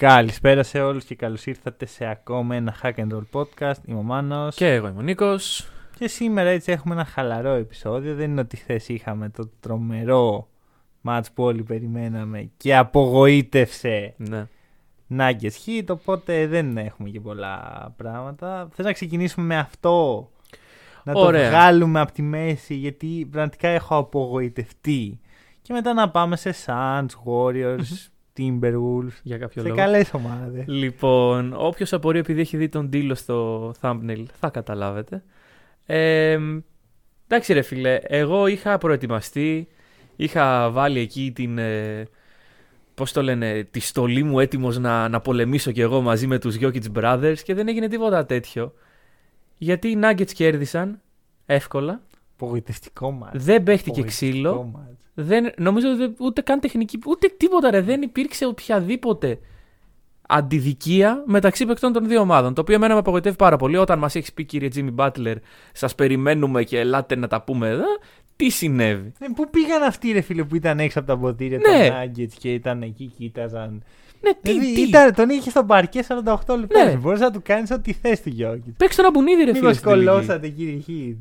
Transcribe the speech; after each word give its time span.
Καλησπέρα 0.00 0.62
σε 0.62 0.80
όλους 0.80 1.04
και 1.04 1.14
καλώς 1.14 1.46
ήρθατε 1.46 1.86
σε 1.86 2.06
ακόμα 2.06 2.54
ένα 2.54 2.74
Hack 2.82 2.94
and 2.94 3.08
Roll 3.12 3.24
podcast. 3.32 3.84
Είμαι 3.86 3.98
ο 3.98 4.02
Μάνος. 4.02 4.54
Και 4.56 4.74
εγώ 4.74 4.88
είμαι 4.88 4.98
ο 4.98 5.02
Νίκος. 5.02 5.68
Και 5.98 6.08
σήμερα 6.08 6.48
έτσι 6.48 6.72
έχουμε 6.72 6.94
ένα 6.94 7.04
χαλαρό 7.04 7.50
επεισόδιο. 7.50 8.14
Δεν 8.14 8.30
είναι 8.30 8.40
ότι 8.40 8.56
χθες 8.56 8.88
είχαμε 8.88 9.28
το 9.28 9.50
τρομερό 9.60 10.48
μάτς 11.00 11.30
που 11.32 11.42
όλοι 11.42 11.62
περιμέναμε 11.62 12.50
και 12.56 12.76
απογοήτευσε 12.76 14.14
Ναι. 14.16 14.46
Nuggets 15.18 15.66
Heat, 15.66 15.84
οπότε 15.88 16.46
δεν 16.46 16.76
έχουμε 16.76 17.08
και 17.08 17.20
πολλά 17.20 17.88
πράγματα. 17.96 18.68
Θες 18.72 18.84
να 18.84 18.92
ξεκινήσουμε 18.92 19.46
με 19.46 19.56
αυτό, 19.58 20.28
να 21.04 21.12
Ωραία. 21.14 21.42
το 21.42 21.56
βγάλουμε 21.56 22.00
από 22.00 22.12
τη 22.12 22.22
μέση, 22.22 22.74
γιατί 22.74 23.28
πραγματικά 23.30 23.68
έχω 23.68 23.96
απογοητευτεί. 23.96 25.20
Και 25.62 25.72
μετά 25.72 25.92
να 25.92 26.10
πάμε 26.10 26.36
σε 26.36 26.54
Suns, 26.66 27.06
Warriors, 27.24 28.08
Timberwolves, 28.38 29.12
Για 29.22 29.38
κάποιο 29.38 29.62
σε 29.62 29.68
λόγο. 29.68 29.80
καλές 29.80 30.10
ομάδες. 30.14 30.64
Λοιπόν, 30.66 31.54
όποιος 31.56 31.92
απορεί 31.92 32.18
επειδή 32.18 32.40
έχει 32.40 32.56
δει 32.56 32.68
τον 32.68 32.90
τίλο 32.90 33.14
στο 33.14 33.70
thumbnail 33.80 34.24
θα 34.40 34.50
καταλάβετε. 34.50 35.22
Ε, 35.86 36.38
εντάξει 37.26 37.52
ρε 37.52 37.62
φίλε, 37.62 37.98
εγώ 38.02 38.46
είχα 38.46 38.78
προετοιμαστεί, 38.78 39.68
είχα 40.16 40.70
βάλει 40.70 40.98
εκεί 40.98 41.32
την, 41.34 41.58
ε, 41.58 42.04
πώς 42.94 43.12
το 43.12 43.22
λένε, 43.22 43.62
τη 43.70 43.80
στολή 43.80 44.22
μου 44.22 44.40
έτοιμος 44.40 44.78
να, 44.78 45.08
να 45.08 45.20
πολεμήσω 45.20 45.70
κι 45.72 45.80
εγώ 45.80 46.00
μαζί 46.00 46.26
με 46.26 46.38
τους 46.38 46.56
Jokic 46.60 46.92
Brothers 46.94 47.36
και 47.44 47.54
δεν 47.54 47.68
έγινε 47.68 47.88
τίποτα 47.88 48.26
τέτοιο. 48.26 48.72
Γιατί 49.56 49.88
οι 49.88 49.98
Nuggets 50.02 50.32
κέρδισαν 50.32 51.00
εύκολα, 51.46 52.00
Απογοητευτικό 52.34 53.10
μάτς. 53.10 53.44
δεν 53.44 53.62
παίχτηκε 53.62 53.90
Απογοητευτικό 54.00 54.32
ξύλο, 54.32 54.62
μάτς. 54.74 55.07
Δεν, 55.20 55.52
νομίζω 55.56 55.88
ότι 55.90 56.14
ούτε 56.18 56.40
καν 56.40 56.60
τεχνική, 56.60 56.98
ούτε 57.06 57.28
τίποτα 57.36 57.70
ρε, 57.70 57.80
δεν 57.80 58.02
υπήρξε 58.02 58.46
οποιαδήποτε 58.46 59.38
αντιδικία 60.28 61.22
μεταξύ 61.26 61.66
παικτών 61.66 61.92
των 61.92 62.08
δύο 62.08 62.20
ομάδων. 62.20 62.54
Το 62.54 62.60
οποίο 62.60 62.74
εμένα 62.74 62.92
με 62.92 62.98
απογοητεύει 63.00 63.36
πάρα 63.36 63.56
πολύ 63.56 63.76
όταν 63.76 63.98
μας 63.98 64.14
έχεις 64.14 64.32
πει 64.32 64.44
κύριε 64.44 64.68
Τζίμι 64.68 64.90
Μπάτλερ, 64.90 65.36
σας 65.72 65.94
περιμένουμε 65.94 66.62
και 66.62 66.78
ελάτε 66.78 67.16
να 67.16 67.26
τα 67.26 67.42
πούμε 67.42 67.68
εδώ. 67.68 67.84
Τι 68.36 68.50
συνέβη; 68.50 69.12
Ναι, 69.18 69.26
πού 69.34 69.50
πήγαν 69.50 69.82
αυτοί 69.82 70.12
ρε 70.12 70.20
φίλε 70.20 70.44
που 70.44 70.54
ήταν 70.56 70.78
έξω 70.78 70.98
από 70.98 71.08
τα 71.08 71.18
ποτήρια 71.18 71.58
Ναι. 71.58 71.88
των 71.88 71.96
Nuggets 71.98 72.32
και 72.38 72.52
ήταν 72.52 72.82
εκεί, 72.82 73.12
κοίταζαν. 73.18 73.82
Ναι, 74.20 74.30
τι, 74.42 74.50
Δηλαδή, 74.52 74.74
τι. 74.74 74.80
ήταν, 74.80 75.14
τον 75.14 75.28
είχε 75.28 75.50
στο 75.50 75.64
παρκέ 75.64 76.00
48 76.08 76.56
λεπτά. 76.58 76.84
Ναι. 76.84 76.96
Μπορείς 76.96 77.20
να 77.20 77.30
του 77.30 77.40
κάνεις 77.44 77.70
ό,τι 77.70 77.92
θες 77.92 78.20
του 78.22 78.28
Γιώργη. 78.28 78.74
Παίξτε 78.76 79.02
τον 79.02 79.10
αμπουνίδι, 79.10 79.44
ρε 79.44 79.52
φίλε. 79.52 79.60
Μήπως 79.60 79.76
στην 79.76 79.88
τελική. 79.88 80.06
κολώσατε 80.06 80.48
κύριε 80.48 80.78
Χίτ. 80.80 81.16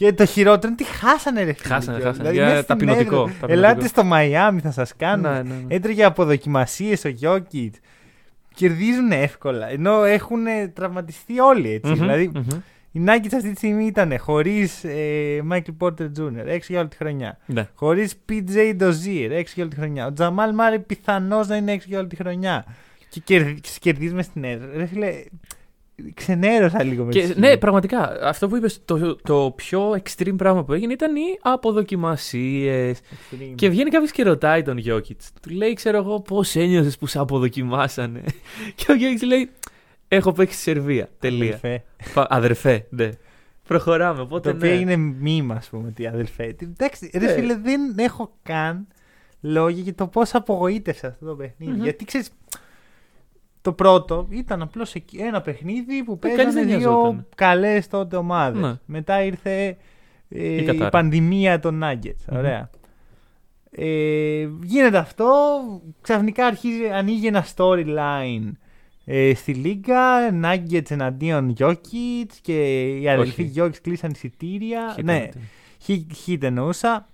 Και 0.00 0.12
το 0.12 0.24
χειρότερο 0.24 0.66
είναι 0.66 0.76
τι 0.76 0.84
χάσανε 0.84 1.42
ρε 1.42 1.52
φίλε. 1.52 1.74
Χάσανε, 1.74 1.98
κιόλας. 1.98 2.16
χάσανε. 2.16 2.30
Δηλαδή, 2.30 2.36
Για 2.36 2.44
μέσα 2.44 2.62
στην 2.62 2.68
ταπεινωτικό, 2.78 3.14
έδρα, 3.20 3.32
ταπεινωτικό. 3.40 3.52
Ελάτε 3.52 3.86
στο 3.86 4.04
Μαϊάμι 4.04 4.60
θα 4.60 4.70
σας 4.70 4.92
κάνουν. 4.96 5.32
Ναι, 5.32 5.42
ναι, 5.42 5.54
ναι. 5.66 5.74
Έτρεγε 5.74 6.04
από 6.04 6.24
δοκιμασίες 6.24 7.04
ο 7.04 7.08
Γιώκητς. 7.08 7.78
Κερδίζουν 8.54 9.12
εύκολα. 9.12 9.70
Ενώ 9.70 10.04
έχουν 10.04 10.38
τραυματιστεί 10.74 11.38
όλοι 11.40 11.70
έτσι. 11.72 11.90
Μμμ, 11.90 11.98
Δηλαδή 11.98 12.30
μμμ. 12.34 12.60
οι 12.92 13.00
Nuggets 13.06 13.34
αυτή 13.34 13.50
τη 13.50 13.56
στιγμή 13.56 13.84
ήταν 13.86 14.18
χωρίς 14.18 14.84
ε, 14.84 15.42
Michael 15.50 15.76
Porter 15.78 16.10
Jr. 16.18 16.46
έξω 16.46 16.66
για 16.72 16.80
όλη 16.80 16.88
τη 16.88 16.96
χρονιά. 16.96 17.38
Ναι. 17.46 17.68
Χωρίς 17.74 18.14
PJ 18.28 18.56
Dozier 18.82 19.28
έξω 19.30 19.52
για 19.54 19.62
όλη 19.64 19.68
τη 19.68 19.76
χρονιά. 19.76 20.06
Ο 20.06 20.12
Τζαμάλ 20.12 20.54
Μάρι 20.54 20.78
πιθανώς 20.80 21.48
να 21.48 21.56
είναι 21.56 21.72
έξω 21.72 21.86
για 21.90 21.98
όλη 21.98 22.08
τη 22.08 22.16
χρονιά. 22.16 22.64
Και 23.08 23.20
κερδι- 23.24 23.78
κερδίζουμε 23.80 24.22
στην 24.22 24.44
έδρα. 24.44 24.68
Ρε 24.76 24.86
φίλε, 24.86 25.12
ξενέρωσα 26.14 26.82
λίγο 26.82 27.04
με 27.04 27.10
Και, 27.10 27.20
τις 27.20 27.36
ναι, 27.36 27.52
Heat. 27.52 27.60
πραγματικά. 27.60 28.18
Αυτό 28.22 28.48
που 28.48 28.56
είπες, 28.56 28.80
το, 28.84 29.16
το 29.16 29.52
πιο 29.56 29.90
extreme 29.90 30.36
πράγμα 30.36 30.64
που 30.64 30.72
έγινε 30.72 30.92
ήταν 30.92 31.16
οι 31.16 31.38
αποδοκιμασίες. 31.42 32.98
Extreme. 33.00 33.52
Και 33.54 33.68
βγαίνει 33.68 33.90
κάποιος 33.90 34.10
και 34.10 34.22
ρωτάει 34.22 34.62
τον 34.62 34.78
Γιώκητς. 34.78 35.30
Του 35.42 35.50
λέει, 35.50 35.72
ξέρω 35.72 35.96
εγώ, 35.96 36.20
πώς 36.20 36.56
ένιωσες 36.56 36.98
που 36.98 37.06
σε 37.06 37.18
αποδοκιμάσανε; 37.18 38.20
και 38.74 38.92
ο 38.92 38.94
Γιώκητς 38.94 39.22
λέει, 39.22 39.50
Έχω 40.12 40.32
παίξει 40.32 40.54
στη 40.54 40.62
Σερβία. 40.62 41.08
Τελεία. 41.18 41.46
Αδελφέ. 41.46 41.82
Πα- 42.14 42.26
Αδερφέ, 42.30 42.86
ναι. 42.90 43.08
Προχωράμε. 43.66 44.20
Οπότε 44.20 44.50
Το 44.50 44.56
οποίο 44.56 44.70
ναι. 44.70 44.76
είναι 44.76 44.96
μήμα, 44.96 45.54
ας 45.54 45.68
πούμε, 45.68 45.90
τι 45.90 46.06
αδελφέ. 46.06 46.52
Τι- 46.52 46.64
Εντάξει, 46.64 47.10
ρε 47.14 47.26
Ναι. 47.26 47.32
φίλε, 47.32 47.56
δεν 47.56 47.80
έχω 47.98 48.32
καν 48.42 48.86
λόγια 49.40 49.82
για 49.82 49.94
το 49.94 50.06
πώς 50.06 50.34
απογοήτευσα 50.34 51.06
αυτό 51.08 51.26
το 51.26 51.34
παιχνιδι 51.34 51.76
Μμμ. 51.76 51.82
Γιατί 51.82 52.04
ξέρεις, 52.04 52.30
το 53.62 53.72
πρώτο 53.72 54.26
ήταν 54.30 54.62
απλώς 54.62 54.94
ένα 55.18 55.40
παιχνίδι 55.40 56.02
που 56.04 56.12
Ε, 56.22 56.28
κανείς 56.28 56.36
παίζανε 56.36 56.66
δεν 56.66 56.78
δύο 56.78 56.90
νοιαζόταν. 56.90 57.26
καλές 57.34 57.88
τότε 57.88 58.16
ομάδες. 58.16 58.60
Ναι. 58.62 58.74
Μετά 58.86 59.22
ήρθε 59.22 59.76
ε, 60.28 60.54
η, 60.54 60.64
κατάρα. 60.64 60.90
πανδημία 60.90 61.58
των 61.60 61.80
Nuggets. 61.84 62.24
Μμμ. 62.30 62.38
Ωραία. 62.38 62.70
Ε, 63.70 64.48
γίνεται 64.62 64.98
αυτό, 64.98 65.26
ξαφνικά 66.00 66.46
αρχίζει, 66.46 66.84
ανοίγει 66.92 67.26
ένα 67.26 67.46
storyline 67.56 68.52
ε, 69.04 69.34
στη 69.34 69.52
Λίγκα, 69.54 70.30
Nuggets 70.44 70.90
εναντίον 70.90 71.54
Jokic 71.58 72.26
και 72.42 72.82
οι 73.00 73.08
αδελφοί 73.08 73.42
Όχι. 73.42 73.52
Jokic 73.56 73.76
κλείσαν 73.82 74.10
εισιτήρια. 74.10 74.92
Χι- 74.94 75.04
ναι, 75.04 75.28
Χιτ 76.14 76.44
εννοούσα. 76.44 77.08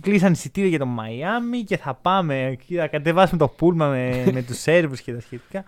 Κλείσαν 0.00 0.32
εισιτήρια 0.32 0.68
για 0.68 0.78
το 0.78 0.86
Μαϊάμι 0.86 1.62
και 1.62 1.76
θα 1.76 1.94
πάμε 1.94 2.44
εκεί, 2.44 2.74
θα 2.74 2.86
κατεβάσουμε 2.86 3.38
το 3.38 3.48
πούλμα 3.48 3.88
με, 3.88 4.30
με 4.32 4.42
τους 4.42 4.58
Σέρβους 4.58 5.00
και 5.00 5.12
τα 5.12 5.20
σχετικά. 5.20 5.64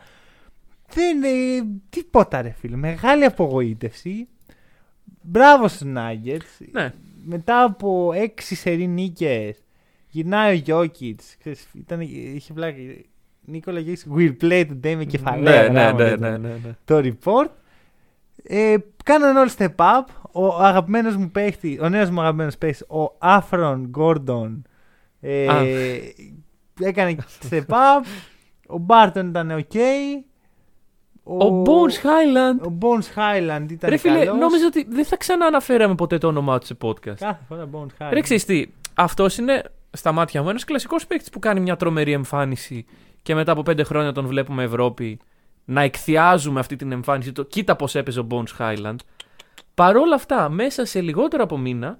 Δεν 0.95 1.23
είναι 1.23 1.67
τίποτα 1.89 2.43
ρε 2.43 2.51
φίλε. 2.59 2.77
Μεγάλη 2.77 3.25
απογοήτευση. 3.25 4.28
Μπράβο 5.23 5.69
στους 5.69 5.89
Nuggets. 5.97 6.67
Ναι. 6.73 6.93
Μετά 7.25 7.62
από 7.62 8.12
έξι 8.15 8.55
σερή 8.55 8.87
νίκες 8.87 9.62
γυρνάει 10.09 10.50
ο 10.50 10.55
Γιώκητς. 10.55 11.37
Ξέρεις, 11.39 11.69
ήταν, 11.75 12.00
είχε 12.00 12.53
βλάκι. 12.55 13.05
Νίκολα 13.45 13.81
Γιώκητς, 13.81 14.06
will 14.17 14.37
play 14.43 14.67
today 14.71 14.95
με 14.97 15.05
κεφαλαία. 15.05 15.62
Ναι, 15.62 15.69
ναι, 15.69 15.81
γράμματα 15.81 16.05
ναι, 16.05 16.17
το- 16.17 16.21
ναι, 16.21 16.37
ναι, 16.37 16.49
ναι. 16.65 16.77
το 16.84 16.97
report. 16.99 17.49
Ε, 18.43 18.77
κάναν 19.05 19.37
όλοι 19.37 19.50
step 19.56 19.75
up. 19.77 20.05
Ο 20.33 20.47
αγαπημένος 20.62 21.17
μου 21.17 21.31
παίχτη, 21.31 21.79
ο 21.83 21.89
νέος 21.89 22.11
μου 22.11 22.21
αγαπημένος 22.21 22.59
παίχτης, 22.59 22.87
ο 22.89 23.17
Άφρον 23.19 23.87
Γκόρντον, 23.89 24.62
ε, 25.21 25.47
Α. 25.49 25.62
έκανε 26.81 27.17
step 27.50 27.65
up. 27.67 28.05
ο 28.67 28.79
Μπάρτον 28.79 29.29
ήταν 29.29 29.65
ok. 29.69 29.77
Ο 31.39 31.63
Bones 31.63 31.95
Highland. 32.07 32.69
ο 32.69 32.79
Bones 32.81 33.19
Highland 33.19 33.71
ήταν 33.71 33.91
Ρε 33.91 33.97
φίλε, 33.97 34.25
καλός. 34.25 34.39
νόμιζα 34.39 34.67
ότι 34.67 34.87
δεν 34.89 35.05
θα 35.05 35.17
ξανά 35.17 35.47
αναφέραμε 35.47 35.95
ποτέ 35.95 36.19
το 36.19 36.27
όνομά 36.27 36.59
του 36.59 36.67
σε 36.67 36.77
podcast. 36.83 37.15
Κάθε 37.19 37.45
φορά 37.49 37.69
Bones 37.73 38.03
Highland. 38.03 38.11
Ρε 38.13 38.21
ξέρεις 38.21 38.45
τι, 38.45 38.67
αυτός 38.95 39.39
είναι 39.39 39.63
στα 39.91 40.13
μάτια 40.13 40.43
μου 40.43 40.49
ένας 40.49 40.65
κλασικός 40.65 41.07
παίκτης 41.07 41.31
που 41.31 41.39
κάνει 41.39 41.61
μια 41.61 41.77
τρομερή 41.77 42.13
εμφάνιση 42.13 42.87
και 43.23 43.35
μετά 43.35 43.53
από 43.53 43.63
πέντε 43.63 43.83
χρόνια 43.83 44.13
τον 44.13 44.27
βλέπουμε 44.27 44.63
Ευρώπη 44.63 45.21
να 45.65 45.81
εκθιάζουμε 45.81 46.61
αυτή 46.61 46.77
την 46.77 46.93
εμφάνιση. 46.93 47.33
Το, 47.33 47.43
κοίτα 47.43 47.77
πώς 47.77 47.95
έπαιζε 47.95 48.21
ο 48.21 48.27
Bones 48.31 48.59
Highland. 48.59 48.97
Παρόλα 49.75 50.15
αυτά, 50.15 50.49
μέσα 50.49 50.85
σε 50.85 51.01
λιγότερο 51.01 51.43
από 51.43 51.59
μήνα, 51.59 51.99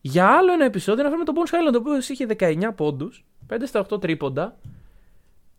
για 0.00 0.26
άλλο 0.26 0.52
ένα 0.52 0.64
επεισόδιο 0.64 1.02
να 1.02 1.08
φέρουμε 1.08 1.24
τον 1.24 1.34
Bones 1.34 1.54
Highland, 1.54 1.74
ο 1.74 1.76
οποίος 1.76 2.08
είχε 2.08 2.26
19 2.38 2.74
πόντους, 2.76 3.24
5 3.48 3.66
στα 3.66 3.86
8 3.92 4.00
τρίποντα. 4.00 4.56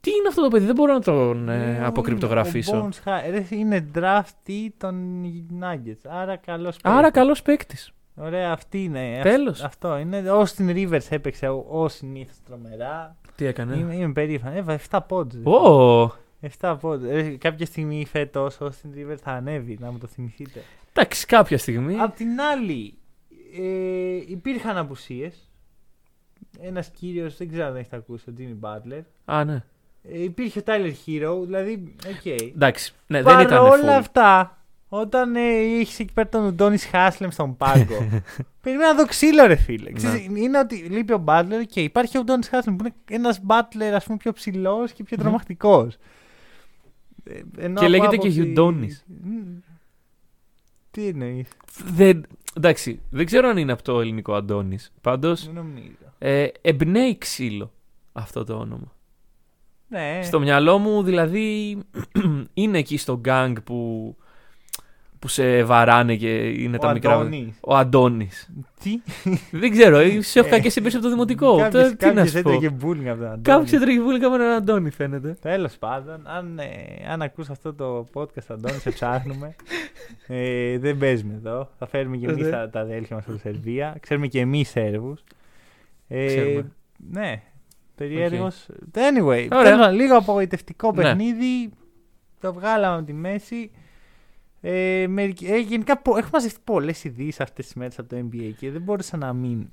Τι 0.03 0.09
είναι 0.11 0.27
αυτό 0.27 0.41
το 0.41 0.47
παιδί, 0.47 0.65
δεν 0.65 0.75
μπορώ 0.75 0.93
να 0.93 0.99
τον 1.01 1.49
ε, 1.49 1.77
Ε, 1.77 1.85
αποκρυπτογραφήσω. 1.85 2.77
ο 2.77 2.89
Bones 2.89 3.07
Hi- 3.09 3.29
ρε, 3.29 3.45
είναι 3.49 3.89
draftee 3.95 4.67
των 4.77 5.23
Nuggets. 5.61 6.09
Άρα 6.09 6.35
καλός 6.35 6.77
Άρα 6.83 6.95
παίκτης. 7.01 7.11
καλός 7.21 7.41
παίκτης. 7.41 7.91
Ωραία, 8.15 8.51
αυτή 8.51 8.83
είναι. 8.83 9.19
Τέλος. 9.23 9.59
Αυ- 9.63 9.65
Αυτό 9.65 9.97
είναι. 9.97 10.31
Ο 10.31 10.41
Austin 10.41 10.69
Rivers 10.75 11.05
έπαιξε 11.09 11.47
ω 11.49 11.87
συνήθω 11.89 12.33
τρομερά. 12.47 13.15
Τι 13.35 13.45
έκανε; 13.45 13.75
Είμαι, 13.75 13.95
είμαι 13.95 14.11
περήφανο. 14.13 14.55
Έβαλε 14.57 14.77
7 14.89 14.99
πόντους. 15.07 15.45
Ω, 15.45 16.11
7 16.59 16.77
πόντους. 16.79 17.37
κάποια 17.37 17.65
στιγμή 17.65 18.05
φέτος 18.05 18.61
ο 18.61 18.65
Austin 18.71 18.97
Rivers 18.97 19.17
θα 19.21 19.31
ανέβει, 19.31 19.77
να 19.81 19.91
μου 19.91 19.97
το 19.97 20.07
θυμηθείτε. 20.07 20.61
εντάξει, 20.93 21.25
κάποια 21.25 21.57
στιγμή. 21.57 21.99
Απ' 21.99 22.15
την 22.15 22.41
άλλη, 22.41 22.93
ε, 23.57 24.15
υπήρχαν 24.27 24.77
απουσίες. 24.77 25.49
Ένας 26.59 26.89
κύριος, 26.89 27.37
δεν 27.37 27.47
ξέρω 27.51 27.65
αν 27.65 27.75
έχετε 27.75 27.95
ακούσει, 27.95 28.29
ο 28.29 28.33
Jimmy 28.37 28.67
Butler. 28.67 29.01
Α, 29.25 29.43
ναι. 29.43 29.63
Ε, 30.03 30.23
υπήρχε 30.23 30.59
ο 30.59 30.63
Tyler 30.65 30.93
Herro, 31.05 31.43
δηλαδή, 31.45 31.95
οκ. 32.07 32.25
Εντάξει, 32.25 32.93
ναι, 33.07 33.21
δεν 33.21 33.33
Παρ' 33.33 33.41
ήταν 33.45 33.63
όλα 33.65 33.95
full. 33.97 33.99
αυτά, 33.99 34.57
όταν 34.89 35.35
ε, 35.35 35.59
είχε 35.59 36.03
εκεί 36.03 36.13
πέρα 36.13 36.29
τον 36.29 36.45
Ουντόνις 36.45 36.77
Χάσλεμ 36.77 37.29
στον 37.29 37.57
πάγκο, 37.57 38.07
περίμενα 38.61 38.93
να 38.93 38.99
δω 38.99 39.05
ξύλο, 39.05 39.45
ρε 39.45 39.55
φίλε. 39.55 39.89
Ναι. 39.89 39.95
Ξέρεις, 39.95 40.25
είναι 40.25 40.59
ότι 40.59 40.75
λείπει 40.75 41.13
ο 41.13 41.17
Μπάτλερ 41.17 41.65
και 41.65 41.81
υπάρχει 41.81 42.17
ο 42.17 42.19
Ουντόνις 42.19 42.43
Χάσλεμ 42.45 42.75
που 42.75 42.85
είναι 42.85 42.95
ένας 43.09 43.39
Μπάτλερ, 43.43 43.95
ας 43.95 44.05
πούμε, 44.05 44.17
πιο 44.17 44.31
ψηλός 44.33 44.91
και 44.91 45.03
πιο 45.03 45.15
Μμμ. 45.17 45.23
τρομακτικός. 45.23 45.97
Ε, 47.23 47.33
ενώ 47.57 47.79
Και 47.79 47.85
από 47.85 47.89
λέγεται 47.89 48.09
και 48.09 48.15
άποψη- 48.15 48.31
Γιουντόνις. 48.43 49.03
Μμ. 49.23 49.57
Τι 50.91 51.07
εννοείς; 51.07 51.47
Δεν, 51.85 52.25
εντάξει, 52.57 52.99
δεν 53.09 53.25
ξέρω 53.25 53.49
αν 53.49 53.57
είναι 53.57 53.71
από 53.71 53.83
το 53.83 53.99
ελληνικό 54.01 54.33
Αντώνη. 54.33 54.77
Πάντως 55.01 55.45
Δεν 55.45 55.53
νομίζω. 55.53 55.87
ε, 56.17 56.47
εμπνέει 56.61 57.17
ξύλο 57.17 57.71
αυτό 58.13 58.43
το 58.43 58.53
όνομα. 58.53 58.91
Ναι. 59.93 60.19
Στο 60.23 60.39
μυαλό 60.39 60.77
μου 60.77 61.03
δηλαδή 61.03 61.77
είναι 62.53 62.77
εκεί 62.77 62.97
στο 62.97 63.17
γκάγκ 63.19 63.55
που, 63.63 64.15
που 65.19 65.27
σε 65.27 65.63
βαράνε 65.63 66.15
και 66.15 66.37
είναι 66.49 66.75
Ο 66.75 66.79
τα 66.79 66.93
μικρά. 66.93 67.13
Αντώνης. 67.13 67.57
Ο 67.61 67.75
Αντώνης. 67.75 68.49
Τι; 68.83 69.01
δεν 69.51 69.71
ξέρω, 69.71 69.97
σε 70.19 70.39
έχω 70.39 70.49
κακές 70.49 70.75
εμπειρίες 70.75 70.95
από 70.95 71.03
το 71.03 71.09
δημοτικό. 71.09 71.57
Κάποιος- 71.57 71.71
Τώρα, 71.83 71.95
τι 71.95 72.05
να 72.05 72.11
κάποιος 72.13 72.29
σου 72.31 72.41
πω. 72.41 72.49
έτρωγε 72.49 72.69
bullying 72.81 73.05
από 73.07 73.17
τον 73.19 73.25
Αντώνη. 73.27 73.41
Κάποιος 73.41 73.71
έτρεχε 73.71 73.99
πολύ 73.99 74.19
με 74.19 74.25
έναν 74.25 74.49
Αντώνη, 74.51 74.89
φαίνεται. 74.89 75.37
Τέλος 75.41 75.77
πάντων, 75.77 76.21
αν, 76.27 76.59
ε, 76.59 76.65
αν 77.11 77.21
ακούς 77.21 77.49
αυτό 77.49 77.73
το 77.73 78.07
podcast, 78.13 78.45
Αντώνη, 78.47 78.79
σε 78.79 78.89
ψάχνουμε. 78.91 79.55
ε, 80.27 80.77
δεν 80.77 80.97
παίζουμε 80.97 81.33
εδώ. 81.33 81.69
Θα 81.79 81.87
φέρουμε 81.87 82.17
και 82.17 82.25
εμείς 82.27 82.43
Ναι. 82.45 82.49
τα, 82.51 82.69
τα 82.69 82.79
αδέλφια 82.79 83.15
μας 83.15 83.25
από 83.25 83.33
τη 83.33 83.39
Σερβία. 83.39 83.95
Ξέρουμε 83.99 84.27
και 84.27 84.39
εμείς 84.39 84.69
Σέρβους. 84.69 85.23
Ε, 86.07 86.25
Ξέρουμε. 86.25 86.71
ναι. 87.11 87.41
Περίεργος. 87.95 88.65
Anyway, 88.93 89.47
Ωραία. 89.51 89.63
τέλος 89.63 89.79
πάντων, 89.79 89.95
λίγο 89.95 90.17
απογοητευτικό 90.17 90.91
Ναι. 90.91 91.01
παιχνίδι. 91.01 91.69
Το 92.39 92.53
βγάλαμε 92.53 92.95
από 92.97 93.05
τη 93.05 93.13
μέση. 93.13 93.71
Ε, 94.61 95.05
μερικ- 95.09 95.41
ε, 95.43 95.57
γενικά 95.59 95.97
πο- 95.97 96.17
έχω 96.17 96.29
μαζευτεί 96.33 96.59
πολλές 96.63 97.03
ειδήσεις 97.03 97.39
αυτές 97.39 97.65
τις 97.65 97.75
μέρες 97.75 97.99
από 97.99 98.09
το 98.09 98.15
NBA 98.31 98.51
και 98.57 98.71
δεν 98.71 98.81
μπόρεσα 98.81 99.17
να 99.17 99.33
μην 99.33 99.69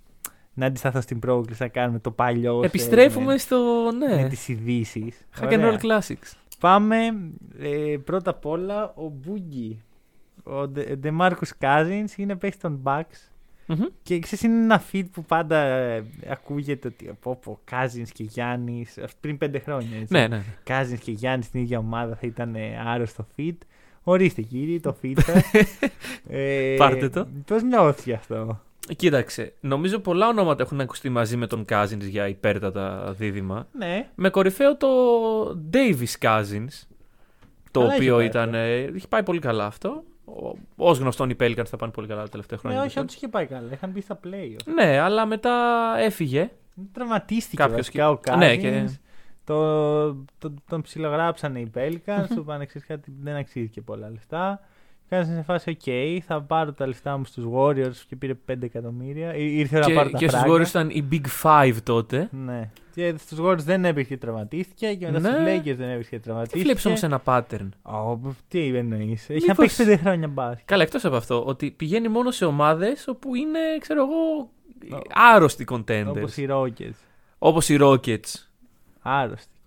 να 0.55 0.67
αντισταθώ 0.67 1.01
στην 1.01 1.19
πρόκληση 1.19 1.63
να 1.63 1.69
κάνουμε 1.69 1.99
το 1.99 2.11
παλιό. 2.11 2.63
Επιστρέφουμε 2.65 3.35
segment 3.35 3.39
στο. 3.39 3.91
με 3.99 4.15
Ναι. 4.23 4.29
τις 4.29 4.49
ειδήσεις. 4.49 5.27
Hack 5.41 5.51
and 5.53 5.61
Roll 5.61 5.79
Classics. 5.81 6.33
Πάμε 6.61 6.97
ε, 7.59 7.97
πρώτα 8.05 8.31
απ' 8.31 8.47
όλα 8.47 8.93
ο 8.95 9.09
Μπούγκι. 9.09 9.83
Ο 10.43 10.69
Ντεμάρκους 10.69 11.53
Cousins 11.61 12.17
είναι 12.17 12.37
παίχτη 12.37 12.59
των 12.61 12.81
Bucks. 12.85 13.30
Μμμ. 13.75 13.85
Και 14.03 14.19
ξέρεις 14.19 14.45
είναι 14.45 14.63
ένα 14.63 14.83
feed 14.93 15.05
που 15.13 15.25
πάντα 15.25 15.57
ε, 15.57 16.05
ακούγεται 16.29 16.89
ότι 16.89 17.09
από 17.09 17.37
πω 17.37 17.59
Cousins 17.71 18.09
και 18.13 18.23
Γιάννης 18.23 18.99
πριν 19.21 19.39
πέντε 19.39 19.59
χρόνια 19.59 19.97
έτσι. 20.01 20.13
Ναι, 20.15 20.27
ναι. 20.29 20.43
Cousins 20.67 20.99
και 21.05 21.11
Γιάννης 21.11 21.47
στην 21.47 21.61
ίδια 21.61 21.79
ομάδα 21.79 22.15
θα 22.17 22.27
ήταν 22.27 22.55
ε, 22.55 22.83
άρρωστο 22.87 23.27
feed. 23.37 23.57
Ορίστε 24.03 24.43
κύριοι, 24.43 24.81
το 24.81 24.97
feed 25.03 25.19
σας. 25.23 25.43
ε, 26.29 26.75
Πάρτε 26.79 27.09
το. 27.09 27.27
Πώς 27.47 27.63
νιώθεις 27.63 28.05
γι' 28.05 28.13
αυτό; 28.13 28.61
Κοίταξε, 28.97 29.53
νομίζω 29.61 29.99
πολλά 29.99 30.29
ονόματα 30.29 30.63
έχουν 30.63 30.81
ακουστεί 30.81 31.09
μαζί 31.09 31.37
με 31.37 31.47
τον 31.47 31.65
Cousins 31.69 32.01
για 32.01 32.29
υπέρτατα 32.29 33.15
δίδυμα. 33.19 33.67
Ναι. 33.73 34.09
Με 34.15 34.31
κορυφαίο 34.31 34.77
το 34.77 34.89
Davis 35.73 36.19
Cousins. 36.21 36.87
Το 37.71 37.81
Καλά 37.81 37.93
έχει 37.93 38.03
οποίο 38.03 38.17
πάει 38.17 38.27
ήταν. 38.27 38.55
ε, 38.55 38.75
Έχει 38.81 39.09
πάει 39.09 39.23
πολύ 39.23 39.39
καλά 39.39 39.67
αυτό. 39.67 40.03
Ω 40.77 40.93
γνωστόν 40.93 41.31
οι 41.31 41.37
Pelicans 41.41 41.65
θα 41.67 41.77
πάνε 41.77 41.93
πολύ 41.93 42.07
καλά 42.07 42.23
τα 42.23 42.29
τελευταία 42.29 42.59
Ναι, 42.63 42.69
χρόνια. 42.69 42.87
όχι, 42.89 42.99
όντως 42.99 43.15
είχε 43.15 43.29
πάει 43.29 43.47
καλά. 43.47 43.69
Είχαν 43.73 43.91
μπει 43.91 44.01
στα 44.01 44.21
playoffs. 44.25 44.73
Ναι, 44.75 44.99
αλλά 44.99 45.27
μετά 45.27 45.53
έφυγε. 45.99 46.51
Τραυματίστηκε 46.93 47.57
Κάποιος 47.57 47.77
βασικά 47.77 47.99
και- 47.99 48.05
ο 48.11 48.21
Cousins. 48.35 48.39
Ναι, 48.39 48.57
και- 48.57 48.89
Το, 49.45 50.09
το, 50.15 50.55
τον 50.69 50.83
ψιλογράψανε 50.83 51.59
οι 51.61 51.71
Pelicans, 51.75 52.25
του 52.35 52.41
είπανε 52.41 52.65
ξέρεις 52.67 52.87
κάτι 52.89 53.13
δεν 53.23 53.35
αξίζει 53.37 53.69
και 53.69 53.81
πολλά 53.81 54.11
λεφτά. 54.11 54.61
Κάνε 55.11 55.25
σε 55.25 55.43
φάση, 55.43 55.71
οκ, 55.71 56.23
θα 56.27 56.43
πάρω 56.43 56.73
τα 56.73 56.87
λεφτά 56.87 57.17
μου 57.19 57.25
στους 57.25 57.45
Warriors 57.55 57.95
και 58.09 58.17
πήρε 58.17 58.35
5 58.47 58.63
εκατομμύρια. 58.63 59.35
Ή- 59.35 59.59
Ήρθε 59.59 59.79
να 59.79 59.85
Και, 59.87 59.93
πάρω 59.95 60.11
τα 60.11 60.19
και 60.19 60.29
στους 60.29 60.41
φράγκα. 60.41 60.55
Warriors 60.55 60.69
ήταν 60.69 60.91
οι 60.91 61.09
Big 61.13 61.25
Five 61.43 61.75
τότε. 61.83 62.29
Ναι. 62.33 62.71
Και 62.95 63.15
στους 63.19 63.39
Warriors 63.43 63.59
δεν 63.65 63.85
έπαιξε 63.85 64.09
και 64.15 64.17
τραυματίστηκε 64.21 64.95
και 64.95 65.11
μετά 65.11 65.21
Ναι. 65.21 65.29
στους 65.29 65.73
Lakers 65.73 65.77
δεν 65.77 65.89
έπαιξε 65.91 66.11
και 66.11 66.17
Τι 66.17 66.23
τραυματίστηκε. 66.23 66.63
βλέπεις 66.65 66.87
όμως 66.87 67.03
ένα 67.03 67.23
pattern. 67.25 67.69
Ω, 67.83 68.19
τι 68.49 68.77
εννοείς. 68.77 69.31
Έχει 69.31 69.47
να 69.47 69.55
Μήπως- 69.57 69.57
παίξει 69.57 69.85
5 69.85 69.97
χρόνια 70.01 70.29
μπάσκετ. 70.29 70.67
Καλά, 70.67 70.83
εκτός 70.83 71.05
από 71.05 71.17
αυτό, 71.17 71.45
ότι 71.45 71.71
πηγαίνει 71.71 72.09
μόνο 72.09 72.31
σε 72.31 72.45
ομάδες 72.45 73.09
όπου 73.09 73.35
είναι, 73.35 73.59
ξέρω 73.81 74.01
εγώ, 74.03 74.51
Ω. 74.97 75.03
άρρωστοι 75.35 75.65
contenders. 75.71 76.05
Όπως 76.17 76.37
οι 76.37 76.47
Rockets. 76.51 76.99
Όπως 77.39 77.69
οι 77.69 77.79
Rockets. 77.81 78.35
Άρρωστοι 79.03 79.49
contenders. 79.59 79.60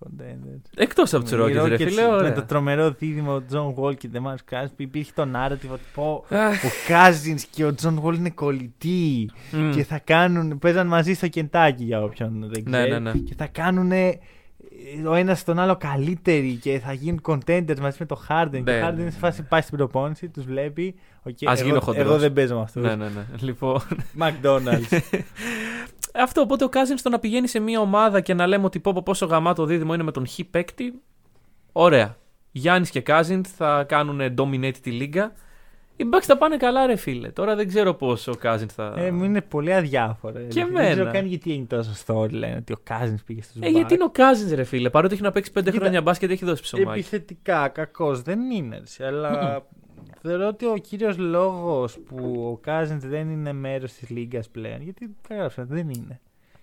Εκτός 0.76 1.14
από 1.14 1.22
τους 1.22 1.32
Οι 1.32 1.36
Rockets, 1.38 1.52
ρε 1.68 1.74
Rockets 1.74 1.76
φίλε. 1.88 2.02
Με 2.02 2.08
ωραία. 2.08 2.32
το 2.32 2.42
τρομερό 2.42 2.90
δίδυμο 2.90 3.42
John 3.52 3.74
Wall 3.74 3.96
και 3.96 4.08
DeMarcus 4.14 4.34
Cousins 4.54 4.68
που 4.76 4.82
υπήρχε 4.82 5.12
το 5.14 5.28
narrative 5.34 5.70
ότι 5.72 5.82
πω, 5.94 6.24
Αχ, 6.28 6.64
ο 6.64 6.68
Cousins 6.88 7.40
και 7.50 7.64
ο 7.64 7.74
John 7.82 8.02
Wall 8.02 8.14
είναι 8.14 8.30
κολλητοί 8.30 9.30
μμ. 9.52 9.70
και 9.70 9.84
θα 9.84 9.98
κάνουν, 9.98 10.58
παίζαν 10.58 10.86
μαζί 10.86 11.14
στο 11.14 11.28
Κεντάκι 11.28 11.84
για 11.84 12.02
όποιον 12.02 12.50
δεν 12.52 12.62
Ναι, 12.66 12.76
ξέρει 12.78 12.90
ναι, 12.90 12.98
ναι. 12.98 13.18
και 13.18 13.34
θα 13.36 13.46
κάνουν 13.46 13.92
ο 15.06 15.14
ένας 15.14 15.44
τον 15.44 15.58
άλλο 15.58 15.76
καλύτεροι 15.76 16.54
και 16.54 16.78
θα 16.84 16.92
γίνουν 16.92 17.20
contenders 17.26 17.78
μαζί 17.80 17.96
με 17.98 18.06
το 18.06 18.20
Harden 18.28 18.48
και 18.52 18.58
Ναι, 18.70 18.82
ο 18.82 18.86
Harden 18.88 18.94
ναι, 18.94 19.00
είναι 19.02 19.10
σε 19.10 19.18
φάση 19.18 19.42
πάει 19.42 19.60
στην 19.60 19.76
προπόνηση, 19.76 20.28
τους 20.28 20.44
βλέπει 20.44 20.94
οκ, 21.22 21.36
Ας 21.44 21.60
γίνω 21.60 21.74
εγώ, 21.74 21.84
χοντρός. 21.84 22.04
εγώ 22.06 22.18
δεν 22.18 22.32
παίζω 22.32 22.54
με 22.56 22.60
αυτούς 22.62 22.82
Ναι, 22.82 22.94
ναι, 22.96 23.04
ναι. 23.04 23.24
Λοιπόν. 23.40 23.80
McDonald's 24.22 24.98
Αυτό, 26.14 26.40
οπότε 26.40 26.64
ο 26.64 26.68
Cousins 26.72 26.98
το 27.02 27.08
να 27.08 27.18
πηγαίνει 27.18 27.46
σε 27.48 27.58
μια 27.58 27.80
ομάδα 27.80 28.20
και 28.20 28.34
να 28.34 28.46
λέμε 28.46 28.64
ότι 28.64 28.80
πω, 28.80 28.92
πω 28.92 29.02
πόσο 29.04 29.26
γαμάτο 29.26 29.64
δίδυμο 29.64 29.94
είναι 29.94 30.02
με 30.02 30.12
τον 30.12 30.26
χ 30.28 30.38
παίκτη. 30.50 31.02
Ωραία. 31.72 32.16
Γιάννης 32.52 32.90
και 32.90 33.02
Cousins 33.06 33.40
θα 33.56 33.84
κάνουν 33.88 34.20
dominate 34.38 34.76
τη 34.82 34.90
λίγα. 34.90 35.32
Οι 35.96 36.04
Bucks 36.12 36.22
θα 36.22 36.36
πάνε 36.36 36.56
καλά, 36.56 36.86
ρε 36.86 36.96
φίλε. 36.96 37.28
Τώρα 37.28 37.54
δεν 37.54 37.68
ξέρω 37.68 37.94
πόσο 37.94 38.32
ο 38.32 38.34
Cousins 38.42 38.68
θα. 38.74 38.94
ε, 38.96 39.10
μου 39.10 39.24
είναι 39.24 39.40
πολύ 39.40 39.74
αδιάφορο 39.74 40.32
Και 40.48 40.64
δεν 40.64 40.74
ξέρω 40.74 40.90
εμένα. 41.00 41.10
καν 41.10 41.26
γιατί 41.26 41.52
είναι 41.52 41.64
τόσο 41.64 41.90
story 42.06 42.30
λένε 42.30 42.56
ότι 42.58 42.72
ο 42.72 42.76
Cousins 42.88 43.14
πήγε 43.26 43.42
στους 43.42 43.56
Ε, 43.60 43.68
γιατί 43.68 43.86
Bucks. 43.88 43.92
είναι 43.94 44.04
ο 44.04 44.10
Cousins, 44.14 44.54
ρε 44.54 44.64
φίλε. 44.64 44.90
Παρότι 44.90 45.14
έχει 45.14 45.22
να 45.22 45.30
παίξει 45.32 45.50
5 45.54 45.62
Κοίτα, 45.64 45.76
χρόνια 45.78 46.02
μπάσκετ, 46.02 46.30
έχει 46.30 46.44
δώσει 46.44 46.62
ψωμάκι. 46.62 46.90
Επιθετικά, 46.98 47.68
κακός 47.68 48.22
δεν 48.22 48.50
είναι. 48.50 48.82
ρε, 48.98 49.06
Αλλά 49.06 49.62
θεωρώ 50.28 50.46
ότι 50.46 50.66
ο 50.66 50.76
κύριος 50.76 51.16
λόγος 51.18 51.98
που 51.98 52.16
ο 52.50 52.60
Cousins 52.66 52.98
δεν 53.00 53.30
είναι 53.30 53.52
μέρος 53.52 53.92
της 53.92 54.10
λίγκα 54.10 54.42
πλέον. 54.52 54.82
Γιατί 54.82 55.16
έγραψα, 55.28 55.64
δεν 55.64 55.88
είναι. 55.88 56.20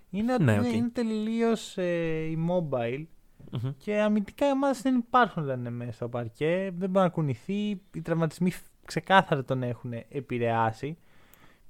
Είναι 0.10 0.34
ότι 0.34 0.44
Ναι, 0.44 0.60
οκ. 0.60 0.66
είναι 0.74 0.90
τελείως 0.90 1.78
ε, 1.78 2.34
immobile 2.36 3.04
Μμμ. 3.52 3.72
και 3.78 4.00
αμυντικά 4.02 4.48
οι 4.48 4.52
ομάδες 4.52 4.80
δεν 4.84 4.96
υπάρχουν 4.96 5.44
όταν 5.44 5.60
είναι 5.60 5.69
μέσα 5.69 5.92
στο 5.92 6.10
παρκέ. 6.10 6.72
Δεν 6.78 6.90
μπορεί 6.90 7.06
να 7.06 7.12
κουνηθεί. 7.12 7.69
Οι 7.94 8.02
τραυματισμοί 8.04 8.52
φ- 8.52 8.66
ξεκάθαρα 8.86 9.44
τον 9.44 9.63
έχουν 9.63 9.94
επηρεάσει. 10.10 10.98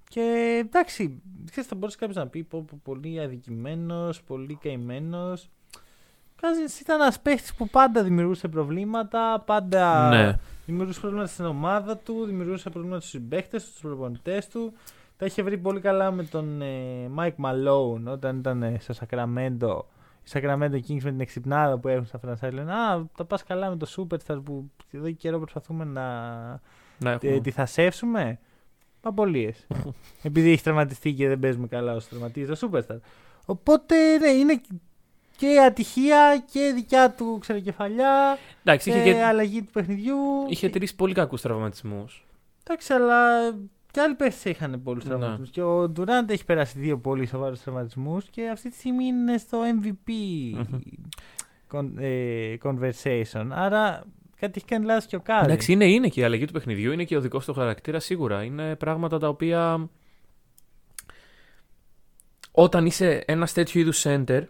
Και 0.10 0.58
εντάξει, 0.66 1.22
ξέρεις, 1.50 1.70
θα 1.70 1.76
μπορούσε 1.76 1.98
κάποιος 1.98 2.18
να 2.18 2.28
πει 2.28 2.44
πω, 2.44 2.62
πω, 2.64 2.80
πολύ 2.84 3.20
αδικημένος, 3.22 4.24
πολύ 4.24 4.56
καημένος. 4.62 5.50
Κάζινς 6.42 6.80
ήταν 6.80 7.02
ένας 7.02 7.20
παίχτης 7.20 7.54
που 7.56 7.68
πάντα 7.70 8.04
δημιουργούσε 8.04 8.48
προβλήματα, 8.48 9.44
πάντα 9.46 10.10
Ναι. 10.10 10.38
δημιουργούσε 10.66 11.00
προβλήματα 11.00 11.30
στην 11.32 11.46
ομάδα 11.46 11.98
του, 11.98 12.26
δημιουργούσε 12.26 12.70
προβλήματα 12.70 13.00
στους 13.00 13.12
συμπαίχτες 13.12 13.64
του, 13.64 13.70
στους 13.70 13.82
προπονητές 13.82 14.48
του. 14.48 14.74
Τα 15.18 15.26
είχε 15.26 15.44
βρει 15.44 15.58
πολύ 15.58 15.80
καλά 15.80 16.12
με 16.12 16.24
τον 16.24 16.62
ε, 16.62 17.10
Mike 17.18 17.36
Malone 17.46 18.02
όταν 18.08 18.38
ήταν 18.38 18.64
ε, 18.64 18.78
στο 18.80 18.94
Sacramento. 19.00 19.80
Οι 20.24 20.30
Sacramento 20.34 20.74
Kings 20.88 21.02
με 21.04 21.10
την 21.12 21.20
εξυπνάδα 21.20 21.78
που 21.78 21.88
έχουν 21.88 22.06
στα 22.06 22.20
franchise 22.26 22.52
λένε 22.54 22.74
Α, 22.74 23.06
τα 23.18 23.26
πας 23.26 23.44
καλά 23.44 23.70
με 23.70 23.76
το 23.78 23.88
Superstar 23.98 24.42
που 24.44 24.72
εδώ 24.92 25.06
και 25.06 25.12
καιρό 25.12 25.40
προσπαθούμε 25.40 25.84
να 25.86 26.02
Να 26.98 27.10
ε, 27.12 27.14
έχουμε. 27.14 27.40
τη 27.40 27.52
θασεύσουμε. 27.52 28.40
Απολύες. 29.02 29.68
Επειδή 30.24 30.52
έχει 30.52 30.64
τραυματιστεί 30.64 31.14
και 31.14 31.28
δεν 31.28 31.40
παίζουμε 31.40 31.68
καλά 31.68 31.94
όσο 31.96 32.08
τραυματίζει 32.10 32.52
το 32.54 32.70
Superstar. 32.72 32.98
Οπότε 33.46 33.96
ναι, 34.18 34.30
είναι 34.30 34.62
και 35.42 35.60
ατυχία 35.68 36.44
και 36.52 36.72
δικιά 36.76 37.12
του 37.12 37.38
ξεροκεφαλιά 37.42 38.38
Εντάξει, 38.64 38.92
και, 38.92 38.98
είχε, 38.98 39.14
και... 39.14 39.24
αλλαγή 39.24 39.62
του 39.64 39.72
παιχνιδιού. 39.72 40.16
είχε 40.50 40.70
τρεις 40.70 40.96
πολύ 40.96 41.14
κακούς 41.14 41.42
τραυματισμούς. 41.42 42.26
Εντάξει, 42.64 42.94
αλλά 42.94 43.52
και 43.92 44.02
άλλοι 44.02 44.16
παίχτες 44.16 44.50
είχαν 44.50 44.82
πολλούς 44.84 45.04
Ναι. 45.04 45.10
τραυματισμούς. 45.10 45.50
Και 45.50 45.62
ο 45.62 45.90
Ντουράντ 45.90 46.30
έχει 46.30 46.46
περάσει 46.46 46.80
δύο 46.80 46.98
πολύ 46.98 47.26
σοβαρούς 47.26 47.62
τραυματισμούς 47.62 48.26
και 48.30 48.50
αυτή 48.50 48.70
τη 48.70 48.76
στιγμή 48.76 49.06
είναι 49.06 49.38
στο 49.38 49.60
MVP 49.62 50.12
Μμμ. 50.54 50.80
con- 51.72 51.92
ε, 51.98 52.56
conversation. 52.64 53.48
Άρα 53.50 54.04
κάτι 54.40 54.54
έχει 54.56 54.66
κάνει 54.66 54.86
λάθος 54.86 55.06
και 55.06 55.16
ο 55.16 55.20
Κάρι. 55.20 55.46
Εντάξει, 55.46 55.72
είναι, 55.72 55.86
είναι 55.86 56.08
και 56.08 56.20
η 56.20 56.24
αλλαγή 56.24 56.46
του 56.46 56.54
παιχνιδιού, 56.54 56.92
είναι 56.92 57.04
και 57.04 57.18
ο 57.18 57.22
δικός 57.22 57.46
του 57.46 57.54
χαρακτήρας 57.54 58.00
σίγουρα. 58.00 58.44
Είναι 58.44 58.76
πράγματα 58.76 59.20
τα 59.20 59.28
οποία. 59.28 59.90
Όταν 62.52 62.86
είσαι 62.86 63.24
ένας 63.28 63.54
τέτοιο 63.54 63.82
είδους 63.82 64.02
center, 64.08 64.44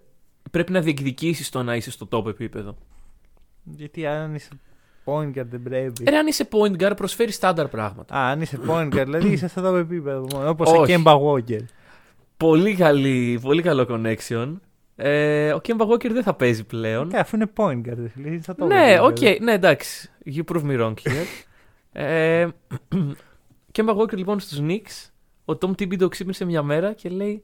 πρέπει 0.51 0.71
να 0.71 0.81
διεκδικήσεις 0.81 1.49
το 1.49 1.63
να 1.63 1.75
είσαι 1.75 1.91
στο 1.91 2.07
top 2.11 2.25
επίπεδο. 2.27 2.77
Γιατί 3.63 4.05
αν 4.05 4.35
είσαι 4.35 4.49
point 5.05 5.27
guard 5.37 5.45
δεν 5.45 5.63
πρέπει. 5.63 6.03
Ε, 6.05 6.17
αν 6.17 6.27
είσαι 6.27 6.47
point 6.51 6.81
guard, 6.83 6.93
προσφέρεις 6.95 7.35
στάνταρ 7.35 7.67
πράγματα. 7.67 8.15
Α, 8.15 8.29
αν 8.31 8.41
είσαι 8.41 8.59
point 8.67 8.87
guard, 8.93 9.03
δηλαδή 9.05 9.31
είσαι 9.31 9.47
στο 9.47 9.71
top 9.71 9.77
επίπεδο 9.79 10.27
μόνο. 10.33 10.49
Όπως 10.49 10.69
ο 10.71 10.81
Όχι. 10.81 10.95
Kemba 11.05 11.19
Walker. 11.21 11.61
Πολύ, 12.37 12.75
καλή, 12.75 13.39
πολύ 13.41 13.61
καλό 13.61 13.85
connection. 13.89 14.55
Ε, 14.95 15.53
ο 15.53 15.61
Kemba 15.67 15.87
Walker 15.87 16.09
δεν 16.11 16.23
θα 16.23 16.33
παίζει 16.33 16.63
πλέον. 16.63 17.09
Ε, 17.13 17.19
αφού 17.19 17.35
είναι 17.35 17.51
point 17.55 17.77
guard, 17.89 17.95
δηλαδή 18.13 18.29
είναι 18.29 18.41
στο 18.41 18.53
top 18.59 18.67
Ναι, 18.67 18.83
επίπεδο. 18.91 19.05
οκ, 19.05 19.41
ναι, 19.41 19.51
εντάξει. 19.53 20.09
You 20.25 20.41
prove 20.53 20.63
me 20.63 20.79
wrong 20.81 20.93
here. 20.93 21.25
ε, 21.91 22.47
Kemba 23.77 23.95
Walker 23.97 24.15
λοιπόν 24.17 24.39
στους 24.39 24.59
Knicks, 24.61 25.09
ο 25.45 25.57
Tom 25.61 25.69
Thibodeau 25.69 26.09
ξύπνησε 26.09 26.45
μια 26.45 26.63
μέρα 26.63 26.93
και 26.93 27.09
λέει 27.09 27.43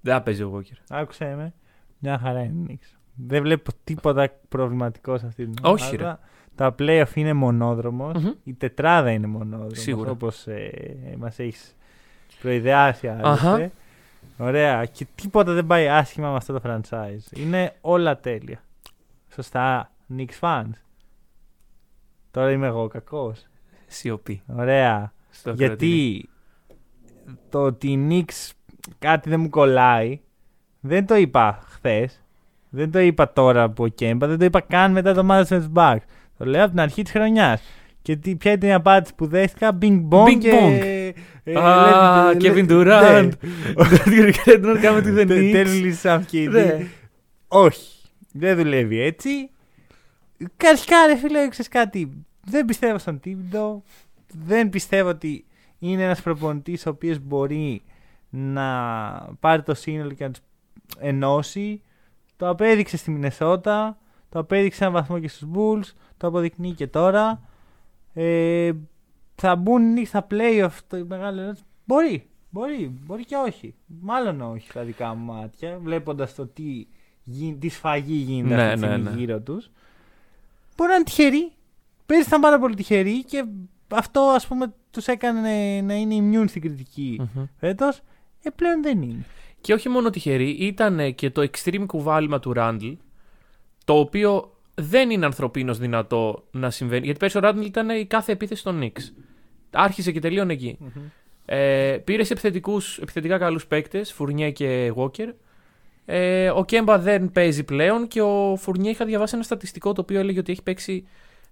Δεν 0.00 0.14
θα 0.14 0.22
παίζει 0.22 0.42
ο 0.42 0.54
Walker. 0.56 0.76
Άκουσε 0.88 1.34
με. 1.36 1.54
Μια 1.98 2.18
χαρά 2.18 2.42
είναι 2.42 2.72
η 2.72 2.78
Knicks. 2.82 2.96
Δεν 3.14 3.42
βλέπω 3.42 3.70
τίποτα 3.84 4.30
προβληματικό 4.48 5.18
σε 5.18 5.26
αυτή 5.26 5.44
την 5.44 5.54
Όχι, 5.62 5.96
ομάδα. 5.96 6.20
Τα 6.54 6.74
playoff 6.78 7.14
είναι 7.14 7.32
μονόδρομος. 7.32 8.22
Μμμ. 8.22 8.32
Η 8.44 8.54
τετράδα 8.54 9.10
είναι 9.10 9.26
μονόδρομος. 9.26 9.80
Σίγουρα. 9.80 10.10
Όπως 10.10 10.46
ε, 10.46 10.70
μας 11.18 11.38
έχεις 11.38 11.76
προειδεάσει 12.40 13.08
άλλωστε. 13.08 13.48
Αχα. 13.48 13.70
Ωραία. 14.38 14.84
Και 14.84 15.06
τίποτα 15.14 15.52
δεν 15.52 15.66
πάει 15.66 15.88
άσχημα 15.88 16.30
με 16.30 16.36
αυτό 16.36 16.52
το 16.52 16.60
franchise. 16.64 17.36
Είναι 17.36 17.74
όλα 17.80 18.18
τέλεια. 18.20 18.62
Σωστά. 19.34 19.90
Knicks 20.16 20.38
fans. 20.40 20.70
Τώρα 22.30 22.50
είμαι 22.50 22.66
εγώ 22.66 22.88
κακός. 22.88 23.46
Σιωπή. 23.86 24.42
Ωραία. 24.46 25.12
Στο 25.30 25.50
ακροατήριο. 25.50 25.96
Γιατί 25.96 26.28
το 27.48 27.62
ότι 27.62 27.92
η 27.92 28.06
Knicks 28.10 28.50
κάτι 28.98 29.28
δεν 29.28 29.40
μου 29.40 29.48
κολλάει, 29.48 30.20
δεν 30.86 31.06
το 31.06 31.16
είπα 31.16 31.58
χθες. 31.70 32.20
Δεν 32.68 32.90
το 32.90 32.98
είπα 32.98 33.32
τώρα 33.32 33.62
από 33.62 33.88
Κέμπα, 33.88 34.26
δεν 34.26 34.38
το 34.38 34.44
είπα 34.44 34.60
καν 34.60 34.92
μετά 34.92 35.14
το 35.14 35.24
μάτς 35.24 35.50
με 35.50 35.56
τους 35.58 35.68
Bucks. 35.74 35.96
Το 36.38 36.44
λέω 36.44 36.60
από 36.62 36.70
την 36.70 36.80
αρχή 36.80 37.02
της 37.02 37.12
χρονιάς. 37.12 37.62
Και 38.02 38.16
τι, 38.16 38.36
ποια 38.36 38.52
ήταν 38.52 38.68
η 38.70 38.72
απάντηση 38.72 39.14
που 39.14 39.26
δέχτηκα, 39.26 39.78
Bing 39.80 40.08
Bong 40.08 40.24
Bing 40.24 40.38
και... 40.38 40.50
bong. 40.52 41.12
ε, 41.44 41.58
Α, 41.58 42.32
let- 42.32 42.42
Kevin 42.42 42.68
let- 42.68 42.70
Durant. 42.70 43.28
ναι. 44.06 44.30
Δεν 44.60 44.80
κάνουμε 44.80 45.02
τη 45.02 45.10
δεν 45.10 45.26
Τέλει 45.26 45.92
σαν 45.92 46.26
Ναι. 46.50 46.86
Όχι. 47.48 47.90
Δεν 48.32 48.56
δουλεύει 48.56 49.00
έτσι. 49.00 49.50
Αρχικά 50.70 50.96
ρε 51.06 51.16
φίλε, 51.16 51.48
ξέρεις 51.48 51.68
κάτι. 51.68 52.10
Δεν 52.44 52.64
πιστεύω 52.64 52.98
στον 52.98 53.20
Τίμπιντο. 53.20 53.82
Δεν 54.46 54.68
πιστεύω 54.68 55.08
ότι 55.08 55.44
είναι 55.78 56.02
ένας 56.02 56.22
προπονητής 56.22 56.86
ο 56.86 56.90
οποίος 56.90 57.18
μπορεί 57.18 57.82
να 58.30 58.58
πάρει 59.40 59.62
το 59.62 59.74
σύνολο 59.74 60.10
και 60.12 60.24
να 60.24 60.30
τους 60.30 60.40
ενώσει. 60.98 61.82
Το 62.36 62.48
απέδειξε 62.48 62.96
στη 62.96 63.10
Μινεσότα. 63.10 63.98
Το 64.28 64.38
απέδειξε 64.38 64.82
έναν 64.84 64.94
βαθμό 64.94 65.18
και 65.18 65.28
στους 65.28 65.48
Bulls. 65.54 65.94
Το 66.16 66.26
αποδεικνύει 66.26 66.72
και 66.72 66.86
τώρα. 66.86 67.40
Ε, 68.14 68.72
θα 69.34 69.56
μπουν 69.56 69.96
ή 69.96 70.04
στα 70.04 70.26
playoff 70.30 70.68
το 70.88 71.04
μεγάλο 71.08 71.40
ερώτημα. 71.40 71.66
Μπορεί. 71.84 72.28
Μπορεί. 72.50 72.98
Μπορεί 73.06 73.24
και 73.24 73.36
όχι. 73.36 73.74
Μάλλον 74.00 74.40
όχι 74.40 74.68
στα 74.70 74.82
δικά 74.82 75.14
μου 75.14 75.32
μάτια. 75.32 75.78
Βλέποντας 75.82 76.34
το 76.34 76.46
τι, 76.46 76.86
γι- 77.24 77.56
τι 77.60 77.68
σφαγή 77.68 78.14
γίνεται 78.14 78.54
Ναι, 78.54 78.62
αυτή 78.62 78.74
τη 78.74 78.80
ναι, 78.80 78.92
στιγμή 78.92 79.10
ναι. 79.10 79.18
γύρω 79.18 79.40
τους. 79.40 79.70
Μπορεί 80.76 80.90
να 80.90 80.94
είναι 80.96 81.04
τυχεροί. 81.04 81.52
Πέρυσι 82.06 82.28
ήταν 82.28 82.40
πάρα 82.40 82.58
πολύ 82.58 82.74
τυχεροί 82.74 83.24
και 83.24 83.44
αυτό 83.94 84.20
ας 84.20 84.46
πούμε 84.46 84.72
τους 84.90 85.06
έκανε 85.06 85.40
να 85.80 85.94
είναι 85.94 86.16
immune 86.42 86.48
στην 86.48 86.62
κριτική 86.62 87.20
Μμμ. 87.34 87.44
φέτος. 87.56 88.00
Ε, 88.42 88.50
πλέον 88.50 88.82
δεν 88.82 89.02
είναι. 89.02 89.24
Και 89.66 89.72
όχι 89.72 89.88
μόνο 89.88 90.10
τυχερή, 90.10 90.48
ήταν 90.48 91.14
και 91.14 91.30
το 91.30 91.48
extreme 91.52 91.84
κουβάλιμα 91.86 92.40
του 92.40 92.52
Ράντλ, 92.52 92.92
το 93.84 93.98
οποίο 93.98 94.52
δεν 94.74 95.10
είναι 95.10 95.24
ανθρωπίνω 95.24 95.74
δυνατό 95.74 96.44
να 96.50 96.70
συμβαίνει. 96.70 97.04
Γιατί 97.04 97.18
πέρσι 97.18 97.36
ο 97.36 97.40
Ράντλ 97.40 97.60
ήταν 97.60 97.90
η 97.90 98.06
κάθε 98.06 98.32
επίθεση 98.32 98.62
των 98.62 98.80
Knicks. 98.82 99.12
Άρχισε 99.70 100.12
και 100.12 100.20
τελείωνε 100.20 100.52
εκεί. 100.52 100.78
Ε, 101.44 101.98
πήρε 102.04 102.24
σε 102.24 102.32
επιθετικούς, 102.32 102.98
επιθετικά 102.98 103.38
καλούς 103.38 103.66
παίκτες, 103.66 104.12
Φουρνιέ 104.12 104.50
και 104.50 104.92
Walker. 104.96 105.32
Ε, 106.04 106.50
ο 106.50 106.64
Κέμπα 106.64 106.98
δεν 106.98 107.32
παίζει 107.32 107.64
πλέον 107.64 108.08
και 108.08 108.20
ο 108.22 108.56
Φουρνιέ 108.56 108.90
είχα 108.90 109.04
διαβάσει 109.04 109.34
ένα 109.34 109.44
στατιστικό 109.44 109.92
το 109.92 110.00
οποίο 110.00 110.18
έλεγε 110.18 110.38
ότι 110.38 110.52
έχει 110.52 110.62
παίξει. 110.62 111.06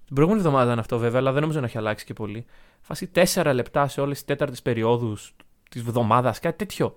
Την 0.04 0.14
προηγούμενη 0.14 0.44
εβδομάδα 0.44 0.66
ήταν 0.66 0.78
αυτό 0.78 0.99
βέβαια, 0.99 1.21
αλλά 1.21 1.33
δεν 1.33 1.40
νομίζω 1.40 1.61
να 1.61 1.66
έχει 1.66 1.78
αλλάξει 1.78 2.04
και 2.04 2.12
πολύ. 2.12 2.44
Φάση 2.80 3.11
4 3.35 3.50
λεπτά 3.54 3.88
σε 3.88 4.00
όλες 4.00 4.16
τις 4.16 4.26
τέταρτες 4.26 4.62
περιόδους 4.62 5.35
της 5.71 5.80
εβδομάδα, 5.80 6.35
κάτι 6.40 6.56
τέτοιο. 6.56 6.97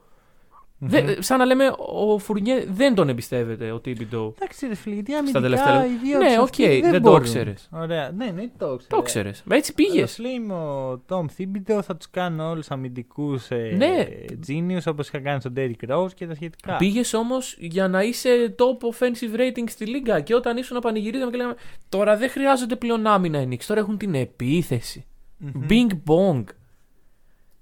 Δεν- 0.80 1.22
σαν 1.24 1.38
να 1.38 1.46
λέμε, 1.46 1.74
ο 1.78 2.18
Φουρνιέ 2.18 2.66
δεν 2.70 2.96
τον 2.96 3.10
εμπιστεύεται 3.10 3.72
ο 3.72 3.80
Θίμπιντο. 3.80 4.34
Εντάξει, 4.42 4.68
ρε 4.68 4.76
φίλε, 4.76 4.94
γιατί 4.94 5.12
Στα 5.12 5.20
αμυντικά 5.20 5.42
τελευταία 5.42 5.86
οι 5.86 5.90
δύο 6.04 6.18
Ναι, 6.18 6.26
τους 6.28 6.36
οκ, 6.38 6.44
αυτοί 6.44 6.80
δεν 6.82 6.92
το 6.92 7.00
μπορούν. 7.00 7.24
ήξερες. 7.26 7.70
Ωραία, 7.72 8.12
ναι, 8.12 8.26
ναι, 8.26 8.50
το 8.58 8.66
ήξερε. 8.74 8.96
Το 8.96 9.02
ξέρεις. 9.02 9.44
Έτσι 9.50 9.74
πήγες. 9.74 9.96
Αλλά 9.98 10.08
σου 10.08 10.22
λέει 10.22 10.32
είμαι 10.32 10.54
ο 10.54 11.02
Τομ 11.06 11.26
Θίμπιντο, 11.28 11.82
θα 11.82 11.96
τους 11.96 12.10
κάνω 12.10 12.50
όλους 12.50 12.72
αμυντικούς 12.72 13.50
ε, 13.52 13.74
Ναι. 13.78 14.08
genius 14.48 14.82
όπως 14.86 15.08
είχα 15.08 15.20
κάνει 15.20 15.40
στον 15.40 15.54
Derrick 15.58 15.90
Rose 15.90 16.14
και 16.14 16.28
τα 16.28 16.36
σχετικά. 16.36 16.76
Πήγες 16.76 17.14
όμως 17.14 17.56
για 17.60 17.88
να 17.88 18.04
είσαι 18.04 18.56
top 18.58 18.88
offensive 18.88 19.40
rating 19.40 19.64
στη 19.68 19.86
λίγα. 19.86 20.20
Και 20.20 20.36
όταν 20.36 20.58
ήσουν 20.58 20.76
να 20.76 20.82
πανηγυρίζαμε 20.82 21.32
και 21.32 21.38
λέγαμε 21.38 21.56
Τώρα 21.90 22.18
δεν 22.18 22.30
χρειάζονται 22.30 22.76
πλέον 22.76 23.08
άμυνα 23.08 23.42
οι 23.42 23.48
Knicks, 23.52 23.64
Τώρα 23.68 23.80
έχουν 23.80 23.98
την 23.98 24.16
επίθεση. 24.16 25.06
Μμμ. 25.38 25.66
Bing 25.70 25.92
bong. 26.12 26.44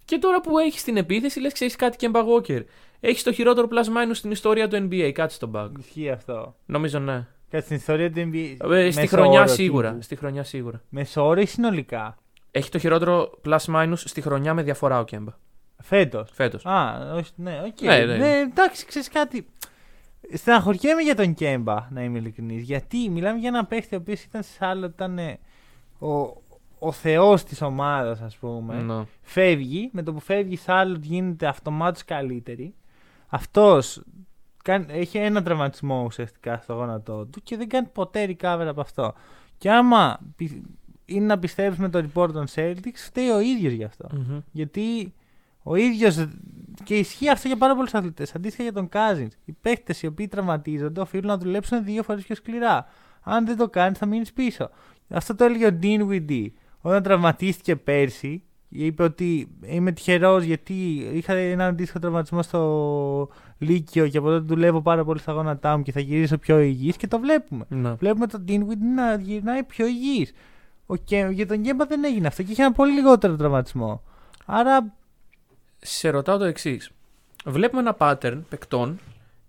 Και 0.05 0.17
τώρα 0.17 0.41
που 0.41 0.57
έχεις 0.57 0.83
την 0.83 0.97
επίθεση, 0.97 1.39
λες: 1.39 1.53
Ξέρεις 1.53 1.75
κάτι 1.75 1.97
και 1.97 2.09
Walker. 2.13 2.63
Έχει 2.99 3.23
το 3.23 3.31
χειρότερο 3.31 3.67
plus 3.71 3.85
minus 3.85 4.11
στην 4.13 4.31
ιστορία 4.31 4.67
του 4.67 4.87
NBA. 4.91 5.11
Κάτσε 5.13 5.35
στον 5.35 5.51
bug. 5.55 5.69
Ισχύει 5.79 6.09
αυτό. 6.09 6.55
Νομίζω 6.65 6.99
ναι. 6.99 7.27
Κάτι 7.49 7.63
στην 7.63 7.75
ιστορία 7.75 8.11
του 8.11 8.29
NBA. 8.33 8.71
Ε, 8.71 8.91
στη 8.91 9.01
μέσο 9.01 9.15
χρονιά 9.15 9.39
όρο 9.39 9.47
σίγουρα. 9.47 9.89
τύπου. 9.89 10.01
Στη 10.01 10.15
χρονιά 10.15 10.43
σίγουρα. 10.43 10.81
Μεσόωρο 10.89 11.41
ή 11.41 11.45
συνολικά; 11.45 12.17
Έχει 12.51 12.69
το 12.69 12.79
χειρότερο 12.79 13.31
plus 13.45 13.57
minus 13.65 13.93
στη 13.95 14.21
χρονιά 14.21 14.53
με 14.53 14.61
διαφορά 14.63 14.99
ο 14.99 15.03
Κέμπα. 15.03 15.31
Φέτος. 15.81 16.29
Φέτος. 16.33 16.65
Α, 16.65 17.11
όχι, 17.15 17.31
ναι, 17.35 17.61
οκ. 17.65 17.81
Ναι, 17.81 18.05
ναι. 18.05 18.15
Ναι, 18.17 18.39
εντάξει, 18.39 18.85
ξέρεις 18.85 19.09
κάτι. 19.09 19.47
Στεναχωριέμαι 20.33 21.01
για 21.01 21.15
τον 21.15 21.33
Κέμπα, 21.33 21.87
να 21.89 22.03
είμαι 22.03 22.17
ειλικρινής. 22.17 22.63
Γιατί 22.63 23.09
μιλάμε 23.09 23.39
για 23.39 23.47
ένα 23.47 23.65
παίχτη 23.65 23.95
ο 23.95 23.97
οποίος 23.97 24.23
ήταν 24.23 24.43
σε 24.43 24.65
άλλο, 24.65 24.85
ήταν 24.85 25.17
ε, 25.17 25.39
ο, 25.99 26.09
ο 26.79 26.91
θεός 26.91 27.43
της 27.43 27.61
ομάδας, 27.61 28.21
ας 28.21 28.37
πούμε. 28.37 28.81
Ναι. 28.81 29.03
Φεύγει, 29.21 29.89
με 29.93 30.03
το 30.03 30.13
που 30.13 30.19
φεύγει 30.19 30.55
σ' 30.55 30.69
άλλο 30.69 30.97
γίνεται 31.01 31.47
αυτομάτως 31.47 32.05
καλύτερη. 32.05 32.73
Αυτός 33.27 34.03
έχει 34.87 35.17
ένα 35.17 35.43
τραυματισμό 35.43 36.03
ουσιαστικά 36.03 36.59
στο 36.63 36.73
γόνατό 36.73 37.25
του 37.25 37.41
και 37.43 37.57
δεν 37.57 37.69
κάνει 37.69 37.87
ποτέ 37.87 38.25
recover 38.25 38.65
από 38.67 38.81
αυτό. 38.81 39.13
Και 39.57 39.71
άμα 39.71 40.19
πι- 40.35 40.63
είναι 41.05 41.25
να 41.25 41.39
πιστεύεις 41.39 41.77
με 41.77 41.89
το 41.89 41.99
report 41.99 42.29
των 42.33 42.45
Celtics, 42.55 42.95
φταίει 42.95 43.29
ο 43.29 43.39
ίδιος 43.39 43.73
γι' 43.73 43.83
αυτό. 43.83 44.07
Μμμ. 44.13 44.39
Γιατί 44.51 45.13
ο 45.63 45.75
ίδιος. 45.75 46.27
Και 46.83 46.97
ισχύει 46.97 47.29
αυτό 47.29 47.47
για 47.47 47.57
πάρα 47.57 47.75
πολλούς 47.75 47.93
αθλητές. 47.93 48.35
Αντίστοιχα 48.35 48.63
για 48.63 48.73
τον 48.73 48.89
Cousins. 48.91 49.31
Οι 49.45 49.51
παίχτε 49.61 49.95
οι 50.01 50.05
οποίοι 50.07 50.27
τραυματίζονται 50.27 51.01
οφείλουν 51.01 51.25
να 51.27 51.37
δουλέψουν 51.37 51.83
δύο 51.83 52.03
φορές 52.03 52.23
πιο 52.23 52.35
σκληρά. 52.35 52.85
Αν 53.21 53.45
δεν 53.45 53.57
το 53.57 53.69
κάνεις, 53.69 53.97
θα 53.97 54.05
μείνεις 54.05 54.33
πίσω. 54.33 54.69
Αυτό 55.09 55.35
το 55.35 55.43
έλεγε 55.43 55.65
ο 55.67 55.79
Dean 55.81 56.07
Windy. 56.09 56.47
Όταν 56.81 57.03
τραυματίστηκε 57.03 57.75
πέρσι, 57.75 58.43
είπε 58.77 59.03
ότι 59.03 59.47
είμαι 59.61 59.91
τυχερός 59.91 60.43
γιατί 60.43 60.73
είχα 61.13 61.33
έναν 61.33 61.67
αντίστοιχο 61.67 61.99
τραυματισμό 61.99 62.41
στο 62.41 63.29
Λύκειο 63.57 64.07
και 64.07 64.17
από 64.17 64.27
τότε 64.27 64.45
δουλεύω 64.45 64.81
πάρα 64.81 65.03
πολύ 65.03 65.19
στα 65.19 65.31
γόνατά 65.31 65.77
μου 65.77 65.83
και 65.83 65.91
θα 65.91 65.99
γυρίσω 65.99 66.37
πιο 66.37 66.59
υγιής 66.59 66.97
και 66.97 67.07
το 67.07 67.19
βλέπουμε. 67.19 67.65
Ναι. 67.69 67.93
Βλέπουμε 67.93 68.27
τον 68.27 68.45
Dean 68.47 68.59
Windy 68.59 68.95
να 68.95 69.15
γυρνάει 69.15 69.63
πιο 69.63 69.85
υγιής. 69.85 70.33
Για 71.31 71.47
τον 71.47 71.59
Γκέμπα 71.59 71.85
δεν 71.85 72.03
έγινε 72.03 72.27
αυτό 72.27 72.43
και 72.43 72.51
είχε 72.51 72.61
ένα 72.61 72.71
πολύ 72.71 72.91
λιγότερο 72.93 73.35
τραυματισμό. 73.35 74.01
Άρα 74.45 74.93
Σε 75.77 76.09
ρωτάω 76.09 76.37
το 76.37 76.43
εξής. 76.43 76.91
Βλέπουμε 77.45 77.81
ένα 77.81 77.97
pattern 77.99 78.41
παικτών 78.49 78.99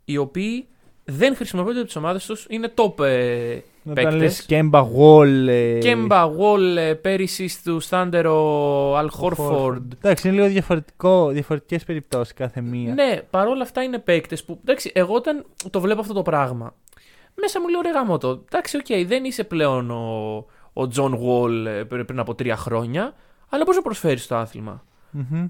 οι 0.05 0.17
οποίοι 0.17 0.67
δεν 1.09 1.37
χρησιμοποιούνται 1.37 1.79
από 1.79 1.87
τις 1.87 1.97
ομάδες 1.97 2.27
τους, 2.27 2.47
είναι 2.49 2.73
top 2.75 3.05
ε, 3.05 3.53
Όταν 3.53 3.95
παίκτες. 3.95 4.15
λες 4.15 4.43
Κέμπα, 4.47 4.87
Wall... 4.99 5.47
ε, 5.49 5.79
Κέμπα, 5.79 6.31
Wall, 6.39 6.77
ε, 6.77 6.95
πέρυσι 6.95 7.49
στους 7.49 7.89
Thunder 7.91 8.25
ο 8.27 8.99
Al 8.99 9.07
Horford. 9.21 9.83
Εντάξει, 9.95 10.29
είναι 10.29 10.37
λίγο 10.37 10.49
διαφορετικό, 10.49 11.29
διαφορετικές 11.29 11.85
περιπτώσεις 11.85 12.35
κάθε 12.35 12.61
μία. 12.61 12.95
Ναι, 12.95 13.21
παρόλα 13.31 13.63
αυτά 13.63 13.83
είναι 13.83 13.99
παίκτες 13.99 14.45
που. 14.45 14.59
Εντάξει, 14.63 14.91
εγώ 14.95 15.15
όταν 15.15 15.45
το 15.71 15.81
βλέπω 15.81 16.01
αυτό 16.01 16.13
το 16.13 16.23
πράγμα, 16.23 16.75
μέσα 17.35 17.61
μου 17.61 17.69
λέω 17.69 17.81
ρε 17.81 17.91
γαμώτο. 17.91 18.29
Εντάξει, 18.29 18.77
οκ, 18.77 19.07
δεν 19.07 19.25
είσαι 19.25 19.45
πλέον 19.45 19.91
ο, 19.91 20.37
ο 20.73 20.89
John 20.97 21.11
Wall 21.13 21.67
ε, 21.67 21.83
πρι- 21.85 22.05
πριν 22.05 22.19
από 22.19 22.35
τρία 22.35 22.57
χρόνια, 22.57 23.15
αλλά 23.49 23.65
πώς 23.65 23.77
να 23.77 23.83
προσφέρεις 23.83 24.27
το 24.27 24.37
άθλημα. 24.37 24.85
Μμμ. 25.11 25.49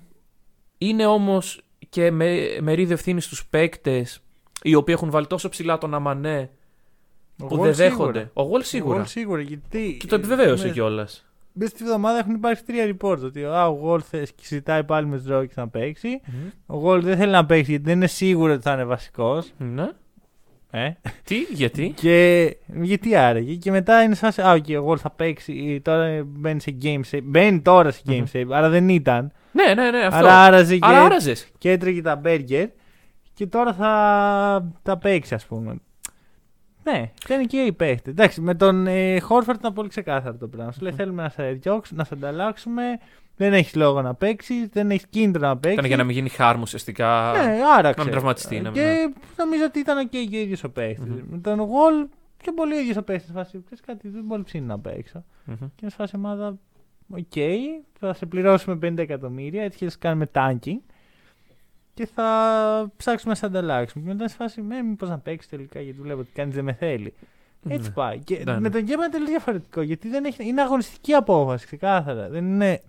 Είναι 0.79 1.07
όμως 1.07 1.61
και 1.89 2.11
με, 2.11 2.57
μερίδιο 2.61 2.95
ευθύνης 2.95 3.25
στου 3.25 3.37
παίκτες 3.51 4.21
οι 4.71 4.75
οποίοι 4.75 4.95
έχουν 4.99 5.11
βάλει 5.11 5.27
τόσο 5.27 5.49
ψηλά 5.49 5.79
τον 5.79 5.95
Αμανέ 5.95 6.51
Ο 7.43 7.47
που 7.47 7.57
Wall 7.57 7.61
δεν 7.63 7.75
σίγουρα. 7.75 7.89
δέχονται. 8.13 8.31
Ο 8.35 8.43
Wall 8.53 8.61
σίγουρα. 8.63 8.99
Ο 8.99 9.03
Wall 9.03 9.09
σίγουρα, 9.09 9.41
γιατί... 9.41 9.97
Και 10.01 10.07
το 10.07 10.15
επιβεβαίωσε 10.15 10.63
Μέσα- 10.63 10.69
κιόλας. 10.75 11.21
Μέσα 11.53 11.71
στη 11.71 11.85
βδομάδα 11.85 12.19
έχουν 12.19 12.35
υπάρξει 12.35 12.65
τρία 12.65 12.97
reports 12.97 13.19
ότι 13.25 13.45
α, 13.45 13.67
ο 13.69 13.79
Wall 13.93 14.01
θε, 14.03 14.23
συζητάει 14.43 14.85
πάλι 14.85 15.07
με 15.07 15.17
τους 15.19 15.27
Rockets 15.31 15.55
να 15.55 15.69
παίξει. 15.69 16.21
Ο 16.67 16.89
Wall 16.91 17.01
δεν 17.03 17.17
θέλει 17.17 17.31
να 17.33 17.47
παίξει 17.47 17.71
γιατί 17.71 17.85
δεν 17.85 17.95
είναι 17.97 18.07
σίγουρο 18.07 18.53
ότι 18.53 18.63
θα 18.63 18.73
είναι 18.73 18.85
βασικός. 18.85 19.53
Ναι. 19.59 19.89
Ε. 20.71 20.91
Τι, 21.25 21.37
γιατί; 21.41 21.93
Και 21.97 22.57
γιατί 22.83 23.17
άραγε. 23.17 23.55
Και 23.55 23.71
μετά 23.71 24.03
είναι 24.03 24.15
σαν. 24.15 24.33
Α, 24.47 24.55
okay, 24.57 24.83
ο 24.83 24.91
Wall 24.91 24.97
θα 24.99 25.11
παίξει. 25.11 25.81
Τώρα 25.85 26.23
μπαίνει 26.27 26.61
σε 26.61 26.77
game 26.83 27.01
save. 27.11 27.21
Μπαίνει 27.23 27.61
τώρα 27.61 27.91
σε 27.91 28.03
game 28.09 28.13
Μμμ. 28.19 28.25
save. 28.33 28.47
Άρα 28.51 28.69
δεν 28.69 28.89
ήταν. 28.89 29.33
Ναι, 29.53 29.75
ναι, 29.75 29.91
ναι, 29.91 29.99
αυτό. 29.99 30.19
Άρα 30.19 30.45
άραζε 30.45 30.75
και, 30.79 30.87
Άρα 30.87 31.03
άραζες. 31.05 31.47
και 31.59 31.71
έτρεγε 31.71 32.03
τα 32.03 32.17
μπέργκερ. 32.17 32.69
Και 33.37 33.47
τώρα 33.47 33.73
θα 33.73 34.73
τα 34.83 34.99
παίξει, 34.99 35.35
ας 35.35 35.47
πούμε. 35.47 35.77
Ναι, 36.83 37.11
φταίνει 37.21 37.47
και 37.47 37.57
οι 37.57 37.73
παίχτες. 37.73 38.13
Εντάξει, 38.13 38.41
με 38.41 38.55
τον 38.55 38.87
ε, 38.87 39.21
Χόρφαρτ 39.21 39.59
ήταν 39.59 39.73
πολύ 39.73 39.89
ξεκάθαρο 39.89 40.37
το 40.37 40.49
πράγμα. 40.49 40.73
Σου 40.73 40.83
λέει 40.83 40.93
θέλουμε 40.93 41.23
να 41.23 41.29
σε 41.29 41.51
διώξουμε, 41.51 41.99
να 41.99 42.05
σε 42.07 42.15
ανταλλάξουμε. 42.15 42.83
Δεν 43.37 43.53
έχεις 43.53 43.75
λόγο 43.75 44.03
να 44.03 44.15
παίξεις, 44.15 44.69
δεν 44.69 44.91
έχεις 44.91 45.07
κίνητρο 45.11 45.47
να 45.47 45.57
παίξεις. 45.57 45.73
Ήταν 45.73 45.87
για 45.87 45.97
να 45.97 46.05
μην 46.05 46.15
γίνει 46.15 46.29
χάρμ 46.29 46.63
ουσιαστικά. 46.63 47.33
Ναι, 47.33 47.59
άρα 47.77 47.93
να 47.97 48.03
μην 48.03 48.13
τραυματιστεί. 48.13 48.61
Ναι, 48.61 48.71
και 48.71 48.81
ναι. 48.81 49.13
νομίζω 49.37 49.65
ότι 49.65 49.79
ήταν 49.79 50.09
και 50.09 50.17
ο 50.17 50.21
ίδιο 50.21 50.57
ο 50.65 50.69
παίχτη. 50.69 51.11
Μμμ. 51.11 51.21
Με 51.31 51.39
τον 51.39 51.61
Γολ 51.61 52.07
και 52.37 52.53
πολύ 52.55 52.75
ο 52.75 52.79
ίδιος 52.79 52.97
ο 52.97 53.03
παίχτης. 53.03 53.31
Φάση, 53.33 53.63
ξέρεις 53.65 53.85
κάτι, 53.87 54.09
δεν 54.09 54.25
μπορεί 54.25 54.43
ψήνει 54.43 54.67
να 54.67 54.79
παίξω. 54.79 55.25
Μμμ. 55.45 55.57
Και 55.75 55.85
να 55.85 55.91
φάση 55.91 56.17
ομάδα, 56.17 56.59
οκ, 57.11 57.35
θα 57.99 58.15
σε 58.15 58.27
πληρώσουμε 58.27 58.79
50 58.83 58.99
εκατομμύρια, 58.99 59.63
έτσι 59.63 59.79
και 59.79 59.91
θα 59.91 59.97
κάνουμε 59.99 60.27
tanking. 60.33 60.79
Και 61.97 62.07
θα 62.15 62.93
ψάξουμε 62.97 63.33
να 63.33 63.39
σε 63.39 63.47
ανταλλάξουμε. 63.47 64.05
Και 64.07 64.13
μετά 64.13 64.29
σε 64.29 64.35
φάση, 64.37 64.61
με 64.63 64.83
μήπως 64.83 65.09
να 65.09 65.19
παίξεις 65.19 65.51
τελικά, 65.51 65.81
γιατί 65.81 66.01
βλέπω 66.01 66.21
ότι 66.21 66.31
κανείς 66.35 66.55
δεν 66.55 66.65
με 66.65 66.73
θέλει. 66.73 67.15
Έτσι 67.69 67.89
Ναι. 67.89 67.95
πάει. 67.95 68.19
Και 68.19 68.43
Ναι, 68.45 68.53
με 68.53 68.59
ναι. 68.61 68.71
τον 68.71 68.81
Κέμπα 68.83 69.03
είναι 69.03 69.13
τελείως 69.13 69.29
διαφορετικό. 69.31 69.81
Γιατί 69.83 70.09
δεν 70.09 70.25
έχει, 70.25 70.47
είναι 70.47 70.63
αγωνιστική 70.63 71.13
απόφαση, 71.13 71.67
ξεκάθαρα. 71.67 72.29
Δεν 72.29 72.45
είναι 72.47 72.81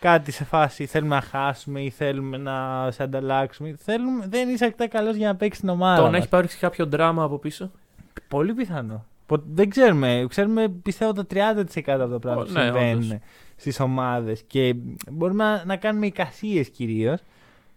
κάτι 0.00 0.30
σε 0.32 0.44
φάση 0.44 0.86
θέλουμε 0.86 1.14
να 1.14 1.20
χάσουμε 1.20 1.80
ή 1.82 1.90
θέλουμε 1.90 2.36
να 2.36 2.88
σε 2.90 3.02
ανταλλάξουμε. 3.02 3.74
Θέλουμε, 3.78 4.26
δεν 4.28 4.48
είσαι 4.48 4.64
αρκετά 4.64 4.88
καλός 4.88 5.16
για 5.16 5.26
να 5.26 5.36
παίξεις 5.36 5.60
την 5.60 5.68
ομάδα. 5.68 5.96
Το 5.96 6.02
να 6.02 6.08
μας. 6.08 6.16
έχει 6.16 6.26
υπάρξει 6.26 6.58
κάποιο 6.58 6.86
δράμα 6.86 7.22
από 7.24 7.38
πίσω; 7.38 7.70
Πολύ 8.28 8.52
πιθανό. 8.54 9.04
Πο- 9.26 9.42
Δεν 9.52 9.68
ξέρουμε. 9.70 10.24
Ξέρουμε 10.28 10.68
πιστεύω 10.68 11.12
το 11.12 11.24
30% 11.24 12.02
από 12.02 12.12
τα 12.12 12.18
πράγματα 12.18 12.40
Ω, 12.40 12.44
που 12.44 12.52
ναι, 12.52 12.62
συμβαίνουν 12.64 13.02
όντως. 13.02 13.18
στις 13.56 13.80
ομάδες. 13.80 14.42
Και 14.46 14.74
μπορούμε 15.10 15.44
να, 15.44 15.64
να 15.64 15.76
κάνουμε 15.76 16.06
εικασίες 16.06 16.68
κυρίως. 16.68 17.20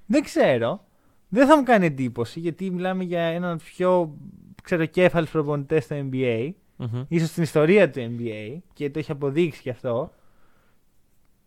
Δεν 0.05 0.23
ξέρω. 0.23 0.85
Δεν 1.29 1.47
θα 1.47 1.57
μου 1.57 1.63
κάνει 1.63 1.85
εντύπωση 1.85 2.39
γιατί 2.39 2.71
μιλάμε 2.71 3.03
για 3.03 3.21
έναν 3.21 3.57
πιο 3.57 4.17
ξεροκέφαλο 4.63 5.27
προπονητές 5.31 5.83
στο 5.83 5.95
NBA. 6.11 6.49
Μμμ. 6.77 7.05
ίσως 7.07 7.29
στην 7.29 7.43
ιστορία 7.43 7.89
του 7.89 7.99
NBA 7.99 8.57
και 8.73 8.89
το 8.89 8.99
έχει 8.99 9.11
αποδείξει 9.11 9.61
και 9.61 9.69
αυτό. 9.69 10.11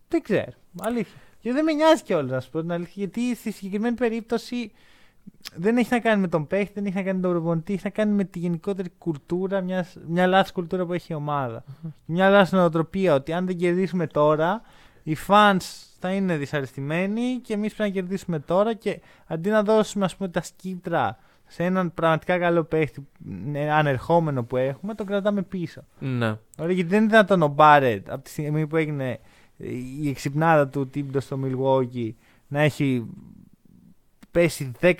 Δεν 0.09 0.23
ξέρω. 0.23 0.53
Αλήθεια. 0.81 1.21
Και 1.41 1.53
δεν 1.53 1.65
με 1.65 1.73
νοιάζει 1.73 2.03
κιόλας 2.03 2.31
να 2.31 2.41
σου 2.41 2.51
πω 2.51 2.61
την 2.61 2.73
αλήθεια, 2.73 2.93
γιατί 2.95 3.35
στη 3.35 3.51
συγκεκριμένη 3.51 3.97
περίπτωση 3.97 4.73
δεν 5.55 5.77
έχει 5.77 5.89
να 5.91 6.01
κάνει 6.01 6.21
με 6.21 6.29
τον 6.29 6.47
παίχτη, 6.47 6.73
δεν 6.75 6.87
έχει 6.87 6.95
να 6.95 7.03
κάνει 7.03 7.17
με 7.17 7.23
τον 7.23 7.33
προπονητή, 7.33 7.73
έχει 7.73 7.83
να 7.85 7.91
κάνει 7.91 8.13
με 8.13 8.25
τη 8.25 8.39
γενικότερη 8.39 8.91
κουλτούρα, 8.99 9.61
μιας, 9.61 9.97
μια 10.07 10.27
λάθος 10.27 10.53
κουλτούρα 10.53 10.87
που 10.87 10.93
έχει 10.93 11.13
η 11.13 11.15
ομάδα. 11.15 11.65
Μια 12.05 12.29
λάθος 12.29 12.51
νοοτροπία 12.51 13.15
ότι 13.15 13.33
αν 13.33 13.47
δεν 13.47 13.57
κερδίσουμε 13.57 14.07
τώρα, 14.07 14.63
οι 15.03 15.17
fans 15.29 15.88
θα 15.99 16.13
είναι 16.13 16.37
δυσαρεστημένοι 16.37 17.41
και 17.43 17.53
εμείς 17.53 17.75
πρέπει 17.75 17.91
να 17.91 18.01
κερδίσουμε 18.01 18.39
τώρα 18.39 18.75
και 18.75 19.01
αντί 19.27 19.51
να 19.51 19.63
δώσουμε 19.63 20.05
ας 20.05 20.17
πούμε 20.17 20.29
τα 20.29 20.43
σκύπτρα 20.43 21.19
σε 21.47 21.65
έναν 21.65 21.95
πραγματικά 21.95 22.39
καλό 22.39 22.65
παίχτη 22.65 23.07
ε, 23.53 23.73
ανερχόμενο 23.73 24.45
που 24.45 24.57
έχουμε, 24.57 24.95
τον 24.95 25.07
κρατάμε 25.07 25.43
πίσω. 25.43 25.85
Ναι. 25.99 26.37
Ωραία, 26.59 26.73
γιατί 26.75 26.89
δεν 26.89 26.99
είναι 26.99 27.09
δυνατόν 27.09 27.43
ο 27.43 27.49
Μπάρετ 27.49 28.11
από 28.11 28.23
τη 28.23 28.31
στιγμή 28.31 28.67
που 28.67 28.77
έγινε 28.77 29.11
ε, 29.59 29.69
η 30.03 30.09
εξυπνάδα 30.09 30.69
του 30.69 30.89
Τίμπτος 30.89 31.25
στο 31.25 31.39
Milwaukee 31.45 32.11
να 32.49 32.61
έχει 32.61 33.07
πέσει 34.31 34.73
10% 34.81 34.95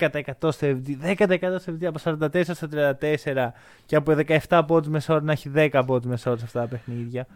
στο 0.47 0.67
FD, 0.67 1.15
10% 1.17 1.55
στο 1.59 1.73
FD 1.79 1.85
από 1.85 1.99
44 2.03 2.43
στα 2.43 2.97
34 3.01 3.49
και 3.85 3.95
από 3.95 4.15
17 4.47 4.61
πόντους 4.67 4.89
μεσόωρο 4.89 5.23
να 5.23 5.31
έχει 5.31 5.51
10 5.55 5.81
πόντους 5.85 6.09
μεσόωρο 6.09 6.39
σε 6.39 6.45
αυτά 6.45 6.61
τα 6.61 6.67
παιχνίδια. 6.67 7.27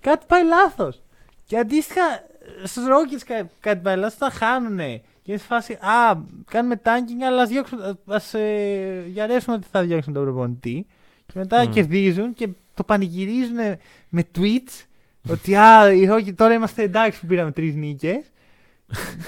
Κάτι 0.00 0.26
πάει 0.28 0.44
λάθος. 0.44 1.02
Και 1.46 1.58
αντίστοιχα 1.58 2.02
στους 2.64 2.84
Rockets 2.84 3.22
κα- 3.26 3.48
κάτι 3.60 3.80
πάει 3.82 3.96
λάθος, 3.96 4.14
θα 4.18 4.30
χάνουνε. 4.30 5.02
Και 5.22 5.30
είναι 5.32 5.40
σε 5.40 5.46
φάση, 5.46 5.72
α, 5.72 6.16
κάνουμε 6.50 6.80
tanking, 6.84 7.22
αλλά 7.26 7.42
ας, 7.42 7.48
διώξουμε, 7.48 7.98
ας 8.06 8.34
ε, 8.34 9.04
γιαρέσουμε 9.06 9.56
ότι 9.56 9.66
θα 9.70 9.82
διώξουμε 9.82 10.14
τον 10.14 10.24
προπονητή. 10.24 10.86
Και 11.26 11.32
μετά 11.34 11.62
Μμμ. 11.64 11.72
κερδίζουν 11.72 12.34
και 12.34 12.48
το 12.74 12.84
πανηγυρίζουν 12.84 13.56
με 14.08 14.24
tweets 14.38 14.84
ότι 15.30 15.54
α, 15.56 15.92
οι 15.92 16.08
Rockets 16.10 16.34
τώρα 16.34 16.54
είμαστε 16.54 16.82
εντάξει 16.82 17.20
που 17.20 17.26
πήραμε 17.26 17.52
τρεις 17.52 17.74
νίκες. 17.74 18.24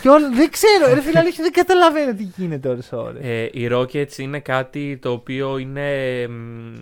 και 0.03 0.09
όλα, 0.09 0.31
δεν 0.31 0.51
ξέρω, 0.51 0.95
ρε 0.95 1.01
φίλε, 1.01 1.19
αλήθεια, 1.19 1.45
δεν 1.45 1.53
καταλαβαίνω 1.53 2.15
τι 2.15 2.23
γίνεται 2.37 2.69
ώρες 2.69 2.93
ώρες. 2.93 3.25
Ε, 3.25 3.43
οι 3.53 3.69
Rockets 3.73 4.17
είναι 4.19 4.41
κάτι 4.41 4.99
το 5.03 5.11
οποίο 5.13 5.59
είναι 5.59 5.91
μ, 6.29 6.75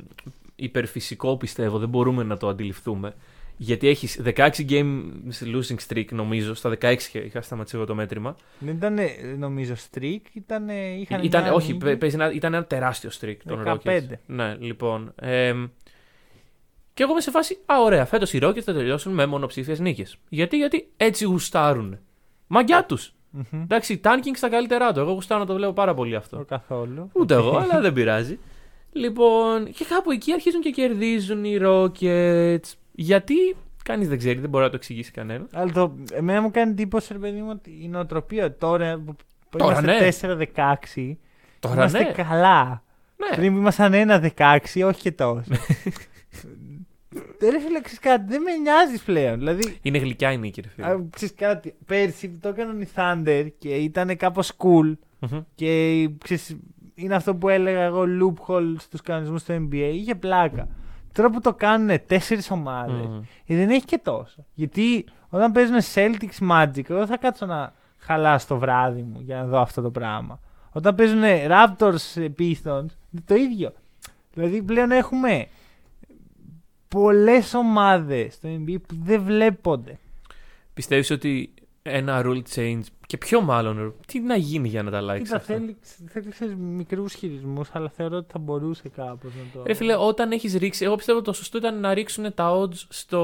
υπερφυσικό 0.57 1.37
πιστεύω, 1.37 1.79
δεν 1.79 1.89
μπορούμε 1.89 2.23
να 2.23 2.37
το 2.37 2.49
αντιληφθούμε. 2.49 3.15
Γιατί 3.57 3.89
έχεις 3.89 4.21
16 4.25 4.49
games 4.69 5.55
losing 5.55 5.77
streak 5.89 6.05
νομίζω, 6.11 6.55
στα 6.55 6.71
16 6.81 6.97
είχα 7.13 7.43
σταματήσει 7.43 7.77
εγώ 7.77 7.85
το 7.85 7.95
μέτρημα. 7.95 8.37
Δεν 8.59 8.75
ήταν, 8.75 8.99
ε, 8.99 9.09
νομίζω, 9.39 9.75
streak, 9.75 10.21
ήταν. 10.33 10.69
Είχαν 10.99 11.23
Ήταν, 11.23 11.43
μια 11.43 11.53
όχι, 11.53 11.73
νίκη. 11.73 11.85
παι- 11.85 11.99
παίζει 11.99 12.15
ένα, 12.15 12.33
ήταν 12.33 12.55
ένα 12.55 12.65
τεράστιο 12.65 13.11
streak 13.21 13.37
των 13.47 13.63
15. 13.65 13.77
Rockets. 13.85 14.03
Ναι, 14.27 14.57
λοιπόν. 14.61 15.13
εμ, 15.21 15.67
και 16.95 17.03
εγώ 17.03 17.13
είμαι 17.13 17.21
σε 17.21 17.31
φάση, 17.31 17.59
α, 17.67 17.83
ωραία, 17.83 18.05
φέτος 18.05 18.33
οι 18.33 18.39
Rockets 18.43 18.61
θα 18.61 18.73
τελειώσουν 18.73 19.13
με 19.13 19.27
μονοψήφιες 19.27 19.81
νίκες. 19.81 20.17
Γιατί, 20.29 20.57
γιατί 20.57 20.89
έτσι 20.97 21.25
γουστάρουν. 21.25 21.99
Μαγκιά 22.47 22.85
τους. 22.85 23.15
Μμμ. 23.31 23.63
Εντάξει, 23.63 24.01
tanking 24.05 24.33
στα 24.35 24.49
καλύτερά 24.49 24.93
του. 24.93 25.01
Εγώ 25.01 25.13
γουστάρω 25.13 25.41
να 25.41 25.47
το 25.47 25.55
βλέπω 25.55 25.73
πάρα 25.73 25.95
πολύ 25.95 26.15
αυτό. 26.17 26.37
Το 26.37 26.45
καθόλου. 26.45 27.11
Ούτε 27.13 27.35
εγώ, 27.35 27.57
αλλά 27.57 27.81
δεν 27.81 27.93
πειράζει. 27.93 28.39
Λοιπόν, 28.93 29.73
και 29.73 29.85
κάπου 29.89 30.11
εκεί 30.11 30.33
αρχίζουν 30.33 30.61
και 30.61 30.71
κερδίζουν 30.71 31.45
οι 31.45 31.59
Rockets. 31.63 32.73
Γιατί, 32.97 33.35
κανείς 33.85 34.09
δεν 34.09 34.19
ξέρει, 34.19 34.39
δεν 34.39 34.51
μπορεί 34.51 34.65
να 34.65 34.71
το 34.71 34.77
εξηγήσει 34.77 35.11
κανένα. 35.11 35.47
Αλλά 35.53 35.73
το, 35.73 35.95
εμένα 36.13 36.43
μου 36.43 36.51
κάνει 36.51 36.71
εντύπωση, 36.71 37.13
ρε 37.13 37.19
παιδί 37.19 37.41
μου, 37.41 37.49
ότι 37.51 37.71
η 37.83 37.89
νοοτροπία 37.89 38.57
τώρα 38.57 38.99
που, 39.07 39.17
που 39.51 39.59
Τώρα, 39.59 39.81
ναι. 39.81 39.93
είμαστε 39.97 40.49
4-16, 40.55 41.15
Τώρα 41.61 41.75
είμαστε 41.75 42.03
ναι. 42.03 42.13
καλά. 42.13 42.83
ναι. 43.17 43.37
Πριν 43.37 43.53
που 43.53 43.59
ήμασταν 43.59 43.93
1-16, 44.37 44.59
όχι 44.85 45.01
και 45.01 45.13
τόσο. 45.13 45.43
ρε 47.41 47.61
φίλε, 47.61 47.81
ξέρεις 47.81 47.99
κάτι, 48.01 48.25
δεν 48.33 48.43
με 48.43 48.53
νοιάζεις 48.57 49.03
πλέον. 49.03 49.39
Δηλαδή, 49.39 49.79
Είναι 49.83 49.99
γλυκιά 49.99 50.33
η 50.33 50.39
νίκη, 50.39 50.61
ρε 50.61 50.69
φίλε. 50.69 50.87
α, 50.87 51.01
ξέρεις 51.11 51.35
κάτι, 51.35 51.75
πέρσι 51.87 52.29
που 52.29 52.39
το 52.41 52.49
έκαναν 52.49 52.81
οι 52.81 52.89
Thunder 52.95 53.47
και 53.59 53.69
ήταν 53.75 54.17
κάπως 54.17 54.53
cool 54.57 54.93
Μμμ. 55.19 55.41
και 55.55 56.09
ξέρεις, 56.25 56.57
είναι 56.95 57.15
αυτό 57.15 57.35
που 57.35 57.49
έλεγα 57.49 57.83
εγώ 57.83 58.05
loophole 58.21 58.75
στους 58.79 59.01
κανονισμούς 59.01 59.45
του 59.45 59.69
NBA, 59.73 59.91
είχε 59.95 60.15
πλάκα. 60.15 60.69
Τώρα 61.15 61.31
που 61.31 61.41
το 61.41 61.55
κάνουν 61.55 61.99
τέσσερις 62.07 62.51
ομάδες, 62.51 63.07
Μμμ. 63.07 63.23
ε, 63.47 63.57
δεν 63.57 63.71
έχει 63.71 63.85
και 63.85 63.99
τόσο. 63.99 64.45
Γιατί 64.55 65.05
όταν 65.29 65.53
παίζουν 65.53 65.77
Celtics 65.95 66.51
Magic, 66.51 66.91
εγώ 66.91 67.07
θα 67.07 67.17
κάτσω 67.17 67.47
να 67.47 67.73
χαλάσω 67.99 68.47
το 68.47 68.59
βράδυ 68.59 69.03
μου 69.03 69.21
για 69.21 69.37
να 69.37 69.45
δω 69.45 69.61
αυτό 69.61 69.83
το 69.83 69.91
πράγμα. 69.91 70.41
Όταν 70.73 70.95
παίζουν 70.95 71.23
Raptors 71.25 72.23
ε, 72.23 72.27
Pistons, 72.39 72.91
είναι 73.11 73.23
το 73.27 73.35
ίδιο. 73.35 73.73
Δηλαδή 74.33 74.63
πλέον 74.63 74.91
έχουμε 74.91 75.47
πολλές 76.89 77.55
ομάδες 77.55 78.35
στο 78.35 78.49
NBA 78.49 78.77
που 78.89 78.95
δεν 79.03 79.23
βλέπονται. 79.23 79.99
Πιστεύεις 80.75 81.11
ότι 81.11 81.54
ένα 81.91 82.23
rule 82.25 82.43
change 82.55 82.81
και 83.07 83.17
πιο 83.19 83.41
μάλλον 83.41 83.95
τι 84.07 84.21
να 84.21 84.37
γίνει 84.37 84.69
για 84.69 84.83
να 84.83 84.91
τα 84.91 84.97
αλλάξει 84.97 85.23
Κοίτα, 85.23 85.37
αυτό. 85.37 85.53
θέλει, 85.53 85.77
θέλει 86.09 86.29
ξέρεις, 86.31 86.55
μικρούς 86.57 87.15
χειρισμούς, 87.15 87.69
αλλά 87.73 87.89
θεωρώ 87.89 88.17
ότι 88.17 88.27
θα 88.33 88.39
μπορούσε 88.39 88.89
κάπως 88.89 89.33
να 89.35 89.43
το... 89.53 89.63
Ρε 89.67 89.75
φίλε, 89.75 89.95
όταν 89.97 90.33
έχεις 90.33 90.55
ρίξει. 90.55 90.85
Εγώ 90.85 90.95
πιστεύω 90.97 91.23
το 91.23 91.33
σωστό 91.33 91.59
ήταν 91.59 91.81
να 91.81 91.95
ρίξουν 91.95 92.35
τα 92.35 92.61
odds 92.61 92.75
στο 92.89 93.19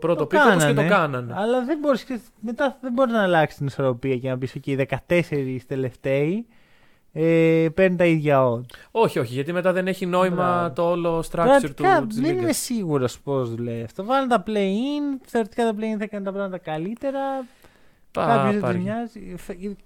πρώτο 0.00 0.18
Το 0.18 0.26
pick 0.26 0.38
όπως 0.40 0.52
και 0.52 0.58
το 0.68 0.74
κάνανε. 0.74 0.88
κάνανε. 0.88 1.34
Αλλά 1.36 1.64
δεν 1.64 1.78
μπορείς, 1.78 2.04
ξέρεις, 2.04 2.22
μετά 2.40 2.78
δεν 2.80 2.92
μπορεί 2.92 3.10
να 3.10 3.22
αλλάξεις 3.22 3.58
την 3.58 3.66
ισορροπία 3.66 4.16
και 4.16 4.28
να 4.28 4.38
πεις 4.38 4.54
ότι 4.56 4.70
οι 4.70 4.86
14 5.08 5.58
τελευταίοι 5.66 6.46
ε, 7.12 7.66
παίρνουν 7.74 7.96
τα 7.98 8.04
ίδια 8.04 8.48
odds. 8.52 8.74
Όχι, 8.90 9.18
όχι, 9.18 9.32
γιατί 9.34 9.52
μετά 9.52 9.72
δεν 9.72 9.86
έχει 9.86 10.06
νόημα 10.06 10.34
Μπράβο. 10.36 10.72
το 10.74 10.90
όλο 10.90 11.18
structure 11.18 11.30
Πραγματικά 11.30 12.00
του 12.00 12.06
της 12.06 12.16
δεν 12.20 12.30
είμαι 12.30 12.40
λίγας. 12.40 12.56
σίγουρος 12.56 13.20
πώς 13.20 13.50
δουλεύει 13.54 13.82
αυτό. 13.82 14.04
Βάλουν 14.04 14.28
τα 14.28 14.42
play-in, 14.46 15.20
θεωρητικά 15.26 15.64
τα 15.64 15.74
play-in 15.78 15.98
θα 15.98 16.06
κάνουν 16.06 16.26
τα 16.26 16.32
πράγματα 16.32 16.58
καλύτερα. 16.58 17.20
Πα- 18.12 18.26
Κάποιος 18.26 18.52
δεν 18.52 18.60
πάρει. 18.60 18.76
του 18.78 18.82
νοιάζει. 18.82 19.34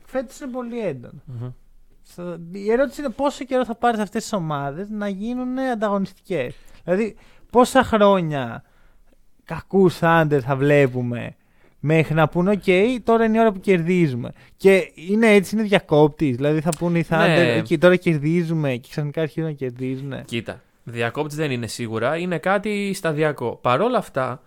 Φέτος 0.06 0.40
είναι 0.40 0.50
πολύ 0.52 0.80
έντονο. 0.80 1.22
Μμμ. 1.24 1.48
Στα- 2.02 2.38
Η 2.52 2.70
ερώτηση 2.70 3.00
είναι 3.00 3.10
πόσο 3.10 3.44
καιρό 3.44 3.64
θα 3.64 3.74
πάρεις 3.74 4.00
αυτές 4.00 4.22
τις 4.22 4.32
ομάδες 4.32 4.88
να 4.90 5.08
γίνουν 5.08 5.58
ανταγωνιστικές. 5.58 6.54
Δηλαδή, 6.84 7.16
πόσα 7.50 7.82
χρόνια 7.82 8.62
κακούς 9.44 9.98
Thunder 10.00 10.38
θα 10.42 10.56
βλέπουμε 10.56 11.34
μέχρι 11.80 12.14
να 12.14 12.28
πούνε: 12.28 12.60
OK, 12.64 12.96
τώρα 13.04 13.24
είναι 13.24 13.36
η 13.36 13.40
ώρα 13.40 13.52
που 13.52 13.60
κερδίζουμε. 13.60 14.30
Και 14.56 14.92
είναι 14.94 15.26
έτσι, 15.26 15.54
είναι 15.56 15.64
διακόπτης. 15.64 16.36
Δηλαδή, 16.36 16.60
θα 16.60 16.70
πούνε 16.78 16.98
οι 16.98 17.06
Thunder: 17.10 17.26
Ναι. 17.54 17.58
OK, 17.60 17.78
τώρα 17.78 17.96
κερδίζουμε 17.96 18.76
και 18.76 18.88
ξαφνικά 18.90 19.20
αρχίζουν 19.22 19.48
να 19.48 19.54
κερδίζουν. 19.54 20.24
Κοίτα, 20.24 20.60
διακόπτης 20.84 21.36
δεν 21.36 21.50
είναι 21.50 21.66
σίγουρα, 21.66 22.16
είναι 22.16 22.38
κάτι 22.38 22.92
σταδιακό. 22.94 23.58
Παρ' 23.62 23.80
όλα 23.80 23.98
αυτά, 23.98 24.42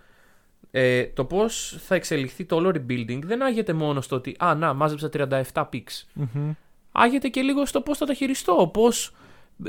ε, 0.72 1.04
το 1.04 1.26
πώς 1.26 1.78
θα 1.80 1.96
εξελιχθεί 1.96 2.46
το 2.46 2.56
όλο 2.56 2.70
rebuilding 2.70 3.20
δεν 3.24 3.44
άγεται 3.44 3.74
μόνο 3.74 4.02
στο 4.02 4.16
ότι 4.16 4.36
Α, 4.40 4.56
να, 4.56 4.74
μάζεψα 4.74 5.10
37 5.14 5.64
picks. 5.74 6.04
Μμμ. 6.14 6.52
Άγεται 6.92 7.28
και 7.28 7.42
λίγο 7.42 7.66
στο 7.66 7.82
πώς 7.82 7.98
θα 7.98 8.06
τα 8.06 8.14
χειριστώ, 8.14 8.70
πώς, 8.74 9.14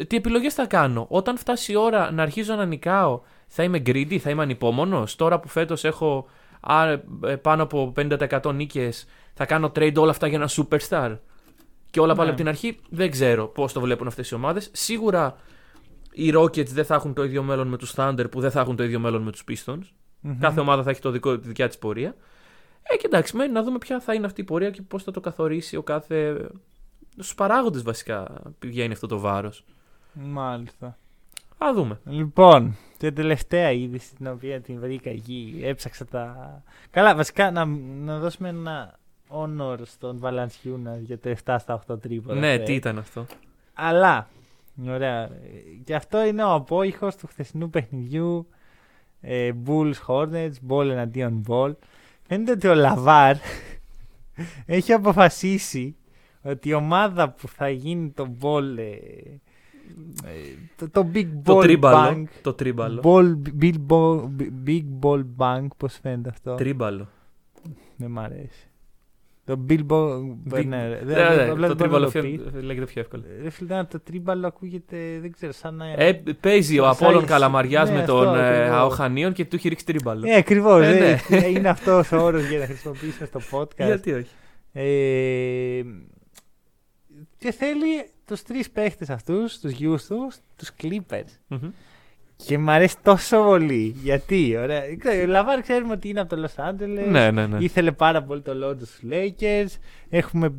τι 0.07 0.17
επιλογές 0.17 0.55
θα 0.55 0.67
κάνω. 0.67 1.07
Όταν 1.09 1.37
φτάσει 1.39 1.73
η 1.73 1.77
ώρα 1.77 2.11
να 2.13 2.23
αρχίζω 2.23 2.55
να 2.55 2.65
νικάω, 2.65 3.21
θα 3.49 3.63
είμαι 3.63 3.79
greedy, 3.87 4.17
θα 4.17 4.31
είμαι 4.31 4.43
ανυπόμονος. 4.43 5.17
Τώρα 5.17 5.41
που 5.41 5.49
φέτος 5.49 5.85
έχω 5.85 6.27
α, 6.61 6.91
ε, 6.91 7.01
πάνω 7.43 7.63
από 7.63 7.93
50% 7.97 8.53
νίκες, 8.55 9.07
θα 9.35 9.47
κάνω 9.47 9.73
trade 9.77 9.95
όλα 9.97 10.11
αυτά 10.11 10.27
για 10.27 10.39
ένα 10.39 10.49
superstar. 10.49 11.19
Και 11.91 12.01
όλα 12.01 12.15
πάλι 12.15 12.25
Ναι. 12.25 12.35
από 12.35 12.37
την 12.37 12.49
αρχή 12.49 12.79
δεν 12.91 13.11
ξέρω 13.11 13.47
πώς 13.47 13.73
το 13.73 13.81
βλέπουν 13.81 14.07
αυτές 14.07 14.31
οι 14.31 14.35
ομάδες. 14.35 14.71
Σίγουρα 14.73 15.37
οι 16.13 16.33
Rockets 16.37 16.67
δεν 16.69 16.85
θα 16.85 16.95
έχουν 16.95 17.15
το 17.15 17.25
ίδιο 17.25 17.43
μέλλον 17.43 17.69
με 17.69 17.77
τους 17.77 17.93
Thunder 17.97 18.25
που 18.31 18.41
δεν 18.41 18.51
θα 18.51 18.61
έχουν 18.61 18.77
το 18.77 18.83
ίδιο 18.85 18.99
μέλλον 18.99 19.23
με 19.23 19.31
τους 19.31 19.45
Pistons. 19.49 19.81
Μμμ. 20.21 20.39
Κάθε 20.39 20.61
ομάδα 20.61 20.83
θα 20.83 20.91
έχει 20.91 21.01
το 21.01 21.11
δικό, 21.11 21.39
τη 21.39 21.47
δικιά 21.49 21.69
της 21.69 21.79
πορεία. 21.79 22.15
Ε, 22.83 22.97
και 22.97 23.07
εντάξει, 23.07 23.37
μένει 23.37 23.53
να 23.53 23.63
δούμε 23.63 23.79
ποια 23.79 24.01
θα 24.01 24.15
είναι 24.15 24.27
αυτή 24.27 24.41
η 24.41 24.45
πορεία 24.45 24.71
και 24.71 24.83
πώς 24.83 25.03
θα 25.03 25.11
το 25.11 25.21
καθορίσει 25.21 25.77
ο 25.77 25.83
κάθε. 25.83 26.49
Στους 27.13 27.35
παράγοντες 27.35 27.83
βασικά 27.83 28.43
πηγαίνει 28.59 28.93
αυτό 28.93 29.07
το 29.07 29.19
βάρος. 29.19 29.65
Μάλιστα. 30.13 30.99
Α 31.59 31.75
δούμε. 31.75 32.01
Λοιπόν, 32.05 32.77
την 32.99 33.15
τελευταία 33.15 33.71
είδηση 33.73 34.15
την 34.15 34.27
οποία 34.27 34.61
την 34.61 34.81
βρήκα 34.81 35.11
εκεί, 35.11 35.61
έψαξα 35.63 36.05
τα. 36.07 36.63
Καλά, 36.91 37.15
βασικά 37.15 37.51
να, 37.51 37.65
να 38.05 38.19
δώσουμε 38.19 38.49
ένα 38.49 38.99
honor 39.29 39.79
στον 39.83 40.19
Βαλανσιούνα 40.19 40.97
για 40.97 41.19
το 41.19 41.35
7 41.45 41.57
στα 41.59 41.83
8 41.89 42.01
τρίποτα. 42.01 42.35
ναι, 42.35 42.53
χθες. 42.53 42.67
τι 42.67 42.75
ήταν 42.75 42.99
αυτό. 42.99 43.27
Αλλά, 43.75 44.29
ωραία, 44.89 45.31
και 45.85 45.95
αυτό 45.95 46.25
είναι 46.25 46.45
ο 46.45 46.53
απόϊχος 46.53 47.17
του 47.17 47.27
χθεσινού 47.27 47.71
παιχνιδιού 47.71 48.47
ε, 49.21 49.51
Bulls 49.67 49.93
Hornets, 50.07 50.53
ball 50.69 50.87
εναντίον 50.89 51.43
ball. 51.49 51.73
Φαίνεται 52.27 52.53
ότι 52.53 52.67
ο 52.69 52.75
Λαβάρ 52.75 53.37
έχει 54.67 54.93
αποφασίσει 54.93 55.97
ότι 56.43 56.69
η 56.69 56.73
ομάδα 56.75 57.31
που 57.31 57.49
θα 57.49 57.69
γίνει 57.69 58.11
το 58.11 58.37
ball, 58.43 58.77
ε, 58.79 58.83
ε, 60.25 60.55
το, 60.77 60.89
το 60.91 61.11
big 61.15 61.27
Το 61.45 61.59
ball 61.59 61.63
τρίμπαλο. 61.63 62.11
bank, 62.11 62.25
Το 62.43 62.53
τρίμπαλο. 62.53 63.01
ball, 63.05 63.35
big, 63.63 63.75
ball, 63.89 64.29
big 64.67 64.85
ball 65.01 65.25
bank, 65.37 65.67
πώς 65.77 65.99
φαίνεται 66.03 66.29
αυτό, 66.29 66.55
Τρίμπαλο. 66.55 67.09
δεν 67.97 68.11
μ' 68.11 68.19
αρέσει. 68.19 68.70
Το 69.51 69.59
big 69.69 69.87
ball, 69.87 70.09
Big- 70.55 70.67
ναι, 70.67 70.77
Ναι, 70.77 70.99
δεν- 71.03 71.29
ναι, 71.29 71.35
δεν- 71.37 71.47
το 71.47 71.53
απλά 71.53 71.67
δεν 71.69 71.77
τρίμπαλο 71.77 71.89
μπορώ 71.89 71.99
να 71.99 72.05
το 72.05 72.39
πιο- 72.45 72.51
πεις. 72.53 72.63
λέγεται 72.65 72.87
πιο 72.87 73.01
εύκολο. 73.01 73.23
Ρε 73.43 73.51
φίλε, 73.51 73.85
το 73.85 74.01
τρίμπαλο 74.01 74.47
ακούγεται, 74.47 75.19
δεν 75.21 75.33
ξέρω, 75.33 75.53
σαν 75.53 75.75
να... 75.75 75.87
Ε, 75.97 76.23
παίζει 76.41 76.79
ο 76.79 76.83
Σαν- 76.83 76.93
Απόλλων 76.93 77.21
σαν- 77.21 77.29
Καλαμαριάς 77.29 77.89
ναι, 77.89 77.95
με 77.95 78.01
αυτό 78.01 78.25
τον 78.25 78.35
ε, 78.39 78.49
ακριβώς. 78.49 78.79
Αοχανίων 78.79 79.33
και 79.33 79.45
του 79.45 79.57
έχει 79.57 79.69
ρίξει 79.69 79.85
τρίμπαλο. 79.87 80.23
Ε, 80.29 80.35
ακριβώς. 80.37 80.87
Ε, 80.87 81.21
ναι. 81.29 81.37
Είναι 81.47 81.69
αυτός 81.69 82.13
ο 82.13 82.23
όρος 82.25 82.45
για 82.49 82.59
να 82.59 82.65
χρησιμοποιήσουμε 82.67 83.27
στο 83.27 83.41
podcast. 83.53 83.87
Γιατί 83.87 84.13
όχι. 84.13 84.31
Ε, 84.73 85.83
και 87.39 87.53
θέλει 87.53 88.11
τους 88.27 88.43
τρεις 88.43 88.71
παίχτες 88.71 89.11
αυτούς, 89.11 89.59
τους 89.59 89.71
γιους 89.71 90.07
τους, 90.07 90.37
τους 90.57 90.71
Clippers. 90.83 91.59
Μμμ. 92.41 92.47
Και 92.47 92.59
μου 92.59 92.71
αρέσει 92.71 92.97
τόσο 93.03 93.43
πολύ. 93.43 93.95
Γιατί, 94.03 94.57
ωραία. 94.57 94.83
Ο 95.23 95.27
Λαβάρ 95.27 95.61
ξέρουμε 95.63 95.93
ότι 95.93 96.09
είναι 96.09 96.21
από 96.21 96.37
το 96.37 96.49
Los 96.57 96.65
Angeles. 96.69 97.07
Ναι, 97.09 97.31
ναι, 97.31 97.47
ναι. 97.47 97.59
Ήθελε 97.61 97.93
πάρα 97.93 98.23
πολύ 98.23 98.41
το 98.41 98.53
London 98.69 98.77
στους 98.77 99.01
Lakers. 99.11 99.69
Έχουμε 100.09 100.53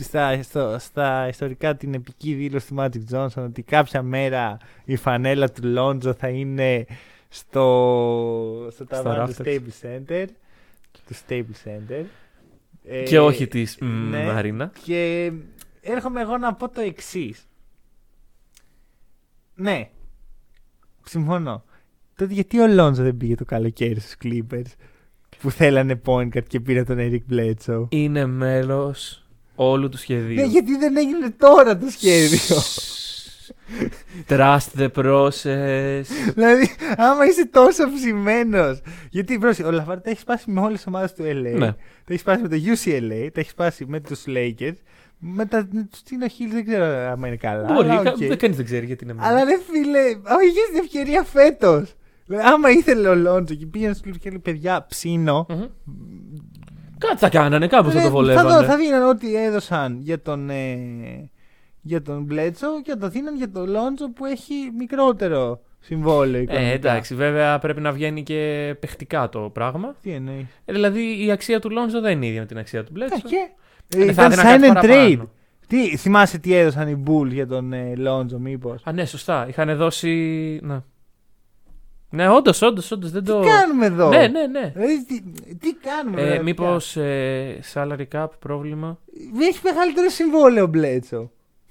στα, 0.00 0.42
στο- 0.42 0.76
στα 0.78 1.28
ιστορικά 1.28 1.76
την 1.76 1.94
επική 1.94 2.34
δήλωση 2.34 2.66
του 2.68 2.74
Magic 2.78 3.14
Johnson 3.14 3.42
ότι 3.44 3.62
κάποια 3.62 4.02
μέρα 4.02 4.56
η 4.84 4.96
φανέλα 4.96 5.50
του 5.50 5.74
Lonzo 5.78 6.14
θα 6.18 6.28
είναι 6.28 6.86
στο, 7.28 8.68
στο 8.70 8.86
ταβάνι 8.86 9.34
του 9.34 9.42
rafters. 9.44 9.46
Stable 9.48 9.86
Center. 10.08 10.26
Του 11.06 11.14
Stable 11.28 11.68
Center. 11.68 12.04
Ε, 12.84 13.02
Και 13.02 13.20
όχι 13.20 13.46
της 13.46 13.78
ναι. 13.80 14.24
Μαρίνα. 14.24 14.72
Και 14.84 15.32
έρχομαι 15.80 16.20
εγώ 16.20 16.38
να 16.38 16.54
πω 16.54 16.68
το 16.68 16.80
εξής. 16.80 17.46
Ναι. 19.54 19.88
Συμφωνώ. 21.08 21.64
Τότε 22.16 22.32
γιατί 22.32 22.58
ο 22.58 22.66
Λόντζο 22.66 23.02
δεν 23.02 23.16
πήγε 23.16 23.34
το 23.34 23.44
καλοκαίρι 23.44 24.00
στους 24.00 24.14
Clippers 24.24 24.72
που 25.38 25.50
θέλανε 25.50 26.00
point 26.04 26.28
guard 26.34 26.46
και 26.46 26.60
πήρε 26.60 26.84
τον 26.84 26.96
Eric 27.00 27.32
Bledsoe; 27.32 27.86
Είναι 27.88 28.26
μέρο 28.26 28.94
όλου 29.54 29.88
του 29.88 29.98
σχεδίου. 29.98 30.34
Ναι, 30.34 30.44
γιατί 30.46 30.76
δεν 30.76 30.96
έγινε 30.96 31.30
τώρα 31.30 31.78
το 31.78 31.86
σχέδιο. 31.90 32.56
Trust 34.28 34.66
the 34.76 34.88
process. 34.94 36.02
δηλαδή, 36.34 36.68
άμα 36.96 37.26
είσαι 37.26 37.46
τόσο 37.46 37.84
ψημένο. 37.94 38.78
Γιατί 39.10 39.38
πρόσεχε, 39.38 39.68
ο 39.68 39.70
Λαβάρ 39.70 40.00
τα 40.00 40.10
έχει 40.10 40.20
σπάσει 40.20 40.50
με 40.50 40.60
όλες 40.60 40.76
τις 40.76 40.86
ομάδες 40.86 41.12
του 41.12 41.22
LA. 41.22 41.54
Ναι. 41.58 41.72
Τα 41.72 42.12
έχει 42.12 42.20
σπάσει 42.20 42.42
με 42.42 42.48
το 42.48 42.56
UCLA, 42.56 43.28
τα 43.32 43.40
έχει 43.40 43.50
σπάσει 43.50 43.84
με 43.88 44.00
τους 44.00 44.24
Lakers. 44.26 44.76
Με 45.18 45.44
τα 45.46 45.68
Tino 45.92 46.24
Hills 46.24 46.50
δεν 46.52 46.64
ξέρω 46.66 46.84
άμα 46.84 47.26
είναι 47.26 47.36
καλά. 47.36 47.72
Μπορεί, 47.72 47.88
αλλά 47.88 48.02
κα- 48.02 48.10
οκ. 48.10 48.16
δεν 48.18 48.38
κανείς 48.38 48.56
δεν 48.56 48.64
ξέρει 48.64 48.86
γιατί 48.86 49.04
είναι 49.04 49.12
μέρο. 49.12 49.26
Αλλά 49.28 49.44
ρε 49.44 49.58
φίλε, 49.70 50.00
άμα 50.00 50.42
είχε 50.42 50.60
την 50.72 50.78
ευκαιρία 50.80 51.22
φέτος. 51.22 51.94
Άμα 52.42 52.70
ήθελε 52.70 53.08
ο 53.08 53.14
Λόντζο 53.14 53.54
και 53.54 53.66
πήγαινε 53.66 53.92
στου 53.94 54.08
Clippers 54.08 54.18
και 54.20 54.28
λέει 54.30 54.38
παιδιά, 54.38 54.86
ψήνω. 54.88 55.46
Μμμ. 55.48 55.64
Κάτι 56.98 57.16
θα 57.18 57.28
κάνανε, 57.28 57.66
κάπως 57.66 57.92
θα 57.94 57.98
Ρε, 57.98 58.04
το 58.04 58.10
θα, 58.10 58.14
δω, 58.14 58.20
βολεύανε. 58.20 58.66
θα 58.66 58.76
δίναν 58.76 59.08
ό,τι 59.08 59.36
έδωσαν 59.36 59.98
για 60.00 60.20
τον, 60.22 60.50
ε, 60.50 61.30
για 61.80 62.02
τον 62.02 62.22
Μπλέτσο 62.22 62.66
και 62.82 62.90
θα 62.90 62.98
το 62.98 63.08
δίναν 63.08 63.36
για 63.36 63.50
τον 63.50 63.68
Λόντζο 63.70 64.10
που 64.10 64.24
έχει 64.24 64.54
μικρότερο 64.78 65.60
συμβόλαιο. 65.80 66.40
Ε, 66.40 66.42
οικονομικά. 66.42 66.70
εντάξει, 66.72 67.14
βέβαια 67.14 67.58
πρέπει 67.58 67.80
να 67.80 67.92
βγαίνει 67.92 68.22
και 68.22 68.74
παιχτικά 68.80 69.28
το 69.28 69.40
πράγμα. 69.40 69.94
Τι 70.02 70.10
εννοείς. 70.10 70.46
Ε, 70.64 70.72
δηλαδή 70.72 71.24
η 71.26 71.30
αξία 71.30 71.60
του 71.60 71.70
Λόντζο 71.70 72.00
δεν 72.00 72.12
είναι 72.12 72.26
ίδια 72.26 72.40
με 72.40 72.46
την 72.46 72.58
αξία 72.58 72.84
του 72.84 72.90
Μπλέτσο. 72.92 73.20
και. 73.28 73.36
Ε, 73.36 73.38
Ε, 73.38 73.48
θα 73.48 73.54
ήταν 73.88 74.32
έδινα 74.32 74.42
sign 74.42 74.44
κάτι 74.46 74.62
and 74.70 74.74
παραπάνω. 74.74 75.22
trade. 75.24 75.28
Τι, 75.66 75.96
θυμάσαι 75.96 76.38
τι 76.38 76.54
έδωσαν 76.54 76.88
οι 76.88 77.02
Bulls 77.06 77.28
για 77.32 77.46
τον 77.46 77.72
ε, 77.72 77.94
Λόντζο, 77.96 78.38
μήπως; 78.38 78.82
Α, 78.84 78.92
ναι, 78.92 79.04
σωστά. 79.04 79.48
Είχαν 79.48 79.76
δώσει. 79.76 80.10
Ναι, 80.62 80.80
ναι 82.10 82.28
όντως, 82.28 82.62
όντως, 82.62 82.90
όντως. 82.90 83.10
Δεν 83.10 83.24
Τι 83.24 83.30
το. 83.30 83.40
κάνουμε 83.40 83.86
εδώ; 83.86 84.08
Ναι, 84.08 84.26
ναι, 84.26 84.46
ναι. 84.46 84.72
Δηλαδή, 84.74 85.04
τι, 85.06 85.20
τι 85.56 85.74
κάνουμε, 85.74 86.20
Ε, 86.20 86.24
δηλαδή, 86.24 86.42
Μήπως 86.44 86.96
ε, 86.96 87.60
salary 87.74 88.04
cap 88.12 88.26
πρόβλημα. 88.38 88.98
Έχει 89.40 89.60
μεγαλύτερο 89.62 90.08
συμβόλαιο 90.08 90.64
ο 90.64 90.66
Μπλέτσο. 90.66 91.30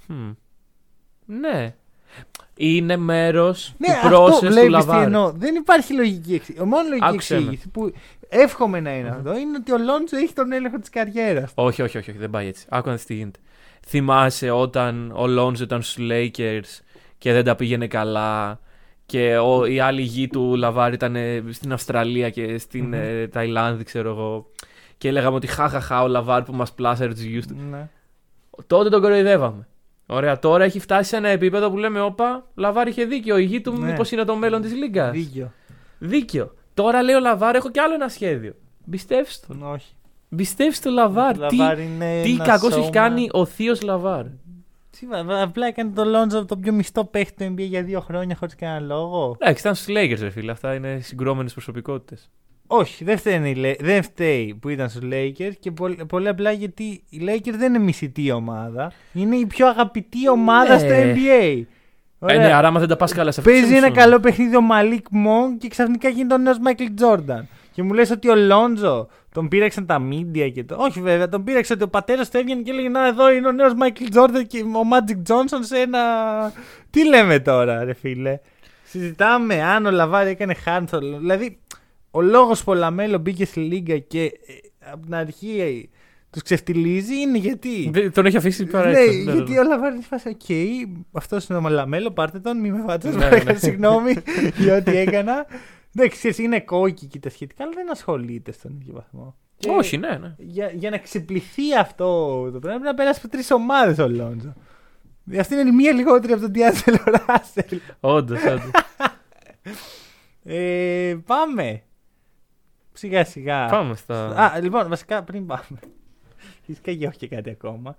Hm. 0.09 0.35
Ναι. 1.25 1.73
Είναι 2.57 2.97
μέρος 2.97 3.73
Ναι, 3.77 3.87
του 3.87 3.93
αυτό 4.07 4.25
process 4.25 4.31
του 4.31 4.39
βλέπεις 4.39 4.61
τι 4.63 4.69
Λαβάρ. 4.69 5.03
εννοώ. 5.03 5.31
Δεν 5.31 5.55
υπάρχει 5.55 5.93
λογική 5.93 6.33
εξήγηση. 6.33 6.63
Η 6.63 6.67
μόνο 6.67 6.83
λογική 6.87 7.05
Άκουσέ 7.07 7.33
με. 7.33 7.39
εξήγηση 7.39 7.69
που 7.69 7.91
εύχομαι 8.29 8.79
να 8.79 8.95
είναι 8.97 9.09
αυτό 9.09 9.37
είναι 9.37 9.57
ότι 9.57 9.71
ο 9.71 9.77
Λόντζο 9.77 10.17
έχει 10.17 10.33
τον 10.33 10.51
έλεγχο 10.51 10.79
της 10.79 10.89
καριέρας. 10.89 11.51
Όχι, 11.55 11.81
όχι, 11.81 11.97
όχι, 11.97 12.09
όχι, 12.09 12.19
δεν 12.19 12.29
πάει 12.29 12.47
έτσι. 12.47 12.65
Άκου 12.69 12.87
να 12.87 12.95
δεις 12.95 13.05
τι 13.05 13.13
γίνεται. 13.13 13.39
Θυμάσαι 13.87 14.49
όταν 14.49 15.11
ο 15.15 15.27
Λόντζο 15.27 15.63
ήταν 15.63 15.81
στους 15.81 16.05
Lakers 16.11 16.81
και 17.17 17.33
δεν 17.33 17.43
τα 17.43 17.55
πήγαινε 17.55 17.87
καλά 17.87 18.59
και 19.05 19.37
ο, 19.37 19.65
οι 19.65 19.79
άλλοι 19.79 20.01
γιοι 20.01 20.27
του 20.27 20.55
Λαβάρ 20.55 20.93
ήταν 20.93 21.15
ε, 21.15 21.43
στην 21.51 21.73
Αυστραλία 21.73 22.29
και 22.29 22.57
στην 22.57 22.83
Μμμ. 22.85 22.93
ε, 22.93 23.27
Ταϊλάνδη, 23.27 23.83
ξέρω 23.83 24.09
εγώ. 24.09 24.45
Και 24.97 25.11
λέγαμε 25.11 25.35
ότι 25.35 25.47
χαχαχά 25.47 26.03
ο 26.03 26.07
Λαβάρ 26.07 26.43
που 26.43 26.53
μας 26.53 26.73
πλάσαρε 26.73 27.11
τους 27.13 27.21
γιους 27.21 27.45
του. 27.47 27.55
Ναι. 27.69 27.89
Τότε 28.67 28.89
τον 28.89 29.01
κοροϊδεύαμε. 29.01 29.67
Ωραία, 30.05 30.39
τώρα 30.39 30.63
έχει 30.63 30.79
φτάσει 30.79 31.09
σε 31.09 31.15
ένα 31.17 31.27
επίπεδο 31.29 31.69
που 31.69 31.77
λέμε: 31.77 32.01
Όπα, 32.01 32.45
Λαβάρ 32.55 32.87
είχε 32.87 33.05
δίκιο. 33.05 33.37
Οι 33.37 33.43
γιοι 33.43 33.61
του 33.61 33.71
Ναι. 33.71 33.85
μήπως 33.91 34.11
είναι 34.11 34.23
το 34.23 34.35
μέλλον 34.35 34.61
της 34.61 34.73
λίγκας. 34.73 35.11
Δίκιο. 35.11 35.51
Δίκιο. 35.99 36.53
Τώρα 36.75 37.03
λέει 37.03 37.15
ο 37.15 37.19
Λαβάρ: 37.19 37.55
Έχω 37.55 37.69
κι 37.71 37.79
άλλο 37.79 37.93
ένα 37.93 38.07
σχέδιο. 38.07 38.53
Πιστεύεις 38.89 39.39
το. 39.39 39.47
Τον 39.47 39.71
όχι. 39.71 39.93
Πιστεύεις 40.35 40.79
το 40.79 40.89
Λαβάρ; 40.89 41.41
Ο 41.43 41.47
Τι, 41.47 41.55
Λαβάρ 41.55 41.79
είναι 41.79 42.21
τι 42.23 42.31
ένα 42.31 42.43
κακός 42.43 42.71
σώμα. 42.71 42.83
έχει 42.83 42.91
κάνει 42.91 43.27
ο 43.31 43.45
θείος 43.45 43.81
Λαβάρ; 43.81 44.23
Τι, 44.99 45.05
βα- 45.05 45.41
Απλά 45.41 45.67
έκανε 45.67 45.89
τον 45.91 46.07
Λόντζο 46.07 46.45
το 46.45 46.57
πιο 46.57 46.73
μισητό 46.73 47.05
παίχτη 47.05 47.45
του 47.45 47.53
NBA 47.53 47.61
για 47.67 47.83
δύο 47.83 47.99
χρόνια 47.99 48.35
χωρίς 48.35 48.55
κανένα 48.55 48.79
λόγο. 48.95 49.35
Εντάξει, 49.39 49.61
ήταν 49.61 49.75
στους 49.75 49.95
Lakers, 49.97 50.19
ρε 50.19 50.29
φίλε. 50.29 50.51
Αυτά 50.51 50.73
είναι 50.73 50.99
συγκρουόμενες 51.01 51.53
προσωπικότητες. 51.53 52.29
Όχι, 52.67 53.03
δεν 53.03 53.17
φταίει, 53.17 53.49
οι 53.49 53.55
Lak- 53.57 53.83
δεν 53.83 54.03
φταίει 54.03 54.57
που 54.61 54.69
ήταν 54.69 54.89
στους 54.89 55.01
Lakers 55.11 55.53
και 55.59 55.71
πολύ, 55.71 56.05
πολύ 56.07 56.27
απλά 56.27 56.51
γιατί 56.51 57.03
οι 57.09 57.21
Lakers 57.21 57.53
δεν 57.57 57.73
είναι 57.73 57.83
μισητή 57.83 58.31
ομάδα. 58.31 58.91
Είναι 59.13 59.35
η 59.35 59.45
πιο 59.45 59.67
αγαπητή 59.67 60.29
ομάδα 60.29 60.73
Ναι. 60.73 60.79
στο 60.79 60.89
NBA. 60.91 61.61
Ε, 62.27 62.37
ναι, 62.37 62.53
άρα 62.53 62.67
άμα 62.67 62.79
δεν 62.79 62.87
τα 62.87 62.95
πας 62.95 63.13
καλά 63.13 63.31
σε 63.31 63.39
αυτό. 63.39 63.51
Παίζει 63.51 63.75
ένα 63.75 63.91
καλό 63.91 64.19
παιχνίδι 64.19 64.55
ο 64.55 64.61
Μαλίκ 64.61 65.05
Μονκ 65.09 65.57
και 65.57 65.67
ξαφνικά 65.67 66.09
γίνεται 66.09 66.33
ο 66.33 66.37
νέος 66.37 66.59
Μάικλ 66.59 66.83
Τζόρνταν. 66.95 67.47
Και 67.71 67.83
μου 67.83 67.93
λες 67.93 68.11
ότι 68.11 68.29
ο 68.29 68.35
Λόντζο 68.35 69.07
τον 69.33 69.47
πήραξαν 69.47 69.85
τα 69.85 69.99
μίντια 69.99 70.49
και 70.49 70.63
το. 70.63 70.75
Όχι 70.79 71.01
βέβαια, 71.01 71.29
τον 71.29 71.43
πήραξε 71.43 71.73
ότι 71.73 71.83
ο 71.83 71.87
πατέρας 71.87 72.29
του 72.29 72.37
έβγαινε 72.37 72.61
και 72.61 72.71
έλεγε 72.71 72.89
Να 72.89 73.07
εδώ 73.07 73.31
είναι 73.31 73.47
ο 73.47 73.51
νέος 73.51 73.73
Μάικλ 73.73 74.03
Τζόρνταν 74.09 74.47
και 74.47 74.63
ο 74.75 74.83
Μάτζικ 74.83 75.17
Τζόνσον 75.23 75.63
σε 75.63 75.77
ένα. 75.77 75.99
Τι 76.89 77.07
λέμε 77.07 77.39
τώρα, 77.39 77.83
ρε 77.83 77.93
φίλε; 77.93 78.39
Συζητάμε 78.83 79.63
αν 79.63 79.85
ο 79.85 79.91
Λαβάρ 79.91 80.29
έκανε 80.29 80.53
χάνθολο. 80.53 81.17
Δηλαδή, 81.17 81.59
ο 82.11 82.21
λόγος 82.21 82.63
που 82.63 82.71
ο 82.71 82.75
Λαμέλο 82.75 83.17
μπήκε 83.17 83.45
στη 83.45 83.59
λίγκα 83.59 83.97
και 83.97 84.23
ε, 84.23 84.31
από 84.91 85.05
την 85.05 85.15
αρχή 85.15 85.89
τους 86.35 86.43
ξεφτιλίζει 86.43 87.15
είναι 87.21 87.37
γιατί; 87.37 87.89
Δεν- 87.93 88.11
Τον 88.11 88.25
έχει 88.25 88.37
αφήσει 88.37 88.65
πάρα 88.65 88.89
Ναι, 88.91 88.97
έξω. 88.99 89.31
γιατί 89.31 89.57
ο 89.57 89.63
Λαβάρ 89.63 89.95
είναι 89.95 90.03
φάση, 90.03 90.27
οκ, 90.29 90.45
αυτός 91.11 91.47
είναι 91.47 91.57
ο 91.57 91.61
Μαλαμέλο, 91.61 92.11
πάρτε 92.11 92.39
τον, 92.39 92.59
μη 92.59 92.71
με 92.71 92.83
φάτε. 92.87 93.09
Ναι, 93.11 93.29
Ναι, 93.29 93.43
ναι. 93.43 93.53
Συγγνώμη 93.53 94.13
για 94.57 94.75
ό,τι 94.75 94.97
έκανα. 94.97 95.45
Εντάξει, 95.95 96.17
ξέρεις, 96.17 96.37
είναι 96.37 96.59
κόκκι 96.59 97.05
και 97.05 97.19
τα 97.19 97.29
σχετικά, 97.29 97.63
αλλά 97.63 97.73
δεν 97.75 97.91
ασχολείται 97.91 98.51
στον 98.51 98.71
ίδιο 98.81 98.93
βαθμό. 98.93 99.35
Και 99.57 99.69
Όχι, 99.69 99.97
ναι, 99.97 100.17
ναι. 100.21 100.35
Για, 100.37 100.71
για 100.75 100.89
να 100.89 100.97
ξεπληθεί 100.97 101.75
αυτό 101.79 102.05
το 102.51 102.59
πράγμα, 102.59 102.79
πρέπει 102.79 102.83
να 102.83 102.93
περάσει 102.93 103.19
από 103.23 103.31
τρεις 103.31 103.51
ομάδες 103.51 103.97
ο 103.97 104.07
Λόντζο. 104.09 104.53
Αυτή 105.39 105.53
είναι 105.55 105.69
η 105.69 105.71
μία 105.71 105.91
λιγότερη 105.93 106.33
από 106.33 106.41
τον 106.41 106.51
Διάντζελο 106.53 106.97
Ράσελ. 107.27 107.79
Όντως, 107.99 108.43
όντως. 108.45 108.71
Ε, 110.47 111.15
πάμε. 111.25 111.81
Σιγά 112.93 113.25
σιγά. 113.25 113.65
Πάμε 113.65 113.95
στα. 113.95 114.27
Α, 114.27 114.59
λοιπόν, 114.59 114.89
βασικά 114.89 115.23
πριν 115.23 115.45
πάμε. 115.45 115.79
Φυσικά 116.65 116.93
και 116.93 117.07
όχι 117.07 117.17
και 117.17 117.27
κάτι 117.27 117.49
ακόμα. 117.49 117.95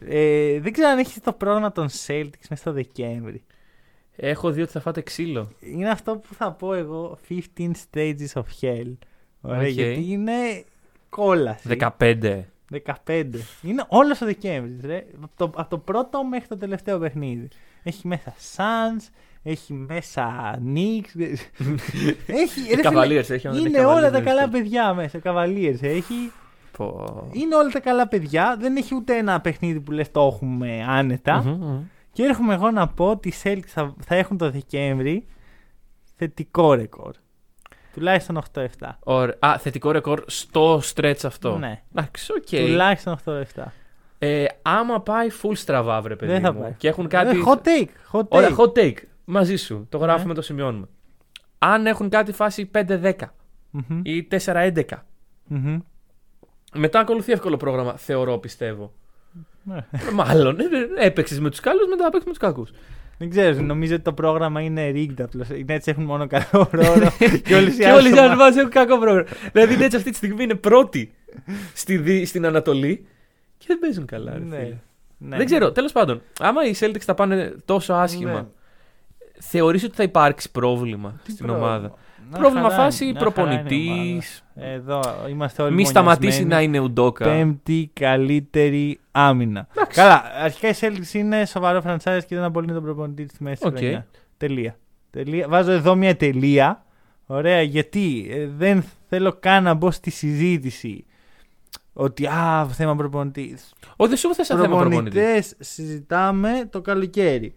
Ε, 0.00 0.60
δεν 0.60 0.72
ξέρω 0.72 0.88
αν 0.88 0.98
έχεις 0.98 1.20
το 1.20 1.32
πρόγραμμα 1.32 1.72
των 1.72 1.88
Celtics 1.88 2.46
μέσα 2.48 2.56
στο 2.56 2.72
Δεκέμβρη. 2.72 3.42
Έχω 4.16 4.50
δει 4.50 4.62
ότι 4.62 4.72
θα 4.72 4.80
φάτε 4.80 5.00
ξύλο. 5.00 5.50
Είναι 5.60 5.90
αυτό 5.90 6.16
που 6.16 6.34
θα 6.34 6.52
πω 6.52 6.74
εγώ 6.74 7.18
15 7.28 7.70
stages 7.92 8.32
of 8.32 8.44
hell. 8.60 8.92
Ωραία, 9.40 9.60
Οκ. 9.60 9.66
γιατί 9.66 10.04
είναι 10.08 10.64
κόλαση. 11.08 11.76
15. 11.98 12.42
15. 13.06 13.24
Είναι 13.62 13.84
όλος 13.88 14.20
ο 14.20 14.24
Δεκέμβρης. 14.24 15.02
Από 15.22 15.32
το, 15.36 15.44
από 15.44 15.70
το 15.70 15.78
πρώτο 15.78 16.24
μέχρι 16.24 16.46
το 16.46 16.56
τελευταίο 16.56 16.98
παιχνίδι. 16.98 17.48
Έχει 17.82 18.06
μέσα 18.06 18.34
Suns, 18.56 19.10
έχει 19.42 19.72
μέσα 19.72 20.54
Knicks. 20.64 21.20
έχει, 22.26 22.74
ρε 22.74 22.76
φίλε, 22.76 22.82
Cavaliers 22.82 23.30
έχει, 23.30 23.46
άμα 23.46 23.56
δεν 23.56 23.66
Είναι 23.66 23.78
είναι 23.78 23.86
όλα 23.86 24.10
τα 24.10 24.18
Cavaliers, 24.18 24.24
καλά 24.24 24.46
ναι. 24.46 24.52
παιδιά 24.52 24.94
μέσα. 24.94 25.20
Cavaliers 25.24 25.82
έχει. 25.82 26.32
Πω. 26.76 27.28
Είναι 27.32 27.54
όλα 27.56 27.70
τα 27.70 27.80
καλά 27.80 28.08
παιδιά. 28.08 28.56
Δεν 28.60 28.76
έχει 28.76 28.94
ούτε 28.94 29.16
ένα 29.16 29.40
παιχνίδι 29.40 29.80
που 29.80 29.90
λες 29.92 30.10
το 30.10 30.20
έχουμε 30.20 30.84
άνετα. 30.88 31.42
Μμμ, 31.42 31.50
μμμ. 31.52 31.82
Και 32.12 32.22
έρχομαι 32.22 32.54
εγώ 32.54 32.70
να 32.70 32.88
πω 32.88 33.10
ότι 33.10 33.28
οι 33.28 33.32
Celtics 33.42 33.66
θα, 33.66 33.94
θα 34.04 34.14
έχουν 34.14 34.36
το 34.38 34.50
Δεκέμβρη 34.50 35.26
θετικό 36.16 36.74
ρεκόρ. 36.74 37.14
Τουλάχιστον 37.92 38.42
8-7. 38.54 38.64
Ωραία. 39.00 39.34
Α, 39.38 39.58
θετικό 39.58 39.90
ρεκόρ 39.90 40.22
στο 40.26 40.80
stretch 40.94 41.20
αυτό. 41.24 41.58
Ναι. 41.58 41.82
Εντάξει, 41.94 42.32
οκ. 42.32 42.46
Τουλάχιστον 42.66 43.16
8-7. 43.24 43.62
Ε, 44.18 44.44
άμα 44.62 45.00
πάει 45.00 45.28
full 45.42 45.52
στραβά, 45.54 46.00
βρε 46.00 46.16
παιδί 46.16 46.32
Δεν 46.32 46.40
θα 46.40 46.52
μου, 46.52 46.60
πάει. 46.60 46.72
και 46.76 46.88
έχουν 46.88 47.08
κάτι... 47.08 47.38
Ε, 47.38 47.42
hot 47.46 47.56
take. 47.56 47.88
Hot 48.12 48.20
take. 48.20 48.28
Ωραία, 48.28 48.50
hot 48.56 48.72
take. 48.78 48.96
Μαζί 49.24 49.56
σου. 49.56 49.86
Το 49.88 49.98
Ναι. 49.98 50.04
γράφουμε, 50.04 50.34
το 50.34 50.42
σημειώνουμε. 50.42 50.86
Αν 51.58 51.86
έχουν 51.86 52.08
κάτι 52.08 52.32
φάση 52.32 52.70
5-10 52.74 53.12
Μμμ, 53.70 54.00
ή 54.02 54.28
4-11, 54.46 54.82
μμμ. 55.46 55.78
Μετά 56.76 56.98
ακολουθεί 57.00 57.32
εύκολο 57.32 57.56
πρόγραμμα, 57.56 57.92
θεωρώ, 57.96 58.38
πιστεύω. 58.38 58.92
Ναι. 59.62 59.86
Μάλλον. 60.12 60.56
Έπαιξες 60.98 61.40
με 61.40 61.50
τους 61.50 61.60
καλού, 61.60 61.88
μετά 61.88 62.02
έπαιξες 62.06 62.24
με 62.24 62.30
τους 62.30 62.38
κακούς. 62.38 62.70
Δεν 63.18 63.30
ξέρω, 63.30 63.60
νομίζω 63.60 63.94
ότι 63.94 64.02
το 64.02 64.12
πρόγραμμα 64.12 64.60
είναι 64.60 64.90
rigged 64.94 65.20
απλώς. 65.22 65.48
Οι 65.48 65.64
Nets 65.68 65.78
έχουν 65.84 66.04
μόνο 66.04 66.26
καλό 66.26 66.68
ρόλο 66.70 67.10
και 67.44 67.54
όλες 67.54 67.74
οι 67.74 67.78
Και 67.78 67.84
όλοι 67.84 68.08
οι 68.08 68.12
άλλες 68.12 68.12
άλλοι 68.12 68.18
ομάδες- 68.18 68.36
μας 68.36 68.56
έχουν 68.56 68.70
κακό 68.70 68.98
πρόγραμμα. 68.98 69.28
δηλαδή 69.52 69.74
οι 69.74 69.76
Nets 69.80 69.94
αυτή 69.96 70.10
τη 70.10 70.16
στιγμή 70.16 70.42
είναι 70.42 70.54
πρώτοι 70.54 71.14
στη, 71.74 71.96
Δι- 71.96 72.26
στην 72.26 72.46
Ανατολή 72.46 73.06
και 73.58 73.64
δεν 73.68 73.78
παίζουν 73.78 74.06
καλά. 74.06 74.32
ρε 74.32 74.38
Ναι. 74.38 74.56
φίλε. 74.56 74.76
Ναι. 75.18 75.36
Δεν 75.36 75.46
ξέρω, 75.46 75.72
τέλος 75.72 75.92
πάντων. 75.92 76.22
Άμα 76.40 76.64
οι 76.66 76.74
Celtics 76.80 77.00
θα 77.00 77.14
πάνε 77.14 77.54
τόσο 77.64 77.92
άσχημα, 77.92 78.32
Ναι. 78.32 78.44
θεωρείς 79.40 79.84
ότι 79.84 79.94
θα 79.94 80.02
υπάρξει 80.02 80.50
πρόβλημα 80.50 81.20
Τι 81.24 81.30
στην 81.30 81.46
πρόβλημα; 81.46 81.68
ομάδα; 81.68 81.94
Μια 82.30 82.38
Πρόβλημα 82.38 82.68
χαρά 82.70 82.82
φάση 82.82 83.04
είναι, 83.04 83.12
μια 83.20 83.32
χαρά 83.34 83.42
είναι 83.42 83.54
η 83.54 83.62
προπονητής. 83.64 84.44
ομάδα. 84.56 84.70
Εδώ 84.72 85.00
είμαστε 85.30 85.62
όλοι 85.62 85.74
Μη 85.74 85.84
σταματήσει 85.84 86.40
μονιασμένοι. 86.42 86.54
να 86.54 86.78
είναι 86.78 86.78
Udoka. 86.84 87.24
Πέμπτη 87.24 87.90
καλύτερη 87.92 89.00
άμυνα. 89.10 89.66
Εντάξει. 89.76 90.00
Καλά, 90.00 90.22
αρχικά 90.42 90.68
η 90.68 90.72
Celtics 90.80 91.14
είναι 91.14 91.44
σοβαρό 91.44 91.82
franchise 91.86 92.20
και 92.26 92.34
δεν 92.34 92.44
απολύει 92.44 92.72
τον 92.72 92.82
προπονητή 92.82 93.28
στη 93.28 93.42
μέση 93.42 93.64
Οκ. 93.64 93.70
της 93.72 93.80
χρονιάς. 93.80 94.04
Τελεία. 94.36 94.76
Τελεία. 95.10 95.48
Βάζω 95.48 95.70
εδώ 95.70 95.94
μια 95.94 96.16
τελεία. 96.16 96.84
Ωραία, 97.26 97.62
γιατί 97.62 98.26
ε, 98.30 98.46
δεν 98.56 98.84
θέλω 99.08 99.32
καν 99.40 99.62
να 99.62 99.74
μπω 99.74 99.90
στη 99.90 100.10
συζήτηση 100.10 101.04
ότι 101.92 102.26
α, 102.26 102.66
θέμα 102.72 102.96
προπονητή. 102.96 103.56
Όχι, 103.96 104.08
δεν 104.08 104.18
σου 104.18 104.34
έθεσα 104.34 104.60
θέμα 104.60 104.76
προπονητή. 104.76 105.10
Προπονητές 105.10 105.54
συζητάμε 105.58 106.68
το 106.70 106.80
καλοκαίρι. 106.80 107.54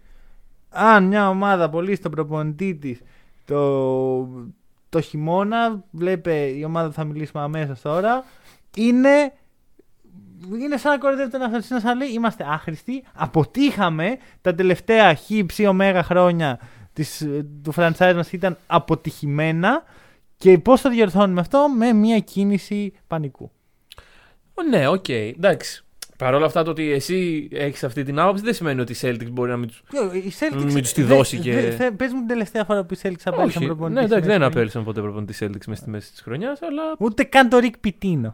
Αν 0.69 1.03
μια 1.03 1.29
ομάδα 1.29 1.63
απολύσει 1.63 2.01
τον 2.01 2.11
προπονητή 2.11 2.75
της 2.75 3.01
το, 3.45 3.57
το 4.89 5.01
χειμώνα, 5.01 5.83
βλέπε 5.91 6.33
η 6.33 6.63
ομάδα 6.63 6.87
που 6.87 6.93
θα 6.93 7.03
μιλήσουμε 7.03 7.43
αμέσως 7.43 7.81
τώρα, 7.81 8.23
είναι, 8.75 9.33
είναι 10.61 10.77
σαν 10.77 10.91
να 10.91 10.97
κοροϊδεύει 10.97 11.31
τον 11.31 11.41
εαυτό 11.41 11.57
της, 11.57 11.69
είναι 11.69 11.79
σαν 11.79 11.97
να 11.97 12.03
λέει 12.03 12.13
είμαστε 12.13 12.45
άχρηστοι, 12.47 13.03
αποτύχαμε 13.13 14.17
τα 14.41 14.55
τελευταία 14.55 15.15
χ, 15.15 15.29
ψ, 15.45 15.59
ωμέγα 15.59 16.03
χρόνια 16.03 16.59
της, 16.93 17.27
του 17.63 17.73
franchise 17.75 18.13
μας 18.15 18.31
ήταν 18.31 18.57
αποτυχημένα 18.67 19.83
και 20.37 20.57
πώς 20.57 20.81
το 20.81 20.89
διορθώνουμε 20.89 21.41
αυτό 21.41 21.67
με 21.77 21.93
μια 21.93 22.19
κίνηση 22.19 22.93
πανικού. 23.07 23.51
Ω, 24.53 24.63
Ναι, 24.69 24.87
οκ, 24.87 25.09
εντάξει. 25.09 25.83
Παρ' 26.19 26.33
όλα 26.33 26.45
αυτά 26.45 26.63
το 26.63 26.69
ότι 26.71 26.91
εσύ 26.91 27.47
έχεις 27.51 27.83
αυτή 27.83 28.03
την 28.03 28.19
άποψη 28.19 28.43
δεν 28.43 28.53
σημαίνει 28.53 28.81
ότι 28.81 28.91
οι 28.91 28.95
Celtics 29.01 29.29
μπορεί 29.31 29.49
να 29.49 29.57
μην 29.57 29.67
του. 29.67 29.75
Η 30.17 30.31
Celtics, 30.39 30.63
Μην 30.73 30.81
τους 30.81 30.91
τη 30.93 31.03
δε- 31.03 31.15
δώσει 31.15 31.37
και- 31.39 31.53
δε- 31.53 31.71
θε- 31.71 31.91
Πες 31.95 32.11
μου 32.11 32.17
την 32.19 32.27
τελευταία 32.27 32.63
φορά 32.63 32.83
που 32.83 32.93
οι 32.93 32.97
Celtics 33.01 33.21
απέλησαν 33.25 33.61
Όχι, 33.61 33.65
προπονητή. 33.65 33.99
ναι, 33.99 34.05
εντάξει, 34.05 34.23
στη 34.23 34.27
δεν 34.31 34.39
μέση 34.39 34.51
απέλησαν 34.51 34.83
ποτέ 34.83 35.01
προπονητή 35.01 35.33
Celtics 35.39 35.65
μέσα 35.67 35.81
στη 35.81 35.89
μέση 35.89 36.11
της 36.11 36.21
χρονιάς, 36.21 36.61
αλλά. 36.61 36.83
Ούτε 36.99 37.23
καν 37.23 37.49
το 37.49 37.57
Rick 37.61 37.87
Pitino. 37.87 38.31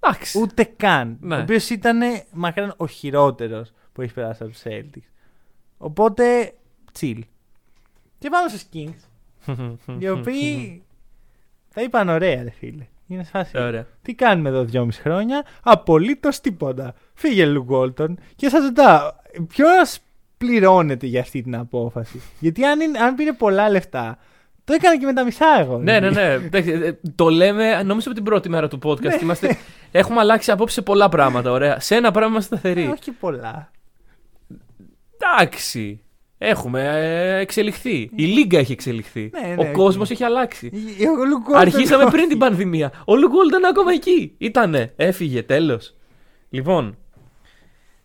Εντάξει. 0.00 0.38
Ούτε 0.40 0.64
καν. 0.76 1.16
Ναι. 1.20 1.36
Ο 1.36 1.40
οποίος 1.40 1.70
ήταν 1.70 2.00
μακράν 2.32 2.74
ο 2.76 2.86
χειρότερος 2.86 3.72
που 3.92 4.02
έχει 4.02 4.12
περάσει 4.12 4.42
από 4.42 4.52
του 4.52 4.58
Celtics. 4.64 5.08
Οπότε, 5.78 6.52
chill. 7.00 7.18
Και 8.18 8.28
πάμε 8.28 8.48
στους 8.48 8.64
Kings. 8.74 9.08
οι 9.98 10.08
οποίοι 10.08 10.82
τα 11.74 11.82
είπαν 11.82 12.08
ωραία, 12.08 12.42
ρε 12.42 12.50
φίλε. 12.50 12.86
Είναι 13.10 13.24
σε 13.24 13.30
φάση. 13.30 13.58
Ωραία. 13.58 13.86
Τι 14.02 14.14
κάνουμε 14.14 14.48
εδώ 14.48 14.64
δυόμιση 14.64 15.00
χρόνια, 15.00 15.44
Απολύτως 15.62 16.40
τίποτα. 16.40 16.94
Φύγε 17.14 17.46
Λου 17.46 17.62
Γκόλτον 17.62 18.18
και 18.36 18.48
σας 18.48 18.62
ρωτάω, 18.64 19.10
ποιος 19.48 19.98
πληρώνεται 20.38 21.06
για 21.06 21.20
αυτή 21.20 21.42
την 21.42 21.56
απόφαση; 21.56 22.20
Γιατί 22.40 22.64
αν, 22.64 22.80
είναι, 22.80 22.98
αν 22.98 23.14
πήρε 23.14 23.32
πολλά 23.32 23.70
λεφτά, 23.70 24.18
το 24.64 24.72
έκανα 24.72 24.98
και 24.98 25.06
με 25.06 25.12
τα 25.12 25.24
μισά 25.24 25.46
εγώ. 25.60 25.78
Ναι, 25.78 26.00
ναι, 26.00 26.10
ναι. 26.10 26.32
Εντάξει, 26.32 26.70
ε, 26.70 26.92
το 27.14 27.28
λέμε, 27.28 27.82
νομίζω 27.82 28.06
από 28.06 28.14
την 28.14 28.24
πρώτη 28.24 28.48
μέρα 28.48 28.68
του 28.68 28.78
podcast. 28.82 29.00
Ναι. 29.02 29.18
Είμαστε, 29.22 29.56
έχουμε 29.90 30.20
αλλάξει 30.20 30.50
απόψεις 30.50 30.74
σε 30.74 30.82
πολλά 30.82 31.08
πράγματα. 31.08 31.50
Ωραία. 31.50 31.80
Σε 31.80 31.94
ένα 31.96 32.10
πράγμα 32.10 32.30
είμαστε 32.30 32.54
Ε, 32.54 32.58
σταθεροί. 32.58 32.86
όχι 32.86 33.00
και 33.00 33.12
πολλά. 33.20 33.70
Εντάξει. 35.18 36.00
Έχουμε 36.42 36.82
ε, 36.82 37.38
εξελιχθεί. 37.38 38.10
Η 38.14 38.24
Λίγκα 38.24 38.58
έχει 38.58 38.72
εξελιχθεί. 38.72 39.30
Ναι, 39.32 39.54
ναι, 39.54 39.68
Ο 39.68 39.72
κόσμος 39.72 40.06
οκ. 40.08 40.14
έχει 40.14 40.24
αλλάξει. 40.24 40.70
Ε, 41.00 41.08
Ο 41.08 41.24
Luke 41.24 41.36
Walton- 41.38 41.56
Αρχίσαμε 41.60 42.10
πριν 42.10 42.28
την 42.28 42.38
πανδημία. 42.38 42.92
Ο 43.04 43.16
Luke 43.16 43.28
Walton 43.28 43.46
ήταν 43.48 43.64
ακόμα 43.64 43.92
εκεί. 43.92 44.34
Ήτανε. 44.38 44.92
Έφυγε. 44.96 45.42
Τέλος. 45.42 45.96
Λοιπόν. 46.50 46.96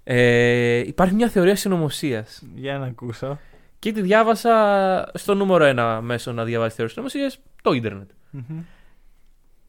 Ε, 0.04 0.78
υπάρχει 0.78 1.14
μια 1.14 1.30
θεωρία 1.30 1.56
συνωμοσίας. 1.56 2.44
Για 2.56 2.78
να 2.78 2.86
ακούσω. 2.86 3.40
Και 3.80 3.92
τη 3.92 4.02
διάβασα 4.02 5.12
στο 5.14 5.34
νούμερο 5.36 5.64
ένα 5.64 6.02
μέσο 6.02 6.32
να 6.32 6.44
διαβάσει 6.44 6.76
θεωρίες 6.76 6.92
συνωμοσίας, 6.94 7.40
το 7.62 7.72
ίντερνετ. 7.74 8.10
Μμμ. 8.30 8.60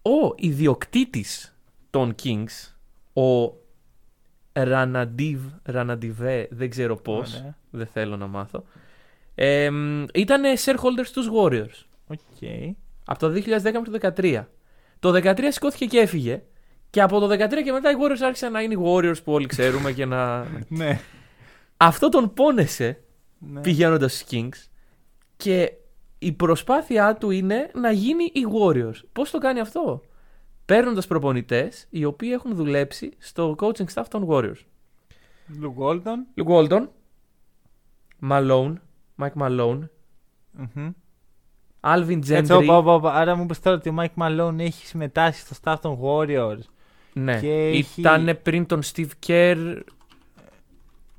Ο 0.02 0.34
ιδιοκτήτης 0.36 1.56
των 1.90 2.14
Kings, 2.22 2.72
ο 3.22 3.52
Ranadive, 4.52 5.40
Ranadivé, 5.62 6.48
δεν 6.50 6.70
ξέρω 6.70 6.96
πώς, 6.96 7.34
Ωραία. 7.34 7.56
Δεν 7.76 7.86
θέλω 7.86 8.16
να 8.16 8.26
μάθω, 8.26 8.64
ε, 9.34 9.70
ήταν 10.14 10.42
shareholder 10.64 11.04
στους 11.04 11.28
Warriors 11.32 11.84
Οκ. 12.06 12.48
από 13.04 13.18
το 13.18 13.28
2010 13.28 13.62
μέχρι 13.62 13.90
το 13.90 14.12
2013. 14.16 14.44
Το 14.98 15.12
2013 15.12 15.40
σηκώθηκε 15.48 15.86
και 15.86 15.98
έφυγε. 15.98 16.42
Και 16.90 17.02
από 17.02 17.18
το 17.18 17.26
2013 17.26 17.62
και 17.64 17.72
μετά 17.72 17.90
οι 17.90 17.94
Warriors 18.02 18.22
άρχισαν 18.24 18.52
να 18.52 18.60
είναι 18.60 18.74
οι 18.74 18.78
Warriors 18.84 19.24
που 19.24 19.32
όλοι 19.32 19.46
ξέρουμε 19.46 19.92
και 19.92 20.04
να. 20.04 20.46
Ναι. 20.68 21.00
Αυτό 21.76 22.08
τον 22.08 22.34
πόνεσε 22.34 23.02
ναι. 23.38 23.60
πηγαίνοντας 23.60 24.16
στους 24.16 24.28
Kings 24.30 24.68
και 25.36 25.72
η 26.18 26.32
προσπάθειά 26.32 27.14
του 27.14 27.30
είναι 27.30 27.70
να 27.74 27.90
γίνει 27.90 28.24
οι 28.24 28.46
Warriors. 28.60 29.00
Πώς 29.12 29.30
το 29.30 29.38
κάνει 29.38 29.60
αυτό, 29.60 30.02
Παίρνοντας 30.66 31.06
προπονητές 31.06 31.86
οι 31.90 32.04
οποίοι 32.04 32.30
έχουν 32.32 32.54
δουλέψει 32.54 33.12
στο 33.18 33.54
coaching 33.58 33.86
staff 33.94 34.04
των 34.10 34.26
Warriors. 34.28 34.64
Λου 35.60 35.72
Γκόλτον. 36.44 36.90
Luke 38.22 38.28
Walton, 38.28 38.30
Malone, 38.30 38.74
Mike 39.18 39.42
Malone, 39.42 39.80
Μμμ. 40.52 40.90
Alvin 41.80 42.16
Έτσι, 42.16 42.34
Gentry. 42.34 42.62
όπα, 42.62 42.76
όπα, 42.76 42.94
όπα. 42.94 43.14
Άρα 43.14 43.34
μου 43.36 43.42
είπες 43.42 43.60
τώρα 43.60 43.76
ότι 43.76 43.88
ο 43.88 43.94
Mike 43.98 44.22
Malone 44.22 44.58
έχει 44.58 44.86
συμμετάσχει 44.86 45.40
στο 45.40 45.54
staff 45.62 45.76
των 45.80 45.98
Warriors. 46.02 46.58
Ναι, 47.12 47.40
Και 47.40 47.52
έχει- 47.52 48.00
ήταν 48.00 48.38
πριν 48.42 48.66
τον 48.66 48.80
Steve 48.84 49.08
Kerr. 49.26 49.80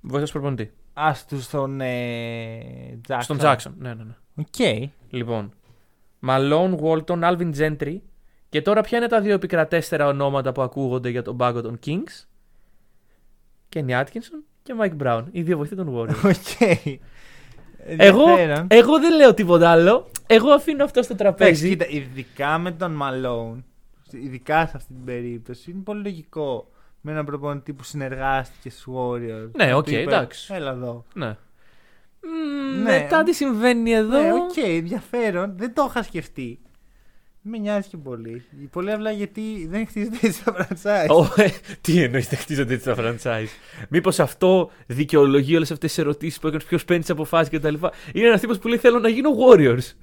Βοηθός 0.02 0.32
προπονητή. 0.32 0.72
Α, 0.94 1.12
του 1.28 1.42
στον 1.42 1.82
ε, 1.82 3.00
Jackson. 3.08 3.18
Στον 3.22 3.38
Jackson. 3.42 3.72
Ναι, 3.78 3.94
ναι, 3.94 4.04
ναι. 4.04 4.16
Οκ. 4.36 4.86
Λοιπόν. 5.10 5.52
Malone, 6.28 6.76
Walton, 6.82 7.20
Alvin 7.24 7.56
Gentry. 7.58 7.98
Και 8.50 8.62
τώρα 8.62 8.82
ποια 8.82 8.98
είναι 8.98 9.08
τα 9.08 9.22
δύο 9.22 9.34
επικρατέστερα 9.34 10.08
ονόματα 10.08 10.52
που 10.52 10.62
ακούγονται 10.62 11.10
για 11.10 11.22
τον 11.22 11.38
πάγκο 11.38 11.62
των 11.62 11.80
Kings; 11.86 12.26
Kenny 13.76 13.90
Atkinson 14.04 14.44
και 14.68 14.74
Mike 14.82 15.04
Brown. 15.08 15.24
Οι 15.32 15.42
δύο 15.42 15.58
βοηθοί 15.58 15.76
των 15.76 15.88
Warriors. 15.96 16.24
Οκ. 16.34 16.62
εγώ, 17.86 18.30
Ενδιαφέρον. 18.30 18.68
εγώ 18.70 19.00
δεν 19.00 19.16
λέω 19.16 19.34
τίποτα 19.34 19.70
άλλο. 19.70 20.08
Εγώ 20.28 20.50
αφήνω 20.52 20.84
αυτό 20.84 21.02
στο 21.04 21.14
Εντάξει, 21.14 21.38
τραπέζι. 21.38 21.70
κοίτα, 21.70 21.88
ειδικά 21.90 22.58
με 22.58 22.72
τον 22.72 23.00
Malone, 23.02 23.64
ειδικά 24.12 24.68
σε 24.68 24.74
αυτή 24.76 24.94
την 24.94 25.04
περίπτωση, 25.06 25.72
είναι 25.72 25.82
πολύ 25.84 26.02
λογικό 26.04 26.72
με 27.02 27.12
έναν 27.12 27.26
προπονητή 27.26 27.74
που 27.74 27.84
συνεργάστηκε 27.84 28.70
στους 28.70 28.86
Warriors. 28.96 29.50
Ναι, 29.56 29.66
Να 29.66 29.76
οκ, 29.76 29.84
του 29.86 29.92
είπε, 29.92 30.02
εντάξει. 30.02 30.54
Έλα 30.54 30.72
εδώ. 30.72 31.06
Ναι. 31.14 31.36
Μμμ, 32.22 32.84
Ναι. 32.84 32.92
Μετά 32.92 33.24
τι 33.24 33.34
συμβαίνει 33.34 33.92
εδώ. 33.94 34.22
Ναι, 34.22 34.34
οκ, 34.34 34.58
ενδιαφέρον. 34.58 35.54
Δεν 35.58 35.74
το 35.74 35.86
είχα 35.90 36.04
σκεφτεί. 36.04 36.60
Με 37.50 37.58
νοιάζει 37.58 37.88
και 37.90 37.98
πολύ. 37.98 38.44
Πολύ 38.72 38.92
απλά 38.92 39.12
γιατί 39.12 39.68
δεν 39.70 39.88
χτίζεται 39.88 40.18
έτσι 40.22 40.44
το 40.44 40.56
franchise. 40.58 41.08
Ω, 41.38 41.42
ε, 41.42 41.50
τι 41.82 42.02
εννοείς 42.02 42.28
δεν 42.28 42.40
χτίζονται 42.40 42.74
έτσι 42.74 42.86
τα 42.86 42.96
franchise. 43.00 43.48
Μήπως 43.90 44.20
αυτό 44.20 44.72
δικαιολογεί 44.86 45.56
όλες 45.56 45.72
αυτές 45.72 45.90
τις 45.94 45.98
ερωτήσεις 46.04 46.40
που 46.40 46.48
έκανες, 46.48 46.66
ποιος 46.66 46.86
παίρνει 46.86 47.02
τις 47.02 47.12
αποφάσεις 47.12 47.60
κτλ. 47.60 47.74
Είναι 48.14 48.28
ένας 48.28 48.40
τύπος 48.42 48.60
που 48.60 48.68
λέει 48.68 48.78
Θέλω 48.78 49.00
να 49.00 49.10
γίνω 49.10 49.30
Warriors. 49.30 49.94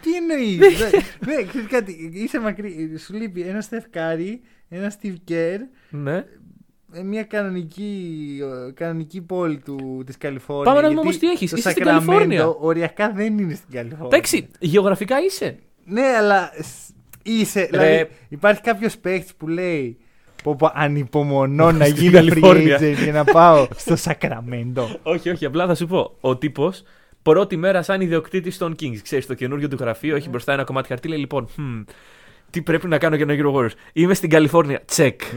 Τι 0.00 0.16
εννοείς; 0.16 0.58
Ναι, 1.26 1.42
ξέρεις 1.48 1.68
κάτι. 1.68 2.10
Είσαι 2.12 2.40
μακρύ. 2.40 2.98
Σου 2.98 3.14
λείπει 3.14 3.40
ένα 3.40 3.60
Στεφκάρη, 3.60 4.40
ένα 4.68 4.92
Steve 5.00 5.14
Kerr, 5.30 5.58
Ναι. 5.90 6.24
ε, 6.92 7.02
μια 7.02 7.22
κανονική, 7.22 8.26
ε, 8.68 8.72
κανονική 8.72 9.20
πόλη 9.20 9.58
του, 9.58 10.02
της 10.06 10.16
Καλιφόρνια. 10.18 10.64
Πάμε 10.72 10.80
να 10.80 10.88
δούμε 10.88 11.00
γιατί 11.00 11.08
όμως 11.08 11.18
τι 11.18 11.26
έχεις. 11.26 11.50
Το 11.50 11.56
Είσαι 11.56 11.70
στην 11.70 11.82
Sacramento 11.82 11.88
Καλιφόρνια. 11.88 12.46
οριακά 12.46 13.12
δεν 13.12 13.38
είναι 13.38 13.54
στην 13.54 13.70
Καλιφόρνια. 13.74 14.06
Εντάξει, 14.06 14.48
γεωγραφικά 14.60 15.16
είσαι. 15.24 15.58
Ναι, 15.84 16.02
αλλά 16.18 16.50
σ- 16.58 16.94
είσαι. 17.22 17.66
Δηλαδή, 17.70 18.08
υπάρχει 18.28 18.60
κάποιος 18.60 18.98
παίχτης 18.98 19.34
που 19.34 19.48
λέει. 19.48 19.98
Πω, 20.42 20.54
πω, 20.56 20.70
ανυπομονώ 20.74 21.72
να 21.72 21.84
Στην 21.84 21.96
γίνω 21.96 22.10
free 22.18 22.26
Καλιφόρνια. 22.28 22.78
agent 22.78 22.96
για 23.02 23.12
να 23.12 23.24
πάω 23.24 23.66
στο 23.76 23.96
Σακραμέντο. 23.96 24.98
όχι, 25.02 25.30
όχι, 25.30 25.44
απλά 25.44 25.66
θα 25.66 25.74
σου 25.74 25.86
πω. 25.86 26.16
Ο 26.20 26.36
τύπος 26.36 26.82
πρώτη 27.22 27.56
μέρα 27.56 27.82
σαν 27.82 28.00
ιδιοκτήτη 28.00 28.56
των 28.56 28.74
Kings. 28.80 28.98
Ξέρεις, 29.02 29.26
το 29.26 29.34
καινούριο 29.34 29.68
του 29.68 29.76
γραφείο 29.80 30.16
έχει 30.16 30.28
μπροστά 30.28 30.52
ένα 30.52 30.64
κομμάτι 30.64 30.88
χαρτί. 30.88 31.08
Λέει 31.08 31.18
λοιπόν, 31.18 31.48
«Hm, 31.56 31.84
τι 32.50 32.62
πρέπει 32.62 32.86
να 32.88 32.98
κάνω 32.98 33.16
για 33.16 33.24
να 33.26 33.32
γίνω 33.32 33.52
Warriors. 33.56 33.72
Είμαι 33.92 34.14
στην 34.14 34.30
Καλιφόρνια. 34.30 34.80
Τσεκ. 34.84 35.20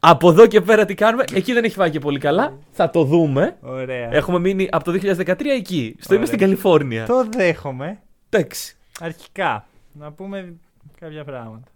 Από 0.00 0.28
εδώ 0.30 0.46
και 0.46 0.60
πέρα 0.60 0.84
τι 0.84 0.94
κάνουμε. 0.94 1.24
Εκεί 1.34 1.52
δεν 1.52 1.64
έχει 1.64 1.76
πάει 1.76 1.90
και 1.90 1.98
πολύ 1.98 2.18
καλά. 2.18 2.58
Θα 2.70 2.90
το 2.90 3.04
δούμε. 3.04 3.56
Ωραία. 3.60 4.14
Έχουμε 4.14 4.38
μείνει 4.38 4.68
από 4.70 4.84
το 4.84 4.92
2013 4.92 5.26
εκεί. 5.56 5.94
Στο 5.98 6.14
είμαι 6.14 6.22
Ωραία. 6.22 6.26
στην 6.26 6.38
Καλιφόρνια. 6.38 7.06
Το 7.06 7.26
δέχομαι. 7.36 7.98
Εντάξει. 8.36 8.76
Αρχικά, 9.00 9.66
να 9.92 10.12
πούμε 10.12 10.54
κάποια 11.00 11.24
πράγματα. 11.24 11.68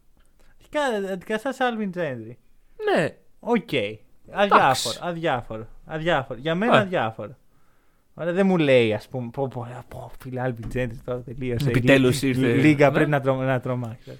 Αρχικά, 0.58 1.12
αντικαταστά 1.12 1.66
Alvin 1.66 1.90
Gentry. 1.90 2.38
Ναι. 2.94 3.16
Οκ. 3.40 3.68
Αδιάφορο, 4.30 4.96
αδιάφορο, 5.00 5.66
αδιάφορο. 5.86 6.38
Για 6.40 6.54
μένα 6.54 6.72
Α. 6.72 6.80
αδιάφορο. 6.80 7.36
Ωραία, 8.14 8.32
δεν 8.32 8.46
μου 8.46 8.56
λέει, 8.58 8.94
ας 8.94 9.08
πούμε, 9.08 9.28
πω, 9.30 9.48
πω, 9.48 9.60
α, 9.62 9.84
πω 9.88 10.10
φίλε 10.20 10.40
Alvin 10.40 10.68
Gentry 10.68 10.96
τώρα 11.04 11.20
τελείωσε. 11.20 11.68
Επιτέλους 11.68 12.22
Η- 12.22 12.26
η- 12.26 12.28
ήρθε. 12.30 12.48
Η 12.48 12.58
Λίγκα 12.60 12.88
Ναι. 12.88 12.94
πρέπει 12.94 13.10
να, 13.10 13.20
τρο, 13.20 13.34
να 13.34 13.60
τρομάξει. 13.60 14.18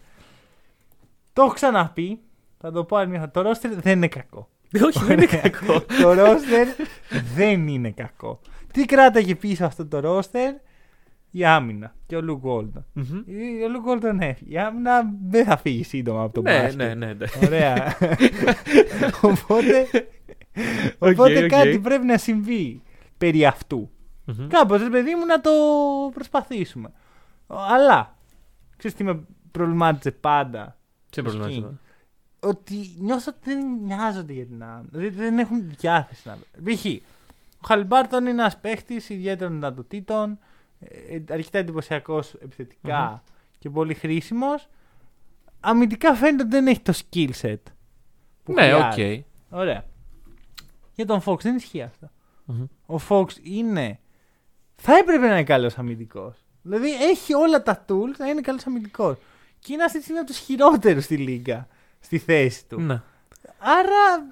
Το 1.32 1.42
έχω 1.42 1.52
ξαναπεί. 1.52 2.20
Θα 2.58 2.72
το 2.72 2.84
πω 2.84 2.96
άλλη 2.96 3.08
μια 3.10 3.18
φορά. 3.18 3.30
Το 3.30 3.40
ρόστερ 3.42 3.70
δεν 3.74 3.96
είναι 3.96 4.08
κακό. 4.08 4.48
Όχι, 4.84 5.04
δεν 5.04 5.16
είναι 5.18 5.26
κακό. 5.26 5.80
το 6.02 6.12
ρόστερ 6.12 6.66
δεν 7.34 7.68
είναι 7.68 7.90
κακό. 7.90 8.40
Τι 8.72 8.84
κράταγε 8.84 9.34
πίσω 9.34 9.64
αυτό 9.64 9.86
το 9.86 10.00
ρόστερ, 10.00 10.54
η 11.38 11.44
άμυνα 11.44 11.94
και 12.06 12.16
ο 12.16 12.20
Luke 12.22 12.36
Walton. 12.36 12.84
Μμμ. 12.92 13.22
Ο 13.64 13.68
Luke 13.68 13.80
Walton 13.80 14.20
έφυγε. 14.20 14.52
Η 14.52 14.58
άμυνα 14.58 15.10
δεν 15.28 15.44
θα 15.44 15.56
φύγει 15.56 15.82
σύντομα 15.84 16.22
από 16.22 16.32
το 16.34 16.40
Ναι, 16.42 16.62
μπάσκετ. 16.62 16.78
ναι, 16.78 16.94
ναι. 16.94 17.12
ναι. 17.12 17.26
Ωραία. 17.46 17.96
οπότε 19.30 19.88
Οκ, 20.98 21.10
οπότε 21.10 21.44
οκ. 21.44 21.50
κάτι 21.50 21.78
πρέπει 21.78 22.04
να 22.04 22.18
συμβεί 22.18 22.82
περί 23.18 23.46
αυτού. 23.46 23.90
Μμμ. 24.24 24.46
Κάπως, 24.48 24.82
ρε 24.82 24.88
παιδί 24.88 25.14
μου, 25.14 25.26
να 25.26 25.40
το 25.40 25.50
προσπαθήσουμε. 26.14 26.92
Αλλά, 27.46 28.16
ξέρεις 28.76 28.96
τι 28.96 29.04
με 29.04 29.20
προβλημάτισε 29.50 30.10
πάντα. 30.10 30.76
Τι 31.10 31.22
τους 31.22 31.36
προβλήμα 31.36 31.68
Kings. 31.70 31.78
Ότι 32.48 32.74
νιώθω 32.98 33.32
ότι 33.36 33.54
δεν 33.54 33.78
νοιάζονται 33.84 34.32
για 34.32 34.46
την 34.46 34.62
άμυνα. 34.62 34.84
Δηλαδή 34.90 35.08
δεν 35.08 35.38
έχουν 35.38 35.70
διάθεση 35.78 36.28
να 36.28 36.36
Π.χ. 36.64 36.84
ο 36.84 37.66
Χαλμπάρτον 37.66 38.20
είναι 38.20 38.30
ένας 38.30 38.58
παίχτης 38.58 39.02
ιδιαίτερων 39.08 39.52
δυνατοτήτων, 39.52 40.30
ε, 40.30 40.38
αρκετά 41.30 41.58
εντυπωσιακός 41.58 42.34
επιθετικά 42.34 43.22
και 43.58 43.70
πολύ 43.70 43.94
χρήσιμος. 43.94 44.68
Αμυντικά 45.60 46.14
φαίνεται 46.14 46.42
ότι 46.42 46.50
δεν 46.52 46.66
έχει 46.66 46.80
το 46.80 46.92
skill 46.96 47.30
set. 47.40 47.56
που 48.42 48.52
Ναι, 48.52 48.74
οκ. 48.74 48.92
χρειάζεται. 48.92 49.24
Ωραία. 49.50 49.84
Για 50.94 51.06
τον 51.06 51.22
Fox 51.24 51.40
δεν 51.40 51.56
ισχύει 51.56 51.82
αυτό. 51.82 52.10
Μμμ. 52.44 52.64
Ο 52.86 53.00
Fox 53.08 53.26
είναι. 53.42 53.98
Θα 54.76 54.96
έπρεπε 54.96 55.26
να 55.26 55.32
είναι 55.32 55.44
καλός 55.44 55.78
αμυντικός. 55.78 56.44
Δηλαδή 56.62 56.94
έχει 56.94 57.34
όλα 57.34 57.62
τα 57.62 57.84
tools 57.88 58.16
να 58.18 58.26
είναι 58.28 58.40
καλός 58.40 58.66
αμυντικός. 58.66 59.16
Και 59.58 59.72
είναι 59.72 59.84
αυτή 59.84 59.96
τη 59.96 60.02
στιγμή 60.02 60.20
από 60.20 60.30
τους 60.30 60.38
χειρότερους 60.38 61.04
στη 61.04 61.16
λίγα 61.16 61.68
στη 62.00 62.18
θέση 62.18 62.66
του. 62.66 62.80
Ναι. 62.80 63.02
Άρα. 63.58 64.26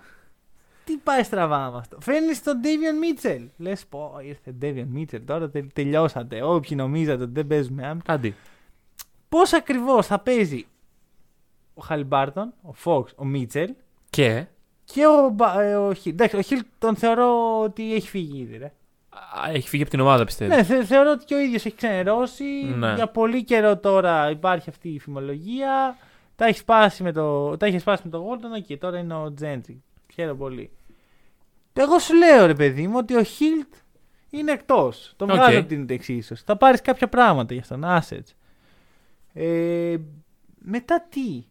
Τι 0.85 0.97
πάει 0.97 1.23
στραβά 1.23 1.71
με 1.71 1.79
αυτό. 1.79 2.01
Φέρνεις 2.01 2.43
τον 2.43 2.61
Davion 2.65 3.25
Mitchell. 3.27 3.47
Λες, 3.57 3.87
πω, 3.87 4.19
ήρθε 4.23 4.55
Davion 4.63 4.99
Mitchell. 4.99 5.21
Τώρα 5.27 5.51
τε- 5.51 5.73
τελειώσατε. 5.73 6.43
Όποιοι 6.43 6.77
νομίζατε 6.81 7.23
ότι 7.23 7.33
δεν 7.33 7.47
παίζουμε 7.47 7.83
άμυνα. 7.87 8.03
Άντι. 8.07 8.35
Πώς 9.29 9.53
ακριβώς 9.53 10.07
θα 10.07 10.19
παίζει 10.19 10.67
ο 11.75 11.83
Χαλιμπάρτον, 11.83 12.53
ο 12.63 12.75
Fox, 12.85 13.05
ο 13.17 13.25
Μίτσελ 13.25 13.75
Και; 14.11 14.47
και 14.85 15.07
ο, 15.07 15.29
Μπα- 15.29 15.61
ε, 15.63 15.77
ο 15.77 15.93
Χιλ. 15.95 16.13
Εντάξει, 16.13 16.37
ο 16.37 16.41
Χιλ 16.41 16.63
τον 16.79 16.97
θεωρώ 16.97 17.61
ότι 17.61 17.95
έχει 17.95 18.09
φύγει 18.09 18.41
ήδη, 18.41 18.57
ρε. 18.57 18.73
Α, 19.45 19.51
Έχει 19.51 19.69
φύγει 19.69 19.83
από 19.83 19.91
την 19.91 20.01
ομάδα, 20.01 20.25
πιστεύω. 20.25 20.55
Ναι, 20.55 20.63
θε- 20.63 20.85
θεωρώ 20.85 21.11
ότι 21.11 21.25
και 21.25 21.35
ο 21.35 21.39
ίδιος 21.39 21.65
έχει 21.65 21.75
ξενερώσει. 21.77 22.45
Ναι. 22.77 22.95
Για 22.95 23.07
πολύ 23.09 23.45
καιρό 23.45 23.77
τώρα 23.79 24.31
υπάρχει 24.31 24.71
αυτή 24.71 24.89
η 24.89 24.99
φημολογία. 24.99 25.97
Τα 26.37 26.47
έχει 26.47 26.59
σπάσει 26.59 27.03
με 27.03 27.13
το, 27.13 27.57
τα 27.57 27.67
έχει 27.67 27.79
σπάσει 27.79 28.03
με 28.05 28.11
το 28.11 28.19
Walton 28.19 28.63
και 28.65 28.77
τώρα 28.77 28.99
είναι 28.99 29.15
ο 29.15 29.33
Gentry. 29.35 29.83
Χαίρομαι 30.15 30.39
πολύ. 30.39 30.71
Εγώ 31.73 31.99
σου 31.99 32.15
λέω 32.15 32.47
ρε 32.47 32.55
παιδί 32.55 32.87
μου 32.89 32.95
ότι 32.99 33.17
ο 33.17 33.23
Hield 33.23 33.75
είναι 34.31 34.53
εκτός. 34.53 35.13
Τον 35.17 35.31
Οκ. 35.31 35.37
βγάζω 35.37 35.59
από 35.59 35.69
την 35.69 35.87
εξίσωση. 35.89 36.43
Θα 36.47 36.57
πάρεις 36.57 36.81
κάποια 36.81 37.09
πράγματα 37.09 37.55
για 37.55 37.63
αυτόν. 37.63 37.83
Assets. 37.85 38.33
Ε, 39.33 39.97
μετά 40.59 41.07
τι; 41.11 41.45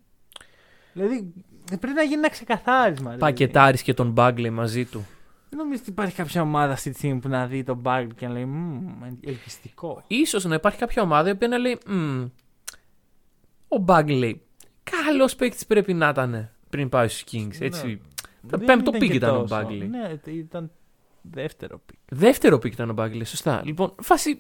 Δηλαδή 0.94 1.34
πρέπει 1.80 1.94
να 1.96 2.02
γίνει 2.04 2.14
ένα 2.14 2.30
ξεκαθάρισμα. 2.30 3.04
ρε 3.12 3.18
παιδί. 3.18 3.20
Πακετάρεις 3.20 3.82
και 3.82 3.94
τον 3.94 4.14
Bagley 4.18 4.50
μαζί 4.50 4.86
του. 4.86 5.06
Δεν 5.50 5.60
νομίζω 5.62 5.82
ότι 5.82 5.90
υπάρχει 5.90 6.16
κάποια 6.16 6.42
ομάδα 6.42 6.74
αυτή 6.74 6.90
τη 6.92 6.98
στιγμή 6.98 7.20
που 7.20 7.28
να 7.28 7.48
δει 7.48 7.64
τον 7.64 7.82
Bagley 7.86 8.08
και 8.16 8.28
να 8.28 8.34
λέει 8.34 8.46
Μμμ, 8.46 9.04
ελκυστικό. 9.22 10.04
Ίσως 10.08 10.44
να 10.44 10.56
υπάρχει 10.56 10.80
κάποια 10.80 11.02
ομάδα 11.02 11.30
η 11.30 11.32
οποία 11.32 11.48
να 11.48 11.58
λέει 11.58 11.78
«Μμμ, 11.88 12.24
Ο 13.68 13.84
Bagley 13.88 14.34
καλός 14.84 15.36
παίκτης 15.36 15.66
πρέπει 15.66 15.94
να 15.94 16.10
ήταν 16.10 16.50
πριν 16.70 16.90
πάει 16.90 17.08
στους 17.08 17.24
Kings. 17.32 17.56
Έτσι. 17.60 17.88
Ναι. 17.88 17.98
Το 18.50 18.58
Δεν 18.58 18.66
πέμπτο 18.66 18.90
ήταν 18.90 19.00
πικ 19.00 19.10
και 19.10 19.16
ήταν 19.16 19.36
ο 19.36 19.42
τόσο. 19.42 19.56
Bagley. 19.68 19.88
Ναι, 19.90 20.32
ήταν 20.32 20.72
δεύτερο 21.22 21.82
πικ. 21.86 21.98
Δεύτερο 22.10 22.58
πικ 22.60 22.74
ήταν 22.74 22.90
ο 22.90 22.94
Bagley, 22.98 23.22
σωστά. 23.26 23.62
Λοιπόν, 23.66 23.94
φάση. 24.02 24.38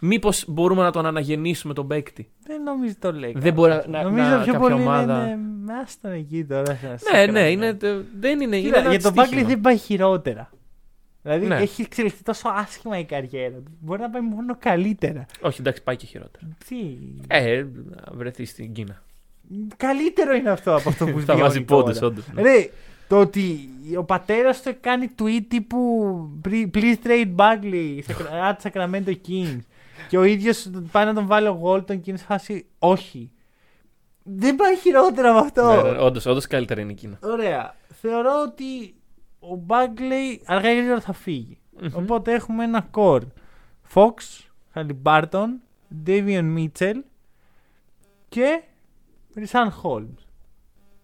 Μήπως 0.00 0.44
μπορούμε 0.48 0.82
να 0.82 0.90
τον 0.90 1.06
αναγεννήσουμε 1.06 1.74
τον 1.74 1.86
παίκτη; 1.86 2.28
Δεν 2.46 2.62
νομίζω 2.62 2.94
το 2.98 3.12
λέει. 3.12 3.32
Δεν 3.32 3.34
κάποιος. 3.34 3.54
μπορεί 3.54 3.90
να- 3.90 4.02
Νομίζω 4.02 4.28
να- 4.28 4.42
πιο 4.42 4.52
κάποια 4.52 4.58
πολύ 4.58 4.72
ομάδα- 4.82 5.26
είναι. 5.26 5.36
Με 5.64 5.72
άσταν 5.74 6.12
εκεί 6.12 6.44
τώρα. 6.44 6.64
σε- 6.74 6.96
σε 6.96 7.10
Ναι, 7.16 7.18
ναι, 7.18 7.24
κρατάει. 7.24 7.52
είναι, 7.52 7.76
δεν 8.20 8.40
είναι. 8.40 8.56
Κοίτα, 8.60 8.68
είναι 8.68 8.76
ένα 8.78 8.90
για 8.90 9.00
τον 9.00 9.12
στοίχημα. 9.12 9.42
Bagley 9.42 9.46
δεν 9.46 9.60
πάει 9.60 9.76
χειρότερα. 9.76 10.50
Δηλαδή 11.22 11.46
Ναι. 11.46 11.56
έχει 11.56 11.82
εξελιχθεί 11.82 12.22
τόσο 12.22 12.48
άσχημα 12.48 12.98
η 12.98 13.04
καριέρα 13.04 13.54
του. 13.56 13.76
Μπορεί 13.80 14.00
να 14.00 14.10
πάει 14.10 14.22
μόνο 14.22 14.56
καλύτερα. 14.58 15.26
Όχι, 15.40 15.60
εντάξει, 15.60 15.82
πάει 15.82 15.96
και 15.96 16.06
χειρότερα. 16.06 16.46
Τι; 16.68 16.76
Ε, 17.26 17.64
να 17.90 18.12
βρεθεί 18.16 18.44
στην 18.44 18.72
Κίνα. 18.72 19.02
Καλύτερο 19.76 20.34
είναι 20.34 20.50
αυτό 20.50 20.74
από 20.76 20.88
αυτό 20.88 21.04
που 21.06 21.18
Θα 21.20 21.34
βιώνει 21.34 21.40
βάζει 21.40 21.60
πόντους, 21.62 21.98
τώρα. 21.98 22.14
όντω. 22.14 22.22
Ρε, 23.08 23.14
το 23.14 23.20
ότι 23.20 23.70
ο 23.96 24.04
πατέρας 24.04 24.62
του 24.62 24.76
κάνει 24.80 25.10
tweet 25.18 25.42
τύπου 25.48 26.40
Please 26.44 26.96
trade 27.04 27.34
Bagley 27.36 28.00
at 28.48 28.70
Sacramento 28.70 29.14
Kings 29.28 29.60
και 30.08 30.18
ο 30.18 30.22
ίδιος 30.22 30.70
πάει 30.90 31.04
να 31.04 31.14
τον 31.14 31.26
βάλει 31.26 31.46
ο 31.46 31.60
Walton 31.64 32.00
και 32.00 32.10
είναι 32.10 32.18
σε 32.18 32.24
φάση 32.24 32.66
όχι. 32.78 33.30
Δεν 34.22 34.56
πάει 34.56 34.76
χειρότερα 34.76 35.32
με 35.32 35.38
αυτό. 35.38 35.94
Όντως, 36.00 36.26
όντως 36.26 36.46
καλύτερα 36.46 36.80
είναι 36.80 36.92
η 36.92 36.94
Κίνα. 36.94 37.18
Ωραία. 37.22 37.74
Θεωρώ 38.00 38.42
ότι 38.46 38.94
ο 39.40 39.64
Bagley 39.66 40.38
αργά 40.44 40.72
ή 40.72 40.76
γρήγορα 40.76 41.00
θα 41.00 41.12
φύγει. 41.12 41.58
Μμμ. 41.80 41.88
Οπότε 41.94 42.32
έχουμε 42.32 42.64
ένα 42.64 42.90
core. 42.94 43.22
Fox, 43.94 44.14
Halliburton, 44.74 45.48
Davion 46.06 46.56
Mitchell 46.56 46.96
και 48.28 48.62
Ρισάν 49.34 49.74
Holmes. 49.82 50.27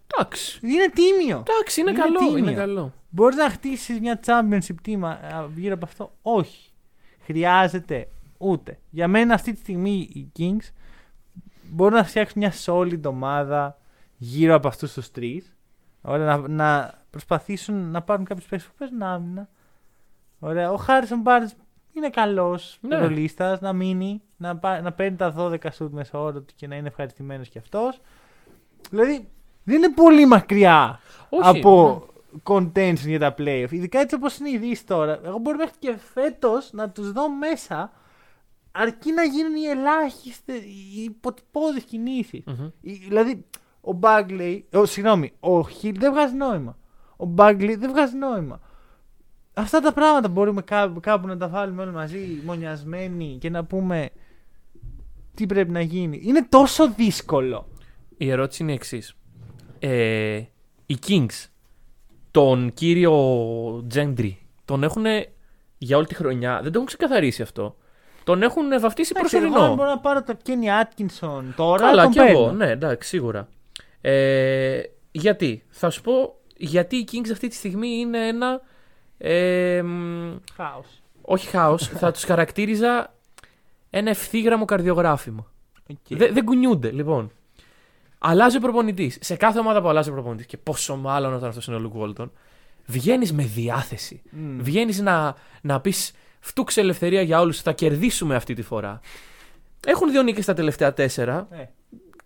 Εντάξει. 0.07 0.61
Είναι 0.62 0.88
τίμιο. 0.95 1.43
Εντάξει, 1.49 1.81
είναι, 1.81 1.90
Είναι 1.90 1.99
καλό. 2.01 2.19
τίμιο. 2.19 2.37
Είναι 2.37 2.53
καλό. 2.53 2.93
Μπορείς 3.11 3.37
να 3.37 3.51
χτίσεις 3.51 4.01
μια 4.01 4.21
championship 4.27 4.88
team 4.88 5.01
α, 5.03 5.47
γύρω 5.55 5.75
από 5.75 5.85
αυτό; 5.85 6.12
Όχι. 6.23 6.71
Χρειάζεται 7.25 8.09
ούτε. 8.38 8.79
Για 8.90 9.09
μένα 9.09 9.35
αυτή 9.35 9.53
τη 9.53 9.59
στιγμή 9.59 9.90
οι 10.12 10.33
Kings 10.38 10.71
μπορούν 11.71 11.95
να 11.95 12.05
φτιάξουν 12.05 12.43
μια 12.43 12.53
solid 12.64 13.03
ομάδα 13.05 13.79
γύρω 14.17 14.55
από 14.55 14.69
αυτούς 14.69 14.93
τους 14.93 15.11
τρεις. 15.11 15.57
Ωραία, 16.03 16.37
να, 16.37 16.49
να 16.49 16.95
προσπαθήσουν 17.11 17.91
να 17.91 18.03
πάρουν 18.03 18.24
κάποιους 18.24 18.47
παίκτες 18.49 18.68
που 18.68 18.74
παίζουν 18.78 19.03
άμυνα. 19.03 19.49
Ωραία. 20.39 20.70
Ο 20.72 20.76
Χάρισον 20.76 21.22
Barnes 21.26 21.51
είναι 21.93 22.11
καλός 22.11 22.78
Ναι. 22.81 22.97
ρολίστας 22.99 23.61
να 23.61 23.72
μείνει, 23.72 24.22
να, 24.37 24.57
πά- 24.57 24.83
να 24.83 24.93
παίρνει 24.93 25.16
τα 25.16 25.35
12 25.39 25.72
σουτ 25.72 25.93
μέσα 25.93 26.18
όρο 26.18 26.41
του 26.41 26.55
και 26.57 26.66
να 26.66 26.76
είναι 26.76 26.89
ευχαριστημένος 26.89 27.49
κι 27.49 27.59
αυτός. 27.59 28.01
Δηλαδή 28.91 29.28
δεν 29.65 29.77
είναι 29.77 29.93
πολύ 29.93 30.27
μακριά 30.27 31.01
Όχι. 31.29 31.59
από 31.59 32.03
contention 32.43 33.07
για 33.07 33.19
τα 33.19 33.35
playoff. 33.39 33.69
Ειδικά 33.71 34.01
έτσι 34.01 34.15
όπως 34.15 34.39
είναι 34.39 34.51
η 34.51 34.59
Δύση 34.59 34.87
τώρα. 34.87 35.21
Εγώ 35.25 35.39
μπορεί 35.39 35.57
μέχρι 35.57 35.75
και 35.79 35.97
φέτος 36.12 36.71
να 36.73 36.91
τους 36.91 37.12
δω 37.12 37.31
μέσα 37.31 37.93
αρκεί 38.73 39.12
να 39.12 39.25
γίνουν 39.25 39.55
οι 39.55 39.65
ελάχιστες, 39.65 40.57
οι 40.57 41.03
υποτυπώδεις 41.03 41.85
κινήσεις. 41.85 42.45
Μμμ. 42.47 42.69
Δηλαδή, 42.81 43.45
ο 43.81 43.93
Μπάγκλεϊ, 43.93 44.67
ο, 44.73 44.85
συγγνώμη, 44.85 45.33
ο 45.41 45.69
Χιλ 45.69 45.99
δεν 45.99 46.12
βγάζει 46.12 46.35
νόημα. 46.35 46.77
Ο 47.17 47.25
Μπάγκλεϊ 47.25 47.75
δεν 47.75 47.91
βγάζει 47.91 48.17
νόημα. 48.17 48.61
Αυτά 49.55 49.81
τα 49.81 49.93
πράγματα 49.93 50.29
μπορούμε 50.29 50.62
κάπου, 50.62 51.01
κάπου 51.01 51.27
να 51.27 51.37
τα 51.37 51.49
βάλουμε 51.49 51.83
όλοι 51.83 51.93
μαζί, 51.93 52.43
μονιασμένοι 52.45 53.37
και 53.41 53.51
να 53.51 53.65
πούμε 53.65 54.11
τι 55.35 55.47
πρέπει 55.47 55.71
να 55.71 55.81
γίνει. 55.81 56.21
Είναι 56.23 56.47
τόσο 56.49 56.91
δύσκολο. 56.91 57.69
Η 58.17 58.31
ερώτηση 58.31 58.62
είναι 58.62 58.73
η 58.73 58.75
εξής. 58.75 59.17
Ε, 59.89 60.37
οι 60.87 60.99
Kings, 61.07 61.47
τον 62.30 62.72
κύριο 62.74 63.85
Τζέντρι, 63.89 64.39
τον 64.64 64.82
έχουν 64.82 65.05
για 65.78 65.97
όλη 65.97 66.07
τη 66.07 66.14
χρονιά, 66.14 66.55
δεν 66.55 66.62
το 66.62 66.70
έχουν 66.74 66.87
ξεκαθαρίσει 66.87 67.43
αυτό. 67.43 67.76
Τον 68.24 68.43
έχουν 68.43 68.80
βαφτίσει 68.80 69.12
Εντάξει, 69.16 69.37
εγώ 69.37 69.45
αν 69.47 69.51
προσωρινό. 69.53 69.76
μπορώ 69.76 69.89
να 69.91 69.99
πάρω 69.99 70.22
τον 70.22 70.37
Κένι 70.43 70.72
Άτκινσον 70.72 71.53
τώρα, 71.57 71.87
Καλά, 71.87 72.03
τον 72.03 72.12
κι 72.12 72.18
παίρνω. 72.18 72.39
εγώ. 72.39 72.53
Ναι, 72.53 72.70
εντάξει, 72.70 73.09
σίγουρα. 73.09 73.49
Ε, 74.01 74.80
γιατί, 75.11 75.62
θα 75.68 75.91
σου 75.91 76.03
πω, 76.03 76.35
γιατί 76.57 76.97
οι 76.97 77.09
Kings 77.12 77.28
αυτή 77.32 77.49
τη 77.49 77.55
στιγμή 77.55 77.89
είναι 77.89 78.26
ένα. 78.28 78.61
Ε, 79.18 79.82
μ, 79.82 80.35
Χάος. 80.55 80.87
όχι 81.22 81.47
χάος, 81.49 81.89
θα 81.89 82.11
τους 82.11 82.24
χαρακτήριζα 82.24 83.14
ένα 83.91 84.11
ευθύγραμμο 84.11 84.64
καρδιογράφημα. 84.64 85.47
Οκ. 85.91 85.97
Δεν, 86.18 86.35
δεν 86.35 86.45
κουνιούνται, 86.45 86.91
λοιπόν. 86.91 87.30
Αλλάζει 88.27 88.57
ο 88.57 88.61
προπονητής. 88.61 89.18
Σε 89.20 89.37
κάθε 89.37 89.59
ομάδα 89.59 89.83
που 89.83 89.89
αλλάζει 89.89 90.11
ο 90.11 90.12
προπονητής, 90.12 90.47
και 90.47 90.57
πόσο 90.57 90.97
μάλλον 90.97 91.35
όταν 91.35 91.49
αυτός 91.49 91.66
είναι 91.66 91.77
ο 91.77 91.79
Luke 91.78 91.93
Walton, 91.93 92.32
βγαίνεις 92.87 93.33
με 93.33 93.43
διάθεση. 93.43 94.22
Μμ. 94.31 94.59
Βγαίνεις 94.62 95.01
να, 95.01 95.35
να 95.61 95.81
πεις 95.81 96.12
φτου 96.41 96.80
ξελευθερία 96.80 97.22
για 97.22 97.41
όλους, 97.41 97.61
θα 97.61 97.72
κερδίσουμε 97.72 98.35
αυτή 98.35 98.55
τη 98.55 98.62
φορά. 98.62 99.01
Έχουν 99.87 100.11
δύο 100.11 100.22
νίκες 100.22 100.45
στα 100.45 100.55
τελευταία 100.55 100.93
τέσσερα. 100.93 101.47
Ε, 101.51 101.64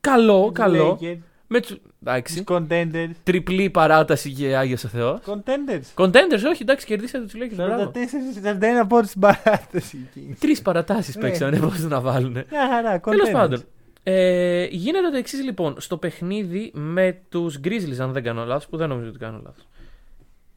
Καλό, 0.01 0.43
τους 0.45 0.53
καλό. 0.53 0.99
Lakers, 1.03 1.19
Με 1.47 1.61
του. 1.61 1.67
τους 1.69 1.79
Εντάξει. 2.03 2.45
Contenders. 2.49 3.11
Τριπλή 3.23 3.71
παράταση 3.71 4.33
και 4.33 4.57
Άγιος 4.57 4.85
ο 4.85 4.89
Θεός. 4.89 5.21
Contenders. 5.27 6.05
Contenders, 6.05 6.43
όχι, 6.49 6.63
εντάξει, 6.63 6.87
κερδίσατε 6.87 7.25
τους 7.25 7.35
Lakers. 7.35 7.55
Μπράβο. 7.55 7.93
44-41 7.95 8.65
από 8.81 9.01
την 9.01 9.21
παράταση 9.21 10.09
εκεί. 10.09 10.37
Τρεις 10.41 10.63
παρατάσεις 10.63 11.17
Ναι. 11.17 11.23
παίξανε, 11.23 11.59
πώς 11.59 11.79
να 11.81 12.01
βάλουν. 12.01 12.33
Μια 12.33 12.69
χαρά, 12.71 13.01
Τέλος 13.01 13.29
contenders. 13.29 13.33
πάντων. 13.33 13.65
Ε, 14.11 14.67
γίνεται 14.71 15.11
το 15.11 15.17
εξής 15.17 15.43
λοιπόν. 15.43 15.81
Στο 15.81 15.97
παιχνίδι 15.97 16.71
με 16.75 17.23
τους 17.29 17.61
Grizzlies, 17.65 17.99
αν 17.99 18.13
δεν 18.13 18.23
κάνω 18.23 18.45
λάθος, 18.45 18.69
που 18.69 18.77
δεν 18.77 18.89
νομίζω 18.89 19.09
ότι 19.09 19.19
κάνω 19.19 19.41
λάθος. 19.45 19.69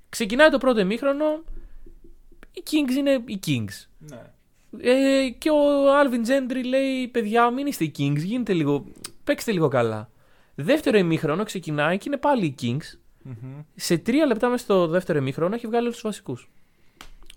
Ξεκινάει 0.09 0.49
το 0.49 0.57
πρώτο 0.57 0.79
ημίχρονο. 0.79 1.43
Οι 2.53 2.63
Kings 2.69 2.97
είναι 2.97 3.23
οι 3.25 3.39
Kings. 3.45 3.87
Ναι. 3.97 4.21
Ε, 4.81 5.29
και 5.29 5.49
ο 5.49 5.55
Alvin 6.01 6.27
Gentry 6.27 6.65
λέει: 6.65 7.07
Παιδιά, 7.07 7.49
μην 7.49 7.67
είστε 7.67 7.83
οι 7.83 7.91
Kings, 7.97 8.17
γίνετε 8.17 8.53
λίγο. 8.53 8.85
Παίξτε 9.23 9.51
λίγο 9.51 9.67
καλά. 9.67 10.09
Δεύτερο 10.55 10.97
ημίχρονο 10.97 11.43
ξεκινάει 11.43 11.97
και 11.97 12.03
είναι 12.07 12.17
πάλι 12.17 12.45
οι 12.45 12.55
Kings. 12.61 12.99
Μμμ. 13.23 13.61
Σε 13.75 13.97
τρία 13.97 14.25
λεπτά 14.25 14.49
μέσα 14.49 14.63
στο 14.63 14.87
δεύτερο 14.87 15.19
ημίχρονο 15.19 15.55
έχει 15.55 15.67
βγάλει 15.67 15.83
όλους 15.83 15.93
τους 15.93 16.03
βασικούς. 16.03 16.51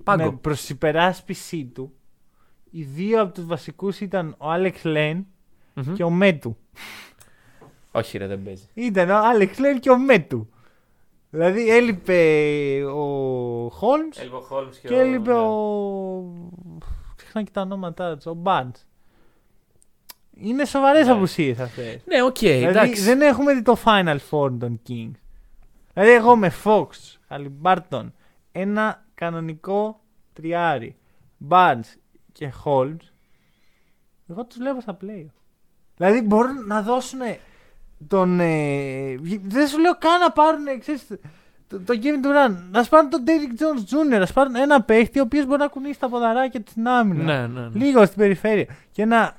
Πάγκο. 0.05 0.25
Με 0.25 0.39
προς 0.41 0.69
υπεράσπιση 0.69 1.65
του, 1.65 1.93
οι 2.71 2.83
δύο 2.83 3.21
από 3.23 3.35
τους 3.35 3.45
βασικούς 3.45 4.01
ήταν 4.01 4.35
ο 4.39 4.51
Άλεξ 4.51 4.85
Λέν 4.85 5.27
Μμμ. 5.75 5.95
και 5.95 6.03
ο 6.05 6.11
Μέτου. 6.11 6.57
Όχι, 7.93 8.19
ρε, 8.19 8.27
δεν 8.27 8.43
παίζει. 8.43 8.65
Ήταν 8.75 9.11
ο 9.11 9.17
Άλεξ 9.17 9.59
Λέν 9.59 9.81
και 9.81 9.91
ο 9.91 9.99
Μέτου. 9.99 10.49
Δηλαδή 11.31 11.71
έλειπε 11.71 12.21
ο 12.85 13.69
Holmes 13.69 14.19
και 14.83 14.95
έλειπε 14.95 15.31
ναι. 15.33 15.39
ο... 15.39 16.33
Ξεχνάω 17.17 17.43
και 17.43 17.51
τα 17.51 17.61
ονόματά 17.61 18.17
τους, 18.17 18.27
ο 18.27 18.35
Barnes. 18.35 18.87
Είναι 20.37 20.65
σοβαρές 20.65 21.07
Ναι. 21.07 21.13
απουσίες 21.13 21.59
αυτές. 21.59 22.03
Ναι, 22.05 22.23
οκ, 22.23 22.39
Δηλαδή 22.39 22.65
εντάξει. 22.65 23.03
δεν 23.03 23.21
έχουμε 23.21 23.55
δει 23.55 23.63
το 23.63 23.77
Final 23.85 24.17
Four 24.31 24.51
των 24.59 24.81
Kings. 24.89 25.13
Δηλαδή 25.93 26.13
εγώ 26.13 26.37
με 26.37 26.53
Fox, 26.65 26.87
Haliburton, 27.29 28.11
ένα 28.53 29.05
κανονικό 29.15 30.01
τριάρι, 30.33 30.97
Barnes 31.49 31.95
και 32.33 32.53
Holmes, 32.65 32.97
εγώ 34.29 34.45
τους 34.45 34.57
βλέπω 34.57 34.81
στα 34.81 34.97
play. 35.03 35.25
Δηλαδή 35.97 36.21
μπορούν 36.21 36.67
να 36.67 36.83
δώσουν 36.83 37.21
τον... 38.09 38.41
ε, 38.41 39.15
δεν 39.43 39.67
σου 39.69 39.79
λέω 39.81 39.97
καν 39.99 40.21
να 40.21 40.31
πάρουν, 40.33 40.65
ξέρεις, 40.81 41.07
το, 41.69 41.81
το 41.81 41.95
Kevin 42.03 42.27
Durant, 42.27 42.57
να 42.71 42.83
σου 42.83 42.89
πάρουν 42.91 43.11
τον 43.11 43.25
Derrick 43.27 43.61
Jones 43.63 44.15
Jr., 44.15 44.19
να 44.19 44.27
σου 44.27 44.33
πάρουν 44.33 44.57
ένα 44.57 44.83
παίχτη 44.83 45.19
ο 45.19 45.23
οποίος 45.23 45.47
μπορεί 45.47 45.59
να 45.59 45.67
κουνήσει 45.67 45.99
τα 45.99 46.09
ποδαράκια 46.09 46.63
του 46.63 46.71
στην 46.71 46.89
άμυνα. 46.89 47.23
Ναι, 47.25 47.47
ναι, 47.47 47.69
ναι. 47.69 47.85
Λίγο 47.85 48.05
στην 48.05 48.19
περιφέρεια. 48.19 48.67
Και 48.93 49.05
να. 49.05 49.37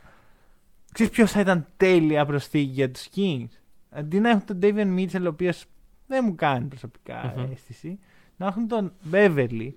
Ξέρεις 0.93 1.11
ποιος 1.11 1.31
θα 1.31 1.39
ήταν 1.39 1.65
τέλεια 1.77 2.25
προσθήκη 2.25 2.71
για 2.71 2.91
τους 2.91 3.07
Kings. 3.15 3.57
Αντί 3.89 4.19
να 4.19 4.29
έχουν 4.29 4.45
τον 4.45 4.59
Davian 4.61 4.97
Mitchell, 4.99 5.23
ο 5.23 5.27
οποίος 5.27 5.65
δεν 6.07 6.23
μου 6.27 6.35
κάνει 6.35 6.65
προσωπικά 6.65 7.33
Μμμ. 7.37 7.51
αίσθηση, 7.51 7.99
να 8.37 8.45
έχουν 8.47 8.67
τον 8.67 8.93
Beverly, 9.11 9.69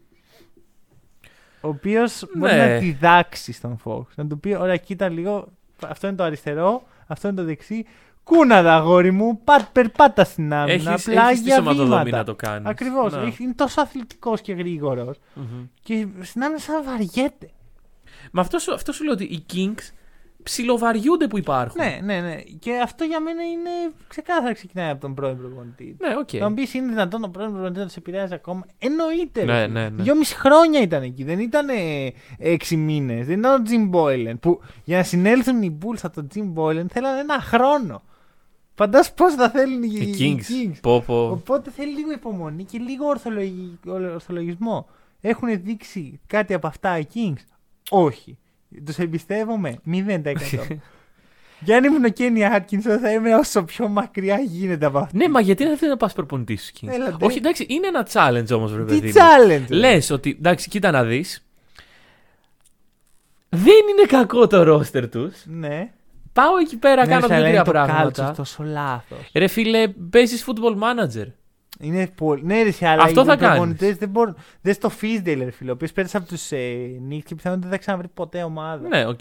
ο 1.61 1.68
οποίος 1.68 2.26
μπορεί 2.35 2.53
Ναι. 2.55 2.66
να 2.72 2.79
διδάξει 2.79 3.53
στον 3.53 3.79
Fox. 3.85 4.03
Να 4.14 4.26
του 4.26 4.41
πει, 4.41 4.55
ωραία, 4.55 4.76
κοίτα 4.76 5.09
λίγο, 5.09 5.49
αυτό 5.87 6.07
είναι 6.07 6.16
το 6.16 6.22
αριστερό, 6.22 6.83
αυτό 7.07 7.29
είναι 7.29 7.37
το 7.37 7.45
δεξί. 7.45 7.87
Κούνα 8.24 8.62
τα 8.62 8.74
αγόρι 8.74 9.11
μου, 9.11 9.41
πα, 9.45 9.68
περπάτα 9.72 10.24
στην 10.24 10.53
άμυνα, 10.55 10.72
Έχεις, 10.93 11.09
απλά 11.09 11.26
έχεις 11.29 11.39
τη 11.39 11.45
για 11.47 11.57
σωματοδομή 11.57 11.89
βήματα. 12.03 12.16
να 12.16 12.24
το 12.24 12.35
κάνεις. 12.35 12.68
Ακριβώς, 12.68 13.12
Ναι. 13.12 13.22
Έχει- 13.26 13.43
είναι 13.43 13.53
τόσο 13.55 13.81
αθλητικός 13.81 14.41
και 14.41 14.53
γρήγορος 14.53 15.18
Μμμ. 15.35 15.45
και 15.83 16.07
στην 16.22 16.43
άμυνα 16.43 16.59
σαν 16.61 16.85
βαριέται. 16.85 17.51
Μα 18.33 18.41
αυτό, 18.41 18.59
σου- 18.59 18.74
αυτό 18.74 18.93
σου 18.93 19.05
λέω 19.05 19.12
ότι 19.12 19.24
οι 19.24 19.45
Kings 19.53 19.93
ψιλοβαριούνται 20.51 21.26
που 21.26 21.38
υπάρχουν. 21.38 21.84
Ναι, 21.84 21.99
ναι, 22.03 22.20
ναι. 22.20 22.34
Και 22.59 22.80
αυτό 22.82 23.05
για 23.05 23.20
μένα 23.20 23.42
είναι 23.42 23.70
ξεκάθαρα 24.09 24.53
ξεκινάει 24.53 24.90
από 24.90 25.01
τον 25.01 25.14
πρώην 25.14 25.36
προπονητή. 25.38 25.96
Ναι, 26.01 26.14
οκ. 26.18 26.28
Θα 26.38 26.49
μου 26.49 26.55
πεις 26.55 26.74
είναι 26.74 26.86
δυνατόν 26.88 27.24
ο 27.24 27.28
πρώην 27.28 27.51
προπονητή 27.51 27.78
να 27.78 27.84
τους 27.86 27.96
επηρεάζει 27.96 28.34
ακόμα; 28.34 28.66
Εννοείται. 28.78 29.44
Ναι, 29.44 29.61
ρε. 29.61 29.66
ναι, 29.66 29.88
ναι. 29.88 30.03
Δυόμιση 30.03 30.34
χρόνια 30.34 30.80
ήταν 30.80 31.03
εκεί. 31.03 31.24
Δεν 31.24 31.38
ήταν 31.38 31.68
ε, 31.68 31.74
έξι 32.38 32.76
μήνες. 32.76 33.26
Δεν 33.26 33.38
ήταν 33.38 33.61
ο 33.61 33.64
Jim 33.70 33.96
Boylan. 33.96 34.34
Που 34.40 34.61
για 34.84 34.96
να 34.96 35.03
συνέλθουν 35.03 35.62
οι 35.62 35.78
Bulls 35.82 35.99
από 36.03 36.14
τον 36.14 36.28
Jim 36.34 36.61
Boylan 36.62 36.86
θέλανε 36.88 37.20
ένα 37.20 37.40
χρόνο. 37.40 38.03
Φαντάσου 38.74 39.14
πώς 39.14 39.34
θα 39.34 39.51
θέλουν 39.51 39.82
οι, 39.82 39.88
Οι 39.92 40.24
οι 40.24 40.42
Kings. 40.72 40.78
Πω, 40.82 41.03
πω. 41.07 41.30
Οπότε 41.30 41.70
θέλει 41.70 41.94
λίγο 41.94 42.12
υπομονή 42.12 42.64
και 42.64 42.78
λίγο 42.78 43.07
ορθολογι- 43.07 43.78
ορθολογισμό. 43.86 44.88
Έχουν 45.20 45.62
δείξει 45.62 46.20
κάτι 46.26 46.55
από 46.55 46.66
αυτά 46.66 46.99
οι 46.99 47.05
Kings; 47.14 47.42
Όχι. 47.90 48.38
Τους 48.84 48.98
εμπιστεύομαι 48.98 49.78
0%. 49.86 49.92
Για 51.60 51.76
αν 51.76 51.84
ήμουν 51.84 52.04
ο 52.04 52.08
Κένι 52.08 52.44
Άτκινσον 52.46 52.98
θα 52.98 53.12
ήμουν 53.12 53.32
όσο 53.32 53.62
πιο 53.62 53.88
μακριά 53.88 54.38
γίνεται 54.38 54.86
από 54.86 54.98
αυτό. 54.98 55.16
Ναι, 55.16 55.28
μα 55.28 55.40
γιατί 55.40 55.64
δεν 55.64 55.76
θέλει 55.76 55.90
να 55.90 55.96
πας 55.96 56.12
προπονητής 56.12 56.66
στου 56.66 56.86
Kings. 56.86 56.92
Έλα, 56.92 57.10
ντε. 57.16 57.24
Όχι, 57.24 57.38
εντάξει, 57.38 57.66
είναι 57.68 57.86
ένα 57.86 58.06
challenge 58.12 58.56
όμως, 58.56 58.72
βρε 58.72 58.84
Τι 58.84 58.94
παιδί. 59.00 59.06
μου. 59.06 59.12
challenge. 59.14 59.64
ρε. 59.68 59.74
Λες 59.76 60.10
ότι, 60.10 60.36
εντάξει, 60.38 60.68
κοίτα 60.68 60.90
να 60.90 61.04
δεις. 61.04 61.46
Δεν 63.48 63.74
είναι 63.90 64.06
κακό 64.08 64.46
το 64.46 64.62
ρόστερ 64.62 65.08
τους. 65.08 65.34
Ναι. 65.44 65.90
Πάω 66.32 66.56
εκεί 66.60 66.76
πέρα, 66.76 67.06
Ναι, 67.06 67.12
κάνω 67.12 67.24
αλλά 67.26 67.34
δύο-τρία 67.34 67.48
είναι 67.54 67.62
το 67.64 67.70
πράγματα. 67.70 68.30
culture 68.32 68.36
τόσο 68.36 68.62
λάθος. 68.62 69.30
Ρε 69.34 69.46
φίλε, 69.46 69.88
παίζεις 69.88 70.44
football 70.48 70.74
manager. 70.82 71.26
Είναι 71.81 72.07
πολύ. 72.07 72.43
Ναι, 72.45 72.62
ρε, 72.62 72.87
αλλά 72.89 73.03
Αυτό 73.03 73.20
οι 73.20 73.24
θα 73.24 73.37
προπονητές 73.37 73.97
δεν 73.97 74.09
μπορούν. 74.09 74.37
Δεν 74.61 74.74
στο 74.74 74.91
Fisdale, 75.01 75.41
ρε 75.45 75.51
φίλε, 75.51 75.70
ο 75.70 75.72
οποίος 75.74 75.93
πέρασε 75.93 76.16
από 76.16 76.26
τους 76.29 76.53
ε, 76.53 76.91
Knicks 77.11 77.22
και 77.24 77.35
πιθανόν 77.35 77.61
δεν 77.61 77.70
θα 77.70 77.79
ξαναβρει 77.79 78.09
ποτέ 78.09 78.43
ομάδα. 78.43 78.89
Ναι, 78.89 79.07
οκ. 79.07 79.20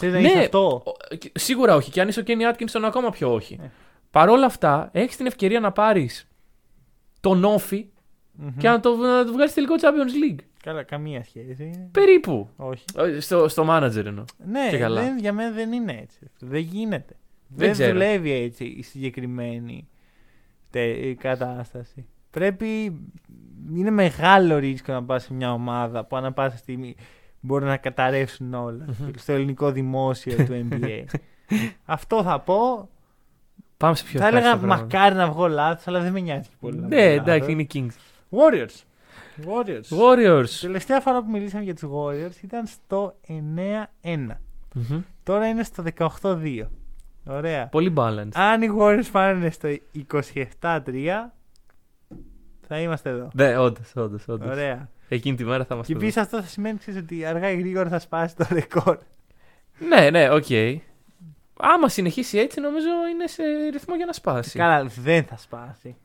Θες 0.00 0.12
να 0.12 0.20
Ναι, 0.20 0.28
είσαι 0.28 0.38
αυτό; 0.38 0.82
Ο- 0.84 1.14
και- 1.14 1.32
Σίγουρα 1.34 1.74
όχι. 1.74 1.90
Και 1.90 2.00
αν 2.00 2.08
είσαι 2.08 2.20
ο 2.20 2.22
Kenny 2.26 2.54
Atkinson, 2.54 2.80
ακόμα 2.84 3.10
πιο 3.10 3.32
όχι. 3.34 3.56
Ναι. 3.60 3.70
Παρ' 4.10 4.28
όλα 4.28 4.46
αυτά, 4.46 4.88
έχεις 4.92 5.16
την 5.16 5.26
ευκαιρία 5.26 5.60
να 5.60 5.72
πάρεις 5.72 6.28
τον 7.20 7.44
όφη 7.44 7.86
Μμμ. 8.32 8.56
και 8.58 8.68
να 8.68 8.80
το, 8.80 8.94
να 8.96 9.24
το 9.24 9.32
βγάλεις 9.32 9.54
τελικό 9.54 9.74
Champions 9.80 10.32
League. 10.32 10.38
Καλά, 10.62 10.82
καμία 10.82 11.24
σχέση. 11.24 11.88
Περίπου. 11.92 12.48
Όχι. 12.56 12.84
Ε, 12.96 13.20
Στο, 13.20 13.48
στο 13.48 13.66
manager 13.70 14.04
εννοώ. 14.04 14.24
Ναι, 14.50 14.68
Και 14.70 14.78
καλά. 14.78 15.02
δεν, 15.02 15.18
για 15.18 15.32
μένα 15.32 15.50
δεν 15.50 15.72
είναι 15.72 15.92
έτσι. 16.02 16.18
Δεν 16.38 16.60
γίνεται. 16.60 17.16
Δεν 17.48 17.58
Δεν, 17.66 17.72
ξέρω. 17.72 17.92
δουλεύει 17.92 18.32
έτσι 18.32 18.64
η 18.64 18.82
συγκεκριμένη 18.82 19.88
τε- 19.88 19.95
η 20.84 21.14
κατάσταση. 21.14 22.06
Πρέπει. 22.30 23.00
Είναι 23.74 23.90
μεγάλο 23.90 24.56
ρίσκο 24.58 24.92
να 24.92 25.04
πας 25.04 25.22
σε 25.22 25.34
μια 25.34 25.52
ομάδα 25.52 26.04
που 26.04 26.16
ανά 26.16 26.32
πάσα 26.32 26.56
στιγμή 26.56 26.94
μπορεί 27.40 27.64
να 27.64 27.76
καταρρεύσουν 27.76 28.54
όλα. 28.54 28.84
Μμμ. 28.98 29.10
στο 29.16 29.32
ελληνικό 29.32 29.70
δημόσιο 29.72 30.36
του 30.36 30.52
NBA. 30.70 31.04
Αυτό 31.84 32.22
θα 32.22 32.40
πω. 32.40 32.88
Πάμε 33.76 33.94
σε 33.94 34.04
πιο 34.04 34.20
θα 34.20 34.26
έλεγα 34.26 34.44
ευχάριστα 34.46 34.66
πράγματα. 34.66 34.96
μακάρι 34.96 35.14
να 35.14 35.30
βγω 35.30 35.48
λάθος, 35.48 35.86
αλλά 35.86 36.00
δεν 36.00 36.12
με 36.12 36.20
νοιάζει 36.20 36.48
και 36.48 36.54
πολύ. 36.60 36.76
να 36.80 36.86
Ναι, 36.86 36.96
βγω 36.96 37.20
εντάξει, 37.20 37.28
λάθος. 37.40 37.48
είναι 37.48 37.66
Kings. 37.72 37.96
Warriors. 38.38 38.82
Warriors. 39.46 39.98
Warriors. 39.98 40.48
Τελευταία 40.60 41.00
φορά 41.00 41.22
που 41.22 41.30
μιλήσαμε 41.30 41.62
για 41.64 41.74
τους 41.74 41.88
Warriors 41.94 42.42
ήταν 42.42 42.66
στο 42.66 43.14
9-1. 43.28 44.40
Μμμ. 44.74 45.00
Τώρα 45.22 45.48
είναι 45.48 45.62
στο 45.62 45.82
18-2. 46.20 46.62
Ωραία. 47.26 47.66
Πολύ 47.66 47.92
balance. 47.96 48.28
Αν 48.34 48.62
οι 48.62 48.68
Warriors 48.78 49.08
πάνε 49.12 49.50
στο 49.50 49.68
27-3, 50.60 51.30
θα 52.66 52.78
είμαστε 52.80 53.10
εδώ. 53.10 53.30
Ναι, 53.34 53.58
όντως, 53.58 53.92
όντως. 53.96 54.28
Ωραία. 54.28 54.88
Εκείνη 55.08 55.36
τη 55.36 55.44
μέρα 55.44 55.64
θα 55.64 55.74
είμαστε. 55.74 55.92
Και 55.92 55.98
εδώ. 55.98 56.06
επίση 56.06 56.20
αυτό 56.20 56.40
θα 56.42 56.46
σημαίνει 56.48 56.78
ξέρεις, 56.78 57.00
ότι 57.00 57.24
αργά 57.24 57.50
ή 57.50 57.58
γρήγορα 57.58 57.88
θα 57.88 57.98
σπάσει 57.98 58.36
το 58.36 58.46
ρεκόρ. 58.50 58.98
Ναι, 59.88 60.10
ναι, 60.10 60.30
οκ. 60.30 60.44
Άμα 61.58 61.88
συνεχίσει 61.88 62.38
έτσι, 62.38 62.60
νομίζω 62.60 62.88
είναι 63.12 63.26
σε 63.26 63.42
ρυθμό 63.72 63.94
για 63.96 64.06
να 64.06 64.12
σπάσει. 64.12 64.58
Καλά, 64.58 64.84
δεν 64.84 65.24
θα 65.24 65.36
σπάσει. 65.36 65.96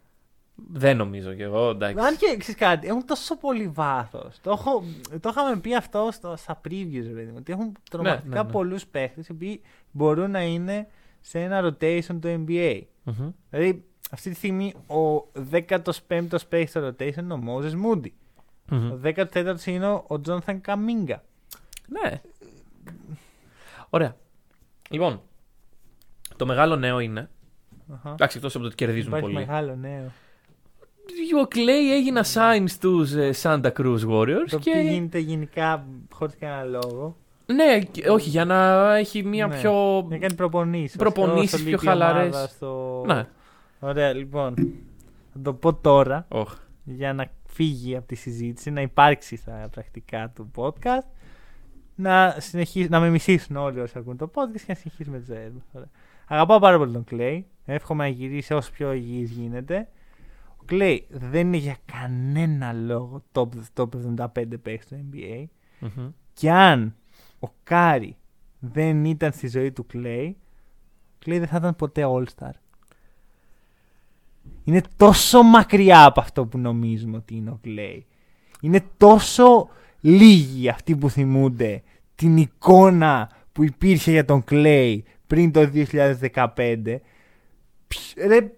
Δεν 0.74 0.97
νομίζω 0.97 1.34
κι 1.34 1.41
εγώ, 1.41 1.69
εντάξει. 1.69 2.05
Αν 2.05 2.17
και 2.17 2.38
ξέρεις 2.38 2.59
κάτι, 2.59 2.88
έχουν 2.88 3.05
τόσο 3.05 3.38
πολύ 3.38 3.67
βάθος. 3.67 4.39
Το, 4.41 4.51
έχω- 4.51 4.84
το 5.19 5.30
είχαμε 5.30 5.57
πει 5.59 5.76
αυτό 5.76 6.09
στο, 6.11 6.36
στα 6.38 6.61
previews, 6.67 7.03
ρε 7.07 7.13
παιδί 7.13 7.32
μου. 7.32 7.36
Ότι 7.38 7.51
έχουν 7.51 7.72
τρομακτικά 7.89 8.36
ναι, 8.36 8.43
ναι. 8.43 8.51
πολλούς 8.51 8.86
παίχτες 8.86 9.28
οι 9.28 9.32
οποίοι 9.32 9.61
μπορούν 9.91 10.32
να 10.32 10.41
είναι 10.41 10.88
σε 11.22 11.39
ένα 11.39 11.61
rotation 11.67 12.17
του 12.22 12.45
NBA. 12.47 12.82
Μμμ. 13.03 13.32
Δηλαδή, 13.49 13.84
αυτή 14.11 14.30
τη 14.30 14.36
στιγμή 14.36 14.74
ο 14.88 15.32
15ο 15.51 16.36
παίχτης 16.47 16.69
στο 16.69 16.88
rotation 16.88 17.17
είναι 17.17 17.34
ο 17.34 17.39
Moses 17.47 17.72
Moody. 17.72 18.11
Μμμ. 18.69 18.91
Ο 18.91 18.99
14ο 19.03 19.65
είναι 19.65 19.88
ο 19.88 20.22
Jonathan 20.26 20.59
Kuminga. 20.66 21.18
Ναι. 21.88 22.22
Ωραία. 23.89 24.15
Λοιπόν, 24.89 25.22
το 26.36 26.45
μεγάλο 26.45 26.76
νέο 26.76 26.99
είναι. 26.99 27.30
Αχα. 27.93 28.11
Εντάξει, 28.11 28.38
εκτός 28.38 28.53
από 28.53 28.63
το 28.63 28.67
ότι 28.67 28.76
κερδίζουν 28.76 29.07
Υπάρχει 29.07 29.26
πολύ. 29.26 29.45
μεγάλο 29.45 29.76
νέο. 29.76 30.11
Ο 31.43 31.47
Clay 31.55 31.91
έγινε 31.91 32.22
assign 32.24 32.63
στους 32.67 33.11
Santa 33.41 33.72
Cruz 33.72 33.99
Warriors. 34.07 34.45
Το 34.49 34.59
και... 34.59 34.69
οποίο 34.69 34.82
γίνεται 34.82 35.19
γενικά 35.19 35.86
χωρίς 36.11 36.36
κανένα 36.39 36.63
λόγο. 36.63 37.17
Ναι, 37.56 37.80
και- 37.80 38.10
όχι, 38.10 38.30
για 38.30 38.45
να 38.45 38.95
έχει 38.95 39.24
μια 39.24 39.47
Ναι. 39.47 39.56
πιο. 39.60 40.06
Να 40.10 40.18
κάνει 40.18 40.34
προπονήσεις. 40.34 40.97
Προπονήσεις 40.97 41.64
πιο 41.64 41.78
χαλαρές. 41.78 42.36
Στο... 42.49 43.04
Ναι. 43.08 43.28
Ωραία, 43.80 44.14
λοιπόν. 44.14 44.54
Θα 45.34 45.39
το 45.41 45.54
πω 45.54 45.74
τώρα 45.74 46.26
Οχ. 46.30 46.58
για 46.84 47.14
να 47.14 47.26
φύγει 47.47 47.95
από 47.95 48.08
τη 48.08 48.16
συζήτηση, 48.16 48.72
να 48.72 48.82
υπάρξει 48.82 49.36
στα 49.36 49.68
πρακτικά 49.72 50.32
του 50.36 50.52
podcast. 50.56 51.06
Να, 51.95 52.36
συνεχίσει, 52.39 52.89
να 52.89 52.99
με 52.99 53.10
μισήσουν 53.10 53.56
όλοι 53.56 53.80
όσοι 53.80 53.97
ακούν 53.97 54.18
το 54.18 54.32
podcast 54.34 54.52
και 54.58 54.64
να 54.68 54.74
συνεχίσουμε 54.76 55.20
τις 55.20 55.26
ζωές 55.26 55.52
μας. 55.74 55.84
Αγαπάω 56.28 56.60
πάρα 56.60 56.78
πολύ 56.78 56.91
τον 56.91 57.04
Klay. 57.12 57.41
Εύχομαι 57.66 58.04
να 58.04 58.10
γυρίσει 58.10 58.54
όσο 58.54 58.72
πιο 58.72 58.93
υγιής 58.93 59.30
γίνεται. 59.32 59.88
Ο 60.49 60.64
Klay 60.70 60.97
δεν 61.10 61.47
είναι 61.47 61.58
για 61.58 61.76
κανένα 61.86 62.74
λόγο 62.74 63.24
top, 63.32 63.47
top 63.76 63.88
75 64.26 64.28
παίκτης 64.62 64.86
στο 64.86 64.97
NBA. 65.12 65.43
Μμμ. 65.80 66.10
Και 66.34 66.52
αν 66.52 66.95
ο 67.44 67.48
Κάρι 67.64 68.16
δεν 68.60 69.06
ήταν 69.06 69.32
στη 69.32 69.48
ζωή 69.48 69.72
του 69.72 69.86
Klay, 69.93 70.32
ο 71.14 71.18
Klay 71.26 71.38
δεν 71.38 71.48
θα 71.48 71.58
ήταν 71.58 71.76
ποτέ 71.76 72.04
All-Star. 72.08 72.52
Είναι 74.64 74.82
τόσο 74.98 75.42
μακριά 75.44 76.06
από 76.06 76.20
αυτό 76.20 76.46
που 76.46 76.58
νομίζουμε 76.58 77.18
ότι 77.18 77.36
είναι 77.36 77.50
ο 77.50 77.60
Klay. 77.66 77.99
Είναι 78.62 78.84
τόσο 78.98 79.70
λίγοι 80.02 80.70
αυτοί 80.70 80.96
που 80.96 81.10
θυμούνται 81.10 81.84
την 82.16 82.38
εικόνα 82.38 83.30
που 83.52 83.64
υπήρχε 83.64 84.12
για 84.12 84.26
τον 84.26 84.44
Klay 84.49 84.99
πριν 85.28 85.52
το 85.52 85.70
2015. 85.74 87.02
Ψ- 87.88 88.18
Ρε, 88.28 88.52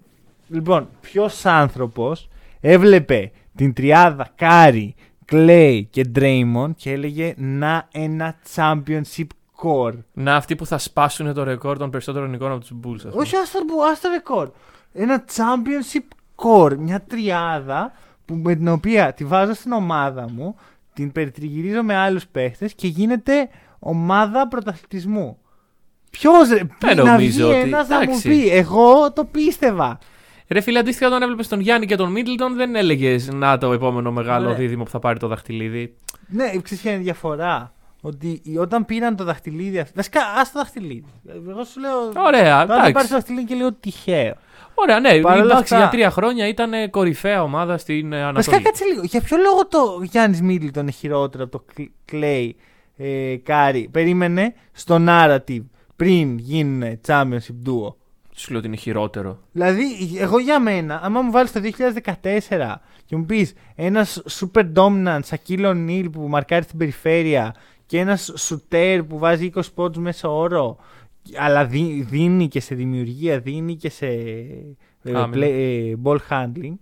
λοιπόν, 0.48 0.90
ποιος 1.02 1.46
άνθρωπος 1.46 2.30
έβλεπε 2.60 3.32
την 3.56 3.74
τριάδα 3.74 4.32
Curry, 4.36 4.96
Klay 5.34 5.82
και 5.90 6.06
Draymond 6.16 6.72
και 6.76 6.92
έλεγε 6.92 7.34
να 7.38 7.88
ένα 7.92 8.36
championship 8.56 9.28
core. 9.64 9.94
Να 10.14 10.36
αυτοί 10.36 10.56
που 10.56 10.66
θα 10.66 10.78
σπάσουν 10.78 11.34
το 11.34 11.44
ρεκόρ 11.44 11.78
των 11.78 11.90
περισσότερων 11.90 12.34
νικών 12.34 12.52
από 12.56 12.62
τους 12.62 12.72
Bulls. 12.84 12.96
ας 12.96 13.02
πούμε. 13.12 13.22
Όχι 13.22 13.36
άστο 13.36 13.60
άστο 13.92 14.10
ρεκόρ. 14.10 14.50
Ένα 14.94 15.26
championship 15.36 16.06
core. 16.36 16.78
Μια 16.78 17.02
τριάδα 17.02 17.92
που, 18.26 18.36
με 18.36 18.56
την 18.56 18.68
οποία 18.68 19.14
τη 19.14 19.26
βάζω 19.26 19.54
στην 19.54 19.72
ομάδα 19.72 20.30
μου, 20.32 20.56
την 20.94 21.12
περιτριγυρίζω 21.12 21.84
με 21.84 21.96
άλλους 21.96 22.28
παίχτες 22.28 22.74
και 22.74 22.88
γίνεται 22.88 23.50
ομάδα 23.80 24.48
πρωταθλητισμού. 24.48 25.38
Ποιος 26.10 26.48
Δεν 26.48 26.68
να 26.96 27.04
νομίζω 27.04 27.48
βγει 27.48 27.58
ότι- 27.58 27.70
ένας 27.70 27.88
να 27.88 27.96
μου 27.96 28.02
εντάξει. 28.04 28.30
πει, 28.30 28.50
εγώ 28.50 29.12
το 29.14 29.24
πίστευα. 29.26 30.00
Ρε 30.48 30.62
φίλε, 30.62 30.80
αντίστοιχα 30.80 31.08
όταν 31.08 31.22
έβλεπες 31.22 31.48
τον 31.48 31.60
Γιάννη 31.60 31.86
και 31.86 31.96
τον 31.96 32.12
Μίτλτον, 32.12 32.56
δεν 32.56 32.76
έλεγες 32.76 33.28
Να 33.34 33.58
το 33.58 33.74
επόμενο 33.74 34.12
μεγάλο 34.12 34.50
Ναι. 34.50 34.56
δίδυμο 34.56 34.84
που 34.84 34.90
θα 34.90 35.00
πάρει 35.00 35.20
το 35.20 35.28
δαχτυλίδι. 35.28 35.96
Ναι, 36.28 36.44
ξέρεις 36.62 36.84
ποια 36.84 36.92
είναι 36.92 37.00
η 37.00 37.04
διαφορά; 37.04 37.74
Ότι 38.06 38.42
οι- 38.44 38.58
όταν 38.58 38.86
πήραν 38.86 39.16
το 39.16 39.24
δαχτυλίδι 39.24 39.80
αυτό. 39.80 39.94
Βασικά, 39.96 40.20
ας 40.40 40.52
το 40.52 40.60
δαχτυλίδι. 40.60 41.06
Εγώ 41.50 41.64
σου 41.64 41.80
λέω. 41.80 42.26
Ωραία, 42.26 42.66
Τώρα 42.66 42.68
πάρεις 42.68 42.90
εντάξει. 42.90 43.08
το 43.10 43.14
δαχτυλίδι 43.16 43.46
και 43.46 43.54
λίγο 43.56 43.74
τυχαίο. 43.74 44.34
Ωραία, 44.76 45.00
ναι, 45.00 45.20
Παρ' 45.20 45.34
όλα 45.36 45.44
εντάξει, 45.44 45.62
αυτά- 45.62 45.78
για 45.78 45.90
τρία 45.90 46.10
χρόνια 46.12 46.48
ήταν 46.48 46.74
ε, 46.74 46.88
κορυφαία 46.88 47.44
ομάδα 47.44 47.78
στην 47.78 48.14
ε, 48.14 48.32
Βασικά, 48.32 48.56
Ανατολή. 48.56 48.62
κάτσε 48.62 48.84
λίγο. 48.86 49.02
Για 49.04 49.22
ποιο 49.22 49.38
λόγο 49.38 49.68
το 49.68 50.00
Γιάννης 50.04 50.42
Μίτλτον 50.42 50.82
είναι 50.82 50.92
χειρότερο 50.92 51.44
από 51.44 51.58
το 51.58 51.66
Κλέι 52.06 52.56
ε, 52.98 53.36
Κάρι; 53.44 53.90
Περίμενε 53.92 54.54
στο 54.72 54.98
narrative 55.08 55.64
πριν 55.96 56.38
γίνουν 56.38 57.00
championship 57.08 57.68
duo. 57.68 57.94
Σου 58.36 58.50
λέω 58.50 58.60
ότι 58.60 58.68
είναι 58.68 58.76
χειρότερο. 58.78 59.38
Δηλαδή, 59.52 59.84
εγώ 60.18 60.40
για 60.40 60.60
μένα, 60.60 61.00
άμα 61.04 61.22
μου 61.22 61.32
βάλεις 61.32 61.52
το 61.52 61.60
2014 61.60 62.76
και 63.06 63.16
μου 63.16 63.26
πεις 63.26 63.54
ένας 63.76 64.22
super 64.40 64.72
dominant 64.76 65.20
Σακύλο 65.24 65.74
Νίλ 65.74 66.10
που 66.10 66.28
μαρκάρει 66.28 66.64
στην 66.64 66.78
περιφέρεια 66.78 67.56
και 67.86 68.00
ένας 68.00 68.32
σουτέρ 68.38 69.04
που 69.04 69.18
βάζει 69.18 69.46
20 69.56 69.62
πόντους 69.74 70.04
μέσα 70.04 70.30
όρο, 70.30 70.78
αλλά 71.38 71.66
δι- 71.66 72.04
δίνει 72.10 72.48
και 72.48 72.60
σε 72.60 72.76
δημιουργία, 72.76 73.40
δίνει 73.40 73.76
και 73.76 73.90
σε 73.90 74.06
ε, 75.04 75.12
Άμυνα. 75.14 75.46
play- 75.48 75.52
ε, 75.52 75.94
ball 76.04 76.18
handling. 76.30 76.74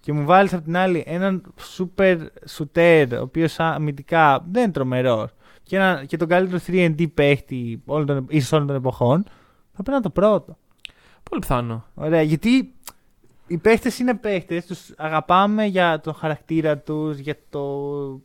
Και 0.00 0.12
μου 0.12 0.24
βάλεις 0.24 0.54
απ' 0.54 0.64
την 0.64 0.76
άλλη 0.76 1.02
έναν 1.06 1.42
super 1.78 2.16
shooter, 2.56 3.06
ο 3.18 3.20
οποίος 3.20 3.58
αμυντικά 3.60 4.44
δεν 4.50 4.62
είναι 4.62 4.72
τρομερός. 4.72 5.30
Και, 5.62 5.76
ένα- 5.76 6.04
και 6.06 6.16
τον 6.16 6.28
καλύτερο 6.28 6.60
3D 6.66 7.06
παίχτη 7.14 7.82
όλων 7.86 8.06
των, 8.06 8.26
ίσως 8.28 8.52
όλων 8.52 8.66
των 8.66 8.76
εποχών. 8.76 9.24
Θα 9.72 9.82
παίρνω 9.82 10.00
το 10.00 10.10
πρώτο. 10.10 10.56
Πολύ 11.22 11.40
πιθανό. 11.40 11.84
Ωραία, 11.94 12.22
γιατί 12.22 12.74
οι 13.46 13.56
παίχτες 13.58 13.98
είναι 13.98 14.14
παίχτες, 14.14 14.66
τους 14.66 14.92
αγαπάμε 14.96 15.64
για 15.64 16.00
τον 16.00 16.14
χαρακτήρα 16.14 16.78
τους, 16.78 17.18
για 17.18 17.36
το 17.50 17.74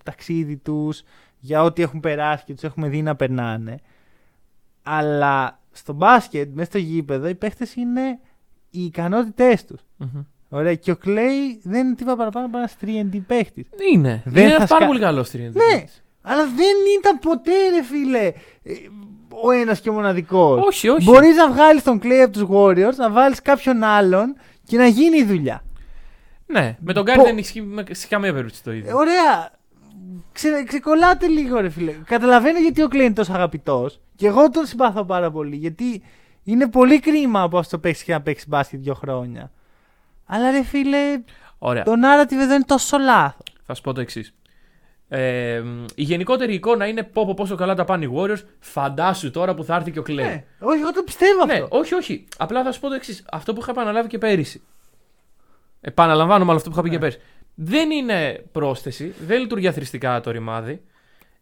ταξίδι 0.03 0.57
τους, 0.57 1.03
για 1.39 1.63
ό,τι 1.63 1.81
έχουν 1.81 1.99
περάσει 1.99 2.43
και 2.45 2.53
τους 2.53 2.63
έχουμε 2.63 2.87
δει 2.87 3.01
να 3.01 3.15
περνάνε. 3.15 3.79
Αλλά 4.83 5.59
στο 5.71 5.93
μπάσκετ, 5.93 6.49
μέσα 6.53 6.69
στο 6.69 6.77
γήπεδο, 6.77 7.27
οι 7.27 7.35
παίχτες 7.35 7.75
είναι 7.75 8.19
οι 8.69 8.83
ικανότητές 8.83 9.65
τους. 9.65 9.81
Μμμ. 9.97 10.23
Ωραία, 10.49 10.75
και 10.75 10.91
ο 10.91 10.97
Clay 11.05 11.57
δεν 11.63 11.85
είναι 11.85 11.95
τίποτα 11.95 12.15
παραπάνω 12.17 12.45
από 12.45 12.57
ένας 12.57 12.75
3D 12.81 13.21
παίχτης. 13.27 13.67
Είναι. 13.93 14.21
Δεν 14.25 14.41
είναι 14.43 14.51
θα 14.51 14.55
ένας 14.55 14.69
πάρα 14.69 14.79
σκα- 14.81 14.87
πολύ 14.87 14.99
καλός 14.99 15.27
στην 15.27 15.41
Ναι, 15.41 15.83
αλλά 16.21 16.45
δεν 16.45 16.75
ήταν 16.99 17.19
ποτέ, 17.19 17.51
ρε 17.75 17.83
φίλε, 17.83 18.25
ε, 18.63 18.73
ο 19.43 19.51
ένας 19.51 19.79
και 19.81 19.89
ο 19.89 19.93
μοναδικός. 19.93 20.65
Όχι, 20.67 20.89
όχι. 20.89 21.03
Μπορείς 21.03 21.35
να 21.35 21.51
βγάλεις 21.51 21.83
τον 21.83 21.99
Clay 22.03 22.21
από 22.23 22.31
τους 22.31 22.45
Warriors, 22.51 22.95
να 22.97 23.09
βάλεις 23.11 23.41
κάποιον 23.41 23.83
άλλον 23.83 24.35
και 24.63 24.77
να 24.77 24.85
γίνει 24.87 25.17
η 25.17 25.23
δουλειά. 25.23 25.63
Ναι, 26.47 26.77
με 26.79 26.93
τον 26.93 27.03
Γκάρι 27.03 27.17
Πο- 27.19 27.25
δεν 27.25 27.37
ισχύει 27.37 27.61
με- 27.61 27.83
σε 27.91 28.07
καμία 28.07 28.33
περίπτωση 28.33 28.63
το 28.63 28.71
Ε, 28.71 28.75
ίδιο. 28.75 28.97
ωραία. 28.97 29.51
Ξε, 30.31 30.63
ξεκολλάτε 30.67 31.27
λίγο, 31.27 31.59
ρε 31.59 31.69
φίλε. 31.69 31.91
Καταλαβαίνω 32.05 32.59
γιατί 32.59 32.81
ο 32.83 32.87
Clay 32.91 32.95
είναι 32.95 33.13
τόσο 33.13 33.33
αγαπητός. 33.33 33.99
Και 34.15 34.27
εγώ 34.27 34.49
τον 34.49 34.65
συμπαθώ 34.65 35.03
πάρα 35.05 35.31
πολύ. 35.31 35.55
Γιατί 35.55 36.03
είναι 36.43 36.67
πολύ 36.67 36.99
κρίμα 36.99 37.41
από 37.41 37.57
αυτό 37.57 37.71
το 37.75 37.81
παίξει 37.81 38.03
και 38.03 38.11
να 38.13 38.21
παίξεις 38.21 38.47
μπάσκετ 38.47 38.79
δύο 38.81 38.93
χρόνια. 38.93 39.51
Αλλά 40.25 40.51
ρε 40.51 40.63
φίλε, 40.63 40.97
Ωραία. 41.57 41.83
το 41.83 41.91
narrative 41.91 42.31
εδώ 42.41 42.53
είναι 42.53 42.63
τόσο 42.67 42.97
λάθος. 42.97 43.43
Θα 43.65 43.73
σου 43.73 43.81
πω 43.81 43.93
το 43.93 44.01
εξής. 44.01 44.33
Ε, 45.07 45.61
μ, 45.65 45.85
η 45.95 46.03
γενικότερη 46.03 46.53
εικόνα 46.53 46.87
είναι 46.87 47.03
πω, 47.03 47.25
πω 47.25 47.33
πόσο 47.33 47.55
καλά 47.55 47.75
τα 47.75 47.83
πάνε 47.85 48.05
οι 48.05 48.09
Warriors. 48.15 48.41
Φαντάσου 48.59 49.31
τώρα 49.31 49.53
που 49.53 49.63
θα 49.63 49.75
έρθει 49.75 49.91
και 49.91 49.99
ο 49.99 50.03
Clay. 50.07 50.13
Ναι, 50.13 50.43
όχι, 50.59 50.79
εγώ 50.81 50.91
το 50.93 51.03
πιστεύω 51.03 51.45
Ναι, 51.45 51.53
αυτό. 51.53 51.67
όχι, 51.77 51.93
όχι. 51.93 52.25
Απλά 52.37 52.63
θα 52.63 52.71
σου 52.71 52.79
πω 52.79 52.87
το 52.87 52.93
εξής. 52.93 53.25
Αυτό 53.31 53.53
που 53.53 53.61
είχα 53.61 53.71
επαναλάβει 53.71 54.07
και 54.07 54.17
πέρυσι. 54.17 54.61
Επαναλαμβάνω 55.81 56.39
μάλλον 56.45 56.55
αυτό 56.57 56.69
που 56.69 56.75
είχα 56.75 56.83
πει 56.83 56.89
Ναι. 56.89 56.95
και 56.95 57.01
πέρυσι. 57.01 57.19
Δεν 57.55 57.91
είναι 57.91 58.43
πρόσθεση, 58.51 59.13
δεν 59.27 59.39
λειτουργεί 59.41 59.67
αθρηστικά 59.67 60.21
το 60.21 60.31
ρημάδι. 60.31 60.81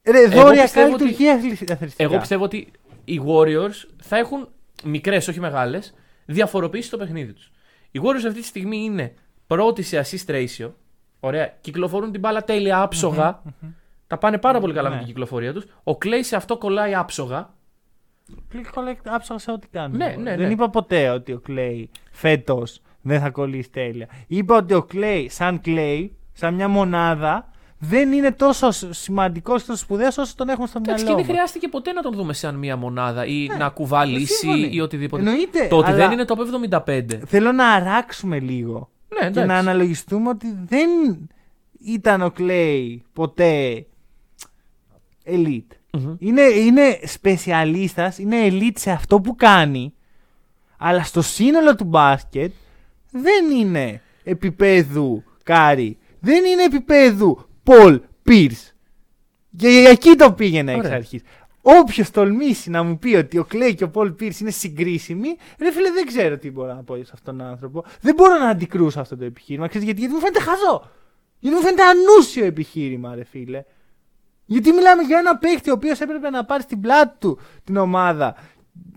Ρε, 0.04 0.20
Εγώ 0.20 0.42
δόρια 0.42 0.62
πιστεύω 0.62 0.82
κάνει 0.86 0.94
ότι- 0.94 1.04
λειτουργία 1.04 1.34
αθλητικά. 1.34 1.78
Εγώ 1.98 2.18
πιστεύω 2.18 2.44
ότι 2.44 2.72
οι 3.06 3.22
Warriors 3.28 3.88
θα 4.02 4.18
έχουν 4.18 4.48
μικρές, 4.84 5.28
όχι 5.28 5.40
μεγάλες, 5.40 5.94
διαφοροποιήσει 6.26 6.88
στο 6.88 6.98
παιχνίδι 6.98 7.34
τους. 7.34 7.52
Οι 7.92 8.00
Warriors 8.04 8.26
αυτή 8.28 8.40
τη 8.40 8.46
στιγμή 8.46 8.78
είναι 8.78 9.14
πρώτοι 9.48 9.82
σε 9.82 10.02
assist 10.06 10.30
ratio. 10.32 10.72
Ωραία. 11.26 11.54
Κυκλοφορούν 11.62 12.12
την 12.12 12.20
μπάλα 12.20 12.44
τέλεια 12.44 12.82
άψογα. 12.82 13.42
Τα 14.08 14.18
πάνε 14.18 14.38
πάρα 14.38 14.60
πολύ 14.60 14.74
καλά 14.74 14.88
Ναι. 14.90 14.94
με 14.96 15.00
την 15.02 15.10
κυκλοφορία 15.10 15.54
τους. 15.54 15.64
Ο 15.84 15.92
Clay 15.92 16.20
σε 16.22 16.36
αυτό 16.36 16.58
κολλάει 16.58 16.96
άψογα. 16.96 17.50
Click 18.54 18.80
collect 18.80 19.02
άψογα 19.06 19.40
σε 19.40 19.52
ό,τι 19.52 19.68
κάνουν. 19.68 19.98
Ναι, 19.98 20.16
ναι, 20.20 20.36
Δεν 20.36 20.48
ναι. 20.48 20.54
είπα 20.54 20.70
ποτέ 20.70 21.10
ότι 21.10 21.32
ο 21.32 21.42
Clay 21.48 21.84
φέτος 22.12 22.82
δεν 23.02 23.20
θα 23.20 23.30
κολλήσει 23.30 23.70
τέλεια. 23.70 24.08
Είπα 24.28 24.56
ότι 24.58 24.74
ο 24.74 24.88
Clay, 24.94 25.26
σαν 25.30 25.62
Clay, 25.66 26.10
σαν 26.34 26.54
μια 26.54 26.68
μονάδα, 26.68 27.48
δεν 27.80 28.12
είναι 28.12 28.32
τόσο 28.32 28.72
σημαντικός 28.72 29.62
και 29.62 29.68
τόσο 29.68 29.80
σπουδαίος 29.84 30.18
όσο 30.18 30.34
τον 30.38 30.50
έχουμε 30.50 30.68
στο 30.68 30.78
Εντάξει, 30.84 31.04
και 31.04 31.10
μυαλό 31.10 31.18
δεν 31.26 31.26
μας. 31.28 31.36
χρειάστηκε 31.36 31.68
ποτέ 31.68 31.92
να 31.92 32.02
τον 32.02 32.14
δούμε 32.14 32.34
σαν 32.34 32.56
μία 32.56 32.76
μονάδα 32.76 33.26
ή 33.26 33.48
να 33.58 33.70
κουβά 33.70 34.06
λύση 34.06 34.34
σύμφωνοι. 34.34 34.70
ή 34.72 34.80
οτιδήποτε. 34.82 35.22
Εννοείται, 35.24 35.68
Το 35.68 35.78
ότι 35.78 35.88
αλλά 35.88 35.98
δεν 35.98 36.12
είναι 36.12 36.26
το 36.26 36.36
75. 36.86 37.20
Θέλω 37.26 37.52
να 37.52 37.68
αράξουμε 37.72 38.40
λίγο 38.40 38.90
Ναι, 39.14 39.20
και 39.20 39.26
εντάξει. 39.26 39.48
να 39.48 39.58
αναλογιστούμε 39.58 40.30
ότι 40.30 40.58
δεν 40.66 40.90
ήταν 41.84 42.22
ο 42.22 42.34
Clay 42.38 42.98
ποτέ 43.14 43.86
elite. 45.26 45.68
Μμμ. 45.92 46.16
Είναι, 46.20 46.42
είναι 46.42 47.00
σπεσιαλίστας, 47.04 48.18
είναι 48.18 48.48
elite 48.50 48.78
σε 48.78 48.92
αυτό 48.92 49.22
που 49.22 49.36
κάνει, 49.36 49.94
αλλά 50.78 51.04
στο 51.04 51.22
σύνολο 51.22 51.76
του 51.76 51.84
μπάσκετ 51.84 52.54
δεν 53.12 53.52
είναι 53.52 54.02
επίπεδου 54.24 55.24
Κάρι. 55.44 55.98
Δεν 56.20 56.46
είναι 56.46 56.64
επίπεδου 56.64 57.48
Paul 57.64 58.02
Pierce. 58.30 58.72
Και 59.58 59.68
εκεί 59.68 60.16
το 60.16 60.32
πήγαινε 60.34 60.72
εξ 60.72 60.86
Ωραία. 60.86 60.98
αρχής. 60.98 61.22
Όποιος 61.66 62.12
τολμήσει 62.12 62.70
να 62.70 62.84
μου 62.84 62.98
πει 62.98 63.16
ότι 63.16 63.38
ο 63.38 63.44
Klay 63.44 63.76
και 63.76 63.84
ο 63.84 63.90
Paul 63.90 64.14
Pierce 64.20 64.40
είναι 64.40 64.50
συγκρίσιμοι, 64.50 65.36
ρε 65.60 65.72
φίλε, 65.72 65.92
δεν 65.92 66.06
ξέρω 66.06 66.38
τι 66.38 66.52
μπορώ 66.52 66.74
να 66.74 66.84
πω 66.84 66.96
σε 66.96 67.12
αυτόν 67.14 67.38
τον 67.38 67.48
άνθρωπο. 67.48 67.84
Δεν 68.02 68.16
μπορώ 68.16 68.38
να 68.38 68.48
αντικρούσω 68.48 69.00
αυτό 69.00 69.18
το 69.18 69.26
επιχείρημα. 69.26 69.68
Ξέρεις 69.68 69.86
γιατί, 69.86 70.00
γιατί 70.00 70.16
μου 70.16 70.20
φαίνεται 70.20 70.40
χαζό. 70.40 70.90
Γιατί 71.40 71.56
μου 71.56 71.62
φαίνεται 71.62 71.84
ανούσιο 71.84 72.46
επιχείρημα, 72.46 73.16
ρε 73.16 73.24
φίλε. 73.24 73.64
Γιατί 74.46 74.72
μιλάμε 74.72 75.04
για 75.04 75.18
ένα 75.18 75.38
παίχτη 75.38 75.70
ο 75.70 75.74
οποίος 75.74 76.00
έπρεπε 76.00 76.30
να 76.30 76.46
πάρει 76.46 76.64
στην 76.64 76.82
πλάτη 76.82 77.16
του 77.20 77.40
την 77.64 77.78
ομάδα. 77.78 78.36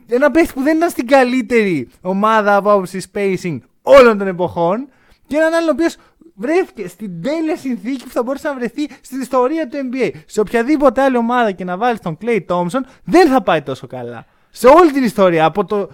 Ένα 0.07 0.31
παίχτη 0.31 0.53
που 0.53 0.63
δεν 0.63 0.77
ήταν 0.77 0.91
στην 0.91 1.07
καλύτερη 1.07 1.89
ομάδα 2.01 2.57
από 2.57 2.73
άποψη 2.73 3.11
spacing 3.13 3.59
όλων 3.83 4.19
των 4.19 4.27
εποχών. 4.27 4.89
Και 5.27 5.37
έναν 5.37 5.55
άλλον 5.55 5.69
ο 5.69 5.73
οποίος 5.73 5.97
βρέθηκε 6.37 6.89
στην 6.89 7.23
τέλεια 7.23 7.57
συνθήκη 7.57 8.05
που 8.05 8.11
θα 8.11 8.23
μπορούσε 8.23 8.49
να 8.49 8.55
βρεθεί 8.55 8.89
στην 9.01 9.21
ιστορία 9.21 9.69
του 9.69 9.77
NBA. 9.93 10.11
Σε 10.27 10.41
οποιαδήποτε 10.41 11.03
άλλη 11.03 11.17
ομάδα 11.17 11.53
και 11.53 11.65
να 11.65 11.77
βάλει 11.77 11.99
τον 11.99 12.19
Clay 12.23 12.41
Thompson 12.47 12.81
δεν 13.05 13.29
θα 13.29 13.43
πάει 13.43 13.63
τόσο 13.63 13.87
καλά. 13.87 14.27
Σε 14.51 14.67
όλη 14.67 14.93
την 14.93 15.05
ιστορία 15.05 15.45
από 15.45 15.65
το 15.65 15.89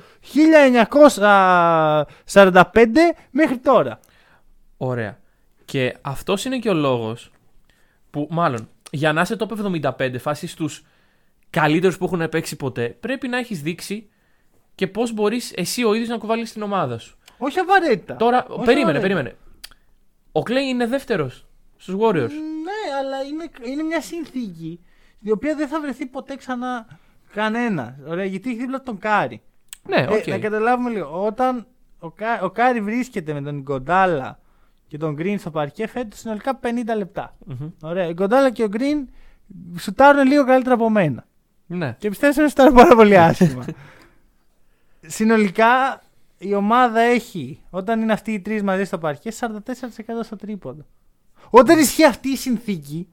1945 2.24 2.86
μέχρι 3.30 3.59
τώρα. 3.59 4.01
Ωραία. 4.76 5.18
Και 5.64 5.97
αυτός 6.01 6.45
είναι 6.45 6.59
και 6.59 6.68
ο 6.68 6.74
λόγος 6.74 7.30
που, 8.11 8.26
μάλλον, 8.30 8.68
για 8.90 9.12
να 9.12 9.20
είσαι 9.20 9.36
top 9.38 9.49
75, 9.99 10.18
φάση 10.18 10.47
στους 10.47 10.84
καλύτερους 11.51 11.99
που 11.99 12.05
έχουν 12.05 12.28
παίξει 12.28 12.57
ποτέ, 12.57 12.97
πρέπει 13.01 13.28
να 13.28 13.38
έχεις 13.38 13.62
δείξει 13.62 14.09
και 14.74 14.86
πώς 14.86 15.12
μπορείς 15.12 15.53
εσύ 15.57 15.84
ο 15.84 15.93
ίδιος 15.95 16.09
να 16.09 16.16
κουβαλάς 16.18 16.44
την 16.45 16.62
ομάδα 16.62 16.99
σου. 16.99 17.16
Όχι 17.38 17.59
απαραίτητα. 17.59 18.16
Τώρα, 18.16 18.45
Όχι 18.49 18.64
περίμενε, 18.64 18.99
απαραίτητα. 18.99 19.01
περίμενε. 19.01 19.36
Ο 20.33 20.41
Klay 20.40 20.68
είναι 20.68 20.87
δεύτερος 20.87 21.47
στους 21.76 21.95
Warriors. 21.99 22.30
Ναι, 22.62 22.95
αλλά 22.99 23.22
είναι, 23.22 23.72
είναι 23.72 23.83
μια 23.83 24.01
συνθήκη 24.01 24.80
η 25.20 25.30
οποία 25.30 25.55
δεν 25.55 25.68
θα 25.68 25.80
βρεθεί 25.80 26.07
ποτέ 26.07 26.37
ξανά 26.37 26.87
κανένα. 27.33 27.97
Ωραία, 28.07 28.24
γιατί 28.24 28.51
έχει 28.51 28.59
δίπλα 28.59 28.83
τον 28.83 28.99
Κάρι. 28.99 29.43
Ναι, 29.89 30.07
οκ. 30.11 30.26
Ε, 30.26 30.30
να 30.30 30.39
καταλάβουμε 30.39 30.91
λίγο. 30.91 31.24
Όταν 31.26 31.66
ο, 31.99 32.11
Κα, 32.11 32.41
ο 32.43 32.51
Κάρι 32.51 32.80
βρίσκεται 32.80 33.33
με 33.33 33.43
τον 33.43 33.61
Iguodala 33.61 34.38
και 34.87 34.99
τον 34.99 35.14
Green 35.14 35.38
στο 35.39 35.51
παρκέ, 35.51 35.87
φέτος 35.87 36.18
συνολικά 36.18 36.61
50 36.62 36.66
λεπτά. 36.97 37.37
Μμμ. 37.47 37.70
Ωραία, 37.83 38.09
η 38.09 38.12
Γκοντάλα 38.12 38.51
και 38.51 38.62
ο 38.62 38.68
Γκριν 38.68 39.09
σουτάρουν 39.78 40.26
λίγο 40.26 40.45
καλύτερα 40.45 40.74
από 40.74 40.91
μένα. 40.91 41.26
Ναι. 41.66 41.97
Και 41.99 42.09
πιστεύω 42.09 42.41
ότι 42.41 42.49
σουτάρουν 42.49 42.74
πάρα 42.74 42.95
πολύ 42.95 43.18
άσχημα. 43.18 43.64
Συνολικά 45.07 46.03
η 46.43 46.55
ομάδα 46.55 47.01
έχει, 47.01 47.62
όταν 47.70 48.01
είναι 48.01 48.12
αυτοί 48.12 48.32
οι 48.32 48.40
τρεις 48.40 48.62
μαζί 48.62 48.84
στο 48.84 48.99
παρκέ, 48.99 49.30
44% 49.40 49.49
στο 50.22 50.36
τρίποντο. 50.36 50.86
Όταν 51.51 51.78
ισχύει 51.78 52.05
αυτή 52.05 52.28
η 52.28 52.36
συνθήκη, 52.36 53.09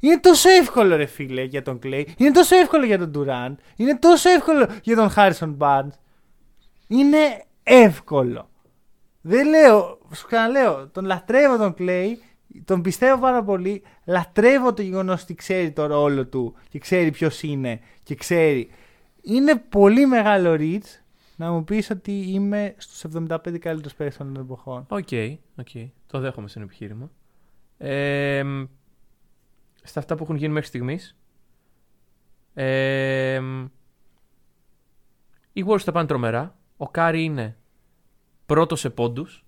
είναι 0.00 0.18
τόσο 0.18 0.48
εύκολο 0.48 0.96
ρε 0.96 1.06
φίλε 1.06 1.42
για 1.42 1.62
τον 1.62 1.78
Κλέη, 1.78 2.14
είναι 2.16 2.30
τόσο 2.30 2.56
εύκολο 2.56 2.84
για 2.84 2.98
τον 2.98 3.12
Durant, 3.14 3.54
είναι 3.76 3.96
τόσο 3.96 4.30
εύκολο 4.30 4.68
για 4.82 4.96
τον 4.96 5.10
Harrison 5.16 5.56
Barnes. 5.58 5.98
Είναι 6.88 7.44
εύκολο. 7.62 8.50
Δεν 9.20 9.48
λέω, 9.48 9.98
σου 10.14 10.26
ξαναλέω, 10.26 10.88
τον 10.88 11.04
λατρεύω 11.04 11.56
τον 11.56 11.74
Klay, 11.74 12.22
τον 12.64 12.82
πιστεύω 12.82 13.18
πάρα 13.18 13.42
πολύ, 13.42 13.82
λατρεύω 14.04 14.72
το 14.72 14.82
γεγονός 14.82 15.22
ότι 15.22 15.34
ξέρει 15.34 15.70
το 15.70 15.86
ρόλο 15.86 16.26
του 16.26 16.54
και 16.68 16.78
ξέρει 16.78 17.10
ποιος 17.10 17.42
είναι 17.42 17.80
και 18.02 18.14
ξέρει. 18.14 18.70
Είναι 19.22 19.56
πολύ 19.68 20.06
μεγάλο 20.06 20.56
reach 20.58 21.00
να 21.38 21.52
μου 21.52 21.64
πεις 21.64 21.90
ότι 21.90 22.12
είναι 22.12 22.74
στους 22.76 23.04
75 23.14 23.58
καλύτερους 23.58 23.94
παίκτες 23.96 24.16
των 24.16 24.36
εποχών. 24.36 24.86
Οκ, 24.88 25.08
οκ. 25.56 25.68
Το 26.06 26.18
δέχομαι 26.20 26.48
σαν 26.48 26.62
επιχείρημα. 26.62 27.10
Ε, 27.78 28.42
μ, 28.42 28.64
στα 29.82 30.00
αυτά 30.00 30.14
που 30.14 30.22
έχουν 30.22 30.36
γίνει 30.36 30.52
μέχρι 30.52 30.68
στιγμής. 30.68 31.16
Ε, 32.54 33.40
μ, 33.40 33.64
οι 35.52 35.64
Warriors 35.66 35.82
τα 35.84 35.92
πάνε 35.92 36.06
τρομερά. 36.06 36.58
Ο 36.76 36.88
Κάρι 36.88 37.24
είναι 37.24 37.56
πρώτος 38.46 38.80
σε 38.80 38.90
πόντους. 38.90 39.44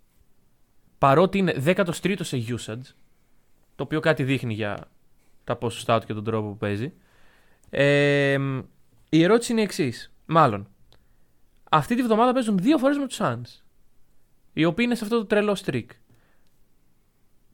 Παρότι 0.99 1.39
είναι 1.39 1.55
13ο 1.65 2.21
σε 2.21 2.45
usage. 2.49 2.95
Το 3.75 3.83
οποίο 3.83 4.01
κάτι 4.01 4.23
δείχνει 4.23 4.55
για 4.55 4.91
τα 5.45 5.57
ποσοστά 5.57 6.01
του 6.01 6.07
και 6.07 6.15
τον 6.15 6.25
τρόπο 6.25 6.49
που 6.49 6.57
παίζει. 6.57 6.93
Ε, 7.71 8.39
μ, 8.39 8.59
η 9.09 9.23
ερώτηση 9.23 9.53
είναι 9.53 9.61
η 9.61 9.65
εξής. 9.65 10.13
Μάλλον, 10.27 10.69
αυτή 11.73 11.95
τη 11.97 12.03
βδομάδα 12.03 12.33
παίζουν 12.33 12.59
δύο 12.59 12.79
φορές 12.79 12.97
με 12.99 13.07
τους 13.07 13.19
Suns 13.23 13.63
οι 14.53 14.65
οποίοι 14.65 14.85
είναι 14.89 14.95
σε 14.95 15.05
αυτό 15.05 15.19
το 15.19 15.25
τρελό 15.27 15.57
streak. 15.65 15.85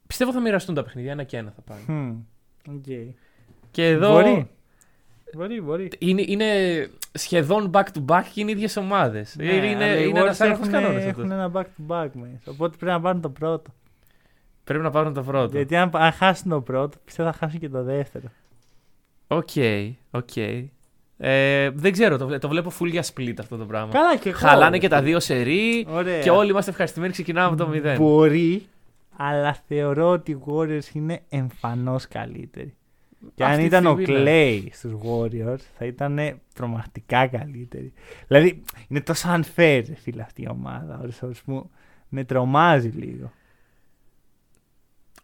Πιστεύω 0.07 0.31
θα 0.31 0.39
μοιραστούν 0.39 0.75
τα 0.75 0.83
παιχνίδια, 0.83 1.11
ένα 1.11 1.23
και 1.23 1.37
ένα 1.37 1.51
θα 1.55 1.61
πάνε. 1.61 1.81
Hm, 1.87 2.15
οκ. 2.75 2.83
Και 3.71 3.87
εδώ 3.87 4.11
Μπορεί. 4.11 4.49
Μπορεί, 5.35 5.61
μπορεί. 5.61 5.89
είναι, 5.99 6.23
είναι 6.27 6.45
σχεδόν 7.13 7.69
back 7.73 7.83
to 7.83 8.05
back 8.05 8.23
και 8.33 8.41
είναι 8.41 8.51
ίδιες 8.51 8.77
ομάδες. 8.77 9.35
Ναι, 9.35 9.45
είναι 9.53 9.75
αλλά 9.85 9.97
οι 9.97 10.05
είναι 10.09 10.19
ένας 10.19 10.37
Warriors 10.37 10.41
άγραφο 10.41 10.61
έχουν- 10.61 10.71
κανόνας 10.73 11.03
Έχουν 11.03 11.31
ένα 11.31 11.51
back 11.53 11.63
to 11.63 11.87
back 11.87 12.09
μέσα. 12.13 12.51
Οπότε 12.51 12.77
πρέπει 12.77 12.91
να 12.91 13.01
πάρουν 13.01 13.21
το 13.21 13.29
πρώτο. 13.29 13.71
Πρέπει 14.63 14.83
να 14.83 14.89
πάρουν 14.91 15.13
το 15.13 15.23
πρώτο. 15.23 15.55
Γιατί 15.55 15.75
αν, 15.75 15.89
αν 15.93 16.11
χάσουν 16.11 16.49
το 16.49 16.61
πρώτο, 16.61 16.97
πιστεύω 17.05 17.31
θα 17.31 17.37
χάσουν 17.37 17.59
και 17.59 17.69
το 17.69 17.83
δεύτερο. 17.83 18.27
Οκ, 19.27 19.49
οκ. 20.11 20.29
Ε, 21.19 21.69
δεν 21.69 21.91
ξέρω, 21.91 22.17
το, 22.17 22.27
βλέ- 22.27 22.41
το 22.41 22.47
βλέπω 22.47 22.71
full 22.79 22.89
για 22.89 23.03
split 23.13 23.33
αυτό 23.39 23.57
το 23.57 23.65
πράγμα. 23.65 23.91
Καλά 23.91 24.17
και 24.17 24.29
εγώ. 24.29 24.37
Χαλάνε 24.37 24.77
και 24.77 24.87
τα 24.87 25.01
δύο 25.01 25.19
σερί 25.19 25.85
Ωραία. 25.89 26.21
και 26.21 26.29
όλοι 26.29 26.49
είμαστε 26.49 26.71
ευχαριστημένοι. 26.71 27.11
Ξεκινάμε 27.11 27.47
από 27.47 27.55
το 27.55 27.91
0. 27.93 27.95
Μπορεί, 27.97 28.65
αλλά 29.17 29.57
θεωρώ 29.67 30.09
ότι 30.09 30.31
οι 30.31 30.39
Warriors 30.45 30.93
είναι 30.93 31.21
εμφανώς 31.29 32.07
καλύτεροι. 32.07 32.75
Και 33.35 33.43
αν 33.43 33.49
Αυτή 33.49 33.61
τη 33.61 33.67
ήταν 33.67 33.85
ο 33.85 33.91
στιγμή, 33.93 34.21
ναι. 34.21 34.31
Clay 34.31 34.63
στους 34.71 34.91
Warriors, 34.93 35.59
θα 35.77 35.85
ήταν 35.85 36.39
τρομακτικά 36.53 37.27
καλύτεροι. 37.27 37.93
Δηλαδή, 38.27 38.63
είναι 38.87 39.01
τόσο 39.01 39.29
unfair, 39.29 39.83
ρε 39.87 39.95
φίλε, 39.95 40.21
αυτή 40.21 40.41
η 40.41 40.47
ομάδα. 40.51 40.99
Ώρες 41.01 41.21
ώρες 41.21 41.41
μου 41.45 41.69
με 42.09 42.23
τρομάζει 42.23 42.87
λίγο. 42.89 43.31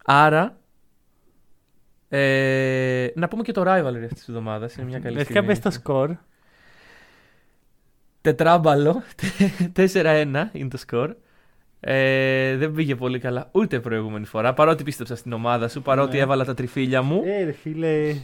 Άρα. 0.04 0.58
Ε, 2.16 3.12
να 3.14 3.28
πούμε 3.28 3.42
και 3.42 3.52
το 3.52 3.62
rivalry 3.62 4.02
αυτής 4.02 4.18
της 4.18 4.28
εβδομάδας. 4.28 4.74
Είναι 4.74 4.86
μια 4.86 4.98
καλή 4.98 5.14
Βασικά 5.16 5.30
στιγμή. 5.32 5.46
πες 5.48 5.58
το 5.58 5.70
σκορ. 5.70 6.10
Τετράμπαλο. 8.20 9.02
4-1 9.76 10.48
είναι 10.52 10.68
το 10.70 10.76
σκορ. 10.76 11.14
Ε, 11.80 12.56
δεν 12.56 12.72
πήγε 12.72 12.94
πολύ 12.94 13.18
καλά 13.18 13.48
ούτε 13.52 13.80
προηγούμενη 13.80 14.24
φορά. 14.26 14.52
Παρότι 14.54 14.82
πίστεψα 14.82 15.16
στην 15.16 15.32
ομάδα 15.32 15.68
σου, 15.68 15.82
παρότι 15.82 16.16
Ναι. 16.16 16.22
έβαλα 16.22 16.44
τα 16.44 16.54
τριφύλια 16.54 17.02
μου. 17.02 17.22
Ε, 17.24 17.44
ρε 17.44 17.52
φίλε. 17.52 18.14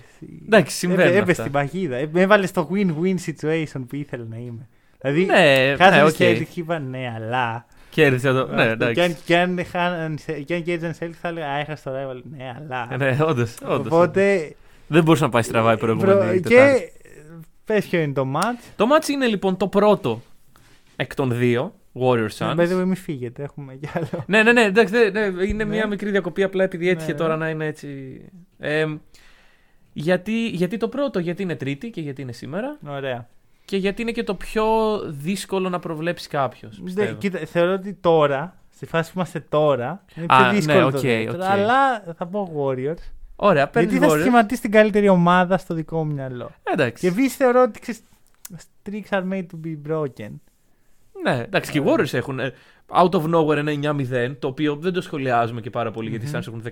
Εντάξει, 0.47 0.77
συμβαίνουν 0.77 1.05
Έπε- 1.07 1.17
Έπεσε 1.23 1.31
αυτά. 1.31 1.43
στην 1.43 1.53
παγίδα. 1.53 1.97
Ε, 1.97 2.09
Με 2.13 2.21
έβαλες 2.21 2.49
στο 2.49 2.69
win-win 2.73 3.15
situation 3.27 3.85
που 3.89 3.97
ήθελα 3.97 4.25
να 4.25 4.37
είμαι. 4.37 4.69
Δηλαδή, 5.01 5.25
Ναι, 5.25 5.75
χάσανε 5.79 5.97
ναι, 5.97 6.03
οκ. 6.09 6.15
okay. 6.19 6.37
Celtics, 6.39 6.55
είπα 6.57 6.79
ναι, 6.79 7.13
αλλά. 7.17 7.67
Κέρδισα 7.91 8.33
το. 8.33 8.47
Ναι, 8.55 8.63
Αυτό. 8.63 8.85
εντάξει. 8.85 8.95
Και 8.95 9.03
αν, 9.03 9.17
και 9.25 9.37
αν, 9.37 9.65
χάναν- 9.67 10.21
και 10.45 10.55
αν 10.55 10.63
κέρδισαν 10.63 10.95
Celtics 11.09 11.17
θα 11.21 11.29
έλεγα 11.29 11.47
Α, 11.51 11.59
έχασε 11.59 11.91
το 11.91 11.91
rival. 11.97 12.21
Ναι, 12.37 12.55
αλλά. 12.57 12.97
Ναι, 12.97 13.19
όντως, 13.25 13.55
όντως. 13.65 13.87
Οπότε. 13.87 14.55
Δεν 14.87 15.03
μπορούσε 15.03 15.25
να 15.25 15.31
πάει 15.31 15.43
στραβά 15.43 15.73
η 15.73 15.77
προηγούμενη 15.77 16.13
προ- 16.13 16.43
Τετάρτη. 16.43 16.81
Και. 16.83 16.93
Πες 17.65 17.87
ποιο 17.87 18.01
είναι 18.01 18.13
το 18.13 18.27
match. 18.37 18.65
Το 18.77 18.87
match 18.95 19.09
είναι 19.09 19.27
λοιπόν 19.27 19.57
το 19.57 19.69
πρώτο 19.69 20.23
εκ 20.97 21.15
των 21.15 21.37
δύο. 21.39 21.75
Warriors 22.01 22.37
Suns. 22.39 22.57
By 22.57 22.69
the 22.69 22.81
way, 22.81 22.85
μη 22.85 22.97
φύγετε. 22.97 23.43
Έχουμε 23.43 23.75
κι 23.75 23.89
άλλο. 23.95 24.25
Ναι, 24.27 24.43
ναι, 24.43 24.53
ναι, 24.53 24.63
εντάξει, 24.63 24.95
ναι, 24.95 25.09
ναι, 25.29 25.45
είναι 25.45 25.65
Ναι. 25.65 25.71
μια 25.71 25.87
μικρή 25.87 26.11
διακοπή 26.11 26.43
απλά 26.43 26.65
επειδή 26.65 26.89
έτυχε 26.89 27.13
Ναι, 27.13 27.19
τώρα 27.19 27.37
ναι. 27.37 27.45
να 27.45 27.51
είναι 27.51 27.67
έτσι. 27.67 28.21
Ε, 28.59 28.85
γιατί, 29.93 30.49
γιατί 30.49 30.77
το 30.77 30.89
πρώτο, 30.89 31.19
γιατί 31.19 31.43
είναι 31.43 31.55
Τρίτη 31.57 31.91
και 31.91 32.01
γιατί 32.01 32.23
είναι 32.23 32.33
σήμερα 32.33 32.79
Ωραία. 32.89 33.29
Και 33.71 33.77
γιατί 33.77 34.03
είναι 34.03 34.11
και 34.11 34.23
το 34.25 34.35
πιο 34.35 34.65
δύσκολο 35.07 35.69
να 35.69 35.79
προβλέψει 35.79 36.29
κάποιος. 36.29 36.81
Δε- 36.83 37.13
Κοίτα, 37.13 37.39
θεωρώ 37.39 37.73
ότι 37.73 37.95
τώρα, 37.95 38.57
στη 38.71 38.87
φάση 38.87 39.09
που 39.13 39.19
είμαστε 39.19 39.41
τώρα, 39.41 40.05
είναι 40.17 40.27
Α, 40.29 40.37
πιο 40.37 40.47
ναι, 40.47 40.53
δύσκολο 40.53 40.87
οκ, 40.87 40.93
το 40.93 41.01
δεύτερο. 41.01 41.33
οκ. 41.39 41.43
Αλλά 41.43 42.01
θα 42.17 42.27
πω 42.27 42.53
Warriors. 42.57 43.03
Ωραία, 43.37 43.69
παίρνεις 43.69 43.93
γιατί 43.93 44.07
θα 44.07 44.13
Warriors. 44.15 44.21
σχηματίσει 44.21 44.61
την 44.61 44.71
καλύτερη 44.71 45.09
ομάδα 45.09 45.59
στο 45.59 45.75
δικό 45.75 46.05
μου 46.05 46.13
μυαλό. 46.13 46.51
Εντάξει. 46.63 47.03
Και 47.03 47.13
επίσης 47.13 47.37
θεωρώ 47.37 47.63
ότι 47.63 47.81
ξέρεις, 47.81 48.01
streaks 48.91 49.09
are 49.19 49.29
made 49.33 49.47
to 49.47 49.67
be 49.67 49.91
broken. 49.93 50.31
Ναι, 51.23 51.39
εντάξει, 51.43 51.71
και 51.71 51.79
οι 51.79 51.83
Warriors 51.87 52.13
έχουν 52.15 52.39
ε, 52.41 52.53
out 52.87 53.11
of 53.11 53.35
nowhere 53.35 53.57
ένα 53.57 53.73
9-0, 54.31 54.37
το 54.39 54.49
οποίο 54.49 54.77
δεν 54.77 54.93
το 54.93 55.01
σχολιάζουμε 55.01 55.61
και 55.61 55.71
πάρα 55.71 55.91
πολύ 55.91 56.11
γιατί 56.11 56.27
οι 56.27 56.29
Μμμ. 56.29 56.39
Suns 56.39 56.47
έχουν 56.47 56.63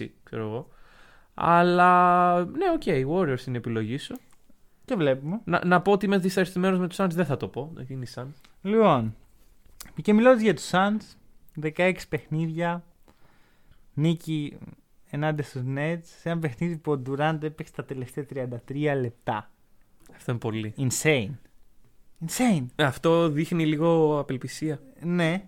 16, 0.00 0.06
ξέρω 0.22 0.42
εγώ. 0.42 0.68
Αλλά 1.34 2.34
ναι, 2.38 2.66
οκ, 2.74 2.86
οι 2.86 3.06
Warriors 3.10 3.46
είναι 3.46 3.56
η 3.56 3.56
επιλογή 3.56 3.98
σου. 3.98 4.14
Και 4.90 4.96
βλέπουμε. 4.96 5.40
Να, 5.44 5.64
να 5.64 5.80
πω 5.82 5.92
ότι 5.92 6.06
είμαι 6.06 6.18
δυσαρεστημένος 6.18 6.78
με 6.78 6.88
τους 6.88 6.96
Suns, 7.00 7.10
δεν 7.10 7.24
θα 7.26 7.36
το 7.36 7.48
πω. 7.48 7.72
Είναι 7.88 8.04
οι 8.04 8.08
Suns. 8.14 8.32
Λοιπόν, 8.62 9.16
και 10.02 10.12
μιλώντας 10.12 10.40
για 10.42 10.54
τους 10.54 10.70
Suns, 10.72 11.16
16 11.76 11.92
παιχνίδια, 12.08 12.84
νίκη 13.94 14.58
ενάντια 15.10 15.44
στους 15.44 15.62
Nets 15.76 16.00
σε 16.20 16.28
ένα 16.30 16.38
παιχνίδι 16.38 16.76
που 16.76 16.92
ο 16.92 17.02
Durant 17.08 17.38
έπαιξε 17.42 17.72
τα 17.72 17.84
τελευταία 17.84 18.24
33 18.68 18.94
λεπτά. 19.00 19.50
Αυτό 20.16 20.30
είναι 20.30 20.40
πολύ. 20.40 20.74
Insane. 20.78 21.30
Insane. 22.26 22.66
Ε, 22.76 22.84
Αυτό 22.84 23.28
δείχνει 23.28 23.66
λίγο 23.66 24.18
απελπισία. 24.18 24.80
Ναι. 25.02 25.44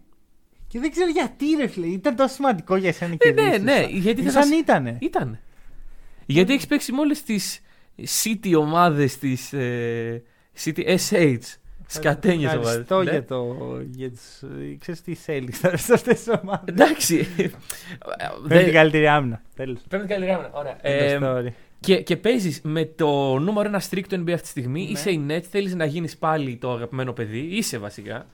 Και 0.67 0.79
δεν 0.81 0.91
ξέρω 0.91 1.11
γιατί 1.11 1.47
ρε 1.59 1.67
φίλε. 1.67 1.87
Ήταν 1.87 2.17
τόσο 2.17 2.35
σημαντικό 2.35 2.77
για 2.77 2.89
εσένα 2.89 3.13
Ε, 3.13 3.17
και 3.17 3.33
ναι, 3.33 3.59
ναι, 3.59 3.87
γιατί 3.91 4.21
Είναι 4.21 4.31
θα 4.31 4.41
σαν 4.41 4.49
σας- 4.51 4.59
ήτανε. 4.61 4.99
Ήταν. 5.01 5.39
Γιατί 6.27 6.53
έχεις 6.53 6.67
παίξει 6.67 6.93
με 6.93 7.01
όλες 7.01 7.23
τις 7.23 7.61
City 8.23 8.55
ομάδες 8.59 9.19
της. 9.19 9.53
Ε, 9.53 10.23
City 10.65 10.97
SH. 11.11 11.37
Σκατένιε 11.87 12.47
ομάδε. 12.49 12.61
Ευχαριστώ 12.69 13.03
για 13.03 13.25
το. 13.25 13.57
Για 13.91 14.11
τους, 14.11 14.43
ε, 14.43 14.77
ξέρεις 14.81 15.03
τι 15.03 15.17
Celtics 15.27 15.51
θα 15.53 15.77
σε 15.77 15.93
αυτές 15.93 16.23
τις 16.23 16.39
ομάδες. 16.43 16.65
Εντάξει. 16.75 17.27
Παίρνει 18.49 18.65
την 18.65 18.73
καλύτερη 18.73 19.09
άμυνα. 19.09 19.43
Τέλος. 19.57 19.81
Παίρνει 19.89 20.07
καλή 20.07 20.25
γράμμα. 20.27 20.51
Ωραία. 20.53 20.77
End 20.83 20.83
of 20.83 20.83
Ε, 20.83 21.19
story. 21.23 21.53
και 21.81 22.03
και 22.03 22.17
παίζεις 22.17 22.61
με 22.63 22.85
το 22.85 23.39
νούμερο 23.39 23.69
ένα 23.69 23.83
streak 23.91 24.03
του 24.09 24.25
NBA 24.27 24.31
αυτή 24.33 24.43
τη 24.43 24.49
στιγμή. 24.49 24.83
Ναι. 24.85 24.91
Είσαι 24.91 25.11
η 25.11 25.27
Nets, 25.29 25.43
θέλεις 25.51 25.75
να 25.75 25.85
γίνεις 25.85 26.17
πάλι 26.17 26.57
το 26.57 26.73
αγαπημένο 26.73 27.13
παιδί. 27.13 27.39
Είσαι 27.51 27.79
βασικά. 27.79 28.27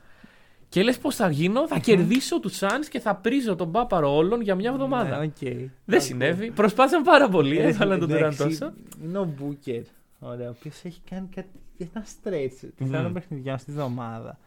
Και 0.69 0.83
λες 0.83 0.99
πώς 0.99 1.14
θα 1.16 1.31
γίνω, 1.31 1.69
θα 1.69 1.79
κερδίσω 1.79 2.41
τους 2.41 2.59
Suns 2.61 2.87
και 2.91 3.01
θα 3.01 3.16
πρίζω 3.16 3.57
τον 3.57 3.73
πάπαρο 3.73 4.16
όλων 4.16 4.41
για 4.41 4.55
μια 4.55 4.71
εβδομάδα. 4.71 5.19
Ναι, 5.19 5.25
οκ. 5.27 5.66
Δεν 5.85 6.01
συνέβη. 6.01 6.51
Προσπάθησαν 6.51 7.03
πάρα 7.03 7.29
πολύ. 7.29 7.59
Ε, 7.59 7.66
Έβαλαν 7.66 7.99
τον 7.99 8.09
Durant 8.11 8.14
εντάξει, 8.14 8.39
τόσο. 8.45 8.73
Είναι 9.05 9.19
ο 9.19 9.25
Μπούκερ. 9.25 9.83
Ωραία, 10.19 10.49
ο 10.49 10.55
οποίος 10.59 10.85
έχει 10.85 11.01
κάνει 11.11 11.29
κάτι, 11.35 11.49
ένα 11.79 12.05
stretch 12.07 12.69
πιθανών 12.77 13.05
Μμμ. 13.05 13.12
παιχνιδιών 13.12 13.59
στη 13.59 13.73
βδομάδα. 13.73 14.39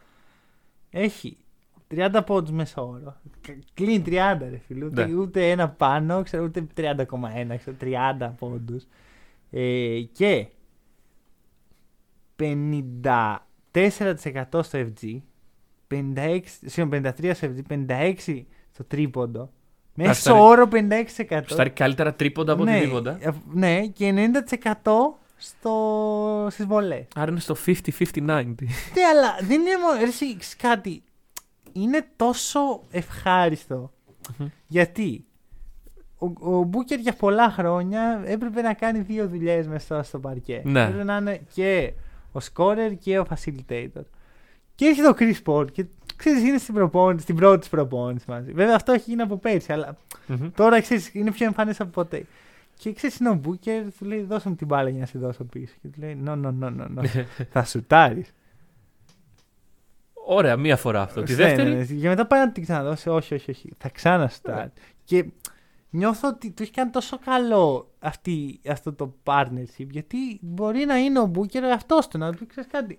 Έχει 0.90 1.38
30 1.96 2.22
πόντους 2.26 2.52
μέσα 2.52 2.82
όρο. 2.82 3.16
Κα- 3.42 3.58
Κλείνει 3.74 4.02
30 4.06 4.48
ρε 4.50 4.58
φίλε. 4.68 4.86
Ούτε, 4.86 5.06
Ναι. 5.06 5.14
ούτε 5.14 5.50
ένα 5.50 5.70
πάνω, 5.70 6.24
ξέρω, 6.24 6.44
ούτε 6.44 6.68
30,1, 6.76 7.58
ξέρω, 7.58 7.76
30 7.80 8.36
πόντους. 8.40 8.84
Ε, 9.52 10.02
και 10.12 10.48
54% 12.36 14.64
στο 14.64 14.80
FG, 14.80 15.18
56, 15.92 16.40
συγγνώμη, 16.66 17.12
53% 17.22 17.32
στο 17.34 17.48
FG, 17.70 17.74
56% 17.88 18.44
στο 18.74 18.84
τρίποντο. 18.84 19.50
Μέσο 19.94 20.14
Στάρει- 20.14 20.40
όρο 20.42 20.68
56%. 20.72 21.42
Στάρει 21.46 21.70
καλύτερα 21.70 22.14
τρίποντα 22.14 22.54
από 22.54 22.64
ναι, 22.64 22.76
οτιδήποτε. 22.76 23.18
ε, 23.20 23.30
ναι, 23.54 23.86
και 23.88 24.30
90% 24.74 24.74
στο... 25.38 26.48
στις 26.50 26.66
βολές. 26.66 27.06
Άρα 27.16 27.32
είναι 27.32 27.40
στο 27.40 27.56
50-50-90. 27.66 27.74
Ναι, 28.26 28.34
αλλά 29.12 29.36
δεν 29.42 29.60
είναι 29.62 29.78
μόνο. 29.82 30.00
ρε, 30.00 30.04
εσύ, 30.04 30.26
ξέρεις 30.38 30.56
κάτι. 30.56 31.04
Είναι 31.72 32.08
τόσο 32.16 32.60
ευχάριστο. 32.92 33.92
Γιατί 34.68 35.26
ο, 36.18 36.56
ο 36.58 36.64
Μπούκερ 36.64 37.00
για 37.00 37.14
πολλά 37.14 37.50
χρόνια 37.50 38.22
έπρεπε 38.26 38.62
να 38.62 38.74
κάνει 38.74 39.00
δύο 39.00 39.28
δουλειές 39.28 39.68
μέσα 39.68 40.04
στο 40.04 40.20
παρκέ. 40.20 40.62
Ναι. 40.66 40.82
Έπρεπε 40.84 41.04
να 41.04 41.18
είναι 41.18 41.42
και 41.54 41.94
ο 42.32 42.40
scorer 42.54 42.94
και 43.00 43.20
ο 43.20 43.26
facilitator. 43.30 44.04
Και 44.76 44.86
έρχεται 44.86 45.08
ο 45.08 45.14
Chris 45.20 45.36
Paul 45.46 45.72
και 45.72 45.86
ξέρεις 46.16 46.42
είναι 46.42 46.58
στην, 46.58 46.74
προπόνηση, 46.74 47.24
στην 47.24 47.36
πρώτη 47.36 47.60
της 47.60 47.70
προπόνηση 47.70 48.26
μαζί. 48.28 48.52
Βέβαια 48.52 48.76
αυτό 48.76 48.92
έχει 48.92 49.10
γίνει 49.10 49.22
από 49.22 49.38
πέρσι, 49.38 49.74
αλλά 49.74 49.98
Μμμ. 50.28 50.50
Τώρα 50.56 50.82
ξέρεις, 50.82 51.14
είναι 51.14 51.32
πιο 51.32 51.46
εμφανές 51.46 51.80
από 51.80 51.90
ποτέ. 51.90 52.26
Και 52.78 52.94
ξέρεις, 52.94 53.18
είναι 53.18 53.30
ο 53.30 53.34
Μπούκερ, 53.34 53.84
του 53.98 54.06
λέει: 54.06 54.22
Δώσε 54.22 54.50
μου 54.50 54.56
την 54.56 54.68
μπάλα 54.68 54.90
για 54.90 55.00
να 55.00 55.06
σε 55.06 55.20
δώσω 55.20 55.44
πίσω. 55.44 55.74
Και 55.82 55.88
του 55.88 56.00
λέει: 56.00 56.18
No, 56.26 56.32
no, 56.32 56.54
no, 56.62 56.74
no, 56.78 56.88
no. 56.98 57.24
θα 57.52 57.64
σουτάρεις. 57.64 58.34
Ωραία, 60.26 60.58
μία 60.58 60.78
φορά 60.78 61.02
αυτό. 61.02 61.24
Τη 61.24 61.32
Ναι, 61.32 61.38
δεύτερη; 61.38 61.70
ναι, 61.70 61.76
ναι. 61.76 61.86
Και 61.86 62.08
μετά 62.08 62.28
πάει 62.28 62.40
να 62.40 62.52
την 62.52 62.64
ξαναδώσει. 62.64 63.10
Όχι, 63.10 63.34
όχι, 63.34 63.52
όχι. 63.52 63.70
Θα 63.78 63.90
ξανασουτάρει. 63.90 64.72
Και 65.04 65.26
νιώθω 65.90 66.28
ότι 66.28 66.52
του 66.52 66.64
έχει 66.64 66.72
κάνει 66.72 66.90
τόσο 66.90 67.20
καλό 67.26 67.92
αυτή, 68.00 68.60
αυτό 68.68 68.94
το 68.94 69.14
partnership. 69.24 69.88
Γιατί 69.90 70.40
μπορεί 70.42 70.86
να 70.86 70.98
είναι 70.98 71.20
ο 71.20 71.26
Μπούκερ 71.26 71.64
αυτός 71.64 72.08
του 72.08 72.18
να 72.18 72.34
του 72.34 72.48
ξέρεις 72.48 72.70
κάτι. 72.72 72.98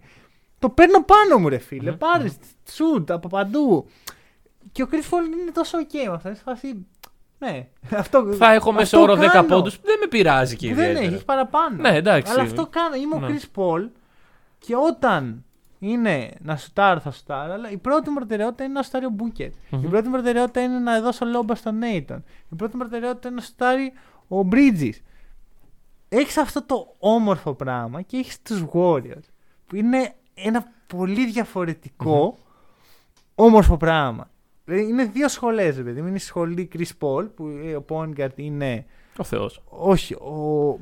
Το 0.62 0.70
παίρνω 0.70 1.02
πάνω 1.04 1.38
μου, 1.38 1.48
ρε 1.48 1.58
φίλε. 1.58 1.90
Μμμ, 1.90 1.98
Πάρε 1.98 2.26
σουτ 2.70 3.10
από 3.10 3.28
παντού. 3.28 3.86
Και 4.72 4.82
ο 4.82 4.88
Chris 4.90 4.94
Paul 5.14 5.40
είναι 5.40 5.50
τόσο 5.52 5.78
ok 5.78 5.94
με 6.06 6.12
αυτό. 6.14 6.28
Είναι 6.28 6.36
σε 6.36 6.42
φάση. 6.44 6.86
Ναι, 7.38 7.68
αυτό, 8.02 8.32
Θα 8.32 8.52
έχω 8.52 8.72
μέσω 8.72 8.98
αυτό 8.98 9.12
όρο 9.12 9.22
10 9.22 9.26
κάνω. 9.32 9.48
πόντους. 9.48 9.80
Δεν 9.80 9.96
με 10.00 10.06
πειράζει 10.06 10.56
και 10.56 10.68
Που 10.68 10.74
δεν 10.74 10.84
ιδιαίτερα. 10.90 11.12
έχεις 11.12 11.24
παραπάνω. 11.24 11.76
Ναι, 11.76 11.96
εντάξει. 11.96 12.32
Αλλά 12.32 12.42
αυτό 12.42 12.66
κάνω. 12.66 12.94
Είμαι 12.94 13.18
Ναι. 13.18 13.26
ο 13.26 13.28
Chris 13.28 13.58
Paul 13.60 13.88
και 14.58 14.74
όταν 14.76 15.44
είναι 15.78 16.30
να 16.40 16.56
σουτάρω, 16.56 17.00
θα 17.00 17.10
σουτάρω. 17.10 17.52
Αλλά 17.52 17.70
η 17.70 17.76
πρώτη 17.76 18.08
μου 18.10 18.14
προτεραιότητα 18.16 18.64
είναι 18.64 18.72
να 18.72 18.82
σουτάρει 18.82 19.04
ο 19.04 19.14
Booker. 19.18 19.50
Μμμ. 19.70 19.82
Η 19.84 19.86
πρώτη 19.88 20.04
μου 20.06 20.12
προτεραιότητα 20.12 20.60
είναι 20.62 20.78
να 20.78 21.00
δώσω 21.00 21.24
λόμπα 21.24 21.54
στον 21.54 21.80
Nathan. 21.82 22.18
Η 22.52 22.54
πρώτη 22.56 22.72
μου 22.76 22.78
προτεραιότητα 22.78 23.28
είναι 23.28 23.36
να 23.36 23.42
σουτάρει 23.42 23.92
ο 24.28 24.48
Bridges. 24.52 24.94
Έχεις 26.08 26.36
αυτό 26.36 26.62
το 26.62 26.94
όμορφο 26.98 27.54
πράγμα 27.54 28.02
και 28.02 28.16
έχεις 28.16 28.42
τους 28.42 28.64
Warriors. 28.72 29.24
Που 29.66 29.76
είναι 29.76 30.14
ένα 30.34 30.72
πολύ 30.86 31.26
διαφορετικό 31.26 32.38
όμορφο 33.34 33.76
πράγμα. 33.76 34.30
Δηλαδή 34.64 34.88
είναι 34.88 35.04
δύο 35.04 35.28
σχολές, 35.28 35.76
ρε 35.76 35.82
παιδί. 35.82 36.00
μου. 36.00 36.06
Είναι 36.06 36.16
η 36.16 36.20
σχολή 36.20 36.68
Chris 36.76 36.90
Paul 37.00 37.26
που 37.34 37.46
ε, 37.64 37.74
ο 37.76 37.84
point 37.88 38.10
guard 38.20 38.28
είναι. 38.36 38.84
Ο 39.18 39.24
Θεός. 39.24 39.62
Όχι, 39.68 40.14
ο... 40.14 40.78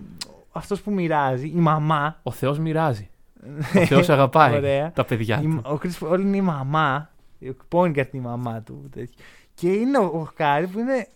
αυτός 0.53 0.81
που 0.81 0.91
μοιράζει, 0.93 1.47
η 1.49 1.59
μαμά. 1.61 2.21
Ο 2.23 2.31
Θεός 2.31 2.59
μοιράζει. 2.59 3.09
Ο 3.81 3.85
Θεός 3.85 4.09
αγαπάει 4.09 4.57
Ωραία. 4.57 4.93
τα 4.93 5.05
παιδιά 5.05 5.41
Η- 5.43 5.47
του. 5.47 5.61
ο 5.65 5.79
Chris 5.83 6.09
Paul 6.09 6.21
είναι 6.21 6.37
η 6.37 6.41
μαμά. 6.41 7.11
Ο 7.43 7.53
point 7.73 7.89
guard 7.89 7.95
είναι 7.97 8.09
η 8.13 8.19
μαμά 8.21 8.61
του. 8.63 8.89
τέτοιο. 8.91 9.15
Και 9.55 9.69
είναι 9.73 9.99
ο, 9.99 10.03
ο 10.05 10.29
Κάρι 10.35 10.67
που 10.67 10.79
είναι. 10.79 11.07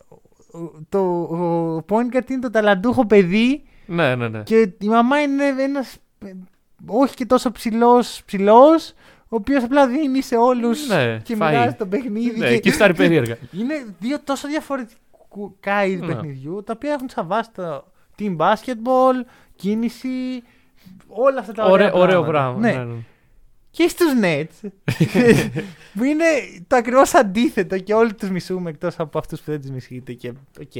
ο- 0.52 0.70
Το, 0.88 0.98
ο 1.22 1.84
point 1.88 2.16
guard 2.16 2.30
είναι 2.30 2.40
το 2.40 2.50
ταλαντούχο 2.50 3.06
παιδί 3.06 3.62
Ναι, 3.86 4.14
ναι, 4.16 4.28
ναι. 4.28 4.42
και 4.42 4.72
η 4.80 4.86
μαμά 4.88 5.20
είναι 5.22 5.44
ένας. 5.58 5.96
Όχι 6.86 7.14
και 7.14 7.26
τόσο 7.26 7.52
ψηλός 7.52 8.22
ψηλός, 8.26 8.88
ο 9.28 9.36
οποίος 9.36 9.62
απλά 9.64 9.86
δίνει 9.88 10.22
σε 10.22 10.36
όλους 10.36 10.88
Ναι, 10.88 11.18
και 11.22 11.34
φαΐ. 11.34 11.48
μοιράζει 11.50 11.74
το 11.74 11.86
παιχνίδι. 11.86 12.38
Ναι, 12.38 12.56
και 12.58 12.72
στάρει 12.72 12.94
περίεργα. 12.94 13.36
Είναι 13.60 13.86
δύο 13.98 14.20
τόσο 14.24 14.48
διαφορετικά 14.48 15.84
είδη 15.84 16.06
Ναι. 16.06 16.14
παιχνιδιού, 16.14 16.62
τα 16.66 16.72
οποία 16.76 16.92
έχουν 16.92 17.08
σαβάσει 17.08 17.50
το 17.54 17.84
team 18.18 18.36
basketball, 18.36 19.26
κίνηση, 19.56 20.42
όλα 21.08 21.40
αυτά 21.40 21.52
τα 21.52 21.64
ωραία 21.64 21.92
Ωραίο, 21.92 22.02
ωραίο 22.02 22.22
πράγματα. 22.22 22.60
πράγμα. 22.60 22.84
Ναι. 22.84 22.84
Ναι, 22.84 22.92
ναι. 22.94 23.00
Και 23.70 23.88
στους 23.88 24.12
Nets, 24.22 24.68
που 25.94 26.04
είναι 26.04 26.24
το 26.66 26.76
ακριβώς 26.76 27.14
αντίθετο 27.14 27.78
και 27.78 27.94
όλοι 27.94 28.14
τους 28.14 28.30
μισούμε 28.30 28.70
εκτός 28.70 28.98
από 28.98 29.18
αυτούς 29.18 29.40
που 29.40 29.50
δεν 29.50 29.60
τους 29.60 29.70
μισείτε 29.70 30.12
και 30.12 30.32
οκ, 30.60 30.72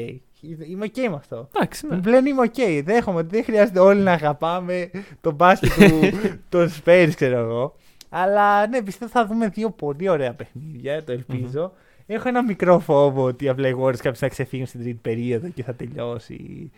είμαι 0.69 0.85
οκ 0.85 1.11
με 1.11 1.17
αυτό. 1.17 1.49
Εντάξει, 1.55 1.87
ναι. 1.87 2.01
Πλέον 2.01 2.27
είμαι 2.27 2.43
οκ. 2.43 2.85
Δέχομαι 2.85 3.19
ότι 3.19 3.29
δεν 3.31 3.45
χρειάζεται 3.45 3.81
όλοι 3.81 4.01
να 4.01 4.13
αγαπάμε 4.13 4.91
το 5.21 5.33
μπάσκετ 5.33 5.71
του 5.73 6.01
των 6.49 6.71
Spurs, 6.71 7.11
ξέρω 7.15 7.39
εγώ. 7.39 7.77
Αλλά 8.09 8.67
ναι, 8.67 8.83
πιστεύω 8.83 9.11
θα 9.11 9.27
δούμε 9.27 9.49
δύο 9.49 9.71
πολύ 9.71 10.09
ωραία 10.09 10.35
παιχνίδια, 10.35 11.05
το 11.05 11.13
ελπίζω 11.13 11.73
Έχω 12.07 12.29
ένα 12.29 12.43
μικρό 12.43 12.79
φόβο 12.79 13.23
ότι 13.23 13.49
απλά 13.49 13.69
οι 13.69 13.75
Warriors 13.79 13.97
κάποιοι 13.97 14.21
θα 14.21 14.29
ξεφύγουν 14.29 14.67
στην 14.67 14.81
τρίτη 14.81 14.99
περίοδο 15.03 15.49
και 15.49 15.63
θα 15.63 15.75
τελειώσει. 15.75 16.71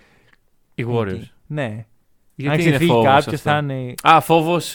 Οι 0.75 0.87
Warriors. 0.89 1.29
Ναι. 1.47 1.87
Γιατί 2.39 2.55
Αν 2.57 2.61
είναι 2.61 2.71
ξεφύγει 2.71 2.91
φόβος 2.91 3.05
κάποιος 3.07 3.35
αυτό; 3.35 3.51
θα 3.51 3.59
είναι. 3.59 3.95
Α, 4.03 4.21
φόβος 4.21 4.73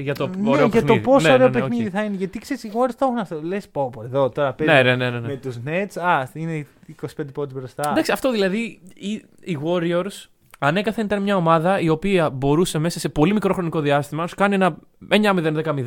για 0.00 0.14
το 0.14 0.26
ναι, 0.26 0.48
ωραίο 0.50 0.66
για 0.66 0.80
παιχνίδι. 0.80 0.86
το 1.02 1.10
πόσο 1.10 1.26
Ναι, 1.28 1.32
ωραίο 1.34 1.48
ναι, 1.48 1.58
ναι, 1.58 1.64
οκ. 1.64 1.68
παιχνίδι 1.68 1.90
θα 1.90 2.02
είναι. 2.04 2.16
Γιατί 2.16 2.38
ξέρεις, 2.38 2.62
οι 2.64 2.70
Warriors 2.74 2.94
το 2.98 3.04
έχουν 3.06 3.18
αυτό. 3.18 3.40
Λες, 3.42 3.68
πω, 3.68 3.90
πω, 3.90 4.02
εδώ 4.02 4.28
τώρα 4.30 4.52
παίζει 4.52 4.72
Ναι, 4.72 4.82
ναι, 4.82 4.96
ναι, 4.96 5.10
ναι, 5.10 5.18
ναι. 5.20 5.26
με 5.26 5.36
τους 5.36 5.56
Nets. 5.66 6.00
Α, 6.02 6.26
είναι 6.32 6.66
25 7.02 7.06
πόντους 7.32 7.52
μπροστά. 7.54 7.90
Εντάξει, 7.90 8.12
αυτό 8.12 8.30
δηλαδή 8.32 8.80
οι, 8.94 9.10
οι 9.40 9.58
Warriors 9.64 10.24
ανέκαθεν 10.58 11.04
ήταν 11.04 11.22
μια 11.22 11.36
ομάδα 11.36 11.80
η 11.80 11.88
οποία 11.88 12.30
μπορούσε 12.30 12.78
μέσα 12.78 12.98
σε 13.00 13.08
πολύ 13.08 13.32
μικρό 13.32 13.54
χρονικό 13.54 13.80
διάστημα 13.80 14.22
να 14.22 14.28
σου 14.28 14.34
κάνει 14.34 14.54
ένα 14.54 14.76
9-0-10-0, 15.10 15.84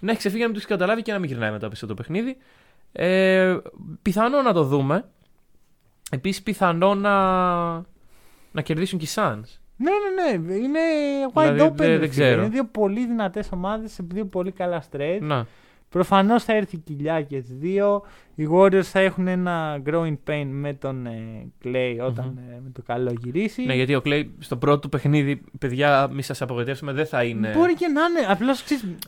να 0.00 0.10
έχει 0.10 0.18
ξεφύγει 0.18 0.40
να 0.40 0.44
μην 0.46 0.54
τους 0.54 0.62
έχει 0.62 0.66
καταλάβει 0.72 1.02
και 1.02 1.12
να 1.12 1.18
μην 1.18 1.28
γυρνάει 1.28 1.50
μετά 1.50 1.68
πίσω 1.68 1.86
το 1.86 1.94
παιχνίδι. 1.94 2.36
Ε, 2.92 3.56
πιθανό 4.02 4.42
να 4.42 4.52
το 4.52 4.62
δούμε. 4.64 5.04
Επίσης, 6.10 6.42
πιθανό 6.42 6.94
να, 6.94 7.14
να 8.52 8.62
κερδίσουν 8.62 8.98
και 8.98 9.04
οι 9.04 9.08
Suns. 9.14 9.58
Ναι, 9.80 9.90
ναι, 10.14 10.36
ναι. 10.38 10.54
Είναι 10.54 10.78
wide 11.34 11.52
Δηλαδή, 11.52 11.60
open. 11.72 11.76
δεν- 11.76 11.88
ρε 11.88 11.98
δεν 11.98 12.10
φίλε. 12.10 12.24
ξέρω. 12.26 12.40
Είναι 12.40 12.50
δύο 12.50 12.64
πολύ 12.64 13.06
δυνατές 13.06 13.48
ομάδες 13.52 13.92
σε 13.92 14.04
δύο 14.08 14.24
πολύ 14.24 14.52
καλά 14.52 14.82
stretch. 14.90 15.18
Να. 15.20 15.46
Προφανώς 15.90 16.44
θα 16.44 16.52
έρθει 16.54 16.76
η 16.76 16.78
κοιλιά 16.78 17.22
και 17.22 17.40
τι 17.40 17.52
δύο. 17.54 18.02
Οι 18.34 18.48
Warriors 18.52 18.82
θα 18.82 18.98
έχουν 19.00 19.26
ένα 19.26 19.82
growing 19.86 20.16
pain 20.28 20.46
με 20.50 20.72
τον 20.72 21.06
ε, 21.06 21.46
Clay 21.64 21.96
όταν 22.06 22.38
ε, 22.50 22.60
με 22.64 22.70
το 22.72 22.82
καλό 22.86 23.14
γυρίσει. 23.22 23.62
Ναι, 23.64 23.74
γιατί 23.74 23.94
ο 23.94 24.00
Clay 24.04 24.24
στο 24.38 24.56
πρώτο 24.56 24.78
του 24.78 24.88
παιχνίδι, 24.88 25.40
παιδιά, 25.58 26.08
μη 26.12 26.22
σας 26.22 26.42
απογοητεύσουμε, 26.42 26.92
δεν 26.92 27.06
θα 27.06 27.22
είναι. 27.24 27.52
Μπορεί 27.56 27.74
και 27.74 27.86
να 27.88 28.00
είναι. 28.02 28.32
Απλώς 28.32 28.64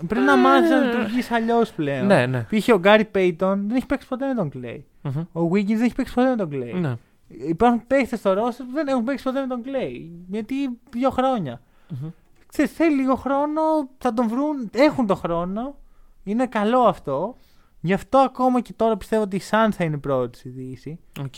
πρέπει 0.07 0.25
να 0.25 0.37
μάθεις 0.37 0.71
να 0.71 0.77
λειτουργείς 0.81 1.31
αλλιώς 1.31 1.73
πλέον. 1.73 2.07
Ναι, 2.07 2.27
ναι. 2.27 2.47
Π.χ. 2.51 2.69
ο 2.75 2.79
Γκάρι 2.79 3.05
Πέιτον 3.05 3.65
δεν 3.67 3.77
έχει 3.77 3.87
παίξει 3.87 4.09
ποτέ 4.09 4.27
με 4.27 4.35
τον 4.35 4.51
Clay. 4.55 4.79
Μμμ. 5.03 5.43
Ο 5.45 5.51
Wiggins 5.53 5.67
δεν 5.77 5.83
έχει 5.83 5.95
παίξει 5.95 6.15
ποτέ 6.15 6.29
με 6.31 6.37
τον 6.37 6.49
Clay. 6.53 6.81
Ναι. 6.81 6.95
Υπάρχουν 7.31 7.87
παίχτες 7.87 8.19
στο 8.19 8.33
roster 8.33 8.65
που 8.67 8.73
δεν 8.75 8.89
έχουν 8.89 9.05
παίξει 9.05 9.25
ποτέ 9.25 9.41
με 9.41 9.47
τον 9.47 9.63
Klay. 9.65 10.09
Γιατί 10.29 10.55
δύο 10.91 11.11
χρόνια. 11.11 11.61
Μμμ. 11.89 12.11
Ξέρεις, 12.47 12.73
θέλει 12.73 12.97
λίγο 12.97 13.15
χρόνο, 13.15 13.61
θα 13.99 14.15
τον 14.15 14.29
βρουν, 14.29 14.71
έχουν 14.73 15.07
τον 15.07 15.17
χρόνο. 15.17 15.75
Είναι 16.25 16.47
καλό 16.47 16.81
αυτό. 16.81 17.37
Γι' 17.81 17.93
αυτό 17.93 18.19
ακόμα 18.19 18.61
και 18.61 18.73
τώρα 18.73 18.97
πιστεύω 18.97 19.23
ότι 19.23 19.37
οι 19.37 19.41
Suns 19.51 19.69
θα 19.73 19.85
είναι 19.85 19.99
πρώτοι 19.99 20.39
στη 20.39 20.49
Δύση. 20.49 20.99
Οκ. 21.21 21.35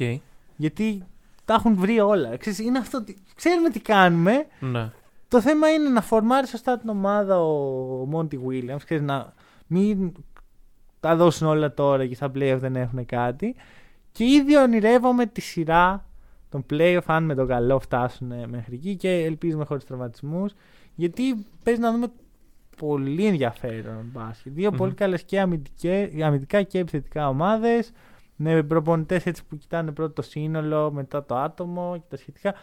Γιατί 0.57 1.07
τα 1.45 1.55
έχουν 1.55 1.75
βρει 1.77 2.01
όλα. 2.01 2.37
Ξέρεις, 2.37 2.59
είναι 2.59 2.79
αυτό, 2.79 2.99
ότι- 2.99 3.19
ξέρουμε 3.35 3.71
τι 3.71 3.81
κάνουμε. 3.81 4.47
Ναι. 4.61 4.91
Το 5.29 5.41
θέμα 5.41 5.69
είναι 5.69 5.89
να 5.89 6.01
φορμάρει 6.01 6.47
σωστά 6.47 6.79
την 6.79 6.89
ομάδα 6.89 7.43
ο 7.43 7.51
Monty 8.07 8.41
Williams. 8.49 8.81
Ξέρεις, 8.85 9.03
να 9.03 9.33
μην 9.67 10.13
τα 11.01 11.17
δώσουν 11.17 11.47
όλα 11.47 11.75
τώρα 11.75 12.07
και 12.07 12.15
στα 12.15 12.27
playoff 12.35 12.57
δεν 12.59 12.77
έχουν 12.77 13.07
κάτι. 13.07 13.55
Και 14.13 14.25
ήδη 14.25 14.57
ονειρεύομαι 14.57 15.27
τη 15.27 15.41
σειρά 15.41 16.07
των 16.49 16.65
playoff 16.71 17.01
αν 17.07 17.25
με 17.25 17.35
τον 17.35 17.47
καλό 17.47 17.79
φτάσουν 17.79 18.33
μέχρι 18.49 18.75
εκεί 18.75 18.97
και 18.97 19.11
ελπίζουμε 19.11 19.65
χωρίς 19.65 19.85
τραυματισμούς. 19.85 20.53
Γιατί 20.95 21.47
παίζει 21.65 21.81
να 21.81 21.93
δούμε 21.93 22.07
πολύ 22.77 23.27
ενδιαφέρον 23.27 24.05
μπάσκετ. 24.13 24.53
Δύο 24.53 24.71
Μμμ. 24.71 24.77
πολύ 24.77 24.95
καλές 24.95 25.23
και 25.23 25.41
αμυντικές- 25.41 26.23
αμυντικά 26.23 26.63
και 26.63 26.79
επιθετικά 26.79 27.29
ομάδες. 27.29 27.93
Με 28.37 28.63
προπονητές 28.63 29.27
έτσι 29.27 29.45
που 29.49 29.57
κοιτάνε 29.57 29.93
πρώτο 29.93 30.13
το 30.13 30.23
σύνολο, 30.23 30.91
μετά 30.93 31.25
το 31.25 31.37
άτομο 31.37 31.93
και 31.97 32.05
τα 32.09 32.17
σχετικά. 32.17 32.55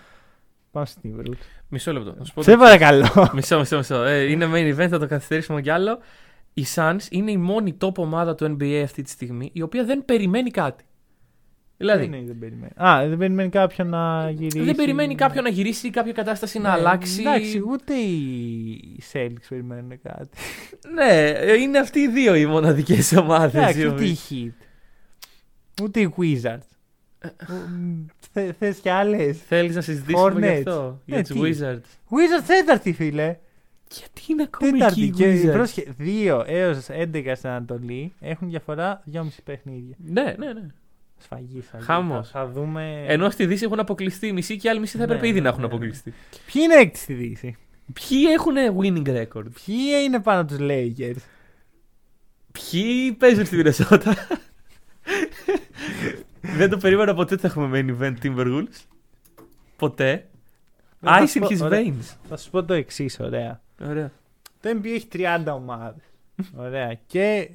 Πάμε 0.71 0.85
στην 0.85 1.01
Timberwolves. 1.15 1.63
Μισό 1.69 1.93
λεπτό. 1.93 2.15
Να 2.17 2.23
σου 2.25 2.33
πω 2.33 2.41
Σε 2.41 2.51
το- 2.51 2.57
παρακαλώ. 2.57 3.05
Μισό, 3.35 3.57
μισό, 3.59 3.77
μισό. 3.77 4.03
Ε, 4.03 4.23
είναι 4.31 4.45
main 4.53 4.75
event, 4.77 4.87
θα 4.89 4.99
το 4.99 5.07
καθυστερήσουμε 5.07 5.61
κι 5.61 5.69
άλλο. 5.69 5.99
Οι 6.53 6.63
Suns 6.75 6.99
είναι 7.09 7.31
η 7.31 7.37
μόνη 7.37 7.77
top 7.81 7.95
ομάδα 7.95 8.35
του 8.35 8.57
NBA 8.59 8.81
αυτή 8.83 9.01
τη 9.01 9.09
στιγμή 9.09 9.49
η 9.53 9.61
οποία 9.61 9.83
δεν 9.85 10.05
περιμένει 10.05 10.51
κάτι. 10.51 10.83
Δηλαδή, 11.81 12.05
Δεν, 12.05 12.13
είναι, 12.13 12.25
δεν 12.27 12.39
περιμένει. 12.39 12.71
Α, 12.89 13.07
δεν 13.07 13.17
περιμένει 13.17 13.49
κάποιον 13.49 13.87
να 13.89 14.29
γυρίσει. 14.29 14.59
δεν 14.65 14.75
περιμένει 14.75 15.15
κάποιον 15.15 15.43
να 15.43 15.49
γυρίσει 15.49 15.87
ή 15.87 15.89
κάποια 15.89 16.11
κατάσταση 16.11 16.59
να 16.59 16.69
Ναι, 16.69 16.75
αλλάξει. 16.75 17.19
Εντάξει, 17.21 17.61
ούτε 17.69 17.93
οι 17.93 19.03
Celtics 19.13 19.45
περιμένουν 19.49 19.89
κάτι. 20.03 20.29
Ναι, 20.93 21.29
ε, 21.29 21.53
είναι 21.61 21.79
αυτοί 21.79 21.99
οι 21.99 22.07
δύο 22.07 22.35
οι 22.35 22.45
μοναδικές 22.45 23.11
ομάδες. 23.11 23.53
Εντάξει, 23.61 23.87
ούτε 23.87 24.03
οι 24.05 24.17
Heat. 24.29 24.63
Ούτε 25.83 25.99
οι 25.99 26.13
Wizards. 26.17 26.67
Θε, 28.31 28.51
θες 28.59 28.77
κι 28.77 28.89
άλλες; 28.89 29.37
Θέλεις 29.47 29.75
να 29.75 29.81
συζητήσουμε 29.81 30.29
Hornets. 30.33 30.39
γι' 30.41 30.69
αυτό, 30.69 31.01
για 31.05 31.17
Ε, 31.17 31.21
τους 31.21 31.31
τι; 31.31 31.39
Wizards. 31.43 32.15
Wizards 32.15 32.43
τέταρτη, 32.47 32.93
φίλε. 32.93 33.37
Γιατί 33.91 34.21
είναι 34.27 34.43
ακόμη 34.43 34.71
Τέταρτη. 34.71 35.01
εκεί 35.03 35.11
Και 35.11 35.33
οι 35.33 35.43
Wizards; 35.45 35.51
πρόσχε, 35.53 35.93
2 35.99 36.43
έως 36.47 36.87
11 36.89 37.31
στην 37.35 37.49
Ανατολή 37.49 38.13
έχουν 38.19 38.49
διαφορά 38.49 39.03
2,5 39.13 39.21
παιχνίδια. 39.43 39.95
Ναι, 40.05 40.21
ναι, 40.37 40.53
ναι. 40.53 40.67
Σφαγή, 41.23 41.61
σφαγή. 41.61 41.83
Χάμος. 41.83 42.29
Θα, 42.29 42.39
θα 42.39 42.47
δούμε. 42.47 43.03
Ενώ 43.07 43.29
στη 43.29 43.45
Δύση 43.45 43.63
έχουν 43.65 43.79
αποκλειστεί 43.79 44.27
οι 44.27 44.31
μισοί 44.31 44.57
και 44.57 44.67
οι 44.67 44.69
άλλοι 44.69 44.79
μισοί 44.79 44.91
θα 44.91 44.97
Ναι, 44.97 45.03
έπρεπε 45.03 45.27
ήδη 45.27 45.37
ναι, 45.37 45.43
να 45.43 45.49
έχουν 45.49 45.61
ναι, 45.61 45.67
ναι. 45.67 45.73
αποκλειστεί. 45.73 46.13
Ποιοι 46.53 46.61
είναι 46.65 46.75
έκτη 46.75 46.97
στη 46.99 47.13
Δύση; 47.13 47.57
Ποιοι 47.93 48.23
έχουν 48.33 48.53
winning 48.81 49.07
record; 49.21 49.45
Ποιοι 49.65 49.75
είναι 50.05 50.19
πάνω 50.19 50.45
τους 50.45 50.57
Lakers; 50.59 51.15
Ποιοι 52.51 53.11
παίζουν 53.11 53.45
στη 53.45 53.55
Μινεσότα; 53.55 54.15
Δεν 56.41 56.69
το 56.69 56.77
περίμενα 56.77 57.13
ποτέ 57.13 57.33
ότι 57.33 57.41
θα 57.41 57.47
έχουμε 57.47 57.79
main 57.79 58.01
event 58.01 58.15
Timberwolves. 58.23 58.83
Ποτέ. 59.77 60.25
Θα 61.01 61.21
Ice 61.23 61.27
σου 61.29 61.39
in 61.39 61.41
πω- 61.41 61.49
his 61.49 61.61
ωραία. 61.61 61.81
veins. 61.83 62.15
Θα 62.29 62.37
σου 62.37 62.49
πω 62.49 62.63
το 62.63 62.73
εξής, 62.73 63.19
ωραία. 63.19 63.61
Ωραία. 63.87 64.11
Το 64.61 64.69
NBA 64.69 64.85
έχει 64.85 65.07
30 65.13 65.53
ομάδες. 65.53 66.03
Ωραία. 66.55 66.97
Και 67.07 67.49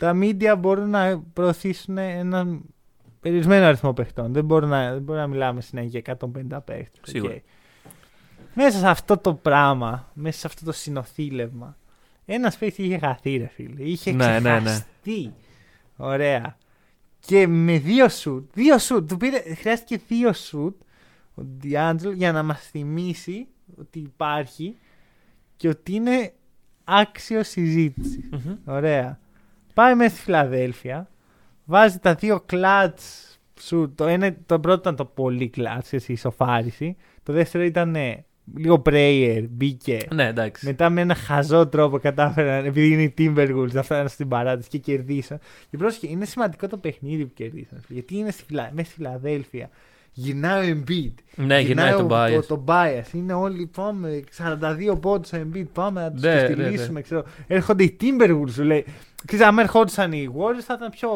τα 0.00 0.18
media 0.22 0.54
μπορούν 0.58 0.90
να 0.90 1.22
προωθήσουν 1.32 1.98
έναν 1.98 2.62
περιορισμένο 3.20 3.64
αριθμό 3.66 3.92
παιχτών. 3.92 4.32
Δεν 4.32 4.44
μπορούν 4.44 4.68
να, 4.68 4.92
δεν 4.92 5.02
μπορούμε 5.02 5.24
να 5.24 5.30
μιλάμε 5.30 5.60
συνέχεια 5.60 6.02
για 6.04 6.16
150 6.52 6.58
παίχτες. 6.64 7.00
Σίγουρα. 7.02 7.32
Οκ. 7.34 7.40
Μέσα 8.54 8.78
σε 8.78 8.88
αυτό 8.88 9.18
το 9.18 9.34
πράγμα, 9.34 10.10
μέσα 10.14 10.38
σε 10.38 10.46
αυτό 10.46 10.64
το 10.64 10.72
συνονθύλευμα, 10.72 11.76
ένας 12.24 12.56
παίχτης 12.58 12.84
είχε 12.84 12.98
χαθεί, 12.98 13.36
ρε 13.36 13.46
φίλε. 13.46 13.82
Είχε 13.82 14.12
Ναι, 14.12 14.26
ναι, 14.26 14.38
ναι. 14.40 14.58
ξεχαστεί. 14.60 15.34
Ωραία. 15.96 16.56
Και 17.20 17.46
με 17.46 17.78
δύο 17.78 18.08
σουτ, 18.08 18.50
δύο 18.54 18.78
σουτ, 18.78 19.08
του 19.08 19.16
πήρε, 19.16 19.54
χρειάστηκε 19.54 20.02
δύο 20.08 20.32
σουτ 20.32 20.80
ο 21.34 21.42
Ντιάντζελ 21.42 22.12
για 22.12 22.32
να 22.32 22.42
μας 22.42 22.60
θυμίσει 22.60 23.46
ότι 23.78 23.98
υπάρχει 23.98 24.76
και 25.56 25.68
ότι 25.68 25.92
είναι 25.92 26.32
άξιος 26.84 27.48
συζήτηση. 27.48 28.28
Μμμ. 28.30 28.56
Ωραία. 28.64 29.18
Πάει 29.80 29.94
μέσα 29.94 30.14
στη 30.14 30.24
Φιλαδέλφια, 30.24 31.08
βάζει 31.64 31.98
τα 31.98 32.14
δύο 32.14 32.40
κλατς 32.46 33.38
σου. 33.60 33.92
Το, 33.94 34.06
ένα, 34.06 34.36
το 34.46 34.60
πρώτο 34.60 34.80
ήταν 34.80 34.96
το 34.96 35.04
πολύ 35.04 35.48
κλατς, 35.48 35.92
η 35.92 36.02
ισοφάριση. 36.06 36.96
Το 37.22 37.32
δεύτερο 37.32 37.64
ήταν 37.64 37.94
ε, 37.94 38.24
λίγο 38.56 38.82
prayer, 38.84 39.44
μπήκε. 39.50 39.98
Ναι, 40.14 40.26
εντάξει. 40.26 40.66
Μετά 40.66 40.90
με 40.90 41.00
ένα 41.00 41.14
χαζό 41.14 41.66
τρόπο 41.66 41.98
κατάφεραν, 41.98 42.64
επειδή 42.64 42.92
είναι 42.92 43.02
οι 43.02 43.14
Timberwolves, 43.18 43.72
να 43.72 43.82
φτάνουν 43.82 44.08
στην 44.08 44.28
παράτηση 44.28 44.68
και 44.68 44.78
κερδίσαν. 44.78 45.38
Και 45.70 45.76
πρόσεχε, 45.76 46.08
είναι 46.08 46.24
σημαντικό 46.24 46.66
το 46.66 46.76
παιχνίδι 46.76 47.26
που 47.26 47.34
κερδίσαν. 47.34 47.80
Γιατί 47.88 48.16
είναι 48.16 48.30
στη, 48.30 48.44
Φιλα... 48.46 48.70
μέσα 48.72 48.90
στη 48.90 48.94
Φιλαδέλφια. 48.94 49.70
Γυρνάει 50.12 50.70
ο 50.72 50.76
Embiid. 50.86 51.14
Ναι, 51.34 51.60
γυρνάει 51.60 51.92
τον 51.92 52.04
ο- 52.04 52.14
bias. 52.14 52.30
Το, 52.46 52.56
το 52.56 52.64
bias. 52.66 53.12
Είναι 53.14 53.32
όλοι, 53.32 53.66
πάμε, 53.66 54.24
42 54.92 55.00
πόντους 55.00 55.28
στο 55.28 55.38
Embiid, 55.38 55.66
πάμε 55.72 56.00
να 56.00 56.10
τους 56.12 56.22
Ναι, 56.22 56.34
ναι, 56.34 56.40
ναι. 56.42 56.46
στυλίσουμε. 56.52 57.00
Ξέρω. 57.00 57.24
Έρχονται 57.46 57.82
οι 57.82 57.96
Timberwolves, 58.00 58.50
σου 58.52 58.62
λέει. 58.62 58.84
Ξέρεις, 59.24 59.46
αν 59.46 59.58
ερχόντουσαν 59.58 60.12
οι 60.12 60.30
Warriors 60.36 60.62
θα 60.64 60.74
ήταν 60.76 60.90
πιο... 60.90 61.08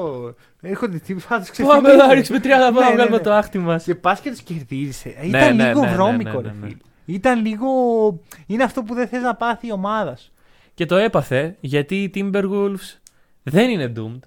Έρχονται 0.61 0.97
οι 0.97 1.01
Timberwolves, 1.09 1.16
θα 1.18 1.40
τους 1.40 1.51
Πάμε 1.66 1.88
να 1.88 2.07
ξεφυλίσουν. 2.07 2.14
ρίξουμε 2.14 2.38
30 2.38 2.42
Ναι, 2.42 2.51
πάμε 2.51 2.80
να 2.80 2.88
ναι, 2.88 2.95
βγάλουμε 2.95 3.16
ναι. 3.16 3.22
το 3.22 3.32
άχτη 3.32 3.59
μας. 3.59 3.84
Και 3.84 3.95
πας 3.95 4.20
και 4.20 4.30
τους 4.30 4.40
κερδίζεις. 4.42 5.05
Ήταν 5.05 5.28
Ναι, 5.30 5.51
ναι, 5.64 5.66
λίγο 5.66 5.80
ναι, 5.80 5.86
ναι, 5.86 5.92
βρώμικο, 5.95 6.30
ναι, 6.40 6.49
ρε 6.49 6.55
ναι. 6.61 6.66
φίλε. 6.66 6.76
Ήταν 7.05 7.45
λίγο. 7.47 7.66
Είναι 8.47 8.62
αυτό 8.62 8.82
που 8.82 8.95
δεν 8.95 9.09
θες 9.09 9.22
να 9.22 9.34
πάθει 9.34 9.66
η 9.66 9.72
ομάδα 9.72 10.16
σου. 10.16 10.32
Και 10.74 10.86
το 10.86 10.97
έπαθε 10.97 11.57
γιατί 11.61 12.03
οι 12.03 12.11
Timberwolves 12.14 12.99
δεν 13.42 13.70
είναι 13.70 13.92
doomed. 13.97 14.18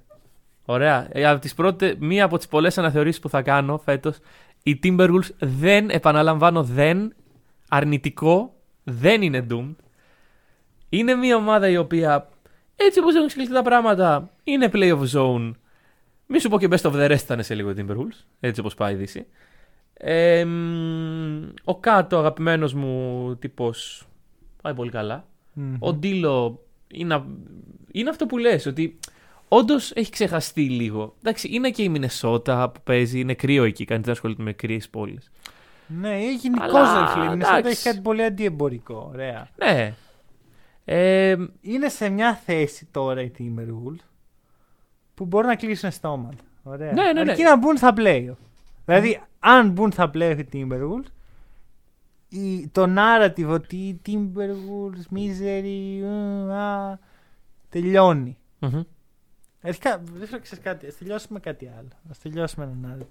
Ωραία. 0.66 1.08
Ε, 1.12 1.28
Από 1.28 1.42
τις 1.42 1.54
πρώτες, 1.54 1.96
μία 2.00 2.26
από 2.26 2.38
τις 2.38 2.48
πολλές 2.48 2.78
αναθεωρήσεις 2.78 3.20
που 3.22 3.30
θα 3.30 3.42
κάνω 3.42 3.78
φέτος, 3.78 4.18
οι 4.68 4.80
Timberwolves 4.84 5.30
δεν, 5.40 5.90
επαναλαμβάνω, 5.90 6.64
δεν, 6.64 7.14
αρνητικό, 7.70 8.54
δεν 8.84 9.22
είναι 9.22 9.46
doomed. 9.50 9.76
Είναι 10.90 11.16
μια 11.16 11.36
ομάδα 11.36 11.70
η 11.70 11.78
οποία, 11.78 12.30
έτσι 12.76 13.00
όπως 13.00 13.14
έχουν 13.14 13.26
εξελιχθεί 13.26 13.54
τα 13.54 13.62
πράγματα, 13.62 14.30
είναι 14.44 14.70
playoff 14.74 15.04
zone. 15.14 15.52
Μη 16.26 16.40
σου 16.40 16.50
πω 16.50 16.60
και 16.60 16.68
best 16.70 16.82
of 16.82 16.94
the 16.94 17.12
rest 17.12 17.22
ήταν 17.24 17.44
σε 17.44 17.56
λίγο 17.56 17.70
οι 17.70 17.74
Timberwolves, 17.78 18.26
έτσι 18.40 18.60
όπως 18.60 18.74
πάει 18.76 18.94
η 18.94 18.96
Δύση. 18.98 19.26
Ε, 19.94 20.46
μ, 20.46 21.44
ο 21.64 21.80
Κάτο, 21.80 22.18
αγαπημένος 22.18 22.74
μου 22.74 23.36
τύπος, 23.36 24.08
πάει 24.62 24.74
πολύ 24.74 24.92
καλά. 24.92 25.26
Ο 25.80 25.94
Ντίλο 25.94 26.66
είναι, 26.88 27.14
α- 27.14 27.26
είναι 27.92 28.10
αυτό 28.10 28.26
που 28.26 28.38
λες, 28.38 28.66
ότι 28.66 29.00
όντως 29.48 29.92
έχει 29.92 30.12
ξεχαστεί 30.12 30.70
λίγο. 30.70 31.14
Εντάξει, 31.20 31.48
είναι 31.52 31.70
και 31.70 31.84
η 31.84 31.90
Μινεσότα 31.90 32.70
που 32.70 32.80
παίζει, 32.84 33.20
είναι 33.20 33.34
κρύο 33.34 33.64
εκεί, 33.64 33.86
κανείς 33.86 34.04
δεν 34.06 34.14
ασχολείται 34.14 34.44
με 34.44 34.54
κρύες 34.54 34.90
πόλεις. 34.90 35.32
Ναι, 35.88 36.18
γενικώς 36.40 36.74
Αλλά, 36.74 37.00
ρε 37.02 37.12
φίλε. 37.12 37.26
Η 37.26 37.30
Μινεσότα 37.30 37.58
εντάξει. 37.58 37.78
έχει 37.78 37.84
κάτι 37.90 38.00
πολύ 38.02 38.24
αντιεμπορικό. 38.24 39.10
Ωραία. 39.14 39.48
Ναι. 39.56 39.94
Ε, 40.86 41.36
Είναι 41.62 41.90
σε 41.90 42.10
μια 42.10 42.36
θέση 42.36 42.88
τώρα 42.92 43.22
οι 43.22 43.32
Timberwolves 43.40 44.04
που 45.14 45.26
μπορούν 45.26 45.48
να 45.48 45.56
κλείσουν 45.56 45.92
στόματα. 45.92 46.44
Ωραία. 46.64 46.92
Ναι, 46.92 47.04
ναι, 47.04 47.24
ναι. 47.24 47.32
Αρκεί 47.32 47.44
να 47.44 47.58
μπουν 47.58 47.78
στα 47.78 47.94
playoff. 47.98 48.36
Δηλαδή, 48.86 49.22
αν 49.40 49.70
μπουν 49.70 49.92
στα 49.92 50.12
playoff 50.14 50.38
οι 50.38 50.48
Timberwolves, 50.54 51.12
η, 52.30 52.68
το 52.68 52.86
narrative 52.98 53.48
ότι 53.48 53.76
οι 53.76 54.02
Timberwolves, 54.06 55.16
misery, 55.18 56.04
ε, 56.50 56.54
α, 56.54 57.00
τελειώνει. 57.70 58.38
μμμ. 58.60 58.82
Αρχικά, 59.62 59.98
δεν 59.98 60.14
θέλω 60.16 60.28
να 60.32 60.38
ξέρεις 60.40 60.64
κάτι. 60.64 60.88
Ας 60.88 60.98
τελειώσουμε 60.98 61.40
κάτι 61.40 61.72
άλλο. 61.78 61.88
Ας 62.12 62.20
τελειώσουμε 62.20 62.66
έναν 62.66 62.92
άλλο. 62.94 63.10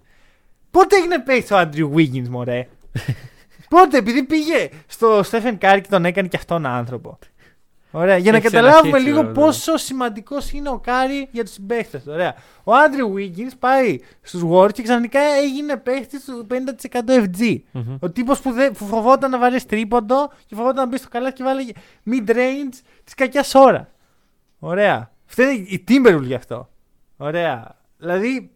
Πότε 0.71 0.97
έγινε 0.97 1.19
παίκτη 1.21 1.55
ο 1.55 1.59
Andrew 1.59 1.93
Wiggins, 1.97 2.29
μωρέ; 2.29 2.69
Πότε, 3.69 3.99
επειδή 3.99 4.23
πήγε 4.23 4.69
στο 4.87 5.23
Stephen 5.23 5.59
Curry 5.59 5.81
και 5.81 5.89
τον 5.91 6.05
έκανε 6.05 6.29
και 6.29 6.37
αυτόν 6.37 6.67
άνθρωπο. 6.67 7.19
Ωραία, 7.91 8.17
για 8.17 8.31
να 8.31 8.37
Έχει 8.37 8.47
καταλάβουμε 8.47 8.81
ξαναρχίσει, 8.81 9.09
λίγο 9.09 9.27
βέβαια. 9.27 9.45
πόσο 9.45 9.77
σημαντικός 9.77 10.53
είναι 10.53 10.69
ο 10.69 10.79
Κάρι 10.79 11.29
για 11.33 11.45
τους 11.45 11.53
συμπαίχτες. 11.53 12.07
Ωραία. 12.07 12.35
Ο 12.65 12.75
Andrew 12.75 13.15
Wiggins 13.17 13.53
πάει 13.59 13.99
στους 14.23 14.43
Warriors 14.51 14.73
και 14.73 14.83
ξαφνικά 14.83 15.21
έγινε 15.21 15.77
παίχτης 15.77 16.25
του 16.25 16.47
50% 16.51 17.21
FG. 17.23 17.59
Μμμ. 17.73 17.97
Ο 18.01 18.11
τύπος 18.11 18.41
που, 18.41 18.53
δεν- 18.53 18.73
που 18.73 18.85
φοβόταν 18.87 19.31
να 19.31 19.39
βαρέσει 19.39 19.67
τρίποντο 19.67 20.33
και 20.47 20.55
φοβόταν 20.55 20.77
να 20.77 20.87
μπει 20.87 20.97
στο 20.99 21.09
καλάθι 21.09 21.31
και 21.31 21.43
βάλε 21.43 21.63
mid 22.11 22.31
range 22.31 22.75
της 23.05 23.15
κακιάς 23.15 23.55
ώρα. 23.55 23.91
Ωραία. 24.59 25.11
Φταίνε 25.27 25.53
η 25.53 25.85
Timberwolves 25.89 26.23
γι' 26.23 26.35
αυτό. 26.35 26.69
Ωραία. 27.17 27.77
Δηλαδή, 27.99 28.51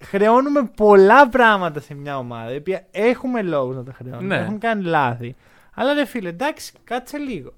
χρεώνουμε 0.00 0.70
πολλά 0.76 1.28
πράγματα 1.28 1.80
σε 1.80 1.94
μια 1.94 2.18
ομάδα, 2.18 2.52
η 2.52 2.56
οποία 2.56 2.86
έχουμε 2.90 3.42
λόγους 3.42 3.76
να 3.76 3.84
τα 3.84 3.92
χρεώνουμε. 3.92 4.36
Ναι. 4.36 4.42
Έχουν 4.42 4.58
κάνει 4.58 4.82
λάθη. 4.82 5.36
Αλλά 5.74 5.92
ρε 5.94 6.04
φίλε, 6.04 6.28
εντάξει, 6.28 6.72
κάτσε 6.84 7.18
λίγο. 7.18 7.52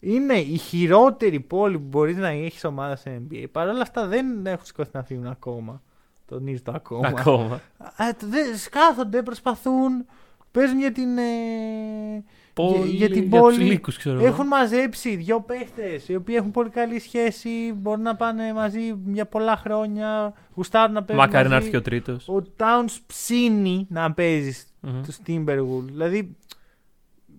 Είναι 0.00 0.34
η 0.34 0.56
χειρότερη 0.56 1.40
πόλη 1.40 1.78
που 1.78 1.86
μπορείς 1.88 2.16
να 2.16 2.28
έχεις 2.28 2.64
ομάδα 2.64 2.96
σε 2.96 3.22
NBA. 3.30 3.44
Παρ' 3.52 3.68
όλα 3.68 3.80
αυτά 3.82 4.06
δεν 4.06 4.46
έχουν 4.46 4.64
σηκωθεί 4.64 4.90
να 4.92 5.02
φύγουν 5.02 5.26
ακόμα. 5.26 5.82
Τονίζω 6.26 6.62
το 6.62 6.72
ακόμα. 6.74 7.08
Ακόμα. 7.08 7.54
Α, 7.96 8.14
το- 8.18 8.26
δεν- 8.26 8.56
σκάθονται, 8.56 9.22
προσπαθούν, 9.22 10.06
παίζουν 10.50 10.78
για 10.78 10.92
την, 10.92 11.18
ε, 11.18 11.22
πόλη 12.54 12.88
για 12.88 13.08
την 13.10 13.22
για 13.22 13.40
πόλη 13.40 13.56
τους 13.56 13.66
λύκους, 13.66 13.96
ξέρω 13.96 14.16
εγώ. 14.18 14.26
έχουν 14.26 14.46
μαζέψει 14.46 15.16
δύο 15.16 15.40
παίχτες 15.40 16.08
οι 16.08 16.14
οποίοι 16.14 16.34
έχουν 16.38 16.50
πολύ 16.50 16.68
καλή 16.68 17.00
σχέση, 17.00 17.72
μπορούν 17.76 18.02
να 18.02 18.16
πάνε 18.16 18.52
μαζί 18.52 18.80
για 19.06 19.26
πολλά 19.26 19.56
χρόνια, 19.56 20.32
γουστάρουν 20.54 20.94
να 20.94 21.02
παίζουν. 21.02 21.24
Μακάρι 21.24 21.48
να 21.48 21.54
μαζί. 21.54 21.66
έρθει 21.66 21.70
και 21.70 21.76
ο 21.76 21.82
τρίτος. 21.82 22.28
Ο 22.28 22.42
Towns 22.56 22.96
ψήνει 23.06 23.86
να 23.90 24.12
παίζει 24.12 24.54
Μμμ. 24.80 25.02
του 25.02 25.12
Timberwolves. 25.26 25.84
Δηλαδή, 25.90 26.36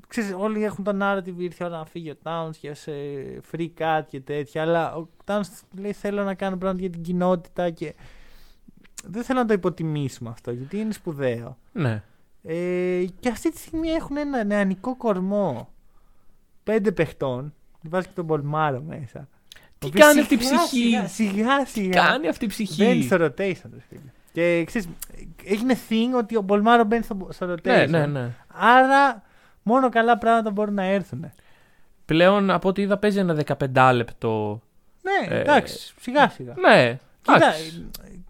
ξέρεις, 0.08 0.36
όλοι 0.38 0.64
έχουν 0.64 0.84
τον 0.84 1.00
narrative, 1.02 1.38
ήρθε 1.38 1.64
η 1.64 1.68
ώρα 1.68 1.78
να 1.78 1.86
φύγει 1.86 2.10
ο 2.10 2.16
Towns 2.24 2.56
και 2.60 2.74
σε 2.74 2.92
free 3.52 3.70
cut 3.78 4.02
και 4.10 4.20
τέτοια. 4.20 4.62
Αλλά 4.62 4.96
ο 4.96 5.08
Towns 5.26 5.50
λέει: 5.80 5.94
Θέλω 5.94 6.24
να 6.24 6.34
κάνω 6.34 6.58
πράγματα 6.58 6.82
για 6.82 6.92
την 6.92 7.02
κοινότητα 7.02 7.70
και 7.70 7.96
δεν 9.08 9.24
θέλω 9.24 9.40
να 9.40 9.46
το 9.46 9.54
υποτιμήσουμε 9.54 10.30
αυτό 10.30 10.52
γιατί 10.52 10.78
είναι 10.78 10.94
σπουδαίο. 10.94 11.58
Ναι. 11.72 12.04
Ε, 12.48 13.06
και 13.20 13.30
αυτή 13.30 13.52
τη 13.52 13.58
στιγμή 13.60 13.88
έχουν 13.90 14.18
ένα 14.18 14.44
νεανικό 14.44 14.96
κορμό 14.96 15.70
πέντε 16.64 16.92
παιχτών. 16.92 17.54
Βάζει 17.82 18.06
και 18.08 18.14
τον 18.16 18.26
Μπολμάρο 18.28 18.82
μέσα. 18.82 19.28
Τι 19.80 19.86
Ο 19.86 19.88
οποίος 19.88 20.06
κάνει 20.06 20.20
αυτή 20.20 20.34
η 20.34 20.40
σιγά, 20.42 20.58
ψυχή; 20.64 20.80
Σιγά 20.90 21.08
σιγά. 21.08 21.66
σιγά 21.66 22.02
Κάνει 22.04 22.28
αυτή 22.28 22.46
η 22.46 22.50
Μπαίνει 22.78 23.00
ψυχή. 23.00 23.04
στο 23.04 23.16
rotation, 23.16 23.70
ρε 23.74 23.80
φίλε. 23.90 24.12
Και 24.32 24.64
ξέρεις, 24.66 24.88
έγινε 25.46 25.78
thing 25.90 26.18
ότι 26.18 26.36
ο 26.38 26.42
Μπολμάρο 26.42 26.84
μπαίνει 26.84 27.04
στο, 27.04 27.28
στο 27.32 27.54
rotation. 27.54 27.62
Ναι, 27.64 27.86
ναι, 27.86 28.06
ναι. 28.06 28.30
Άρα 28.48 29.24
μόνο 29.64 29.90
καλά 29.90 30.18
πράγματα 30.18 30.52
μπορούν 30.52 30.74
να 30.74 30.84
έρθουν. 30.84 31.32
Πλέον 32.06 32.50
από 32.52 32.70
ό,τι 32.70 32.82
είδα 32.82 32.98
παίζει 32.98 33.20
ένα 33.20 33.38
15 33.74 33.92
λεπτό. 33.94 34.62
Ναι, 35.02 35.36
Ε, 35.36 35.40
εντάξει, 35.40 35.94
σιγά 36.00 36.30
σιγά. 36.30 36.54
Ναι. 36.58 37.00
Κοίτα, 37.22 37.36
εντάξει. 37.36 37.86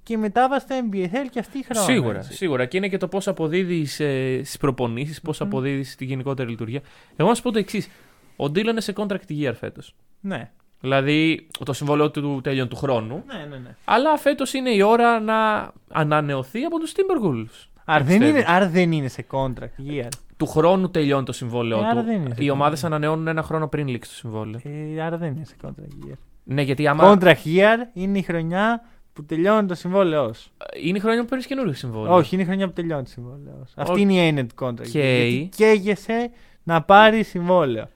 Και 0.05 0.13
η 0.13 0.17
μετάβαση 0.17 0.65
στο 0.65 0.75
NBA 0.91 1.05
θέλει 1.11 1.29
και 1.29 1.39
αυτή 1.39 1.57
η 1.57 1.63
χρόνο. 1.63 1.85
Σίγουρα, 1.85 2.17
έτσι. 2.17 2.33
σίγουρα. 2.33 2.65
Και 2.65 2.77
είναι 2.77 2.87
και 2.87 2.97
το 2.97 3.07
πώς 3.07 3.27
αποδίδει 3.27 3.81
ε, 3.97 4.37
στις 4.43 4.57
προπονήσεις, 4.57 5.21
πώς 5.21 5.39
Μμμ. 5.39 5.47
αποδίδει 5.47 5.83
στη 5.83 6.05
γενικότερη 6.05 6.49
λειτουργία. 6.49 6.81
Εγώ 7.15 7.29
να 7.29 7.35
σου 7.35 7.41
πω 7.41 7.51
το 7.51 7.59
εξής. 7.59 7.89
Ο 8.35 8.49
Ντίλο 8.49 8.69
είναι 8.69 8.81
σε 8.81 8.93
contract 8.97 9.29
year 9.29 9.51
φέτος. 9.59 9.95
Ναι, 10.19 10.51
Δηλαδή 10.79 11.47
το 11.65 11.73
συμβόλαιο 11.73 12.11
του 12.11 12.39
τέλειων 12.43 12.67
του 12.67 12.75
χρόνου. 12.75 13.23
ναι, 13.27 13.45
ναι. 13.49 13.57
ναι. 13.57 13.75
Αλλά 13.85 14.17
φέτος 14.17 14.53
είναι 14.53 14.69
η 14.69 14.81
ώρα 14.81 15.19
να 15.19 15.71
ανανεωθεί 15.91 16.63
από 16.63 16.79
τους 16.79 16.91
Timberwolves. 16.95 17.67
Άρα 17.85 18.03
δεν, 18.03 18.17
πιστεύεις; 18.17 18.41
είναι, 18.41 18.53
άρα 18.55 18.69
δεν 18.69 18.91
είναι 18.91 19.07
σε 19.07 19.25
contract 19.31 19.89
year. 19.89 20.07
Του 20.37 20.45
χρόνου 20.47 20.89
τελειώνει 20.91 21.25
το 21.25 21.31
συμβόλαιό 21.31 21.77
Ε, 21.79 21.85
άρα 21.85 21.99
του. 21.99 22.05
δεν 22.05 22.15
είναι 22.21 22.33
σε 22.35 22.43
Οι 22.43 22.47
contract. 22.47 22.53
ομάδε 22.53 22.77
ανανεώνουν 22.83 23.27
ένα 23.27 23.43
χρόνο 23.43 23.67
πριν 23.67 23.87
λήξει 23.87 24.09
το 24.09 24.15
συμβόλαιο. 24.15 24.59
Ε, 24.95 25.01
άρα 25.01 25.17
δεν 25.17 25.35
είναι 25.35 25.45
σε 25.45 25.55
contract 25.63 26.09
year. 26.09 26.15
Ναι, 26.43 26.61
γιατί 26.61 26.87
άμα. 26.87 27.17
Contract 27.19 27.43
year 27.45 27.77
είναι 27.93 28.17
η 28.17 28.21
χρονιά 28.21 28.83
που 29.15 29.25
τελειώνει 29.25 29.67
το 29.67 29.75
συμβόλαιό 29.75 30.33
σου. 30.33 30.49
Είναι 30.83 30.97
η 30.97 31.01
χρονιά 31.01 31.21
που 31.21 31.27
παίρνεις 31.27 31.45
καινούριο 31.47 31.73
συμβόλαιο. 31.73 32.15
Όχι, 32.15 32.33
είναι 32.33 32.43
η 32.43 32.45
χρονιά 32.45 32.67
που 32.67 32.73
τελειώνει 32.73 33.03
το 33.03 33.09
συμβόλαιό 33.09 33.63
σου. 33.67 33.73
Αυτή 33.75 33.91
Οκέι. 33.93 33.97
είναι 33.99 34.13
η 34.13 34.19
έννοια 34.27 34.45
του 34.45 34.55
contract. 34.65 34.79
Οκέι. 34.79 34.85
Γιατί 34.87 35.49
καίγεσαι 35.55 36.31
να 36.63 36.81
πάρει 36.81 37.23
συμβόλαιο. 37.23 37.87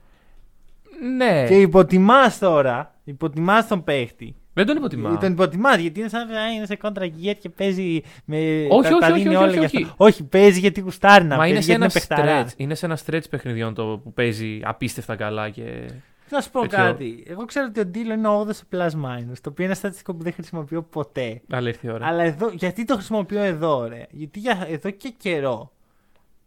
Ναι. 1.16 1.46
Και 1.48 1.54
υποτιμάς 1.60 2.38
τώρα, 2.38 2.94
υποτιμάς 3.04 3.66
τον 3.66 3.84
παίχτη. 3.84 4.34
Δεν 4.52 4.66
τον 4.66 4.76
υποτιμά. 4.76 5.18
Τον 5.18 5.32
υποτιμάς 5.32 5.78
γιατί 5.78 6.00
είναι 6.00 6.08
σαν 6.08 6.28
να 6.28 6.50
είναι 6.50 6.66
σε 6.66 6.78
contract 6.82 7.26
year 7.26 7.34
και 7.40 7.48
παίζει 7.48 8.02
με. 8.24 8.36
Όχι, 8.70 8.82
τα, 8.82 8.88
όχι, 8.88 8.98
τα 9.00 9.06
όχι, 9.06 9.22
δίνει 9.22 9.34
όχι, 9.34 9.36
όλα 9.36 9.46
όχι, 9.50 9.58
για 9.58 9.66
όχι. 9.66 9.82
αυτό. 9.82 9.94
όχι, 10.04 10.24
παίζει 10.24 10.58
γιατί 10.60 10.80
γουστάρει 10.80 11.24
να 11.24 11.36
Μα 11.36 11.46
είναι 11.46 11.54
παίζει. 11.54 11.70
σε, 11.70 11.76
Γιατί 11.76 11.82
ένα 11.82 11.84
είναι 11.84 11.92
παιχταρά. 11.92 12.44
stretch, 12.46 12.52
είναι 12.56 12.74
σε 12.74 12.86
ένα 12.86 12.98
stretch 13.06 13.30
παιχνιδιών 13.30 13.74
το 13.74 14.00
που 14.04 14.12
παίζει 14.12 14.60
απίστευτα 14.62 15.16
καλά 15.16 15.50
και. 15.50 15.90
Να 16.30 16.40
σου 16.40 16.50
πω 16.50 16.60
τέτοιο. 16.60 16.76
κάτι. 16.76 17.24
Εγώ 17.26 17.44
ξέρω 17.44 17.66
ότι 17.68 17.80
ο 17.80 17.86
Ντίλο 17.86 18.12
είναι 18.12 18.28
8 18.28 18.54
σε 18.54 18.64
plus 18.72 18.90
minus, 18.90 19.38
το 19.40 19.48
οποίο 19.50 19.54
είναι 19.56 19.64
ένα 19.64 19.74
στατιστικό 19.74 20.14
που 20.14 20.22
δεν 20.22 20.32
χρησιμοποιώ 20.32 20.82
ποτέ. 20.82 21.42
Αλλά 21.50 21.68
ήρθε 21.68 21.86
η 21.86 21.90
ώρα. 21.90 22.06
Αλλά 22.06 22.22
εδώ, 22.22 22.50
γιατί 22.50 22.84
το 22.84 22.94
χρησιμοποιώ 22.94 23.42
εδώ, 23.42 23.86
ρε; 23.86 24.06
Γιατί 24.10 24.38
για, 24.38 24.64
εδώ 24.68 24.90
και 24.90 25.08
καιρό 25.08 25.72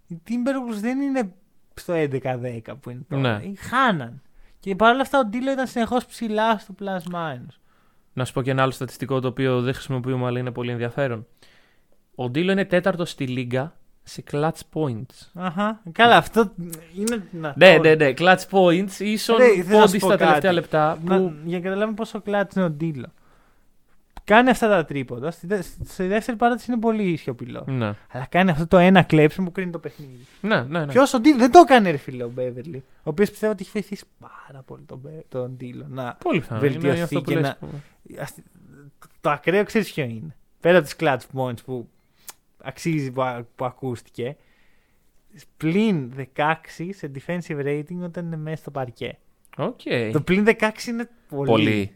οι 0.08 0.22
Timberwolves 0.28 0.80
δεν 0.80 1.02
είναι 1.02 1.34
στο 1.74 1.94
11-10 1.94 2.60
που 2.80 2.90
είναι 2.90 3.06
τώρα. 3.10 3.22
Ναι. 3.22 3.46
Ε, 3.46 3.56
Χάναν. 3.56 4.22
Και 4.60 4.76
παρόλα 4.76 5.02
αυτά 5.02 5.20
ο 5.20 5.26
Ντίλο 5.26 5.52
ήταν 5.52 5.68
συνεχώς 5.68 6.06
ψηλά 6.06 6.58
στο 6.58 6.76
plus 6.80 7.14
minus. 7.14 7.58
Να 8.14 8.26
σου 8.26 8.34
πω 8.34 8.42
και 8.42 8.52
ένα 8.52 8.62
άλλο 8.62 8.72
στατιστικό 8.72 9.20
το 9.20 9.28
οποίο 9.28 9.62
δεν 9.62 9.74
χρησιμοποιούμε 9.74 10.26
αλλά 10.26 10.40
είναι 10.40 10.52
πολύ 10.52 10.72
ενδιαφέρον. 10.72 11.28
Ο 12.16 12.30
Ντίλο 12.30 12.52
είναι 12.52 12.66
τέταρτος 12.66 13.10
στη 13.10 13.28
λίγα 13.28 13.74
σε 14.04 14.24
clutch 14.32 14.60
points. 14.74 15.30
Αχα. 15.34 15.82
Καλά, 15.92 16.18
αυτό 16.18 16.52
είναι. 16.98 17.24
Να, 17.32 17.54
Ναι, 17.58 17.76
το- 17.76 17.82
ναι, 17.82 17.96
ναι. 17.96 18.14
Clutch 18.18 18.44
points 18.52 19.00
ίσον 19.00 19.38
Ρε, 19.38 19.64
θέλω 19.64 19.80
να 19.80 19.88
σου 19.88 19.92
πόντι 19.92 20.00
πω 20.00 20.06
στα 20.08 20.18
τελευταία 20.18 20.40
κάτι. 20.42 20.54
λεπτά. 20.54 21.00
Να- 21.04 21.18
Που... 21.18 21.34
για 21.46 21.58
να 21.58 21.64
καταλάβουμε 21.64 21.96
πόσο 21.96 22.22
κλάτ 22.22 22.54
είναι 22.54 22.66
ο 22.66 22.70
Ντίλο. 22.70 23.08
Κάνει 24.26 24.50
αυτά 24.50 24.68
τα 24.70 24.86
τρίποντα. 24.86 25.32
Στη, 25.32 25.48
δε- 25.48 25.62
στη 25.62 26.08
δεύτερη 26.08 26.38
παράτηση 26.38 26.72
είναι 26.72 26.80
πολύ 26.82 27.16
σιωπηλό. 27.18 27.64
Ναι, 27.68 27.94
Αλλά 28.12 28.26
κάνει 28.30 28.50
αυτό 28.52 28.68
το 28.68 28.78
ένα 28.78 29.02
κλέψιμο 29.04 29.46
που 29.46 29.52
κρίνει 29.52 29.72
το 29.72 29.80
παιχνίδι. 29.80 30.26
ναι, 30.42 30.62
ναι. 30.62 30.80
ναι. 30.80 30.86
Ποιος 30.92 31.14
ο 31.14 31.20
Ντίλο 31.20 31.38
δεν 31.38 31.52
το 31.52 31.60
έκανε, 31.60 31.92
ρε 31.92 31.98
φίλε, 31.98 32.24
ο 32.24 32.30
Μπέβερλι. 32.30 32.84
Ο 32.98 33.02
οποίος 33.04 33.30
πιστεύω 33.30 33.52
ότι 33.52 33.62
έχει 33.64 33.72
βοηθήσει 33.74 34.06
πάρα 34.20 34.62
πολύ 34.66 34.84
τον, 34.84 34.98
Μπε- 35.04 35.26
τον 35.30 35.52
Ντίλο 35.58 35.86
να 35.90 36.14
Πολύ 36.24 36.40
πιθανό. 36.40 36.60
Είναι 36.66 36.70
βελτιωθεί 36.70 37.02
αυτό 37.02 37.22
που 37.22 37.30
και 37.30 37.36
λες 37.36 37.44
να- 37.44 37.56
που- 37.60 37.68
Ας- 38.22 38.34
Το 39.22 39.30
ακραίο 39.30 39.64
ξέρεις 39.64 39.94
ποιο 39.94 40.04
είναι. 40.04 40.36
Πέρα 40.60 40.78
από 40.78 40.86
τις 40.88 40.96
clutch 41.00 41.38
points 41.40 41.64
που 41.66 41.90
αξίζει 42.64 43.12
που, 43.12 43.22
α- 43.22 43.46
που 43.56 43.66
ακούστηκε. 43.66 44.36
Πλην 45.58 46.14
16 46.36 46.54
σε 46.90 47.12
defensive 47.16 47.66
rating 47.66 48.00
όταν 48.04 48.26
είναι 48.26 48.38
μέσα 48.38 48.56
στο 48.56 48.72
παρκέ. 48.72 49.18
Οκέι. 49.58 49.80
Το 50.12 50.22
πλην 50.22 50.46
16 50.48 50.70
είναι 50.88 51.10
πολύ. 51.30 51.50
Πολύ. 51.50 51.96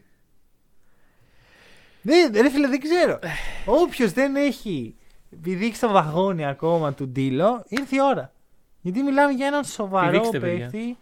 Δεν, 2.02 2.32
ρε 2.32 2.50
φίλε, 2.50 2.68
δεν 2.68 2.80
ξέρω. 2.80 3.18
Όποιος 3.66 4.12
δεν 4.12 4.36
έχει 4.36 4.96
πηδήξει 5.42 5.80
το 5.80 5.88
βαγόνι 5.88 6.46
ακόμα 6.46 6.94
του 6.94 7.08
Ντίλο, 7.08 7.64
ήρθε 7.68 7.96
η 7.96 8.00
ώρα. 8.02 8.32
Γιατί 8.80 9.02
μιλάμε 9.02 9.32
για 9.32 9.46
έναν 9.46 9.64
σοβαρό 9.64 10.10
Πηδήξτε, 10.10 10.38
παιδιά. 10.40 10.68
παίχτη. 10.70 10.96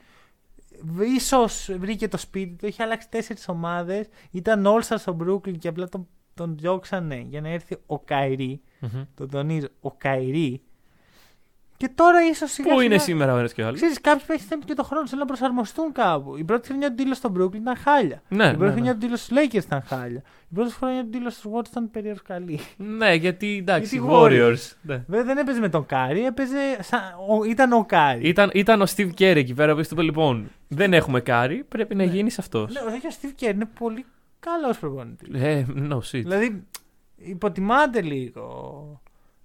Ίσως 1.15 1.71
βρήκε 1.79 2.09
το 2.09 2.17
σπίτι 2.17 2.55
του, 2.57 2.67
είχε 2.67 2.83
αλλάξει 2.83 3.09
τέσσερις 3.09 3.49
ομάδες. 3.49 4.07
Ήταν 4.31 4.65
all-star 4.67 4.83
στο 4.83 5.17
Brooklyn 5.21 5.59
και 5.59 5.69
απλά 5.69 5.89
τον, 5.89 6.09
τον 6.37 6.57
διώξανε 6.59 7.27
για 7.29 7.41
να 7.41 7.49
έρθει 7.49 7.77
ο 7.87 7.99
Καϊρή. 7.99 8.61
Μμμ. 8.81 9.03
Το 9.15 9.27
τονίζω, 9.27 9.67
ο 9.81 9.91
Καϊρή. 9.93 10.61
Και 11.79 11.91
τώρα 11.95 12.27
ίσως 12.31 12.51
σιγά 12.51 12.69
Πού 12.75 12.81
είναι 12.81 12.89
σιγά- 12.99 13.01
σήμερα 13.03 13.35
ο 13.35 13.39
ένας 13.39 13.53
και 13.53 13.63
ο 13.63 13.67
άλλος; 13.67 13.77
Ξέρεις, 13.79 14.01
κάποιοι 14.01 14.25
παίχτες 14.27 14.45
θέλουν 14.49 14.65
και 14.65 14.75
το 14.75 14.83
χρόνο 14.83 15.05
θέλουν 15.07 15.21
να 15.21 15.27
προσαρμοστούν 15.27 15.93
κάπου. 15.93 16.37
Η 16.37 16.45
πρώτη 16.45 16.69
χρονιά 16.69 16.89
του 16.89 16.95
Ντίλο 16.95 17.15
στο 17.15 17.33
Brooklyn 17.39 17.55
ήταν 17.55 17.77
χάλια. 17.77 18.23
Ναι, 18.29 18.45
η 18.45 18.49
πρώτη 18.49 18.65
ναι, 18.65 18.71
χρονιά 18.71 18.93
ναι. 18.93 18.99
του 18.99 19.07
Ντίλο 19.07 19.17
στους 19.17 19.35
Lakers 19.35 19.55
ήταν 19.65 19.83
χάλια. 19.83 20.23
Η 20.51 20.55
πρώτη 20.55 20.73
χρονιά 20.73 21.03
του 21.03 21.09
Ντίλο 21.09 21.31
στους 21.31 21.51
Warriors 21.55 21.69
ήταν 21.71 21.91
περίεργο 21.91 22.21
καλή. 22.27 22.61
Ναι, 22.77 23.15
γιατί 23.15 23.57
εντάξει, 23.61 23.97
Γιατί 23.99 24.11
Warriors. 24.13 24.73
Ναι. 24.83 25.05
Βέβαια 25.07 25.25
δεν 25.25 25.39
έπαιζε 25.39 25.61
με 25.61 25.69
τον 25.69 25.87
Κάρι, 25.87 26.25
έπαιζε 26.25 26.77
σαν... 26.81 27.01
ο... 27.29 27.45
ήταν 27.45 27.73
ο 27.73 27.85
Κάρι. 27.85 28.29
Ήταν, 28.29 28.51
ήταν 28.55 28.83
ο 28.83 28.85
Steve 28.97 29.11
Kerr 29.19 29.37
εκεί 29.37 29.55
πέρα 29.55 29.75
που 29.75 29.81
είπες 29.81 30.05
λοιπόν 30.05 30.51
δεν 30.69 30.93
έχουμε 30.93 31.21
Κάρι, 31.21 31.65
πρέπει 31.69 31.95
να 31.95 32.05
Ναι. 32.05 32.11
γίνεις 32.13 32.39
αυτός. 32.39 32.73
Ναι, 32.73 32.81
όχι 32.81 33.07
ο 33.07 33.11
Steve 33.21 33.43
Kerr 33.45 33.55
είναι 33.55 33.69
πολύ 33.79 34.05
καλός 34.51 34.79
προπονητής. 34.79 35.43
Ε, 35.43 35.67
no 35.91 35.97
shit. 35.97 36.01
δηλαδή 36.11 36.65
υποτιμάται 37.17 38.01
λίγο 38.03 39.01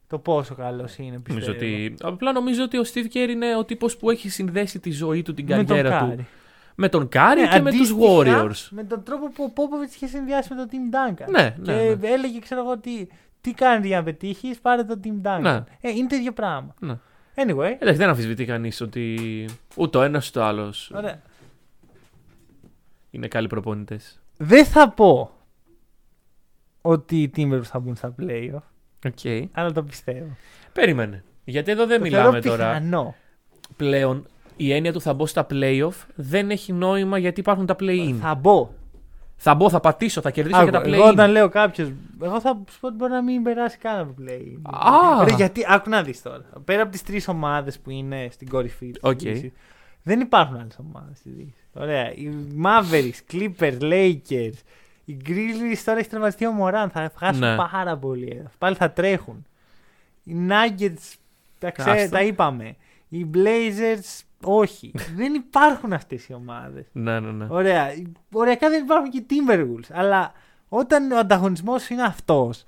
το 0.08 0.18
πόσο 0.20 0.56
καλός 0.56 0.97
είναι 0.97 1.20
πιστεύω. 1.20 1.39
Νομίζω 1.39 1.52
ότι, 1.52 1.95
απλά 2.02 2.32
νομίζω 2.32 2.64
ότι 2.64 2.78
ο 2.78 2.84
Steve 2.93 3.16
Kerr 3.16 3.30
είναι 3.30 3.56
ο 3.56 3.66
τύπος 3.66 3.97
που 3.97 4.10
έχει 4.10 4.30
συνδέσει 4.30 4.80
τη 4.80 4.91
ζωή 4.91 5.22
του, 5.22 5.34
την 5.34 5.45
με 5.45 5.56
τον 5.56 5.66
καριέρα 5.66 5.99
του 5.99 6.08
Κάρι. 6.08 6.28
με 6.76 6.89
τον 6.89 7.08
Κάρι 7.10 7.41
Ναι, 7.41 7.47
και 7.47 7.62
με 7.62 7.72
τους 7.72 7.91
αντίστοιχα, 7.91 8.45
Warriors. 8.45 8.68
Με 8.70 8.84
τον 8.84 9.04
τρόπο 9.04 9.30
που 9.30 9.43
ο 9.43 9.49
Πόποβιτς 9.52 9.93
είχε 9.93 10.08
συνδυάσει 10.08 10.54
με 10.54 10.66
τον 10.66 10.68
Tim 10.72 10.95
Duncan. 10.95 11.30
Ναι, 11.30 11.56
και 11.64 11.72
ναι, 11.72 11.95
ναι. 11.95 12.08
έλεγε, 12.08 12.39
ξέρω 12.39 12.62
εγώ, 12.62 12.78
τι, 12.78 13.08
τι 13.41 13.54
κάνετε 13.54 13.88
για 13.88 13.97
να 13.97 14.04
πετύχεις, 14.04 14.60
πάρε 14.60 14.84
τον 14.84 14.99
Tim 15.04 15.28
Duncan. 15.28 15.41
Ναι. 15.41 15.64
Ε, 15.82 15.89
είναι 15.89 16.08
το 16.08 16.16
ίδιο 16.16 16.32
πράγμα. 16.32 16.76
Ναι. 16.80 16.97
Anyway, 17.36 17.76
Εντάξει, 17.80 17.97
δεν 17.97 18.10
αμφισβητεί 18.10 18.45
κανείς 18.45 18.82
ότι 18.82 19.20
ούτε 19.76 19.97
ο 19.97 20.02
ένας 20.02 20.30
ούτε 20.30 20.39
ο 20.39 20.43
άλλος 20.43 20.91
ωραία. 20.95 21.22
είναι 23.12 23.28
καλοί 23.28 23.47
προπονητές. 23.47 24.20
Δεν 24.44 24.66
θα 24.66 24.89
πω 24.89 25.32
ότι 26.82 27.22
οι 27.22 27.32
Timberwolves 27.36 27.62
θα 27.64 27.80
μπουν 27.80 27.96
στα 27.96 28.16
playoff, 28.20 28.60
Okay. 29.22 29.44
αλλά 29.52 29.72
το 29.72 29.84
πιστεύω. 29.84 30.36
Περίμενε. 30.74 31.24
Γιατί 31.44 31.72
εδώ 31.72 31.86
δεν 31.86 31.98
το 31.98 32.04
μιλάμε 32.04 32.42
θεωρώ 32.42 32.58
τώρα. 32.58 32.74
πιθανό. 32.74 33.16
Πλέον 33.78 34.26
η 34.58 34.72
έννοια 34.74 34.94
του 34.94 35.02
θα 35.02 35.14
μπω 35.14 35.26
στα 35.26 35.48
playoff 35.50 35.92
δεν 36.16 36.50
έχει 36.52 36.74
νόημα 36.74 37.18
γιατί 37.18 37.39
υπάρχουν 37.39 37.66
τα 37.66 37.76
play-in. 37.80 38.16
Θα 38.22 38.36
μπω. 38.36 38.70
Θα 39.36 39.56
μπω, 39.56 39.70
θα 39.70 39.80
πατήσω, 39.80 40.22
θα 40.22 40.32
κερδίσω 40.32 40.58
Άκου, 40.58 40.66
και 40.66 40.72
τα 40.72 40.82
εγώ 40.86 41.08
όταν 41.08 41.30
play-in. 41.30 41.32
λέω 41.34 41.50
κάποιος. 41.50 41.92
Εγώ 42.22 42.39
θα 42.42 42.50
σου 42.70 42.80
πω 42.80 42.88
ότι 42.88 42.96
μπορεί 42.96 43.12
να 43.12 43.22
μην 43.24 43.44
περάσει 43.44 43.78
καν 43.78 44.00
από 44.00 44.16
play-in. 44.22 44.62
Α! 45.20 45.24
Ρε, 45.24 45.34
γιατί, 45.36 45.66
άκου 45.68 45.89
να 45.89 46.04
δεις 46.04 46.22
τώρα. 46.22 46.44
Πέρα 46.66 46.82
από 46.82 46.92
τις 46.92 47.04
τρεις 47.04 47.28
ομάδες 47.28 47.80
που 47.80 47.89
είναι 47.89 48.28
στην 48.32 48.50
κορυφή 48.50 48.92
της 48.92 49.02
Οκέι. 49.04 49.20
δεν 50.04 50.20
υπάρχουν 50.20 50.56
άλλες 50.58 50.80
ομάδες 50.80 51.18
στη 51.18 51.30
Δύση. 51.30 51.61
Ωραία. 51.74 52.13
Οι 52.13 52.32
Mavericks, 52.63 53.34
Clippers, 53.34 53.80
Lakers. 53.82 54.53
Οι 55.05 55.17
Grizzlies 55.26 55.78
τώρα 55.86 55.99
έχει 55.99 56.09
τραυματιστεί 56.09 56.45
ο 56.47 56.51
Μωράν. 56.51 56.89
Θα 56.89 57.11
χάσουν 57.17 57.39
Ναι. 57.39 57.55
πάρα 57.55 57.97
πολύ. 57.97 58.43
Πάλι 58.57 58.76
θα 58.76 58.91
τρέχουν. 58.91 59.45
Οι 60.24 60.36
Nuggets, 60.49 61.13
τα, 61.59 61.72
ξέ, 61.72 61.89
Άστο. 61.89 62.09
τα 62.09 62.22
είπαμε. 62.22 62.76
Οι 63.09 63.26
Blazers, 63.34 64.22
όχι. 64.43 64.91
δεν 65.17 65.34
υπάρχουν 65.34 65.93
αυτές 65.93 66.28
οι 66.28 66.34
ομάδες. 66.34 66.86
Ναι, 66.91 67.19
ναι, 67.19 67.32
ναι. 67.32 67.45
Ωραία. 67.49 67.88
Οριακά 68.32 68.69
δεν 68.69 68.84
υπάρχουν 68.84 69.09
και 69.09 69.24
Timberwolves. 69.30 69.89
Αλλά 69.91 70.32
όταν 70.69 71.11
ο 71.11 71.17
ανταγωνισμός 71.17 71.89
είναι 71.89 72.03
αυτός, 72.03 72.63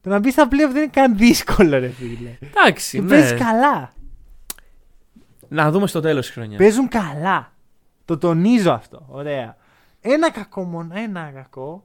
το 0.00 0.08
να 0.10 0.18
μπει 0.18 0.30
στα 0.30 0.46
playoff 0.46 0.50
δεν 0.72 0.76
είναι 0.76 0.86
καν 0.86 1.16
δύσκολο, 1.16 1.78
ρε 1.78 1.88
φίλε. 1.88 2.38
Εντάξει, 2.40 2.96
Και 2.96 3.02
ναι. 3.02 3.08
παίζει 3.08 3.34
καλά. 3.34 3.92
Να 5.48 5.70
δούμε 5.70 5.86
στο 5.86 6.00
τέλος 6.00 6.24
της 6.26 6.34
χρονιάς. 6.34 6.58
Παίζουν 6.58 6.88
καλά. 6.88 7.52
Το 8.04 8.18
τονίζω 8.18 8.72
αυτό. 8.72 9.04
Ωραία. 9.08 9.56
Ένα 10.00 10.30
κακό 10.30 10.62
μόνο, 10.64 10.94
ένα 10.96 11.30
κακό 11.34 11.84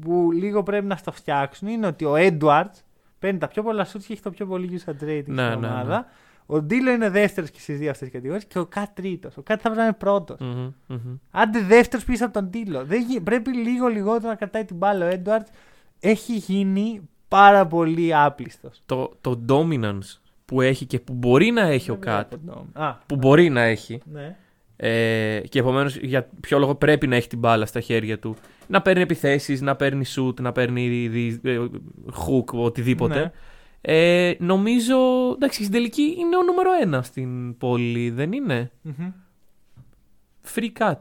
που 0.00 0.30
λίγο 0.32 0.62
πρέπει 0.62 0.86
να 0.86 0.96
στο 0.96 1.12
φτιάξουν 1.12 1.68
είναι 1.68 1.86
ότι 1.86 2.04
ο 2.04 2.14
Edwards 2.16 2.82
παίρνει 3.18 3.38
τα 3.38 3.48
πιο 3.48 3.62
πολλά 3.62 3.84
σουτς 3.84 4.06
και 4.06 4.12
έχει 4.12 4.22
το 4.22 4.30
πιο 4.30 4.46
πολύ 4.46 4.80
usage 4.84 4.90
rating 5.04 5.06
Ναι, 5.06 5.22
στην 5.22 5.34
ναι, 5.34 5.44
ομάδα. 5.66 5.96
ναι. 5.98 6.04
Ο 6.46 6.62
Ντίλο 6.62 6.90
είναι 6.90 7.10
δεύτερος 7.10 7.50
και 7.50 7.60
στις 7.60 7.78
δύο 7.78 7.90
αυτές 7.90 8.10
κατηγορίες 8.10 8.44
και 8.44 8.58
ο 8.58 8.66
Κατ 8.66 8.88
τρίτος. 8.94 9.36
Ο 9.36 9.42
Κατ 9.42 9.56
θα 9.62 9.62
πρέπει 9.62 9.76
να 9.78 9.84
είναι 9.84 9.92
πρώτος. 9.92 10.38
Μμμ, 10.40 10.72
μμμ. 10.86 11.16
Άντε 11.30 11.60
δεύτερος 11.60 12.04
πίσω 12.04 12.24
από 12.24 12.34
τον 12.34 12.44
Ντίλο. 12.48 12.84
Δεν 12.84 13.02
γι- 13.02 13.20
Πρέπει 13.20 13.56
λίγο 13.56 13.86
λιγότερο 13.86 14.28
να 14.28 14.34
κρατάει 14.34 14.64
την 14.64 14.76
μπάλα. 14.76 15.08
Ο 15.08 15.12
Edwards 15.24 15.46
έχει 16.00 16.32
γίνει 16.36 17.08
πάρα 17.28 17.66
πολύ 17.66 18.14
άπλιστος. 18.14 18.82
Το, 18.86 19.12
το 19.20 19.40
dominance 19.48 20.18
που 20.44 20.60
έχει 20.60 20.86
και 20.86 21.00
που 21.00 21.12
μπορεί 21.12 21.50
να 21.50 21.60
έχει 21.62 21.90
ο 21.90 21.96
Κατ. 21.96 22.32
Α, 22.72 22.92
Που 23.06 23.16
μπορεί 23.16 23.48
να 23.48 23.60
έχει. 23.62 24.00
ναι. 24.12 24.36
Ε, 24.76 25.40
και 25.48 25.58
επομένως 25.58 25.96
για 25.96 26.28
ποιο 26.40 26.58
λόγο 26.58 26.74
πρέπει 26.74 27.06
να 27.06 27.16
έχει 27.16 27.28
την 27.28 27.38
μπάλα 27.38 27.66
στα 27.66 27.80
χέρια 27.80 28.18
του. 28.18 28.36
Να 28.66 28.82
παίρνει 28.82 29.02
επιθέσεις, 29.02 29.60
να 29.60 29.76
παίρνει 29.76 30.04
shoot, 30.16 30.40
να 30.40 30.52
παίρνει 30.52 31.08
δι- 31.08 31.46
ε, 31.46 31.68
hook, 32.26 32.44
οτιδήποτε. 32.46 33.14
Ναι. 33.20 33.30
Ε, 33.80 34.34
νομίζω. 34.38 34.96
Εντάξει, 35.34 35.60
στην 35.60 35.72
τελική 35.72 36.14
είναι 36.18 36.36
ο 36.36 36.42
νούμερο 36.42 36.70
ένα 36.80 37.02
στην 37.02 37.56
πόλη, 37.58 38.10
δεν 38.10 38.32
είναι; 38.32 38.70
Μμμ. 38.82 39.12
Free 40.54 40.70
cut. 40.78 40.92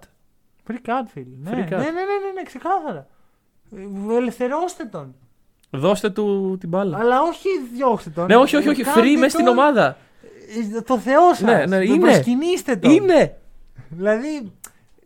Free 0.68 0.88
cut, 0.90 1.06
φίλε. 1.14 1.26
Ναι, 1.44 1.52
Free 1.52 1.56
ναι, 1.56 1.64
cut. 1.66 1.70
ναι, 1.70 1.78
ναι, 1.78 1.84
ναι, 1.84 2.32
ναι, 2.36 2.44
ξεκάθαρα. 2.44 3.08
Ε, 4.12 4.16
Ελευθερώστε 4.16 4.86
τον. 4.86 5.16
Δώστε 5.70 6.10
του 6.10 6.58
την 6.60 6.70
μπάλα. 6.70 6.98
Αλλά 6.98 7.22
όχι 7.22 7.48
διώξτε 7.76 8.10
τον. 8.10 8.26
ναι, 8.26 8.36
όχι, 8.36 8.56
όχι, 8.56 8.70
όχι. 8.70 8.84
Κάντε 8.84 9.00
Free 9.02 9.16
μέσα 9.18 9.30
στην 9.30 9.46
τον, 9.46 9.58
ομάδα. 9.58 9.98
ε, 10.76 10.82
Το 10.82 10.98
Θεό 10.98 11.34
σας. 11.34 11.42
Ναι, 11.42 11.66
ναι, 11.78 11.86
είναι. 11.86 11.98
προσκυνήστε 12.00 12.76
τον. 12.76 12.92
Είναι! 12.92 13.38
Δηλαδή 13.96 14.52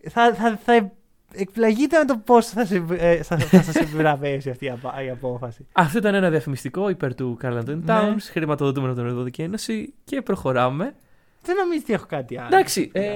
θα, 0.10 0.34
θα, 0.34 0.60
θα 0.64 0.92
εκπλαγείτε 1.34 1.98
με 1.98 2.06
το 2.06 2.18
πώς 2.26 2.48
θα, 2.48 2.66
σε, 2.66 2.84
ε, 2.98 3.24
θα, 3.24 3.38
θα 3.38 3.62
σας 3.62 3.76
επιβραβεύσει 3.76 4.50
αυτή 4.50 4.66
η, 4.66 4.70
απα- 4.70 5.04
η 5.04 5.10
απόφαση. 5.10 5.68
Αυτό 5.72 5.98
ήταν 5.98 6.14
ένα 6.16 6.30
διαφημιστικό 6.30 6.90
υπέρ 6.90 7.16
του 7.16 7.38
Carl 7.42 7.58
Anthony 7.58 7.66
Ναι. 7.66 7.84
Towns. 7.88 8.18
Χρηματοδοτούμενο 8.32 8.92
από 8.92 9.02
την 9.02 9.10
Ευρωπαϊκή 9.10 9.42
Ένωση. 9.42 9.94
Και 10.04 10.22
προχωράμε. 10.22 10.96
Δεν 11.42 11.56
νομίζω 11.56 11.80
ότι 11.84 11.94
έχω 11.94 12.06
κάτι 12.06 12.38
άλλο. 12.38 12.48
Εντάξει, 12.48 12.90
ε, 12.94 13.12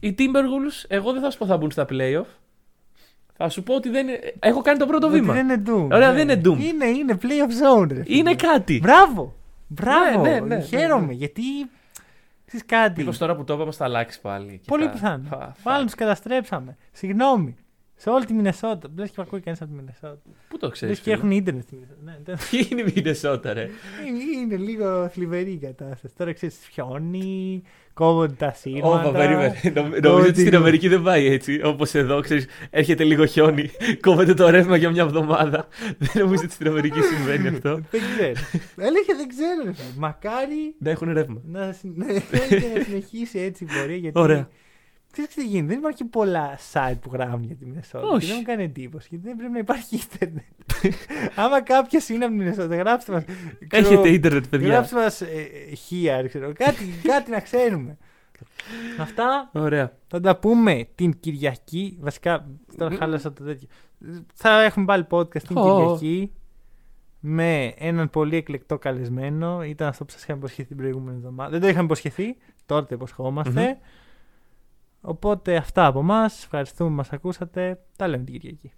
οι 0.00 0.14
Timberwolves, 0.18 0.84
εγώ 0.88 1.12
δεν 1.12 1.22
θα 1.22 1.30
σου 1.30 1.38
πω 1.38 1.46
θα 1.46 1.56
μπουν 1.56 1.70
στα 1.70 1.86
playoff. 1.90 2.26
Θα 3.36 3.48
σου 3.48 3.62
πω 3.62 3.74
ότι 3.74 3.88
δεν 3.88 4.08
είναι... 4.08 4.18
Έχω 4.38 4.60
κάνει 4.62 4.78
το 4.78 4.86
πρώτο 4.86 5.06
Ότι 5.06 5.20
βήμα. 5.20 5.32
Δεν 5.32 5.48
είναι 5.48 5.62
Doom. 5.66 5.88
Ωραία, 5.92 6.12
ναι. 6.12 6.14
δεν 6.14 6.28
είναι 6.28 6.40
Doom. 6.44 6.58
Είναι, 6.60 6.86
είναι 6.86 7.18
play 7.22 7.24
of 7.26 7.82
zone. 7.82 7.88
ρε 7.88 8.02
φίλε. 8.02 8.16
Είναι 8.18 8.34
κάτι. 8.34 8.78
Μπράβο. 8.82 9.34
Μπράβο. 9.66 10.22
Ναι, 10.22 10.30
ναι, 10.40 10.56
ναι, 10.56 10.60
Χαίρομαι 10.60 11.06
ναι. 11.06 11.12
γιατί. 11.12 11.42
Ξέρεις 12.46 12.66
κάτι. 12.66 13.00
Μήπως 13.00 13.18
τώρα 13.18 13.36
που 13.36 13.44
το 13.44 13.54
είπαμε 13.54 13.72
θα 13.72 13.84
αλλάξεις 13.84 14.20
πάλι. 14.20 14.52
και 14.58 14.64
Πολύ 14.66 14.84
θα- 14.84 14.90
πιθανό. 14.90 15.24
θα- 15.28 15.36
θα- 15.38 15.70
Μάλλον 15.70 15.84
τους 15.86 15.94
καταστρέψαμε. 15.94 16.76
Συγγνώμη. 16.92 17.56
Σε 17.98 18.10
όλη 18.10 18.24
τη 18.24 18.32
Μινεσότα. 18.32 18.88
Λε 18.96 19.06
και 19.06 19.12
με 19.16 19.22
ακούει 19.26 19.40
κανείς 19.40 19.60
από 19.60 19.70
τη 19.70 19.76
Μινεσότα. 19.76 20.18
Πού 20.48 20.58
το 20.58 20.66
Λε 20.66 20.72
ξέρεις 20.72 21.00
και 21.00 21.12
έχουν 21.12 21.30
ίντερνετ 21.30 21.62
στη 21.64 21.74
Μινεσότα. 21.74 22.00
Ναι, 22.04 22.18
δεν- 22.24 22.36
Τι 22.50 22.68
είναι 22.70 22.80
η 22.80 22.92
Μινεσότα 22.94 23.52
ρε; 23.52 23.68
είναι, 24.06 24.18
είναι 24.42 24.56
λίγο 24.56 25.08
θλιβερή 25.08 25.50
η 25.52 25.56
κατάσταση. 25.58 26.14
Τώρα 26.16 26.32
ξέρεις, 26.32 26.56
χιόνι, 26.72 27.62
κόβονται 27.96 28.34
τα 28.38 28.52
σύρματα. 28.52 29.08
Ωπα, 29.08 29.18
περίμενε. 29.18 29.60
Νομ- 29.74 29.74
το 29.74 30.00
Νομίζω 30.08 30.18
ότι 30.18 30.28
ότι- 30.28 30.40
στην 30.40 30.56
Αμερική 30.56 30.88
δεν 30.88 31.02
πάει 31.02 31.26
έτσι. 31.26 31.60
Όπως 31.64 31.94
εδώ, 31.94 32.20
ξέρεις, 32.20 32.46
έρχεται 32.70 33.04
λίγο 33.04 33.26
χιόνι, 33.26 33.70
κόβεται 34.00 34.34
το 34.34 34.50
ρεύμα 34.50 34.76
για 34.76 34.90
μια 34.90 35.02
εβδομάδα. 35.02 35.68
Δεν 35.98 36.22
νομίζω 36.24 36.42
ότι 36.44 36.52
στην 36.52 36.66
Αμερική 36.68 37.00
συμβαίνει 37.00 37.48
αυτό. 37.48 37.74
δεν 37.90 38.00
ξέρω. 38.16 38.32
Αλήθεια 38.88 39.14
δεν 39.16 39.28
ξέρω. 39.28 39.62
ρε 39.64 39.72
φίλε. 39.72 39.88
Μακάρι 39.96 40.74
Να 40.78 40.90
έχουν 40.90 41.12
ρεύμα. 41.12 41.40
να, 41.46 41.72
συ- 41.72 41.96
ναι, 41.96 42.06
θέλετε 42.20 42.66
να 42.78 42.84
συνεχίσει 42.84 43.38
έτσι 43.38 43.64
η 43.64 43.66
πορεία. 43.78 43.96
Γιατί 43.96 44.18
Ωραία. 44.18 44.48
Ξέρεις 45.16 45.34
τι 45.34 45.46
γίνεται, 45.46 45.66
δεν 45.66 45.78
υπάρχει 45.78 46.04
πολλά 46.04 46.58
site 46.72 46.98
που 47.00 47.10
γράφουν 47.12 47.44
για 47.44 47.54
τη 47.56 47.66
Μινεσότα. 47.66 48.06
Όχι. 48.06 48.20
Και 48.20 48.26
δεν 48.26 48.36
μου 48.38 48.42
κάνει 48.42 48.62
εντύπωση, 48.62 49.06
γιατί 49.10 49.26
δεν 49.26 49.36
πρέπει 49.36 49.52
να 49.52 49.58
υπάρχει 49.58 49.94
ίντερνετ. 49.94 50.44
Άμα 51.44 51.62
κάποιος 51.62 52.08
είναι 52.08 52.24
από 52.24 52.32
τη 52.32 52.38
Μινεσότα, 52.38 52.76
γράψτε 52.76 53.12
μας. 53.12 53.24
Έχετε 53.70 54.08
ίντερνετ, 54.08 54.46
παιδιά. 54.46 54.68
Γράψτε 54.68 54.96
μας 54.96 55.22
here, 55.90 56.24
ξέρω. 56.28 56.52
Κάτι, 56.52 56.84
κάτι 57.02 57.30
να 57.30 57.40
ξέρουμε. 57.40 57.96
Αυτά 59.00 59.50
Ωραία. 59.52 59.96
θα 60.06 60.20
τα 60.20 60.36
πούμε 60.36 60.88
την 60.94 61.20
Κυριακή. 61.20 61.98
Βασικά, 62.00 62.48
τώρα 62.76 62.96
χάλασα 62.96 63.32
το 63.32 63.44
τέτοιο. 63.44 63.68
Θα 64.34 64.62
έχουμε 64.62 64.84
πάλι 64.84 65.06
podcast 65.10 65.42
την 65.42 65.56
Ω. 65.56 65.62
Κυριακή 65.62 66.32
με 67.20 67.74
έναν 67.76 68.10
πολύ 68.10 68.36
εκλεκτό 68.36 68.78
καλεσμένο. 68.78 69.62
Ήταν 69.64 69.88
αυτό 69.88 70.04
που 70.04 70.10
σας 70.10 70.22
είχαμε 70.22 70.38
υποσχεθεί 70.38 70.68
την 70.68 70.76
προηγούμενη 70.76 71.16
εβδομάδα. 71.16 71.50
Δεν 71.50 71.60
το 71.60 71.68
είχαμε 71.68 71.84
υποσχεθεί, 71.84 72.36
τώρα 72.66 72.82
το 72.84 72.94
υποσχόμαστε. 72.94 73.78
Οπότε 75.08 75.56
αυτά 75.56 75.86
από 75.86 75.98
εμά. 75.98 76.24
Ευχαριστούμε 76.24 76.90
που 76.90 76.96
μας 76.96 77.12
ακούσατε. 77.12 77.80
Τα 77.96 78.08
λέμε 78.08 78.24
την 78.24 78.34
Κυριακή. 78.40 78.72